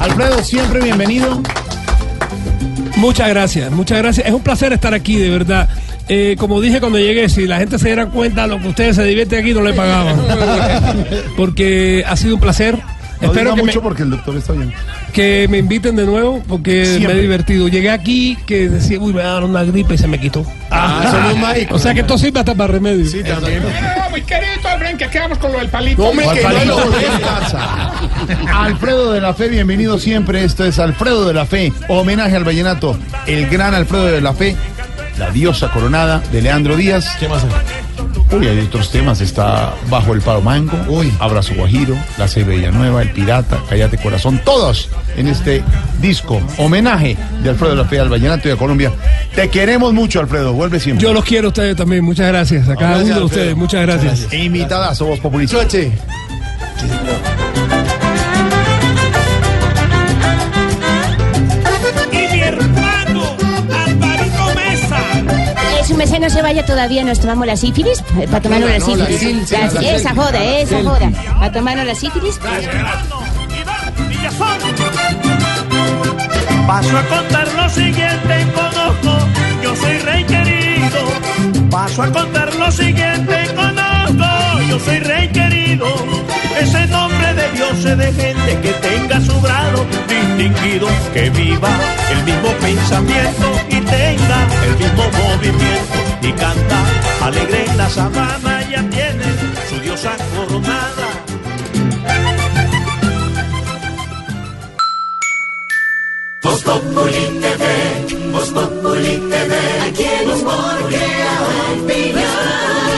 Alfredo, 0.00 0.42
siempre 0.42 0.80
bienvenido. 0.80 1.42
Muchas 2.96 3.28
gracias, 3.28 3.70
muchas 3.70 3.98
gracias. 3.98 4.26
Es 4.26 4.32
un 4.32 4.42
placer 4.42 4.72
estar 4.72 4.94
aquí, 4.94 5.16
de 5.16 5.28
verdad. 5.28 5.68
Eh, 6.08 6.36
como 6.38 6.60
dije 6.60 6.80
cuando 6.80 6.98
llegué, 6.98 7.28
si 7.28 7.46
la 7.46 7.58
gente 7.58 7.78
se 7.78 7.86
diera 7.86 8.06
cuenta 8.06 8.42
de 8.42 8.48
lo 8.48 8.60
que 8.60 8.68
ustedes 8.68 8.96
se 8.96 9.04
divierten 9.04 9.40
aquí, 9.40 9.52
no 9.52 9.62
le 9.62 9.74
pagaban. 9.74 10.18
Porque 11.36 12.02
ha 12.06 12.16
sido 12.16 12.34
un 12.34 12.40
placer. 12.40 12.78
No 13.20 13.26
Espero 13.26 13.50
diga 13.50 13.54
que 13.56 13.62
me, 13.62 13.66
mucho 13.66 13.82
porque 13.82 14.02
el 14.02 14.10
doctor 14.10 14.36
está 14.36 14.52
bien. 14.54 14.72
que 15.12 15.46
me 15.50 15.58
inviten 15.58 15.94
de 15.96 16.06
nuevo 16.06 16.42
porque 16.48 16.86
Siempre. 16.86 17.12
me 17.14 17.18
he 17.18 17.22
divertido. 17.22 17.68
Llegué 17.68 17.90
aquí 17.90 18.36
que 18.46 18.68
decía, 18.70 18.98
uy, 18.98 19.12
me 19.12 19.22
dar 19.22 19.44
una 19.44 19.62
gripe 19.62 19.94
y 19.94 19.98
se 19.98 20.08
me 20.08 20.18
quitó. 20.18 20.44
Ah, 20.70 21.06
somos 21.10 21.36
mágicos. 21.38 21.76
O 21.76 21.82
sea 21.82 21.92
que 21.92 22.00
esto 22.00 22.16
sirve 22.16 22.40
hasta 22.40 22.54
para 22.54 22.72
remedio. 22.72 23.04
Sí, 23.06 23.22
también. 23.22 23.62
muy 24.10 24.22
querido, 24.22 24.52
Efraín, 24.74 24.96
que 24.96 25.06
quedamos 25.08 25.36
con 25.38 25.52
lo 25.52 25.58
del 25.58 25.68
palito. 25.68 26.02
No 26.02 26.10
que 26.32 26.40
no 26.40 26.42
Palito, 26.48 26.78
lo- 26.84 26.90
¿qué 26.98 27.06
pasa? 27.22 27.92
Alfredo 28.54 29.12
de 29.12 29.20
la 29.20 29.34
Fe, 29.34 29.48
bienvenido 29.48 29.98
siempre. 29.98 30.42
Esto 30.44 30.64
es 30.64 30.78
Alfredo 30.78 31.26
de 31.26 31.34
la 31.34 31.44
Fe, 31.44 31.72
homenaje 31.88 32.36
al 32.36 32.44
vallenato. 32.44 32.96
El 33.26 33.48
gran 33.48 33.74
Alfredo 33.74 34.06
de 34.06 34.20
la 34.22 34.32
Fe, 34.32 34.56
la 35.18 35.30
diosa 35.30 35.70
coronada 35.70 36.22
de 36.32 36.40
Leandro 36.40 36.76
Díaz. 36.76 37.06
¿Qué 37.20 37.28
más? 37.28 37.42
Uy, 38.32 38.46
hay 38.46 38.60
otros 38.60 38.90
temas. 38.90 39.20
Está 39.20 39.74
Bajo 39.88 40.14
el 40.14 40.20
Palo 40.20 40.40
Mango, 40.40 40.76
Uy. 40.88 41.12
Abrazo 41.18 41.54
Guajiro, 41.54 41.96
La 42.16 42.28
C 42.28 42.44
Nueva, 42.44 43.02
El 43.02 43.10
Pirata, 43.10 43.58
Cállate 43.68 43.98
Corazón. 43.98 44.40
Todos 44.44 44.88
en 45.16 45.28
este 45.28 45.62
disco, 46.00 46.40
homenaje 46.58 47.16
de 47.42 47.50
Alfredo 47.50 47.74
la 47.74 47.84
Fe 47.84 47.98
al 47.98 48.08
vallenato 48.08 48.48
y 48.48 48.52
a 48.52 48.56
Colombia. 48.56 48.92
Te 49.34 49.48
queremos 49.48 49.92
mucho, 49.92 50.20
Alfredo. 50.20 50.52
Vuelve 50.52 50.78
siempre. 50.80 51.02
Yo 51.02 51.12
los 51.12 51.24
quiero 51.24 51.46
a 51.46 51.48
ustedes 51.48 51.76
también. 51.76 52.04
Muchas 52.04 52.28
gracias. 52.28 52.68
A 52.68 52.76
cada 52.76 52.90
Gracias, 52.98 53.04
uno 53.04 53.14
de 53.16 53.22
Alfredo. 53.22 53.26
ustedes. 53.26 53.56
Muchas 53.56 53.82
gracias. 53.82 54.32
E 54.32 54.44
Invitadas, 54.44 54.98
Voz 55.00 55.18
Populista. 55.20 55.58
Choche. 55.58 55.90
Y 56.82 57.59
su 65.90 65.96
merced 65.96 66.20
no 66.20 66.30
se 66.30 66.40
vaya 66.40 66.64
todavía, 66.64 67.02
nos 67.04 67.18
tomamos 67.18 67.46
la 67.46 67.56
sífilis, 67.56 67.98
eh, 68.20 68.26
para 68.26 68.40
tomarnos 68.40 68.70
la 68.70 68.78
No, 68.78 68.86
no, 68.86 68.96
la 68.96 69.06
sífilis. 69.06 69.50
La- 69.50 69.58
la 69.72 69.80
esa 69.90 70.14
joda, 70.14 70.44
esa 70.44 70.82
joda. 70.82 71.10
Para 71.38 71.52
tomarnos 71.52 71.86
la 71.86 71.94
sífilis. 71.96 72.38
Paso 76.66 76.96
a 76.96 77.02
contar 77.08 77.48
lo 77.54 77.68
siguiente, 77.68 78.46
conozco, 78.54 79.18
yo 79.62 79.74
soy 79.76 79.98
rey 79.98 80.24
querido. 80.24 81.00
Paso 81.70 82.02
a 82.04 82.12
contar 82.12 82.54
lo 82.54 82.70
siguiente, 82.70 83.36
conozco, 83.56 84.60
yo 84.68 84.78
soy 84.78 84.98
rey 85.00 85.28
querido. 85.32 85.86
Ese 86.60 86.86
nombre 86.88 87.32
de 87.32 87.50
Dios 87.52 87.84
es 87.86 87.96
de 87.96 88.12
gente 88.12 88.60
que 88.60 88.72
tenga 88.86 89.18
su 89.22 89.40
grado 89.40 89.86
distinguido, 90.06 90.88
que 91.14 91.30
viva 91.30 91.70
el 92.12 92.24
mismo 92.24 92.50
pensamiento 92.60 93.46
y 93.68 93.80
tenga 93.80 94.46
el 94.66 94.76
mismo 94.76 95.04
movimiento 95.22 95.98
y 96.20 96.32
canta 96.32 96.84
alegre 97.22 97.64
en 97.64 97.78
la 97.78 97.88
sabana, 97.88 98.60
ya 98.70 98.82
tiene 98.90 99.24
su 99.70 99.80
diosa 99.80 100.12
coronada. 100.36 101.08
Voz 106.42 106.62
Populi 106.62 107.40
TV, 107.40 108.32
Voz 108.32 108.50
Populi 108.50 109.16
TV, 109.30 109.56
aquí 109.88 110.04
opinión. 111.72 112.89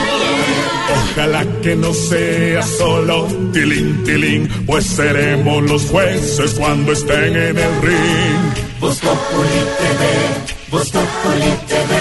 Ojalá 1.15 1.45
que 1.61 1.75
no 1.75 1.93
sea 1.93 2.63
solo 2.63 3.27
tilín, 3.53 4.03
tilín, 4.03 4.49
pues 4.65 4.83
seremos 4.83 5.61
los 5.69 5.83
jueces 5.85 6.55
cuando 6.55 6.91
estén 6.91 7.35
en 7.35 7.55
el 7.55 7.81
ring. 7.83 8.79
Voz 8.79 8.99
Populi 8.99 9.61
TV, 9.77 10.71
Voz 10.71 10.89
Populi 10.89 11.51
TV, 11.67 11.93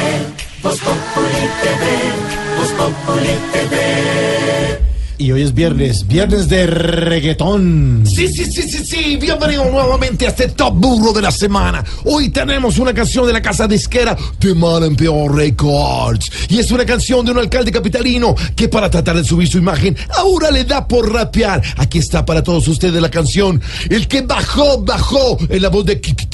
Voz 0.62 0.78
Populi 0.80 1.46
TV, 1.60 2.56
Voz 2.56 2.72
Populi 2.72 3.34
TV. 3.52 4.81
Y 5.22 5.30
hoy 5.30 5.42
es 5.42 5.54
viernes, 5.54 6.04
viernes 6.08 6.48
de 6.48 6.66
reggaetón. 6.66 8.02
Sí, 8.04 8.26
sí, 8.26 8.44
sí, 8.44 8.62
sí, 8.64 8.84
sí. 8.84 9.16
Bienvenido 9.18 9.70
nuevamente 9.70 10.26
a 10.26 10.30
este 10.30 10.48
top 10.48 10.74
burro 10.74 11.12
de 11.12 11.22
la 11.22 11.30
semana. 11.30 11.84
Hoy 12.06 12.30
tenemos 12.30 12.76
una 12.78 12.92
canción 12.92 13.24
de 13.28 13.32
la 13.32 13.40
casa 13.40 13.68
disquera 13.68 14.16
The 14.40 14.52
Man 14.52 14.82
and 14.82 14.98
Peor 14.98 15.32
Records. 15.32 16.28
Y 16.48 16.58
es 16.58 16.72
una 16.72 16.84
canción 16.84 17.24
de 17.24 17.30
un 17.30 17.38
alcalde 17.38 17.70
capitalino 17.70 18.34
que 18.56 18.68
para 18.68 18.90
tratar 18.90 19.14
de 19.14 19.22
subir 19.22 19.46
su 19.46 19.58
imagen 19.58 19.96
ahora 20.16 20.50
le 20.50 20.64
da 20.64 20.88
por 20.88 21.12
rapear. 21.12 21.62
Aquí 21.76 21.98
está 21.98 22.26
para 22.26 22.42
todos 22.42 22.66
ustedes 22.66 23.00
la 23.00 23.08
canción. 23.08 23.62
El 23.90 24.08
que 24.08 24.22
bajó, 24.22 24.82
bajó 24.82 25.38
en 25.48 25.62
la 25.62 25.68
voz 25.68 25.84
de 25.84 26.00
Kiki, 26.00 26.26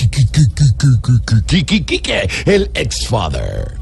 el 2.46 2.70
ex-father. 2.72 3.76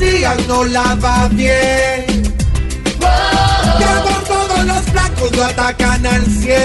Días 0.00 0.36
no 0.48 0.64
la 0.64 0.94
va 0.96 1.28
bien. 1.28 2.04
Ya 3.80 4.02
por 4.02 4.24
todos 4.24 4.64
los 4.64 4.92
blancos 4.92 5.36
lo 5.36 5.44
atacan 5.44 6.06
al 6.06 6.24
100. 6.26 6.58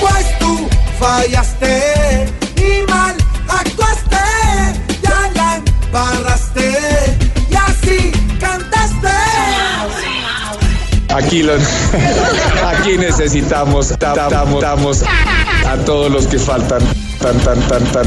Pues 0.00 0.38
tú 0.38 0.68
fallaste 0.98 2.26
y 2.56 2.90
mal 2.90 3.14
actuaste. 3.48 4.16
Ya 5.02 5.30
la 5.34 5.56
embarraste 5.56 6.68
y 7.50 7.54
así 7.54 8.12
cantaste. 8.40 9.08
Aquí, 11.14 11.42
lo- 11.42 11.54
aquí 12.68 12.96
necesitamos 12.98 13.88
ta- 13.98 14.14
ta- 14.14 14.28
damos 14.28 15.02
a 15.66 15.76
todos 15.84 16.10
los 16.10 16.26
que 16.26 16.38
faltan. 16.38 16.80
Tan, 17.20 17.38
tan, 17.40 17.60
tan, 17.68 17.84
tan. 17.92 18.06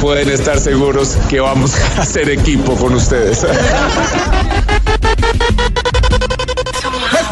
Pueden 0.00 0.30
estar 0.30 0.60
seguros 0.60 1.16
que 1.28 1.40
vamos 1.40 1.74
a 1.74 2.02
hacer 2.02 2.30
equipo 2.30 2.76
con 2.76 2.94
ustedes. 2.94 3.42
El 3.42 3.50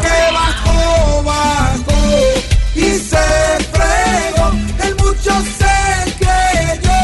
que 0.01 0.31
bajó, 0.33 1.23
bajó 1.23 1.93
y 2.75 2.99
se 2.99 3.17
fregó. 3.71 4.51
El 4.83 4.95
mucho 4.97 5.31
se 5.57 5.75
creyó 6.19 7.01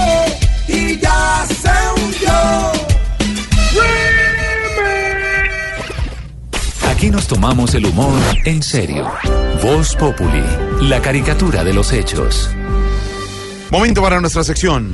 y 0.68 1.00
ya 1.00 1.46
se 1.48 1.72
hundió. 2.02 2.72
Aquí 6.92 7.10
nos 7.10 7.28
tomamos 7.28 7.74
el 7.76 7.86
humor 7.86 8.20
en 8.44 8.62
serio. 8.62 9.10
Voz 9.64 9.96
Populi, 9.96 10.44
la 10.82 11.02
caricatura 11.02 11.64
de 11.64 11.74
los 11.74 11.94
hechos. 11.94 12.50
Momento 13.72 14.02
para 14.02 14.20
nuestra 14.20 14.44
sección. 14.44 14.92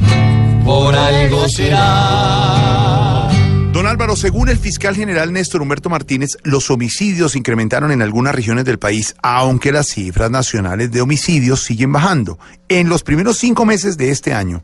Por 0.64 0.94
algo 0.94 1.50
será. 1.50 3.28
Don 3.74 3.88
Álvaro, 3.88 4.16
según 4.16 4.50
el 4.50 4.58
fiscal 4.58 4.96
general 4.96 5.34
Néstor 5.34 5.64
Humberto 5.64 5.90
Martínez, 5.90 6.38
los 6.44 6.70
homicidios 6.70 7.36
incrementaron 7.36 7.92
en 7.92 8.04
algunas 8.04 8.36
regiones 8.36 8.66
del 8.66 8.78
país, 8.78 9.16
aunque 9.24 9.72
las 9.72 9.88
cifras 9.88 10.30
nacionales 10.30 10.92
de 10.92 11.02
homicidios 11.02 11.64
siguen 11.64 11.92
bajando. 11.92 12.38
En 12.70 12.88
los 12.88 13.02
primeros 13.02 13.38
cinco 13.38 13.66
meses 13.66 13.98
de 13.98 14.12
este 14.12 14.36
año, 14.36 14.64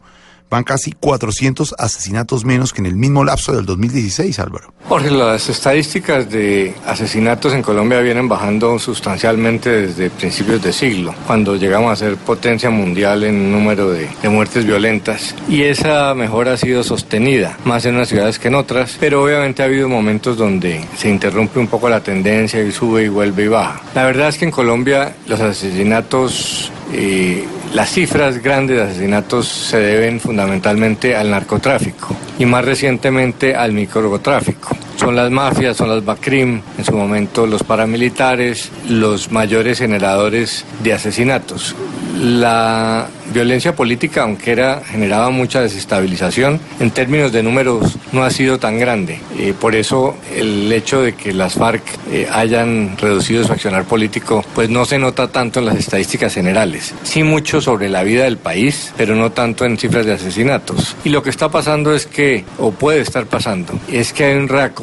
van 0.49 0.63
casi 0.63 0.91
400 0.91 1.75
asesinatos 1.77 2.45
menos 2.45 2.73
que 2.73 2.81
en 2.81 2.87
el 2.87 2.95
mismo 2.95 3.23
lapso 3.23 3.55
del 3.55 3.65
2016, 3.65 4.39
Álvaro. 4.39 4.73
Jorge, 4.87 5.09
las 5.11 5.49
estadísticas 5.49 6.29
de 6.29 6.75
asesinatos 6.85 7.53
en 7.53 7.61
Colombia 7.61 7.99
vienen 8.01 8.27
bajando 8.27 8.77
sustancialmente 8.77 9.69
desde 9.69 10.09
principios 10.09 10.61
de 10.61 10.73
siglo, 10.73 11.15
cuando 11.25 11.55
llegamos 11.55 11.91
a 11.91 11.95
ser 11.95 12.17
potencia 12.17 12.69
mundial 12.69 13.23
en 13.23 13.51
número 13.51 13.89
de, 13.89 14.09
de 14.21 14.29
muertes 14.29 14.65
violentas. 14.65 15.35
Y 15.49 15.63
esa 15.63 16.13
mejora 16.13 16.53
ha 16.53 16.57
sido 16.57 16.83
sostenida, 16.83 17.57
más 17.65 17.85
en 17.85 17.95
unas 17.95 18.09
ciudades 18.09 18.39
que 18.39 18.49
en 18.49 18.55
otras, 18.55 18.97
pero 18.99 19.23
obviamente 19.23 19.63
ha 19.63 19.65
habido 19.65 19.89
momentos 19.89 20.37
donde 20.37 20.85
se 20.97 21.09
interrumpe 21.09 21.59
un 21.59 21.67
poco 21.67 21.89
la 21.89 22.01
tendencia 22.01 22.61
y 22.61 22.71
sube 22.71 23.05
y 23.05 23.07
vuelve 23.07 23.45
y 23.45 23.47
baja. 23.47 23.81
La 23.95 24.03
verdad 24.05 24.29
es 24.29 24.37
que 24.37 24.45
en 24.45 24.51
Colombia 24.51 25.15
los 25.27 25.39
asesinatos... 25.39 26.71
eh, 26.93 27.45
las 27.73 27.89
cifras 27.89 28.41
grandes 28.41 28.77
de 28.77 28.83
asesinatos 28.83 29.47
se 29.47 29.77
deben 29.77 30.19
fundamentalmente 30.19 31.15
al 31.15 31.31
narcotráfico 31.31 32.15
y 32.37 32.45
más 32.45 32.63
recientemente 32.63 33.55
al 33.55 33.73
microtráfico. 33.73 34.75
Son 34.95 35.15
las 35.15 35.31
mafias, 35.31 35.75
son 35.75 35.89
las 35.89 36.05
BACRIM, 36.05 36.61
en 36.77 36.85
su 36.85 36.93
momento 36.93 37.47
los 37.47 37.63
paramilitares, 37.63 38.71
los 38.87 39.31
mayores 39.31 39.79
generadores 39.79 40.65
de 40.83 40.93
asesinatos. 40.93 41.75
La 42.19 43.07
violencia 43.33 43.75
política, 43.75 44.21
aunque 44.21 44.51
era, 44.51 44.81
generaba 44.85 45.31
mucha 45.31 45.61
desestabilización, 45.61 46.59
en 46.79 46.91
términos 46.91 47.31
de 47.31 47.41
números 47.41 47.97
no 48.11 48.23
ha 48.23 48.29
sido 48.29 48.59
tan 48.59 48.77
grande. 48.77 49.19
Eh, 49.39 49.53
por 49.59 49.75
eso 49.75 50.15
el 50.35 50.71
hecho 50.71 51.01
de 51.01 51.13
que 51.13 51.33
las 51.33 51.55
FARC 51.55 51.81
eh, 52.11 52.27
hayan 52.31 52.95
reducido 52.97 53.43
su 53.43 53.51
accionar 53.51 53.85
político, 53.85 54.45
pues 54.53 54.69
no 54.69 54.85
se 54.85 54.99
nota 54.99 55.29
tanto 55.29 55.59
en 55.59 55.65
las 55.65 55.77
estadísticas 55.77 56.33
generales. 56.33 56.93
Sí 57.03 57.23
mucho 57.23 57.61
sobre 57.61 57.89
la 57.89 58.03
vida 58.03 58.25
del 58.25 58.37
país, 58.37 58.93
pero 58.95 59.15
no 59.15 59.31
tanto 59.31 59.65
en 59.65 59.77
cifras 59.77 60.05
de 60.05 60.13
asesinatos. 60.13 60.95
Y 61.03 61.09
lo 61.09 61.23
que 61.23 61.31
está 61.31 61.49
pasando 61.49 61.93
es 61.93 62.05
que, 62.05 62.45
o 62.59 62.71
puede 62.71 63.01
estar 63.01 63.25
pasando, 63.25 63.73
es 63.91 64.13
que 64.13 64.25
hay 64.25 64.35
un 64.35 64.47
reacomodo 64.47 64.82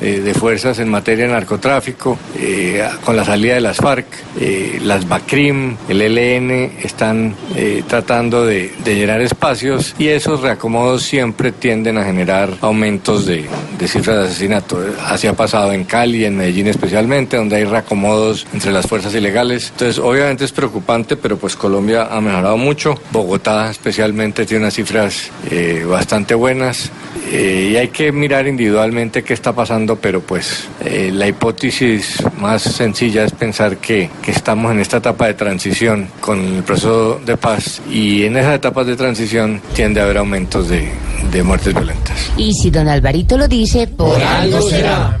eh, 0.00 0.20
de 0.20 0.34
fuerzas 0.34 0.78
en 0.78 0.88
materia 0.88 1.26
de 1.26 1.32
narcotráfico, 1.32 2.18
eh, 2.38 2.82
con 3.04 3.16
la 3.16 3.24
salida 3.24 3.54
de 3.54 3.60
las 3.60 3.76
FARC, 3.76 4.06
eh, 4.40 4.80
las 4.82 5.06
BACRIM, 5.06 5.76
el 5.88 6.00
ELN 6.00 6.72
están 6.82 7.34
eh, 7.54 7.82
tratando 7.86 8.46
de, 8.46 8.72
de 8.84 8.94
llenar 8.94 9.20
espacios 9.20 9.94
y 9.98 10.08
esos 10.08 10.40
reacomodos 10.40 11.02
siempre 11.02 11.52
tienden 11.52 11.98
a 11.98 12.04
generar 12.04 12.50
aumentos 12.60 13.26
de, 13.26 13.46
de 13.78 13.88
cifras 13.88 14.16
de 14.16 14.24
asesinato. 14.24 14.78
Así 15.04 15.26
ha 15.26 15.34
pasado 15.34 15.72
en 15.72 15.84
Cali, 15.84 16.24
en 16.24 16.36
Medellín 16.36 16.68
especialmente, 16.68 17.36
donde 17.36 17.56
hay 17.56 17.64
reacomodos 17.64 18.46
entre 18.52 18.72
las 18.72 18.86
fuerzas 18.86 19.14
ilegales. 19.14 19.70
Entonces, 19.72 19.98
obviamente 19.98 20.44
es 20.44 20.52
preocupante, 20.52 21.16
pero 21.16 21.36
pues 21.36 21.56
Colombia 21.56 22.08
ha 22.10 22.20
mejorado 22.20 22.56
mucho. 22.56 22.94
Bogotá 23.10 23.70
especialmente 23.70 24.46
tiene 24.46 24.64
unas 24.64 24.74
cifras 24.74 25.30
eh, 25.50 25.84
bastante 25.86 26.34
buenas. 26.34 26.90
Eh, 27.30 27.70
y 27.72 27.76
hay 27.76 27.88
que 27.88 28.10
mirar 28.12 28.46
individualmente 28.46 29.17
qué 29.22 29.34
está 29.34 29.52
pasando, 29.52 29.96
pero 29.96 30.20
pues 30.20 30.68
eh, 30.84 31.10
la 31.12 31.26
hipótesis 31.26 32.22
más 32.38 32.62
sencilla 32.62 33.24
es 33.24 33.32
pensar 33.32 33.78
que, 33.78 34.10
que 34.22 34.30
estamos 34.30 34.72
en 34.72 34.80
esta 34.80 34.98
etapa 34.98 35.26
de 35.26 35.34
transición 35.34 36.08
con 36.20 36.38
el 36.56 36.62
proceso 36.62 37.20
de 37.24 37.36
paz 37.36 37.80
y 37.90 38.24
en 38.24 38.36
esas 38.36 38.54
etapas 38.54 38.86
de 38.86 38.96
transición 38.96 39.60
tiende 39.74 40.00
a 40.00 40.04
haber 40.04 40.18
aumentos 40.18 40.68
de, 40.68 40.88
de 41.30 41.42
muertes 41.42 41.74
violentas. 41.74 42.32
Y 42.36 42.54
si 42.54 42.70
don 42.70 42.88
Alvarito 42.88 43.36
lo 43.36 43.48
dice, 43.48 43.86
por, 43.86 44.20
algo 44.20 44.62
será. 44.62 45.18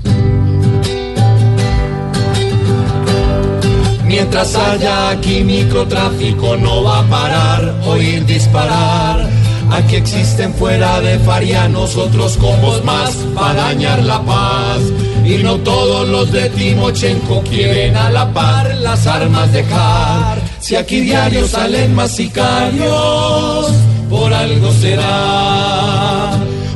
Mientras 4.04 4.54
haya 4.56 5.10
aquí 5.10 5.44
microtráfico 5.44 6.56
no 6.56 6.82
va 6.82 7.00
a 7.00 7.06
parar, 7.08 7.74
oír 7.84 8.24
disparar. 8.24 9.37
Aquí 9.70 9.96
existen 9.96 10.54
fuera 10.54 11.00
de 11.00 11.18
Faria 11.18 11.68
nosotros 11.68 12.36
combos 12.36 12.82
más 12.84 13.10
para 13.34 13.54
dañar 13.54 14.02
la 14.02 14.20
paz. 14.22 14.80
Y 15.24 15.42
no 15.42 15.58
todos 15.58 16.08
los 16.08 16.32
de 16.32 16.48
Timochenko 16.50 17.42
quieren 17.42 17.96
a 17.96 18.10
la 18.10 18.32
par 18.32 18.74
las 18.76 19.06
armas 19.06 19.52
dejar. 19.52 20.40
Si 20.60 20.74
aquí 20.74 21.00
diario 21.00 21.46
salen 21.46 21.94
más 21.94 22.12
sicarios, 22.12 23.72
por 24.08 24.32
algo 24.32 24.72
será, 24.72 26.30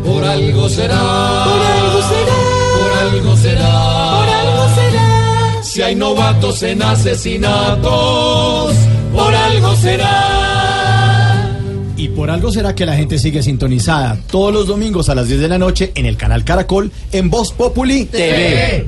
por 0.04 0.24
algo 0.24 0.68
será, 0.68 1.44
por 1.44 1.62
algo 1.62 2.02
será, 2.02 2.34
por 2.78 2.92
algo 2.98 3.36
será, 3.36 3.72
por 4.18 4.28
algo 4.28 4.68
será. 4.74 5.62
Si 5.62 5.80
hay 5.82 5.94
novatos 5.94 6.62
en 6.62 6.82
asesinatos, 6.82 8.74
por 9.14 9.34
algo 9.34 9.74
será. 9.76 10.61
Por 12.16 12.30
algo 12.30 12.52
será 12.52 12.74
que 12.74 12.86
la 12.86 12.96
gente 12.96 13.18
sigue 13.18 13.42
sintonizada 13.42 14.18
todos 14.30 14.52
los 14.52 14.66
domingos 14.66 15.08
a 15.08 15.14
las 15.14 15.28
10 15.28 15.40
de 15.40 15.48
la 15.48 15.58
noche 15.58 15.92
en 15.94 16.06
el 16.06 16.16
canal 16.16 16.44
Caracol 16.44 16.90
en 17.12 17.30
Voz 17.30 17.52
Populi 17.52 18.06
TV. 18.06 18.86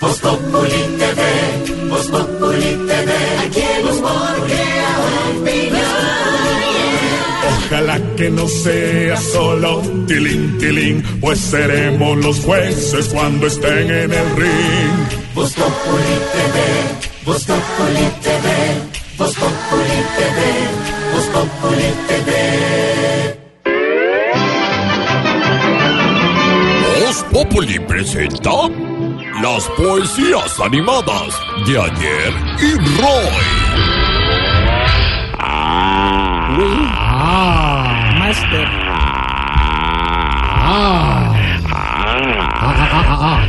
Voz 0.00 0.18
Populi 0.18 0.70
TV, 0.98 1.88
Voz 1.88 2.06
Populi 2.06 2.86
TV, 2.86 3.12
aquí. 3.46 3.78
Ojalá 7.70 8.00
que 8.16 8.30
no 8.30 8.48
sea 8.48 9.16
solo 9.18 9.82
tilín, 10.06 10.56
tilín, 10.58 11.02
pues 11.20 11.38
seremos 11.38 12.16
los 12.16 12.40
jueces 12.40 13.08
cuando 13.08 13.46
estén 13.46 13.90
en 13.90 14.10
el 14.10 14.36
ring. 14.36 15.34
Voz 15.34 15.52
Populi 15.52 16.16
TV, 16.32 17.24
Voz 17.26 17.44
Populi 17.44 18.08
TV, 18.22 18.97
Voz 19.18 19.34
Populi 19.34 19.98
TV, 20.16 20.38
Voz 21.12 21.26
Populi 21.26 21.92
TV. 22.06 22.30
Voz 27.00 27.24
Populi 27.32 27.80
presenta 27.80 28.68
las 29.42 29.68
poesías 29.70 30.60
animadas 30.60 31.34
de 31.66 31.80
ayer 31.80 32.32
y 32.60 32.74
Roy. 33.00 33.58
Master. 38.18 38.18
Maestro. 38.18 38.64
Ah, 40.70 41.34
ah, 41.72 42.47
ah. 42.60 43.44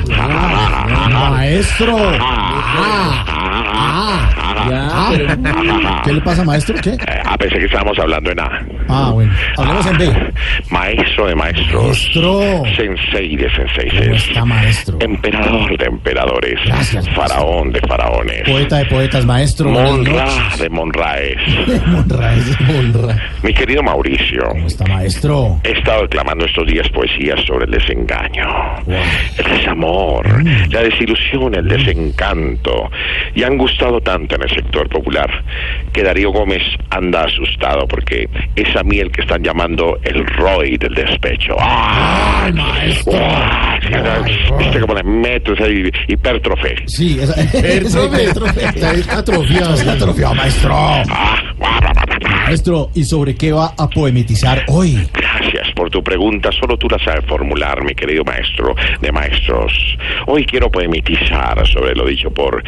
¿Qué 6.03 6.13
le 6.13 6.21
pasa, 6.21 6.43
maestro? 6.43 6.75
¿Qué? 6.81 6.97
Ah, 7.25 7.37
pensé 7.37 7.59
que 7.59 7.65
estábamos 7.65 7.97
hablando 7.99 8.31
en 8.31 8.39
A. 8.39 8.65
Ah, 8.87 9.11
bueno. 9.13 9.31
Hablemos 9.57 9.85
en 9.87 9.97
B. 9.97 10.33
Maestro 10.69 11.27
de 11.27 11.35
maestros. 11.35 11.83
Maestro. 11.83 12.63
Sensei 12.75 13.35
de 13.35 13.47
¿Cómo 13.49 13.67
senseises. 13.69 14.27
está, 14.27 14.45
maestro? 14.45 14.97
Emperador 15.01 15.77
de 15.77 15.85
emperadores. 15.85 16.55
Gracias, 16.65 17.05
maestro. 17.05 17.15
Faraón 17.27 17.71
de 17.71 17.79
faraones. 17.81 18.41
Poeta 18.49 18.77
de 18.77 18.85
poetas, 18.85 19.25
maestro. 19.25 19.69
Buenas 19.71 19.91
Monra 19.91 20.25
noches. 20.25 20.59
de 20.59 20.69
Monraes. 20.69 21.37
Monraes, 21.87 22.61
Monra. 22.61 23.17
Mi 23.43 23.53
querido 23.53 23.83
Mauricio. 23.83 24.43
¿Cómo 24.49 24.67
está, 24.67 24.85
maestro? 24.85 25.59
He 25.63 25.71
estado 25.71 26.03
declamando 26.03 26.45
estos 26.45 26.65
días 26.67 26.87
poesías 26.89 27.39
sobre 27.45 27.65
el 27.65 27.71
desengaño, 27.71 28.45
el 29.37 29.57
desamor, 29.57 30.27
Mm. 30.43 30.71
la 30.71 30.81
desilusión, 30.83 31.55
el 31.55 31.67
desencanto. 31.67 32.89
Y 33.35 33.43
han 33.43 33.57
gustado 33.57 33.99
tanto 34.01 34.35
en 34.35 34.43
el 34.43 34.49
sector 34.49 34.87
popular 34.89 35.29
que 35.93 36.03
Darío 36.03 36.31
Gómez 36.31 36.61
anda 36.89 37.23
asustado 37.25 37.87
porque 37.87 38.27
es 38.55 38.75
a 38.75 38.83
mí 38.83 38.99
el 38.99 39.11
que 39.11 39.21
están 39.21 39.43
llamando 39.43 39.97
el 40.03 40.25
Roy 40.25 40.77
del 40.77 40.93
despecho. 40.93 41.55
¡Ah! 41.59 42.43
Ay, 42.45 42.53
maestro. 42.53 43.13
¡Ah! 43.21 43.79
Viste 44.57 44.79
como 44.81 44.93
le 44.93 45.03
meto 45.03 45.53
esa 45.53 45.67
hi- 45.67 45.91
hipertrofe. 46.07 46.75
Sí, 46.85 47.17
esa. 47.19 47.39
Hipertrofe. 47.57 48.65
Está 48.65 49.17
atrofiado, 49.19 49.73
está 49.73 49.93
atrofiado, 49.93 50.35
maestro. 50.35 50.75
Maestro, 52.45 52.89
¿y 52.95 53.03
sobre 53.03 53.35
qué 53.35 53.51
va 53.51 53.73
a 53.77 53.87
poemitizar 53.89 54.63
hoy? 54.67 55.07
Gracias 55.13 55.58
por 55.73 55.89
tu 55.89 56.03
pregunta. 56.03 56.51
Solo 56.51 56.77
tú 56.77 56.87
la 56.89 56.99
sabes 56.99 57.25
formular, 57.25 57.83
mi 57.83 57.93
querido 57.93 58.23
maestro 58.23 58.75
de 59.01 59.11
maestros. 59.11 59.97
Hoy 60.27 60.45
quiero 60.45 60.69
poemitizar 60.69 61.65
sobre 61.67 61.95
lo 61.95 62.05
dicho 62.05 62.31
por 62.31 62.63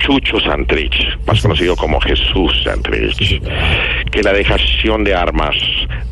Chucho 0.00 0.40
Santrich, 0.40 1.18
más 1.26 1.40
conocido 1.40 1.76
como 1.76 2.00
Jesús 2.00 2.52
Santrich, 2.64 3.40
que 4.10 4.22
la 4.22 4.32
dejación 4.32 5.04
de 5.04 5.14
armas 5.14 5.56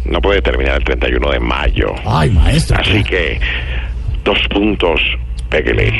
no 0.05 0.21
puede 0.21 0.43
terminar 0.43 0.77
el 0.77 0.85
31 0.85 1.31
de 1.31 1.41
mayo. 1.41 1.95
Ay, 2.05 2.31
maestro. 2.31 2.79
Así 2.79 3.03
que, 3.05 3.41
dos 4.25 4.39
puntos, 4.49 5.01
péguele. 5.51 5.93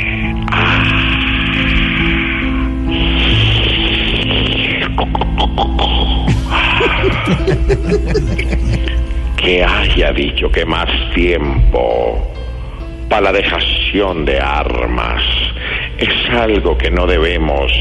que 9.37 9.65
haya 9.65 10.13
dicho 10.13 10.51
que 10.51 10.65
más 10.65 10.89
tiempo 11.15 12.33
para 13.09 13.23
la 13.23 13.33
dejación 13.33 14.25
de 14.25 14.41
armas 14.41 15.23
es 15.99 16.31
algo 16.31 16.77
que 16.77 16.91
no 16.91 17.07
debemos 17.07 17.73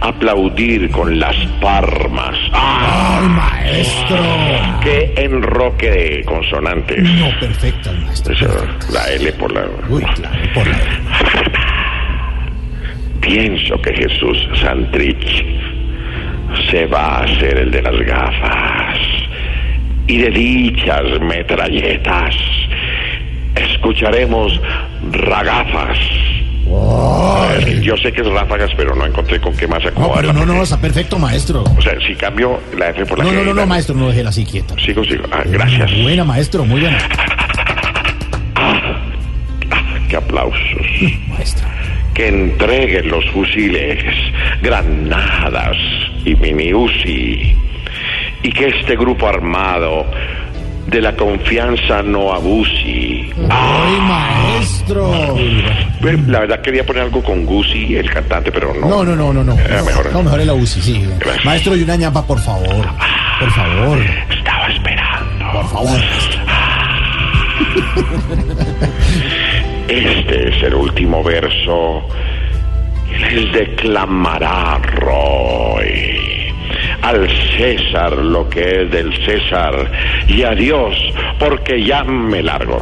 aplaudir 0.00 0.90
con 0.90 1.18
las 1.18 1.36
palmas. 1.60 2.36
Ay, 2.52 3.28
maestro. 3.28 4.18
¡Qué 4.82 5.12
enroque 5.16 5.90
de 5.90 6.24
consonantes! 6.24 7.02
No, 7.02 7.30
perfecto, 7.40 7.92
maestro. 7.92 8.34
Eso, 8.34 8.66
La 8.92 9.06
L 9.12 9.32
por 9.32 9.52
la... 9.52 9.66
Uy, 9.88 10.02
claro, 10.02 10.36
por 10.54 10.66
la 10.66 10.78
Pienso 13.20 13.80
que 13.80 13.94
Jesús 13.94 14.48
Santrich 14.60 15.44
se 16.70 16.86
va 16.86 17.18
a 17.18 17.24
hacer 17.24 17.58
el 17.58 17.70
de 17.70 17.82
las 17.82 17.98
gafas 18.00 18.98
y 20.12 20.18
de 20.18 20.30
dichas 20.30 21.02
metralletas 21.20 22.34
escucharemos 23.54 24.60
ragafas. 25.10 25.98
Eh, 27.66 27.80
Yo 27.82 27.96
sé 27.98 28.12
que 28.12 28.20
es 28.22 28.26
ráfagas, 28.28 28.70
pero 28.76 28.94
no 28.94 29.04
encontré 29.06 29.40
con 29.40 29.54
qué 29.56 29.66
más 29.66 29.82
No, 29.84 29.88
acomodar. 29.90 30.20
pero 30.20 30.32
no, 30.32 30.46
no, 30.46 30.62
está 30.62 30.80
perfecto, 30.80 31.18
maestro. 31.18 31.64
O 31.76 31.82
sea, 31.82 31.94
si 32.06 32.14
cambio 32.14 32.60
la 32.78 32.90
F 32.90 33.04
por 33.06 33.18
la 33.18 33.24
No, 33.24 33.30
G, 33.30 33.34
no, 33.34 33.40
no, 33.44 33.54
la- 33.54 33.60
no, 33.62 33.66
maestro, 33.66 33.94
no 33.94 34.08
déjela 34.08 34.30
así 34.30 34.44
quieta. 34.44 34.74
Sigo, 34.84 35.04
sigo. 35.04 35.24
Ah, 35.32 35.42
gracias. 35.46 35.90
Buena, 36.02 36.24
maestro, 36.24 36.64
muy 36.64 36.80
buena. 36.80 36.98
Qué 40.08 40.16
aplausos. 40.16 40.86
Maestro. 41.28 41.66
que 42.14 42.28
entreguen 42.28 43.08
los 43.08 43.24
fusiles, 43.30 44.04
granadas 44.62 45.76
y 46.26 46.34
mini 46.36 46.74
Uzi 46.74 47.56
y 48.42 48.52
que 48.52 48.68
este 48.68 48.96
grupo 48.96 49.26
armado 49.28 50.06
de 50.86 51.00
la 51.00 51.14
confianza 51.14 52.02
no 52.02 52.32
abuse. 52.32 53.30
Ay, 53.48 54.00
maestro. 54.08 55.36
La 56.26 56.40
verdad 56.40 56.60
quería 56.60 56.84
poner 56.84 57.04
algo 57.04 57.22
con 57.22 57.46
Gucci, 57.46 57.96
el 57.96 58.10
cantante, 58.10 58.50
pero 58.50 58.74
no. 58.74 58.88
No, 58.88 59.04
no, 59.04 59.16
no, 59.16 59.32
no, 59.32 59.44
no. 59.44 59.58
Era 59.58 59.82
mejor. 59.82 60.12
No, 60.12 60.22
mejor 60.22 60.40
es 60.40 60.46
la 60.46 60.54
UCI, 60.54 60.80
sí. 60.82 61.08
Maestro, 61.44 61.76
y 61.76 61.82
una 61.82 61.96
ñapa, 61.96 62.26
por 62.26 62.40
favor. 62.40 62.86
Por 63.38 63.50
favor. 63.52 63.98
Estaba 64.30 64.66
esperando. 64.68 65.52
Por 65.52 65.68
favor. 65.68 66.00
Este 69.88 70.48
es 70.48 70.62
el 70.62 70.74
último 70.74 71.22
verso. 71.22 72.02
Les 73.32 73.52
declamará 73.52 74.78
Roy. 74.78 76.41
Al 77.02 77.28
César 77.58 78.12
lo 78.16 78.48
que 78.48 78.82
es 78.82 78.90
del 78.90 79.12
César. 79.24 79.90
Y 80.28 80.42
a 80.42 80.50
Dios, 80.52 80.94
porque 81.38 81.84
ya 81.84 82.02
me 82.04 82.42
largo. 82.42 82.78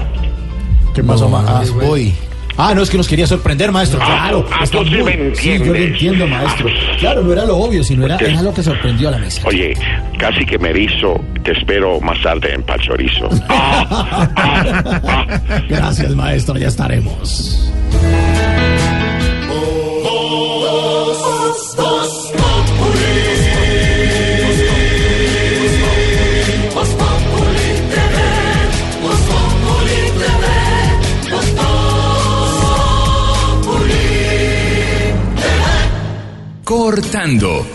¿Qué 0.94 1.02
pasó, 1.02 1.28
ma? 1.28 1.44
Ah, 1.46 1.62
voy. 1.82 2.12
Ah, 2.56 2.74
no, 2.74 2.82
es 2.82 2.90
que 2.90 2.98
nos 2.98 3.08
quería 3.08 3.26
sorprender, 3.26 3.72
maestro. 3.72 3.98
Ah, 4.02 4.06
Claro. 4.28 4.46
ah, 4.52 4.64
tú 4.70 4.84
sí 4.84 5.02
me 5.02 5.34
Sí, 5.34 5.58
yo 5.58 5.64
lo 5.72 5.76
entiendo, 5.76 6.26
maestro. 6.26 6.68
Claro, 6.98 7.22
no 7.22 7.32
era 7.32 7.46
lo 7.46 7.56
obvio, 7.56 7.82
sino 7.82 8.04
era, 8.04 8.16
era 8.18 8.42
lo 8.42 8.52
que 8.52 8.62
sorprendió 8.62 9.08
a 9.08 9.12
la 9.12 9.18
mesa. 9.18 9.40
Oye, 9.46 9.72
casi 10.18 10.44
que 10.44 10.58
me 10.58 10.68
erizo. 10.70 11.18
Te 11.42 11.52
espero 11.52 11.98
más 12.02 12.20
tarde 12.20 12.52
en 12.52 12.62
Pachorizo. 12.62 13.30
Gracias, 15.68 16.14
maestro, 16.14 16.58
ya 16.58 16.68
estaremos. 16.68 17.70
Cortando 36.70 37.66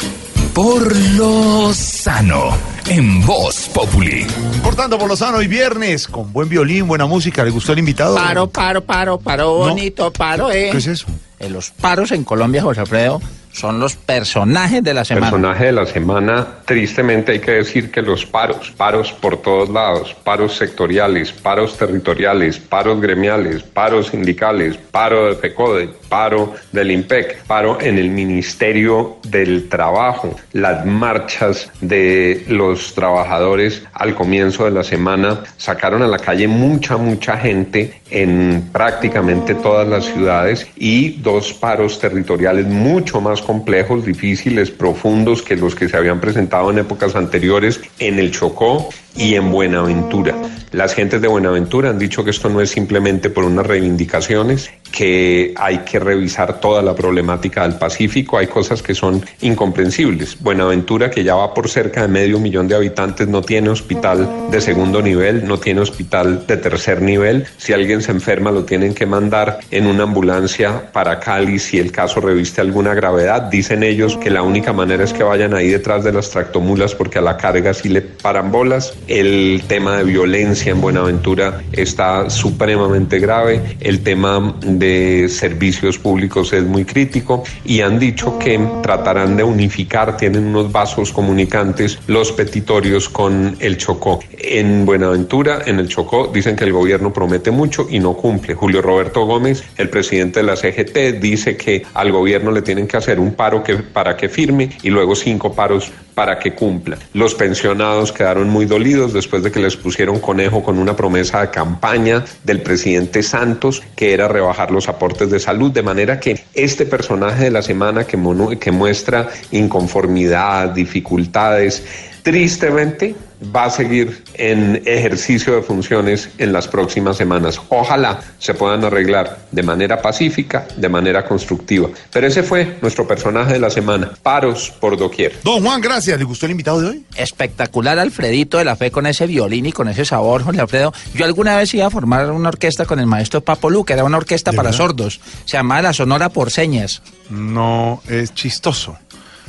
por 0.54 0.96
lo 1.18 1.74
sano 1.74 2.58
en 2.88 3.26
Voz 3.26 3.68
Populi. 3.74 4.26
Cortando 4.64 4.98
por 4.98 5.10
lo 5.10 5.18
sano 5.18 5.42
y 5.42 5.48
viernes, 5.48 6.08
con 6.08 6.32
buen 6.32 6.48
violín, 6.48 6.88
buena 6.88 7.06
música. 7.06 7.44
¿Le 7.44 7.52
gustó 7.52 7.74
el 7.74 7.80
invitado? 7.80 8.16
Paro, 8.16 8.50
paro, 8.50 8.86
paro, 8.86 9.20
paro, 9.20 9.44
No. 9.48 9.58
bonito, 9.58 10.14
paro, 10.14 10.50
eh. 10.50 10.70
¿Qué 10.72 10.78
es 10.78 10.88
eso? 10.88 11.08
Eh, 11.40 11.50
los 11.50 11.72
paros 11.72 12.12
en 12.12 12.24
Colombia, 12.24 12.62
José 12.62 12.82
Alfredo, 12.82 13.22
son 13.56 13.80
los 13.80 13.96
personajes 13.96 14.84
de 14.84 14.94
la 14.94 15.06
semana. 15.06 15.32
Personaje 15.32 15.66
de 15.66 15.72
la 15.72 15.86
semana, 15.86 16.48
tristemente 16.66 17.32
hay 17.32 17.40
que 17.40 17.52
decir 17.52 17.90
que 17.90 18.02
los 18.02 18.26
paros, 18.26 18.72
paros 18.76 19.14
por 19.14 19.42
todos 19.42 19.70
lados, 19.70 20.14
paros 20.26 20.58
sectoriales, 20.58 21.32
paros 21.32 21.78
territoriales, 21.78 22.60
paros 22.60 23.00
gremiales, 23.00 23.64
paros 23.64 24.08
sindicales, 24.08 24.78
paro 24.92 25.28
de 25.28 25.36
FECODE, 25.36 25.90
paro 26.10 26.54
del 26.74 26.92
IMPEC, 26.92 27.44
paro 27.44 27.80
en 27.80 27.98
el 27.98 28.10
Ministerio 28.10 29.18
del 29.24 29.70
Trabajo, 29.70 30.36
las 30.52 30.86
marchas 30.86 31.70
de 31.80 32.44
los 32.50 32.94
trabajadores 32.94 33.84
al 33.94 34.16
comienzo 34.16 34.66
de 34.66 34.72
la 34.72 34.84
semana 34.84 35.44
sacaron 35.56 36.02
a 36.04 36.08
la 36.08 36.20
calle 36.20 36.48
mucha, 36.48 36.98
mucha 36.98 37.38
gente 37.38 38.02
en 38.16 38.70
prácticamente 38.72 39.56
todas 39.56 39.86
las 39.86 40.06
ciudades 40.06 40.66
y 40.78 41.18
dos 41.22 41.52
paros 41.52 42.00
territoriales 42.00 42.66
mucho 42.66 43.20
más 43.20 43.42
complejos, 43.42 44.06
difíciles, 44.06 44.72
profundos 44.72 45.42
que 45.42 45.58
los 45.58 45.76
que 45.76 45.90
se 45.90 45.98
habían 45.98 46.22
presentado 46.22 46.72
en 46.72 46.80
épocas 46.80 47.14
anteriores 47.18 47.82
en 48.00 48.18
el 48.18 48.32
Chocó 48.32 48.88
y 49.16 49.36
en 49.36 49.52
Buenaventura. 49.52 50.36
Las 50.72 50.94
gentes 50.94 51.22
de 51.22 51.28
Buenaventura 51.28 51.90
han 51.90 52.00
dicho 52.00 52.24
que 52.24 52.32
esto 52.32 52.50
no 52.50 52.60
es 52.60 52.70
simplemente 52.70 53.30
por 53.30 53.46
unas 53.46 53.66
reivindicaciones, 53.66 54.72
que 54.92 55.54
hay 55.58 55.80
que 55.80 56.00
revisar 56.00 56.60
toda 56.60 56.82
la 56.82 56.96
problemática 56.96 57.64
del 57.64 57.78
Pacífico, 57.78 58.38
hay 58.38 58.48
cosas 58.48 58.82
que 58.82 58.94
son 58.94 59.24
incomprensibles. 59.42 60.42
Buenaventura, 60.42 61.10
que 61.10 61.24
ya 61.24 61.36
va 61.36 61.54
por 61.54 61.70
cerca 61.70 62.02
de 62.02 62.08
medio 62.08 62.40
millón 62.40 62.68
de 62.68 62.76
habitantes, 62.76 63.28
no 63.28 63.42
tiene 63.42 63.70
hospital 63.70 64.30
de 64.52 64.62
segundo 64.62 65.02
nivel, 65.02 65.48
no 65.48 65.58
tiene 65.60 65.82
hospital 65.82 66.46
de 66.48 66.58
tercer 66.58 67.02
nivel. 67.02 67.46
Si 67.58 67.74
alguien 67.74 68.02
se 68.02 68.12
enferma, 68.12 68.52
lo 68.52 68.66
tienen 68.66 68.94
que 68.94 69.06
mandar 69.06 69.60
en 69.72 69.88
una 69.88 70.04
ambulancia 70.04 70.92
para 70.92 71.20
Cali 71.20 71.60
si 71.60 71.80
el 71.80 71.92
caso 71.92 72.22
reviste 72.22 72.62
alguna 72.62 72.94
gravedad. 72.94 73.44
Dicen 73.44 73.84
ellos 73.84 74.18
que 74.18 74.30
la 74.30 74.42
única 74.42 74.74
manera 74.74 75.04
es 75.04 75.14
que 75.14 75.24
vayan 75.24 75.54
ahí 75.54 75.70
detrás 75.70 76.04
de 76.04 76.12
las 76.12 76.30
tractomulas 76.30 76.96
porque 76.96 77.20
a 77.20 77.22
la 77.22 77.38
carga 77.38 77.74
sí 77.74 77.90
le 77.90 78.02
paran 78.02 78.52
bolas. 78.52 78.94
El 79.08 79.62
tema 79.68 79.98
de 79.98 80.04
violencia 80.04 80.72
en 80.72 80.82
Buenaventura 80.82 81.62
está 81.72 82.30
supremamente 82.30 83.20
grave. 83.20 83.62
El 83.80 84.02
tema 84.02 84.56
de 84.66 85.30
servicios 85.30 86.00
públicos 86.00 86.54
es 86.54 86.64
muy 86.64 86.86
crítico 86.86 87.44
y 87.64 87.82
han 87.82 88.00
dicho 88.00 88.40
que 88.40 88.60
tratarán 88.82 89.38
de 89.38 89.44
unificar, 89.44 90.18
tienen 90.18 90.46
unos 90.46 90.72
vasos 90.72 91.12
comunicantes, 91.12 92.00
los 92.08 92.32
petitorios 92.32 93.08
con 93.08 93.56
el 93.60 93.78
Chocó. 93.78 94.20
En 94.40 94.86
Buenaventura, 94.86 95.62
en 95.66 95.80
el 95.80 95.88
Chocó, 95.88 96.32
dicen 96.34 96.56
que 96.56 96.64
el 96.64 96.74
gobierno 96.74 97.14
promete 97.14 97.52
mucho 97.52 97.88
y 97.90 98.00
no 98.00 98.14
cumple. 98.14 98.56
Julio 98.56 98.82
Roberto 98.82 99.26
Gómez, 99.26 99.64
el 99.78 99.90
presidente 99.90 100.40
de 100.40 100.46
la 100.48 100.56
CGT, 100.56 101.20
dice 101.22 101.58
que 101.58 101.84
al 101.94 102.12
gobierno 102.12 102.52
le 102.52 102.64
tienen 102.64 102.88
que 102.88 102.98
hacer 102.98 103.20
un 103.20 103.36
paro 103.36 103.64
que, 103.64 103.76
para 103.76 104.18
que 104.18 104.30
firme 104.30 104.72
y 104.82 104.90
luego 104.90 105.16
cinco 105.16 105.54
paros 105.54 105.92
para 106.16 106.40
que 106.40 106.56
cumpla. 106.56 106.98
Los 107.14 107.36
pensionados 107.36 108.12
quedaron 108.12 108.50
muy 108.50 108.66
dolidos 108.66 109.14
después 109.14 109.44
de 109.44 109.52
que 109.52 109.60
les 109.60 109.76
pusieron 109.76 110.20
conejo 110.20 110.64
con 110.64 110.80
una 110.80 110.96
promesa 110.96 111.42
de 111.42 111.50
campaña 111.52 112.24
del 112.44 112.62
presidente 112.62 113.22
Santos, 113.22 113.84
que 113.96 114.14
era 114.14 114.28
rebajar 114.28 114.72
los 114.72 114.88
aportes 114.88 115.30
de 115.30 115.40
salud, 115.40 115.72
de 115.72 115.84
manera 115.84 116.20
que 116.20 116.44
este 116.54 116.86
personaje 116.86 117.44
de 117.44 117.52
la 117.52 117.62
semana 117.62 118.06
que, 118.06 118.18
que 118.60 118.72
muestra 118.72 119.30
inconformidad, 119.52 120.70
dificultades, 120.70 121.84
tristemente 122.26 123.16
va 123.56 123.66
a 123.66 123.70
seguir 123.70 124.24
en 124.34 124.82
ejercicio 124.84 125.56
de 125.56 125.62
funciones 125.62 126.30
en 126.40 126.52
las 126.52 126.68
próximas 126.68 127.18
semanas. 127.18 127.62
Ojalá 127.70 128.20
se 128.40 128.56
puedan 128.56 128.84
arreglar 128.84 129.46
de 129.52 129.62
manera 129.62 130.02
pacífica, 130.02 130.68
de 130.76 130.90
manera 130.90 131.24
constructiva. 131.24 131.88
Pero 132.12 132.26
ese 132.26 132.42
fue 132.42 132.80
nuestro 132.82 133.08
personaje 133.08 133.54
de 133.54 133.60
la 133.60 133.70
semana. 133.70 134.12
Paros 134.24 134.74
por 134.80 134.98
doquier. 134.98 135.38
Don 135.44 135.64
Juan, 135.64 135.80
gracias. 135.82 136.18
¿Le 136.18 136.26
gustó 136.26 136.48
el 136.48 136.54
invitado 136.54 136.82
de 136.82 136.88
hoy? 136.88 137.06
Espectacular 137.16 138.00
Alfredito 138.00 138.58
de 138.58 138.66
la 138.66 138.76
Fe 138.76 138.90
con 138.90 139.06
ese 139.06 139.28
violín 139.28 139.68
y 139.68 139.72
con 139.72 139.88
ese 139.88 140.04
sabor, 140.04 140.42
Jorge 140.42 140.62
Alfredo. 140.62 140.94
Yo 141.14 141.26
alguna 141.26 141.58
vez 141.58 141.72
iba 141.76 141.86
a 141.86 141.92
formar 141.92 142.32
una 142.32 142.50
orquesta 142.50 142.86
con 142.86 143.00
el 143.00 143.06
maestro 143.06 143.42
Papo 143.42 143.70
Lu, 143.70 143.86
que 143.86 143.94
era 143.94 144.04
una 144.04 144.18
orquesta 144.18 144.52
para 144.52 144.70
verdad? 144.70 144.78
sordos. 144.78 145.20
Se 145.46 145.58
llamaba 145.58 145.84
La 145.84 145.94
Sonora 145.94 146.30
por 146.30 146.50
Señas. 146.50 147.04
No 147.30 148.02
es 148.08 148.34
chistoso, 148.34 148.98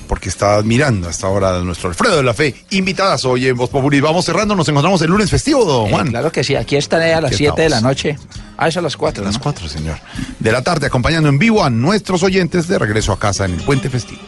porque 0.07 0.29
está 0.29 0.55
admirando 0.55 1.09
hasta 1.09 1.27
ahora 1.27 1.57
a 1.57 1.61
nuestro 1.63 1.89
Alfredo 1.89 2.17
de 2.17 2.23
la 2.23 2.35
Fe. 2.35 2.55
Invitadas 2.71 3.25
hoy 3.25 3.49
en 3.49 3.57
Voz 3.57 3.71
Populi. 3.71 4.01
Vamos 4.01 4.25
cerrando, 4.25 4.55
nos 4.57 4.69
encontramos 4.69 5.01
el 5.03 5.11
lunes 5.11 5.31
festivo, 5.31 5.65
don 5.65 5.87
Eh, 5.87 5.91
Juan. 5.91 6.09
claro 6.09 6.33
que 6.33 6.43
sí, 6.45 6.55
aquí 6.57 6.77
estaré 6.77 7.15
a 7.15 7.21
las 7.21 7.31
Aquí 7.33 7.39
7 7.45 7.63
de 7.63 7.69
la 7.69 7.81
noche. 7.81 8.17
Ah, 8.57 8.69
eso 8.69 8.79
a 8.81 8.83
las 8.83 8.97
4. 8.97 9.23
A 9.23 9.27
las 9.27 9.39
4, 9.39 9.69
señor. 9.69 9.99
De 10.39 10.51
la 10.53 10.63
tarde, 10.63 10.87
acompañando 10.87 11.29
en 11.29 11.39
vivo 11.39 11.63
a 11.63 11.71
nuestros 11.71 12.23
oyentes 12.23 12.67
de 12.69 12.79
regreso 12.79 13.13
a 13.13 13.19
casa 13.19 13.45
en 13.45 13.55
el 13.55 13.63
Puente 13.63 13.91
Festivo. 13.91 14.21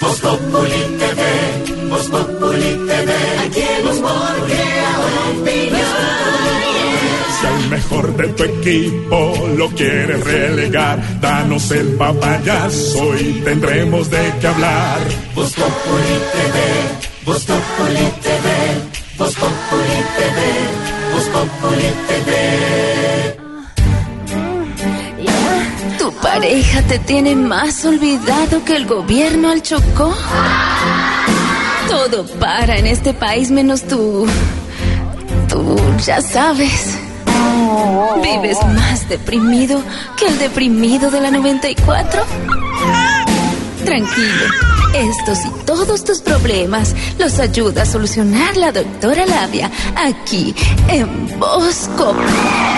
Voz 0.00 0.18
Populi 0.20 0.79
mejor 7.90 8.16
de 8.16 8.28
tu 8.28 8.44
equipo 8.44 9.48
lo 9.56 9.68
quieres 9.70 10.22
relegar, 10.22 11.20
danos 11.20 11.70
el 11.72 11.88
papayazo 11.94 13.16
y 13.18 13.40
tendremos 13.44 14.10
de 14.10 14.32
qué 14.40 14.46
hablar. 14.46 14.98
Voz 15.34 15.52
Populi 15.54 16.18
TV, 16.32 16.60
Voz 17.24 17.44
Populi 17.44 18.06
TV, 18.22 18.48
Voz 19.18 19.34
Populi 19.34 20.00
TV, 20.16 20.38
Voz 21.12 21.28
Populi 21.28 21.90
TV. 22.08 22.30
¿Tu 25.98 26.12
pareja 26.22 26.82
te 26.82 26.98
tiene 27.00 27.34
más 27.34 27.84
olvidado 27.84 28.64
que 28.64 28.76
el 28.76 28.86
gobierno 28.86 29.50
al 29.50 29.62
Chocó? 29.62 30.14
Todo 31.88 32.24
para 32.38 32.78
en 32.78 32.86
este 32.86 33.12
país 33.14 33.50
menos 33.50 33.82
tú. 33.82 34.26
Tú 35.48 35.76
ya 36.06 36.22
sabes. 36.22 37.09
¿Vives 38.22 38.58
más 38.74 39.08
deprimido 39.08 39.82
que 40.16 40.26
el 40.28 40.38
deprimido 40.38 41.10
de 41.10 41.20
la 41.20 41.30
94? 41.30 42.22
Tranquilo. 43.84 44.44
Estos 44.94 45.38
y 45.46 45.50
todos 45.64 46.04
tus 46.04 46.20
problemas 46.20 46.94
los 47.18 47.38
ayuda 47.38 47.82
a 47.82 47.86
solucionar 47.86 48.56
la 48.56 48.72
doctora 48.72 49.24
Labia 49.24 49.70
aquí 49.96 50.54
en 50.88 51.06
Pop- 51.38 51.62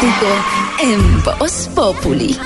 digo, 0.01 0.32
en 0.82 1.22
Voz 1.24 1.70
Populi. 1.74 2.39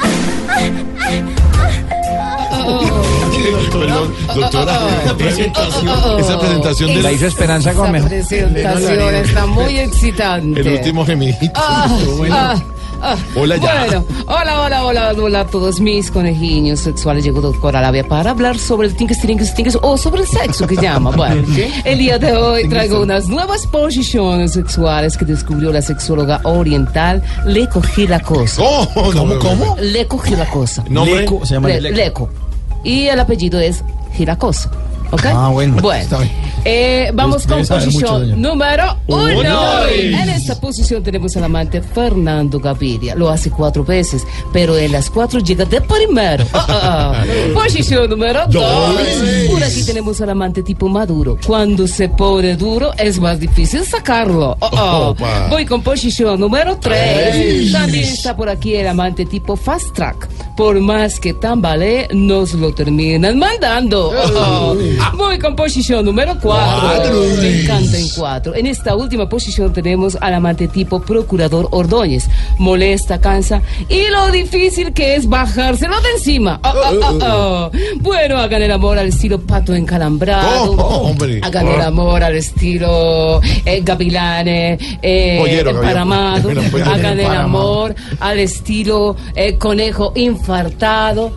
Doctora, 4.35 4.79
esa 5.05 5.17
presentación, 5.17 5.89
esa 6.21 6.39
presentación 6.41 6.95
de 6.95 7.03
La 7.03 7.13
hizo 7.13 7.27
Esperanza 7.27 7.71
Esa 7.73 7.83
presentación 7.83 9.15
está 9.15 9.47
muy 9.47 9.79
excitante. 9.79 10.61
El 10.61 10.69
último 10.69 11.05
gemidito. 11.05 11.53
Ah, 11.55 11.89
ah, 12.31 12.55
ah. 13.03 13.17
Hola, 13.35 13.57
ya. 13.57 13.85
Bueno, 13.85 14.05
hola, 14.27 14.61
hola, 14.63 14.85
hola, 14.85 15.13
hola 15.17 15.41
a 15.41 15.47
todos 15.47 15.81
mis 15.81 16.11
conejillos 16.11 16.81
sexuales. 16.81 17.25
Llegó 17.25 17.41
doctora 17.41 17.81
Labia 17.83 18.05
para 18.09 18.31
hablar 18.31 18.59
sobre 18.59 18.89
el 18.89 18.97
tinques, 18.97 19.21
tinques, 19.21 19.55
tinques 19.55 19.79
o 19.81 19.97
sobre 19.99 20.23
el 20.23 20.27
sexo 20.29 20.67
que 20.67 20.77
llama. 20.77 21.11
Bueno, 21.17 21.43
el 21.85 21.99
día 21.99 22.19
de 22.19 22.33
hoy 22.37 22.69
traigo 22.69 23.01
unas 23.03 23.29
nuevas 23.29 23.67
posiciones 23.67 24.53
sexuales 24.53 25.17
que 25.17 25.25
descubrió 25.25 25.73
la 25.73 25.83
sexóloga 25.83 26.41
oriental 26.45 27.23
Leco 27.47 27.81
Gilacosa. 27.83 28.63
¿Cómo, 28.95 29.39
cómo? 29.39 29.77
Leco 29.81 30.19
Gilacosa. 30.19 30.85
Nombre- 30.89 31.21
Leco, 31.21 31.45
se 31.47 31.55
llama 31.55 31.69
Le- 31.69 31.81
Leco. 31.81 31.97
Leco. 31.97 32.29
Y 32.85 33.07
el 33.09 33.19
apellido 33.19 33.59
es 33.61 33.83
Gilacosa. 34.17 34.86
¿Ok? 35.11 35.25
Ah, 35.27 35.49
bueno, 35.53 35.77
Bueno, 35.81 36.03
está 36.03 36.19
bien. 36.19 36.33
eh, 36.65 37.11
vamos 37.15 37.47
Debe 37.47 37.67
con 37.67 37.79
posición 37.79 38.41
número 38.43 38.97
uno. 39.07 39.39
Uno. 39.41 39.87
En 39.89 40.29
esta 40.31 40.59
posición 40.61 41.03
tenemos 41.03 41.37
al 41.37 41.45
amante 41.45 41.81
Fernando 41.81 42.59
Gaviria. 42.61 43.15
Lo 43.15 43.29
hace 43.29 43.51
cuatro 43.51 43.85
veces, 43.85 44.25
pero 44.53 44.77
en 44.77 44.93
las 44.93 45.09
cuatro 45.11 45.41
llega 45.41 45.65
de 45.65 45.81
primero. 45.81 46.45
Ah, 46.69 47.13
ah. 47.23 47.25
Posición 47.55 48.11
número 48.11 48.41
dos. 48.49 48.97
Por 49.51 49.63
aquí 49.63 49.83
tenemos 49.85 50.21
al 50.21 50.31
amante 50.31 50.63
tipo 50.63 50.89
Maduro. 50.89 51.39
Cuando 51.47 51.87
se 51.87 52.09
pone 52.09 52.57
duro 52.57 52.93
es 52.99 53.21
más 53.21 53.39
difícil 53.39 53.85
sacarlo. 53.85 54.57
Voy 55.51 55.65
con 55.65 55.83
posición 55.83 56.41
número 56.41 56.77
tres. 56.79 57.31
Tres. 57.31 57.73
También 57.73 58.05
está 58.05 58.37
por 58.37 58.49
aquí 58.49 58.75
el 58.75 58.89
amante 58.89 59.25
tipo 59.27 59.57
Fast 59.57 59.95
Track. 59.95 60.29
Por 60.57 60.81
más 60.81 61.21
que 61.21 61.35
tambalee, 61.35 62.09
nos 62.13 62.55
lo 62.55 62.73
terminan 62.75 63.39
mandando. 63.39 64.13
Ah, 64.99 65.11
ah. 65.13 65.13
Voy 65.17 65.39
con 65.39 65.57
posición 65.57 66.05
número 66.05 66.37
cuatro. 66.41 66.89
Cuatro. 66.89 67.23
Me 67.41 67.63
encanta 67.63 67.99
en 67.99 68.09
cuatro. 68.11 68.55
En 68.55 68.67
esta 68.67 68.95
última 68.95 69.29
posición 69.29 69.73
tenemos 69.73 70.17
al 70.21 70.35
amante 70.35 70.69
tipo 70.69 71.01
Procurador 71.01 71.69
Ordóñez. 71.71 72.29
Molesta, 72.59 73.21
cansa 73.21 73.63
y 73.89 74.09
lo 74.11 74.31
difícil 74.31 74.93
que 74.93 75.17
es 75.17 75.29
bajárselo 75.29 76.01
de 76.01 76.11
encima. 76.17 76.61
Ah, 76.63 76.75
ah, 76.77 76.93
ah, 77.03 77.19
ah. 77.23 77.71
Bueno, 78.01 78.39
hagan 78.39 78.63
el 78.63 78.71
amor 78.71 78.99
al 78.99 79.09
estilo 79.09 79.41
pato 79.41 79.75
encalambrado. 79.75 80.73
Oh. 80.79 81.15
Hagan 81.43 81.69
el 81.69 81.81
amor 81.81 82.23
al 82.23 82.37
estilo 82.37 83.41
eh, 83.65 83.81
gavilane, 83.83 84.79
eh, 85.03 85.63
emparamado. 85.67 86.51
Hagan 86.85 87.21
el 87.21 87.27
amor 87.27 87.95
al 88.21 88.39
estilo 88.39 89.17
eh, 89.35 89.57
conejo 89.57 90.13
infartado. 90.15 91.33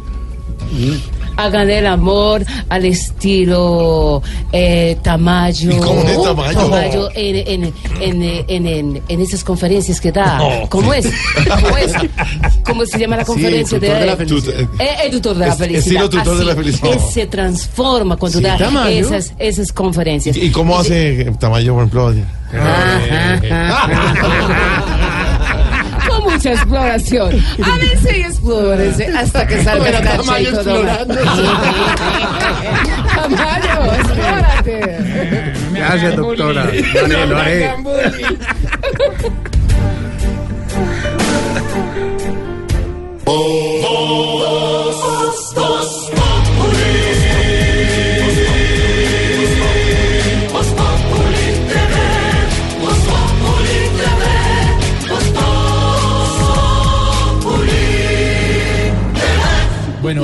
Hagan 1.40 1.70
el 1.70 1.88
amor 1.88 2.44
al 2.68 2.86
estilo 2.86 4.22
eh, 4.52 4.98
Tamayo. 5.02 5.72
¿Y 5.72 5.78
cómo 5.78 6.02
es 6.02 6.22
Tamayo? 6.22 6.60
Tamayo 6.60 7.10
en, 7.16 7.64
en, 7.64 7.74
en, 8.02 8.24
en, 8.48 8.68
en- 8.68 9.02
en 9.07 9.22
esas 9.22 9.44
conferencias 9.44 10.02
que 10.02 10.11
da. 10.11 10.38
No. 10.38 10.68
¿Cómo 10.70 10.94
es? 10.94 11.07
¿Cómo 11.49 11.78
es? 11.78 11.94
¿Cómo 12.66 12.86
se 12.86 12.99
llama 12.99 13.16
la 13.18 13.24
Sí, 13.24 13.28
conferencia 13.32 13.76
el 13.78 13.82
tutor 13.82 13.99
de 13.99 14.06
la 14.06 14.18
felicidad. 14.18 14.60
Eh, 14.80 14.90
el 15.06 15.11
tutor 15.11 15.38
de 15.38 15.48
la 15.48 15.56
felicidad. 15.56 16.03
estilo 16.03 16.10
tutor 16.10 16.38
de 16.38 16.45
la 16.45 16.56
felicidad. 16.56 16.94
él 16.94 16.99
se 17.14 17.28
transforma 17.28 18.18
cuando 18.18 18.38
Sí, 18.40 18.44
da 18.44 18.57
Tamayo. 18.57 19.07
esas, 19.07 19.34
esas 19.40 19.72
conferencias. 19.72 20.36
¿Y 20.36 20.52
cómo 20.52 20.78
hace 20.78 21.32
Tamayo, 21.40 21.74
por 21.74 21.84
ejemplo? 21.84 22.14
Mucha 26.40 26.53
exploración. 26.53 27.45
Ámense 27.61 28.18
y 28.18 28.22
explórense 28.22 29.07
hasta 29.07 29.45
que 29.45 29.61
salga 29.61 29.90
el 29.90 30.03
Tamayo 30.06 30.49
explorando. 30.52 31.16
Tamayo, 33.14 33.94
explórate. 33.94 35.53
Gracias, 35.74 36.16
doctora. 36.16 36.64
Lo 36.64 36.70
haré, 37.03 37.26
lo 37.28 37.38
haré. 37.38 37.74
Bueno, 37.84 38.11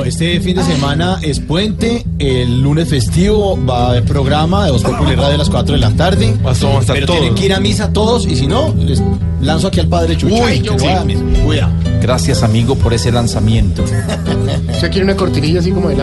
este 0.05 0.39
fin 0.39 0.55
de 0.55 0.63
semana 0.63 1.19
es 1.23 1.39
puente, 1.39 2.05
el 2.19 2.61
lunes 2.61 2.89
festivo 2.89 3.57
va 3.65 3.87
a 3.87 3.89
haber 3.89 4.03
programa 4.03 4.65
de 4.65 4.71
Voz 4.71 4.83
Populi 4.83 5.15
Radio 5.15 5.35
a 5.35 5.37
las 5.37 5.49
4 5.49 5.73
de 5.73 5.81
la 5.81 5.91
tarde. 5.91 6.33
vamos 6.43 6.63
a 6.63 6.79
estar 6.79 6.93
pero 6.93 7.07
todos. 7.07 7.19
tienen 7.19 7.35
que 7.35 7.45
ir 7.45 7.53
a 7.53 7.59
misa 7.59 7.91
todos 7.91 8.27
y 8.27 8.35
si 8.35 8.45
no, 8.45 8.73
les 8.77 9.01
lanzo 9.41 9.67
aquí 9.67 9.79
al 9.79 9.87
padre 9.87 10.15
Chucho. 10.15 10.35
Uy, 10.35 10.59
que 10.59 10.69
sí. 10.69 10.85
vaya 10.85 11.01
a 11.01 11.05
misa. 11.05 11.21
Cuida. 11.43 11.71
Gracias, 12.01 12.43
amigo, 12.43 12.75
por 12.75 12.93
ese 12.93 13.11
lanzamiento. 13.11 13.83
¿Usted 14.71 14.91
quiere 14.91 15.05
una 15.05 15.15
cortinilla 15.15 15.59
así 15.59 15.71
como 15.71 15.89
de? 15.89 15.95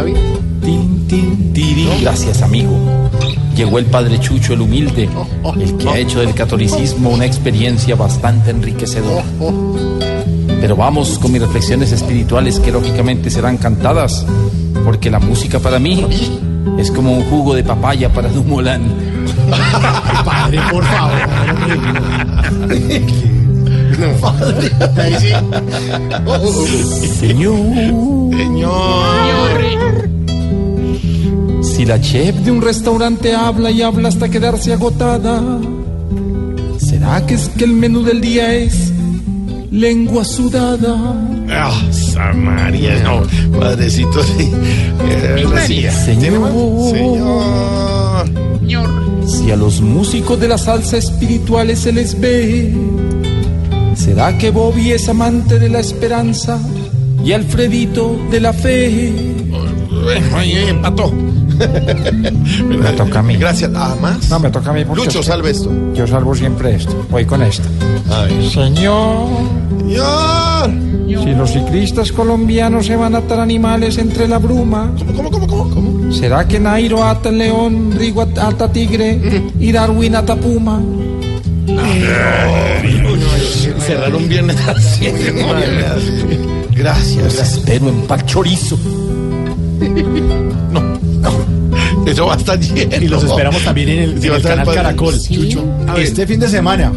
Tin, 0.63 1.07
tin, 1.07 1.53
tiri. 1.53 1.89
Gracias, 2.01 2.43
amigo. 2.43 2.77
Llegó 3.55 3.79
el 3.79 3.87
padre 3.87 4.19
Chucho, 4.19 4.55
el 4.55 4.63
humilde, 4.63 5.09
el 5.61 5.77
que 5.77 5.89
ha 5.89 5.99
hecho 5.99 6.21
del 6.21 6.35
catolicismo 6.35 7.11
una 7.11 7.27
experiencia 7.27 7.95
bastante 7.95 8.51
enriquecedora. 8.51 9.25
Pero 10.63 10.77
vamos 10.77 11.19
con 11.19 11.33
mis 11.33 11.43
reflexiones 11.43 11.91
espirituales 11.91 12.61
que 12.61 12.71
lógicamente 12.71 13.31
serán 13.31 13.57
cantadas, 13.57 14.25
porque 14.85 15.11
la 15.11 15.19
música 15.19 15.59
para 15.59 15.81
mí 15.81 16.07
es 16.79 16.93
como 16.93 17.11
un 17.11 17.25
jugo 17.25 17.53
de 17.57 17.65
papaya 17.65 18.13
para 18.13 18.29
Dumolán. 18.29 18.83
Padre, 20.25 20.61
por 20.71 20.85
favor. 20.85 21.19
Ahí 24.99 25.17
sí. 25.19 25.33
Señor. 27.19 28.71
Si 31.61 31.85
la 31.85 32.01
chef 32.01 32.37
de 32.37 32.53
un 32.53 32.63
restaurante 32.63 33.35
habla 33.35 33.73
y 33.73 33.83
habla 33.83 34.11
hasta 34.11 34.29
quedarse 34.29 34.73
agotada, 34.73 35.43
¿será 36.79 37.27
que 37.27 37.35
es 37.35 37.49
que 37.49 37.65
el 37.65 37.73
menú 37.73 38.05
del 38.05 38.21
día 38.21 38.55
es 38.55 38.92
lengua 39.73 40.25
sudada? 40.25 40.97
Ah, 41.51 41.73
Samaria, 41.91 43.03
no. 43.03 43.23
Padrecito, 43.59 44.23
sí. 44.23 44.51
Eh, 45.09 45.45
sí. 45.67 45.87
Señor. 46.05 46.51
Señor. 46.93 48.27
Si 49.27 49.51
a 49.51 49.57
los 49.57 49.81
músicos 49.81 50.39
de 50.39 50.49
la 50.49 50.59
salsa 50.59 50.99
espirituales 50.99 51.81
se 51.81 51.93
les 51.93 52.19
ve, 52.21 52.73
¿será 53.95 54.37
que 54.37 54.51
Bobby 54.51 54.93
es 54.93 55.09
amante 55.09 55.59
de 55.59 55.69
la 55.69 55.81
esperanza 55.81 56.59
y 57.25 57.33
Alfredito 57.33 58.19
de 58.31 58.41
la 58.41 58.53
fe? 58.53 59.13
Ay, 60.35 60.53
ay, 60.55 60.69
empató. 60.69 61.13
Me 62.67 62.91
toca 62.93 63.21
a 63.21 63.23
mí. 63.23 63.37
Gracias. 63.37 63.71
¿Ah, 63.75 63.95
más? 64.01 64.29
No, 64.29 64.41
me 64.41 64.51
toca 64.51 64.71
a 64.71 64.73
mí. 64.73 64.85
porque 64.85 65.05
Lucho, 65.05 65.23
salve 65.23 65.51
esto. 65.51 65.71
Yo 65.95 66.07
salvo 66.07 66.35
siempre 66.35 66.75
esto. 66.75 67.07
Voy 67.11 67.25
con 67.25 67.43
ver. 67.43 67.69
Señor. 68.53 69.29
Señor. 69.95 71.25
Si 71.25 71.31
los 71.35 71.51
ciclistas 71.53 72.13
colombianos 72.13 72.87
se 72.87 72.97
van 72.97 73.15
a 73.15 73.19
atar 73.19 73.41
animales 73.41 73.99
entre 73.99 74.27
la 74.29 74.39
bruma, 74.39 74.93
¿Cómo, 75.17 75.31
cómo, 75.31 75.47
cómo, 75.47 75.71
cómo? 75.71 76.13
¿será 76.13 76.47
que 76.49 76.59
Nairo 76.59 77.05
ata 77.05 77.29
el 77.29 77.39
león, 77.39 77.93
Rigo 77.97 78.23
at- 78.23 78.39
ata 78.39 78.71
tigre 78.73 79.21
y 79.59 79.73
Darwin 79.73 80.17
ata 80.17 80.37
puma? 80.37 80.81
Cerraron 83.81 84.29
viernes 84.29 84.57
así. 84.69 85.07
Gracias. 86.77 87.39
Espero 87.39 87.89
en 87.89 88.03
pal 88.03 88.25
chorizo. 88.27 88.79
No, 90.73 90.81
no. 90.81 92.07
Eso 92.07 92.27
va 92.27 92.35
a 92.35 92.37
estar 92.37 92.59
lleno. 92.59 92.97
Y 92.97 93.09
los 93.09 93.25
esperamos 93.25 93.63
también 93.65 93.89
en 93.89 93.99
el, 94.01 94.25
en 94.25 94.43
canal. 94.43 94.75
Caracol. 94.75 95.15
Chucho. 95.21 95.65
A 95.89 95.95
ver. 95.95 96.03
Este 96.05 96.27
fin 96.27 96.41
de 96.41 96.49
semana, 96.49 96.93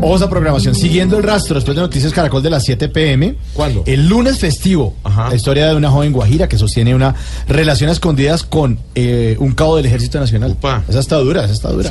ojos 0.00 0.22
a 0.22 0.30
programación, 0.30 0.74
siguiendo 0.74 1.16
el 1.16 1.22
rastro 1.22 1.54
después 1.56 1.74
de 1.74 1.82
Noticias 1.82 2.12
Caracol 2.12 2.42
de 2.42 2.50
las 2.50 2.64
7 2.64 2.88
pm. 2.88 3.34
¿Cuándo? 3.54 3.82
El 3.86 4.08
lunes 4.08 4.38
festivo. 4.38 4.94
Ajá. 5.04 5.28
La 5.30 5.36
historia 5.36 5.68
de 5.68 5.74
una 5.74 5.90
joven 5.90 6.12
guajira 6.12 6.48
que 6.48 6.58
sostiene 6.58 6.94
una 6.94 7.14
relación 7.48 7.90
a 7.90 7.92
escondidas 7.92 8.42
con 8.42 8.78
eh, 8.94 9.36
un 9.38 9.52
cabo 9.52 9.76
del 9.76 9.86
Ejército 9.86 10.20
Nacional. 10.20 10.52
Upa. 10.52 10.84
Esa 10.88 11.00
está 11.00 11.16
dura, 11.16 11.44
esa 11.44 11.52
está 11.52 11.70
dura. 11.70 11.90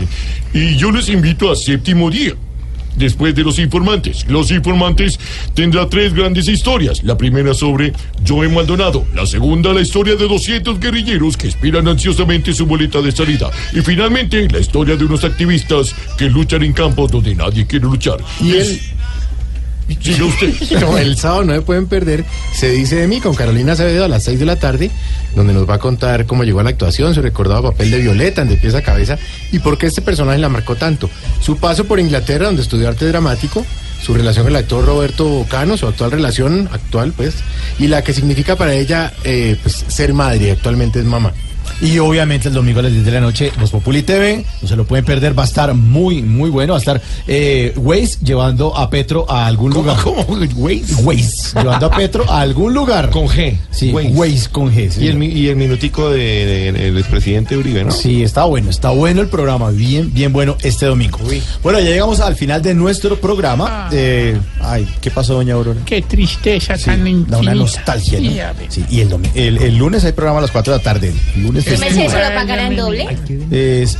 Y 0.53 0.76
yo 0.77 0.91
les 0.91 1.10
invito 1.10 1.52
a 1.52 1.56
séptimo 1.56 2.10
día. 2.10 2.34
Después 2.95 3.35
de 3.35 3.43
los 3.43 3.59
informantes. 3.59 4.26
Los 4.30 4.51
informantes 4.51 5.19
tendrá 5.53 5.89
tres 5.89 6.13
grandes 6.13 6.47
historias. 6.47 7.03
La 7.03 7.17
primera 7.17 7.53
sobre 7.53 7.93
Joe 8.27 8.47
Maldonado. 8.49 9.05
La 9.13 9.26
segunda, 9.26 9.73
la 9.73 9.81
historia 9.81 10.15
de 10.15 10.27
200 10.27 10.80
guerrilleros 10.80 11.38
que 11.38 11.47
esperan 11.47 11.88
ansiosamente 11.88 12.53
su 12.53 12.65
boleta 12.65 13.01
de 13.01 13.11
salida. 13.11 13.51
Y 13.73 13.81
finalmente, 13.81 14.47
la 14.49 14.59
historia 14.59 14.95
de 14.95 15.05
unos 15.05 15.23
activistas 15.23 15.93
que 16.17 16.30
luchan 16.30 16.63
en 16.63 16.73
campos 16.73 17.11
donde 17.11 17.35
nadie 17.35 17.65
quiere 17.67 17.85
luchar. 17.85 18.17
Y 18.41 18.53
Es- 18.53 18.69
él-. 18.69 18.81
El 20.99 21.18
sábado 21.18 21.44
no 21.44 21.53
se 21.53 21.62
pueden 21.62 21.88
perder. 21.88 22.26
Se 22.53 22.72
dice 22.72 22.95
de 22.95 23.07
mí 23.07 23.22
con 23.22 23.36
Carolina 23.36 23.74
Acevedo 23.74 24.06
a 24.06 24.07
las 24.07 24.24
6 24.24 24.40
de 24.40 24.45
la 24.45 24.57
tarde, 24.57 24.90
donde 25.36 25.53
nos 25.53 25.70
va 25.70 25.76
a 25.76 25.80
contar 25.80 26.26
cómo 26.26 26.44
llegó 26.44 26.60
a 26.60 26.64
la 26.64 26.72
actuación, 26.72 27.14
su 27.14 27.22
recordado 27.22 27.64
papel 27.64 27.91
de 27.91 27.99
Violeta 27.99 28.41
en 28.41 28.49
De 28.49 28.57
pies 28.57 28.76
a 28.76 28.82
cabeza 28.82 29.18
y 29.52 29.60
por 29.60 29.78
qué 29.78 29.88
este 29.88 30.02
personaje 30.02 30.40
la 30.40 30.49
marcó 30.49 30.76
tanto. 30.76 31.10
Su 31.41 31.57
paso 31.57 31.86
por 31.86 31.99
Inglaterra, 31.99 32.48
donde 32.48 32.62
estudió 32.62 32.88
arte 32.88 33.06
dramático, 33.07 33.66
su 34.02 34.14
relación 34.14 34.45
con 34.45 34.53
el 34.53 34.60
actor 34.60 34.86
Roberto 34.86 35.45
Cano, 35.49 35.78
su 35.78 35.88
actual 35.88 36.12
relación 36.12 36.70
actual, 36.72 37.14
pues, 37.16 37.36
y 37.80 37.88
la 37.88 38.03
que 38.03 38.14
significa 38.14 38.56
para 38.56 38.74
ella 38.74 39.14
eh, 39.24 39.57
pues, 39.62 39.86
ser 39.88 40.14
madre, 40.14 40.52
actualmente 40.52 40.99
es 40.99 41.06
mamá. 41.06 41.34
Y 41.81 41.99
obviamente 41.99 42.47
el 42.47 42.53
domingo 42.53 42.80
a 42.80 42.84
las 42.84 42.91
10 42.91 43.06
de 43.06 43.11
la 43.11 43.19
noche, 43.22 43.52
Voz 43.60 43.69
Populi 43.72 44.02
TV, 44.03 44.45
no 44.61 44.68
se 44.68 44.76
lo 44.76 44.85
pueden 44.85 45.03
perder, 45.06 45.38
va 45.38 45.43
a 45.43 45.45
estar 45.45 45.73
muy, 45.73 46.22
muy 46.22 46.49
bueno, 46.49 46.73
va 46.73 46.77
a 46.77 46.80
estar 46.80 47.02
eh, 47.27 47.73
Waze 47.76 48.18
llevando 48.23 48.76
a 48.76 48.89
Petro 48.89 49.30
a 49.30 49.45
algún 49.45 49.73
lugar. 49.73 49.97
¿Cómo? 50.03 50.22
¿Waze? 50.56 50.95
Waze, 51.03 51.30
llevando 51.60 51.85
a 51.88 51.91
Petro 51.91 52.30
a 52.31 52.39
algún 52.41 52.73
lugar. 52.73 53.10
Con 53.10 53.27
G. 53.27 53.57
Sí, 53.72 53.91
Waze. 53.91 54.10
Waze, 54.10 54.49
con 54.52 54.72
G. 54.73 54.89
sí. 54.89 55.03
Y 55.03 55.07
el, 55.10 55.22
y 55.23 55.49
el 55.49 55.56
minutico 55.57 56.10
de- 56.10 56.45
de- 56.45 56.72
del 56.72 56.97
expresidente 56.97 57.57
Uribe, 57.57 57.84
¿no? 57.84 57.91
Sí, 57.91 58.23
está 58.23 58.45
bueno, 58.45 58.69
está 58.69 58.91
bueno 58.91 59.22
el 59.22 59.27
programa, 59.27 59.69
bien, 59.72 60.14
bien 60.14 60.31
bueno 60.31 60.56
este 60.64 60.85
domingo. 60.85 61.19
Bueno, 61.61 61.80
ya 61.80 61.89
llegamos 61.89 62.19
al 62.22 62.35
final 62.35 62.61
de 62.61 62.73
nuestro 62.73 63.19
programa. 63.19 63.89
Eh, 63.91 64.38
ay, 64.61 64.88
¿qué 65.02 65.11
pasó, 65.11 65.34
doña 65.34 65.56
Aurora? 65.56 65.81
Qué 65.85 66.02
tristeza 66.02 66.77
Sí, 66.77 66.85
tan 66.85 67.27
da 67.27 67.38
una 67.39 67.53
nostalgia, 67.56 68.19
¿no? 68.19 68.30
Sí, 68.69 68.84
y 68.89 69.02
el, 69.02 69.10
el, 69.35 69.57
el 69.57 69.77
lunes 69.77 70.03
hay 70.06 70.14
programa 70.14 70.39
a 70.39 70.41
las 70.43 70.52
4 70.52 70.73
de 70.73 70.77
la 70.80 70.84
tarde. 70.84 71.14
El 71.35 71.43
lunes 71.43 71.65
¿Me 71.66 71.78
festivo. 71.78 72.10
se 72.10 72.18
lo 72.18 72.36
pagarán 72.36 72.76
doble? 72.76 73.08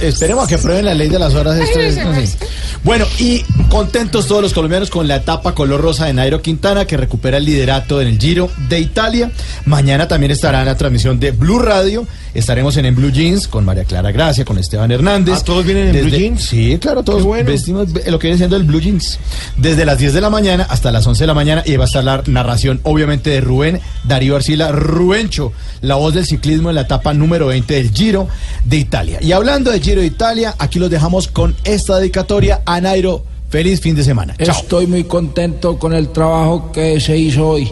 Esperemos 0.02 0.46
a 0.46 0.48
que 0.48 0.56
aprueben 0.56 0.86
la 0.86 0.94
ley 0.94 1.10
de 1.10 1.20
las 1.20 1.34
horas 1.34 1.60
extras. 1.60 2.38
Bueno, 2.84 3.06
y 3.20 3.42
contentos 3.70 4.28
todos 4.28 4.42
los 4.42 4.54
colombianos 4.54 4.90
con 4.90 5.08
la 5.08 5.18
etapa 5.18 5.54
color 5.56 5.82
rosa 5.82 6.06
de 6.06 6.14
Nairo 6.14 6.42
Quintana, 6.42 6.86
que 6.86 6.98
recupera 6.98 7.38
el 7.38 7.46
liderato 7.46 8.00
en 8.02 8.08
el 8.10 8.20
Giro 8.20 8.50
de 8.70 8.80
Italia. 8.80 9.32
Mañana 9.66 10.08
también 10.08 10.32
estará 10.32 10.60
en 10.60 10.68
la 10.68 10.76
transmisión 10.78 11.20
de 11.20 11.32
Blue 11.32 11.60
Radio. 11.60 12.08
Estaremos 12.36 12.76
en, 12.78 12.86
en 12.86 12.96
Blue 12.96 13.12
Jeans 13.12 13.48
con 13.48 13.64
María 13.66 13.86
Clara 13.86 14.12
Gracia, 14.12 14.44
con 14.44 14.58
Esteban 14.58 14.92
Hernández. 14.92 15.38
Ah, 15.40 15.44
¿todos 15.44 15.66
vienen 15.66 15.96
en 15.96 16.06
Blue 16.06 16.16
Jeans? 16.16 16.44
Sí, 16.44 16.78
claro, 16.80 17.02
todos 17.02 17.22
Qué 17.22 17.28
bueno. 17.28 17.50
vestimos 17.50 17.88
eh, 17.96 18.12
lo 18.12 18.20
que 18.20 18.28
viene 18.28 18.38
siendo 18.38 18.56
el 18.58 18.64
Blue 18.64 18.82
Jeans. 18.82 19.20
Desde 19.58 19.86
las 19.86 19.98
10 19.98 20.14
de 20.14 20.22
la 20.22 20.30
mañana 20.30 20.68
hasta 20.70 20.92
las 20.92 21.08
11 21.08 21.24
de 21.24 21.28
la 21.28 21.34
mañana 21.34 21.64
y 21.66 21.76
va 21.78 21.86
a 21.86 21.88
estar 21.88 22.04
la 22.04 22.22
narración, 22.28 22.82
obviamente, 22.84 23.30
de 23.30 23.42
Rubén 23.42 23.80
Darío 24.04 24.36
Arcila 24.36 24.72
Rubencho, 24.74 25.54
la 25.82 25.96
voz 25.96 26.14
del 26.14 26.26
ciclismo 26.26 26.70
en 26.70 26.76
la 26.76 26.82
etapa 26.82 27.14
número 27.14 27.48
20 27.48 27.55
del 27.62 27.92
Giro 27.92 28.28
de 28.64 28.78
Italia. 28.78 29.20
Y 29.22 29.32
hablando 29.32 29.72
de 29.72 29.80
Giro 29.80 30.02
de 30.02 30.08
Italia, 30.08 30.56
aquí 30.58 30.80
los 30.80 30.90
dejamos 30.90 31.28
con 31.28 31.56
esta 31.64 31.98
dedicatoria 31.98 32.62
a 32.66 32.82
Nairo. 32.82 33.24
Feliz 33.50 33.80
fin 33.80 33.96
de 33.96 34.04
semana. 34.04 34.36
Estoy 34.38 34.88
muy 34.88 35.06
contento 35.06 35.78
con 35.78 35.94
el 35.94 36.10
trabajo 36.10 36.72
que 36.72 37.00
se 37.00 37.18
hizo 37.18 37.48
hoy. 37.48 37.72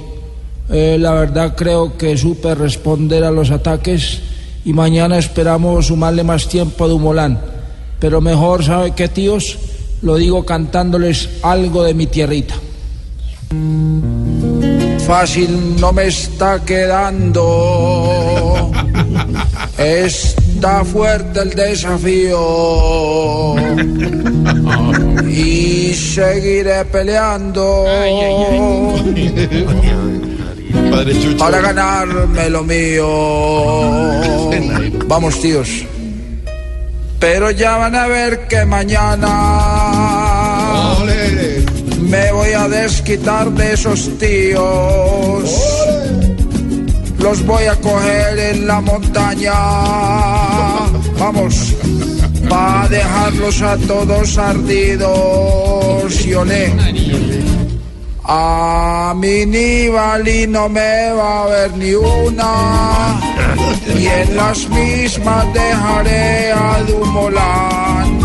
Eh, 0.69 0.97
la 0.99 1.11
verdad 1.11 1.55
creo 1.55 1.97
que 1.97 2.17
supe 2.17 2.55
responder 2.55 3.23
a 3.23 3.31
los 3.31 3.51
ataques 3.51 4.21
y 4.65 4.71
mañana 4.71 5.17
esperamos 5.17 5.87
sumarle 5.87 6.23
más 6.23 6.47
tiempo 6.47 6.85
a 6.85 6.87
Dumolán. 6.87 7.39
Pero 7.99 8.21
mejor, 8.21 8.63
¿sabe 8.63 8.91
qué, 8.91 9.07
tíos? 9.07 9.57
Lo 10.01 10.15
digo 10.15 10.45
cantándoles 10.45 11.29
algo 11.41 11.83
de 11.83 11.93
mi 11.93 12.07
tierrita. 12.07 12.55
Fácil 15.05 15.79
no 15.79 15.91
me 15.91 16.07
está 16.07 16.63
quedando. 16.63 18.32
Está 19.77 20.83
fuerte 20.85 21.41
el 21.41 21.49
desafío. 21.51 22.37
y 25.27 25.93
seguiré 25.93 26.85
peleando. 26.85 27.85
Para 31.37 31.59
ganarme 31.61 32.49
lo 32.49 32.63
mío. 32.63 33.07
Vamos, 35.07 35.41
tíos. 35.41 35.69
Pero 37.19 37.51
ya 37.51 37.77
van 37.77 37.95
a 37.95 38.07
ver 38.07 38.47
que 38.47 38.65
mañana 38.65 39.29
me 42.01 42.31
voy 42.31 42.51
a 42.51 42.67
desquitar 42.67 43.49
de 43.51 43.73
esos 43.73 44.17
tíos. 44.17 45.82
Los 47.23 47.45
voy 47.45 47.63
a 47.63 47.75
coger 47.77 48.37
en 48.37 48.67
la 48.67 48.81
montaña. 48.81 49.53
Vamos, 51.17 51.73
para 52.49 52.89
dejarlos 52.89 53.61
a 53.61 53.77
todos 53.77 54.37
ardidos. 54.37 56.25
Y 56.25 56.33
olé. 56.33 56.73
A 58.25 59.13
mi 59.15 59.45
Nibali 59.45 60.47
no 60.47 60.67
me 60.67 61.13
va 61.13 61.43
a 61.43 61.47
ver 61.47 61.77
ni 61.77 61.93
una. 61.93 63.21
Y 63.97 64.05
en 64.05 64.35
las 64.35 64.67
mismas 64.67 65.53
dejaré 65.53 66.51
a 66.51 66.83
Dumolán. 66.85 68.19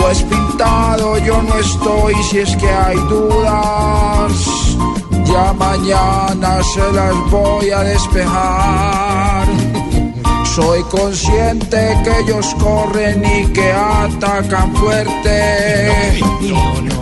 Pues 0.00 0.22
pintado 0.24 1.18
yo 1.18 1.40
no 1.40 1.56
estoy 1.56 2.14
si 2.30 2.38
es 2.40 2.56
que 2.56 2.68
hay 2.68 2.96
dudas. 3.08 4.65
Ya 5.28 5.52
mañana 5.52 6.62
se 6.62 6.92
las 6.92 7.30
voy 7.30 7.70
a 7.70 7.80
despejar. 7.80 9.46
Soy 10.44 10.82
consciente 10.84 11.96
que 12.02 12.20
ellos 12.20 12.54
corren 12.58 13.22
y 13.24 13.46
que 13.52 13.72
atacan 13.72 14.74
fuerte. 14.76 16.20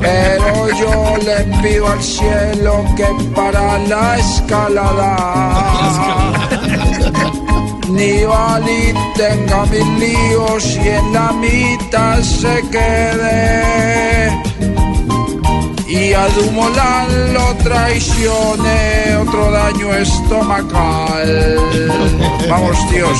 Pero 0.00 0.68
yo 0.76 1.16
le 1.24 1.44
pido 1.62 1.88
al 1.88 2.02
cielo 2.02 2.84
que 2.96 3.06
para 3.34 3.78
la 3.78 4.18
escalada 4.18 5.16
ni 7.94 8.24
Bali 8.24 8.92
tenga 9.14 9.64
mil 9.66 9.98
líos 10.00 10.76
y 10.84 10.88
en 10.88 11.12
la 11.12 11.32
mitad 11.32 12.20
se 12.22 12.62
quede. 12.70 14.32
Y 16.04 16.12
a 16.12 16.28
Dumolán 16.28 17.32
lo 17.32 17.54
traicione 17.62 19.16
otro 19.16 19.50
daño 19.50 19.94
estomacal. 19.94 21.56
Vamos, 22.46 22.76
tíos. 22.90 23.18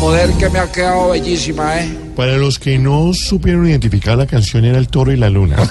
Joder, 0.00 0.30
que 0.38 0.48
me 0.48 0.58
ha 0.58 0.72
quedado 0.72 1.10
bellísima, 1.10 1.78
¿eh? 1.78 1.94
Para 2.16 2.38
los 2.38 2.58
que 2.58 2.78
no 2.78 3.12
supieron 3.12 3.68
identificar 3.68 4.16
la 4.16 4.26
canción 4.26 4.64
era 4.64 4.78
El 4.78 4.88
Toro 4.88 5.12
y 5.12 5.18
la 5.18 5.28
Luna. 5.28 5.56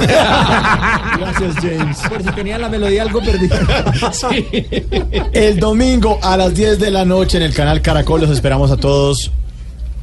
Gracias, 1.18 1.56
James. 1.56 1.98
Por 2.08 2.22
si 2.22 2.30
tenía 2.34 2.60
la 2.60 2.70
melodía 2.70 3.02
algo 3.02 3.22
perdida. 3.22 3.60
El 5.34 5.60
domingo 5.60 6.20
a 6.22 6.38
las 6.38 6.54
10 6.54 6.78
de 6.78 6.92
la 6.92 7.06
noche 7.06 7.38
en 7.38 7.44
el 7.44 7.56
canal 7.56 7.82
Caracol 7.82 8.22
los 8.22 8.30
esperamos 8.30 8.70
a 8.70 8.78
todos 8.78 9.32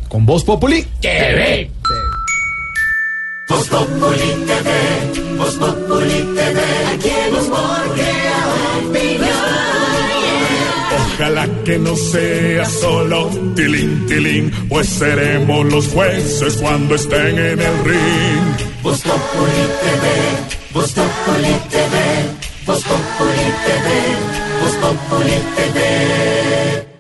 con 0.08 0.26
Voz 0.26 0.42
Populi. 0.42 0.84
TV. 1.00 1.70
Voz 3.48 3.68
Populi 3.68 4.46
TV, 4.46 5.36
Voz 5.36 5.54
Populi 5.54 5.91
TV, 6.08 6.60
aquí 6.94 7.10
crea 7.94 8.40
opinión. 8.86 9.32
Ojalá 11.14 11.48
que 11.64 11.78
no 11.78 11.94
sea 11.96 12.64
solo 12.64 13.30
tilín, 13.54 14.06
tilín, 14.06 14.50
pues 14.68 14.88
seremos 14.88 15.66
los 15.66 15.88
jueces 15.88 16.56
cuando 16.56 16.94
estén 16.94 17.38
en 17.38 17.60
el 17.60 17.84
ring. 17.84 18.82
Voz 18.82 19.00
Populi 19.02 19.64
TV, 19.82 20.06
Voz 20.72 20.92
Populi 20.92 21.54
TV, 21.70 21.96
Voz 22.66 22.82
Populi 22.82 23.48
TV, 23.64 23.86
Voz 24.60 24.74
Populi 24.76 25.36
TV. 25.56 26.91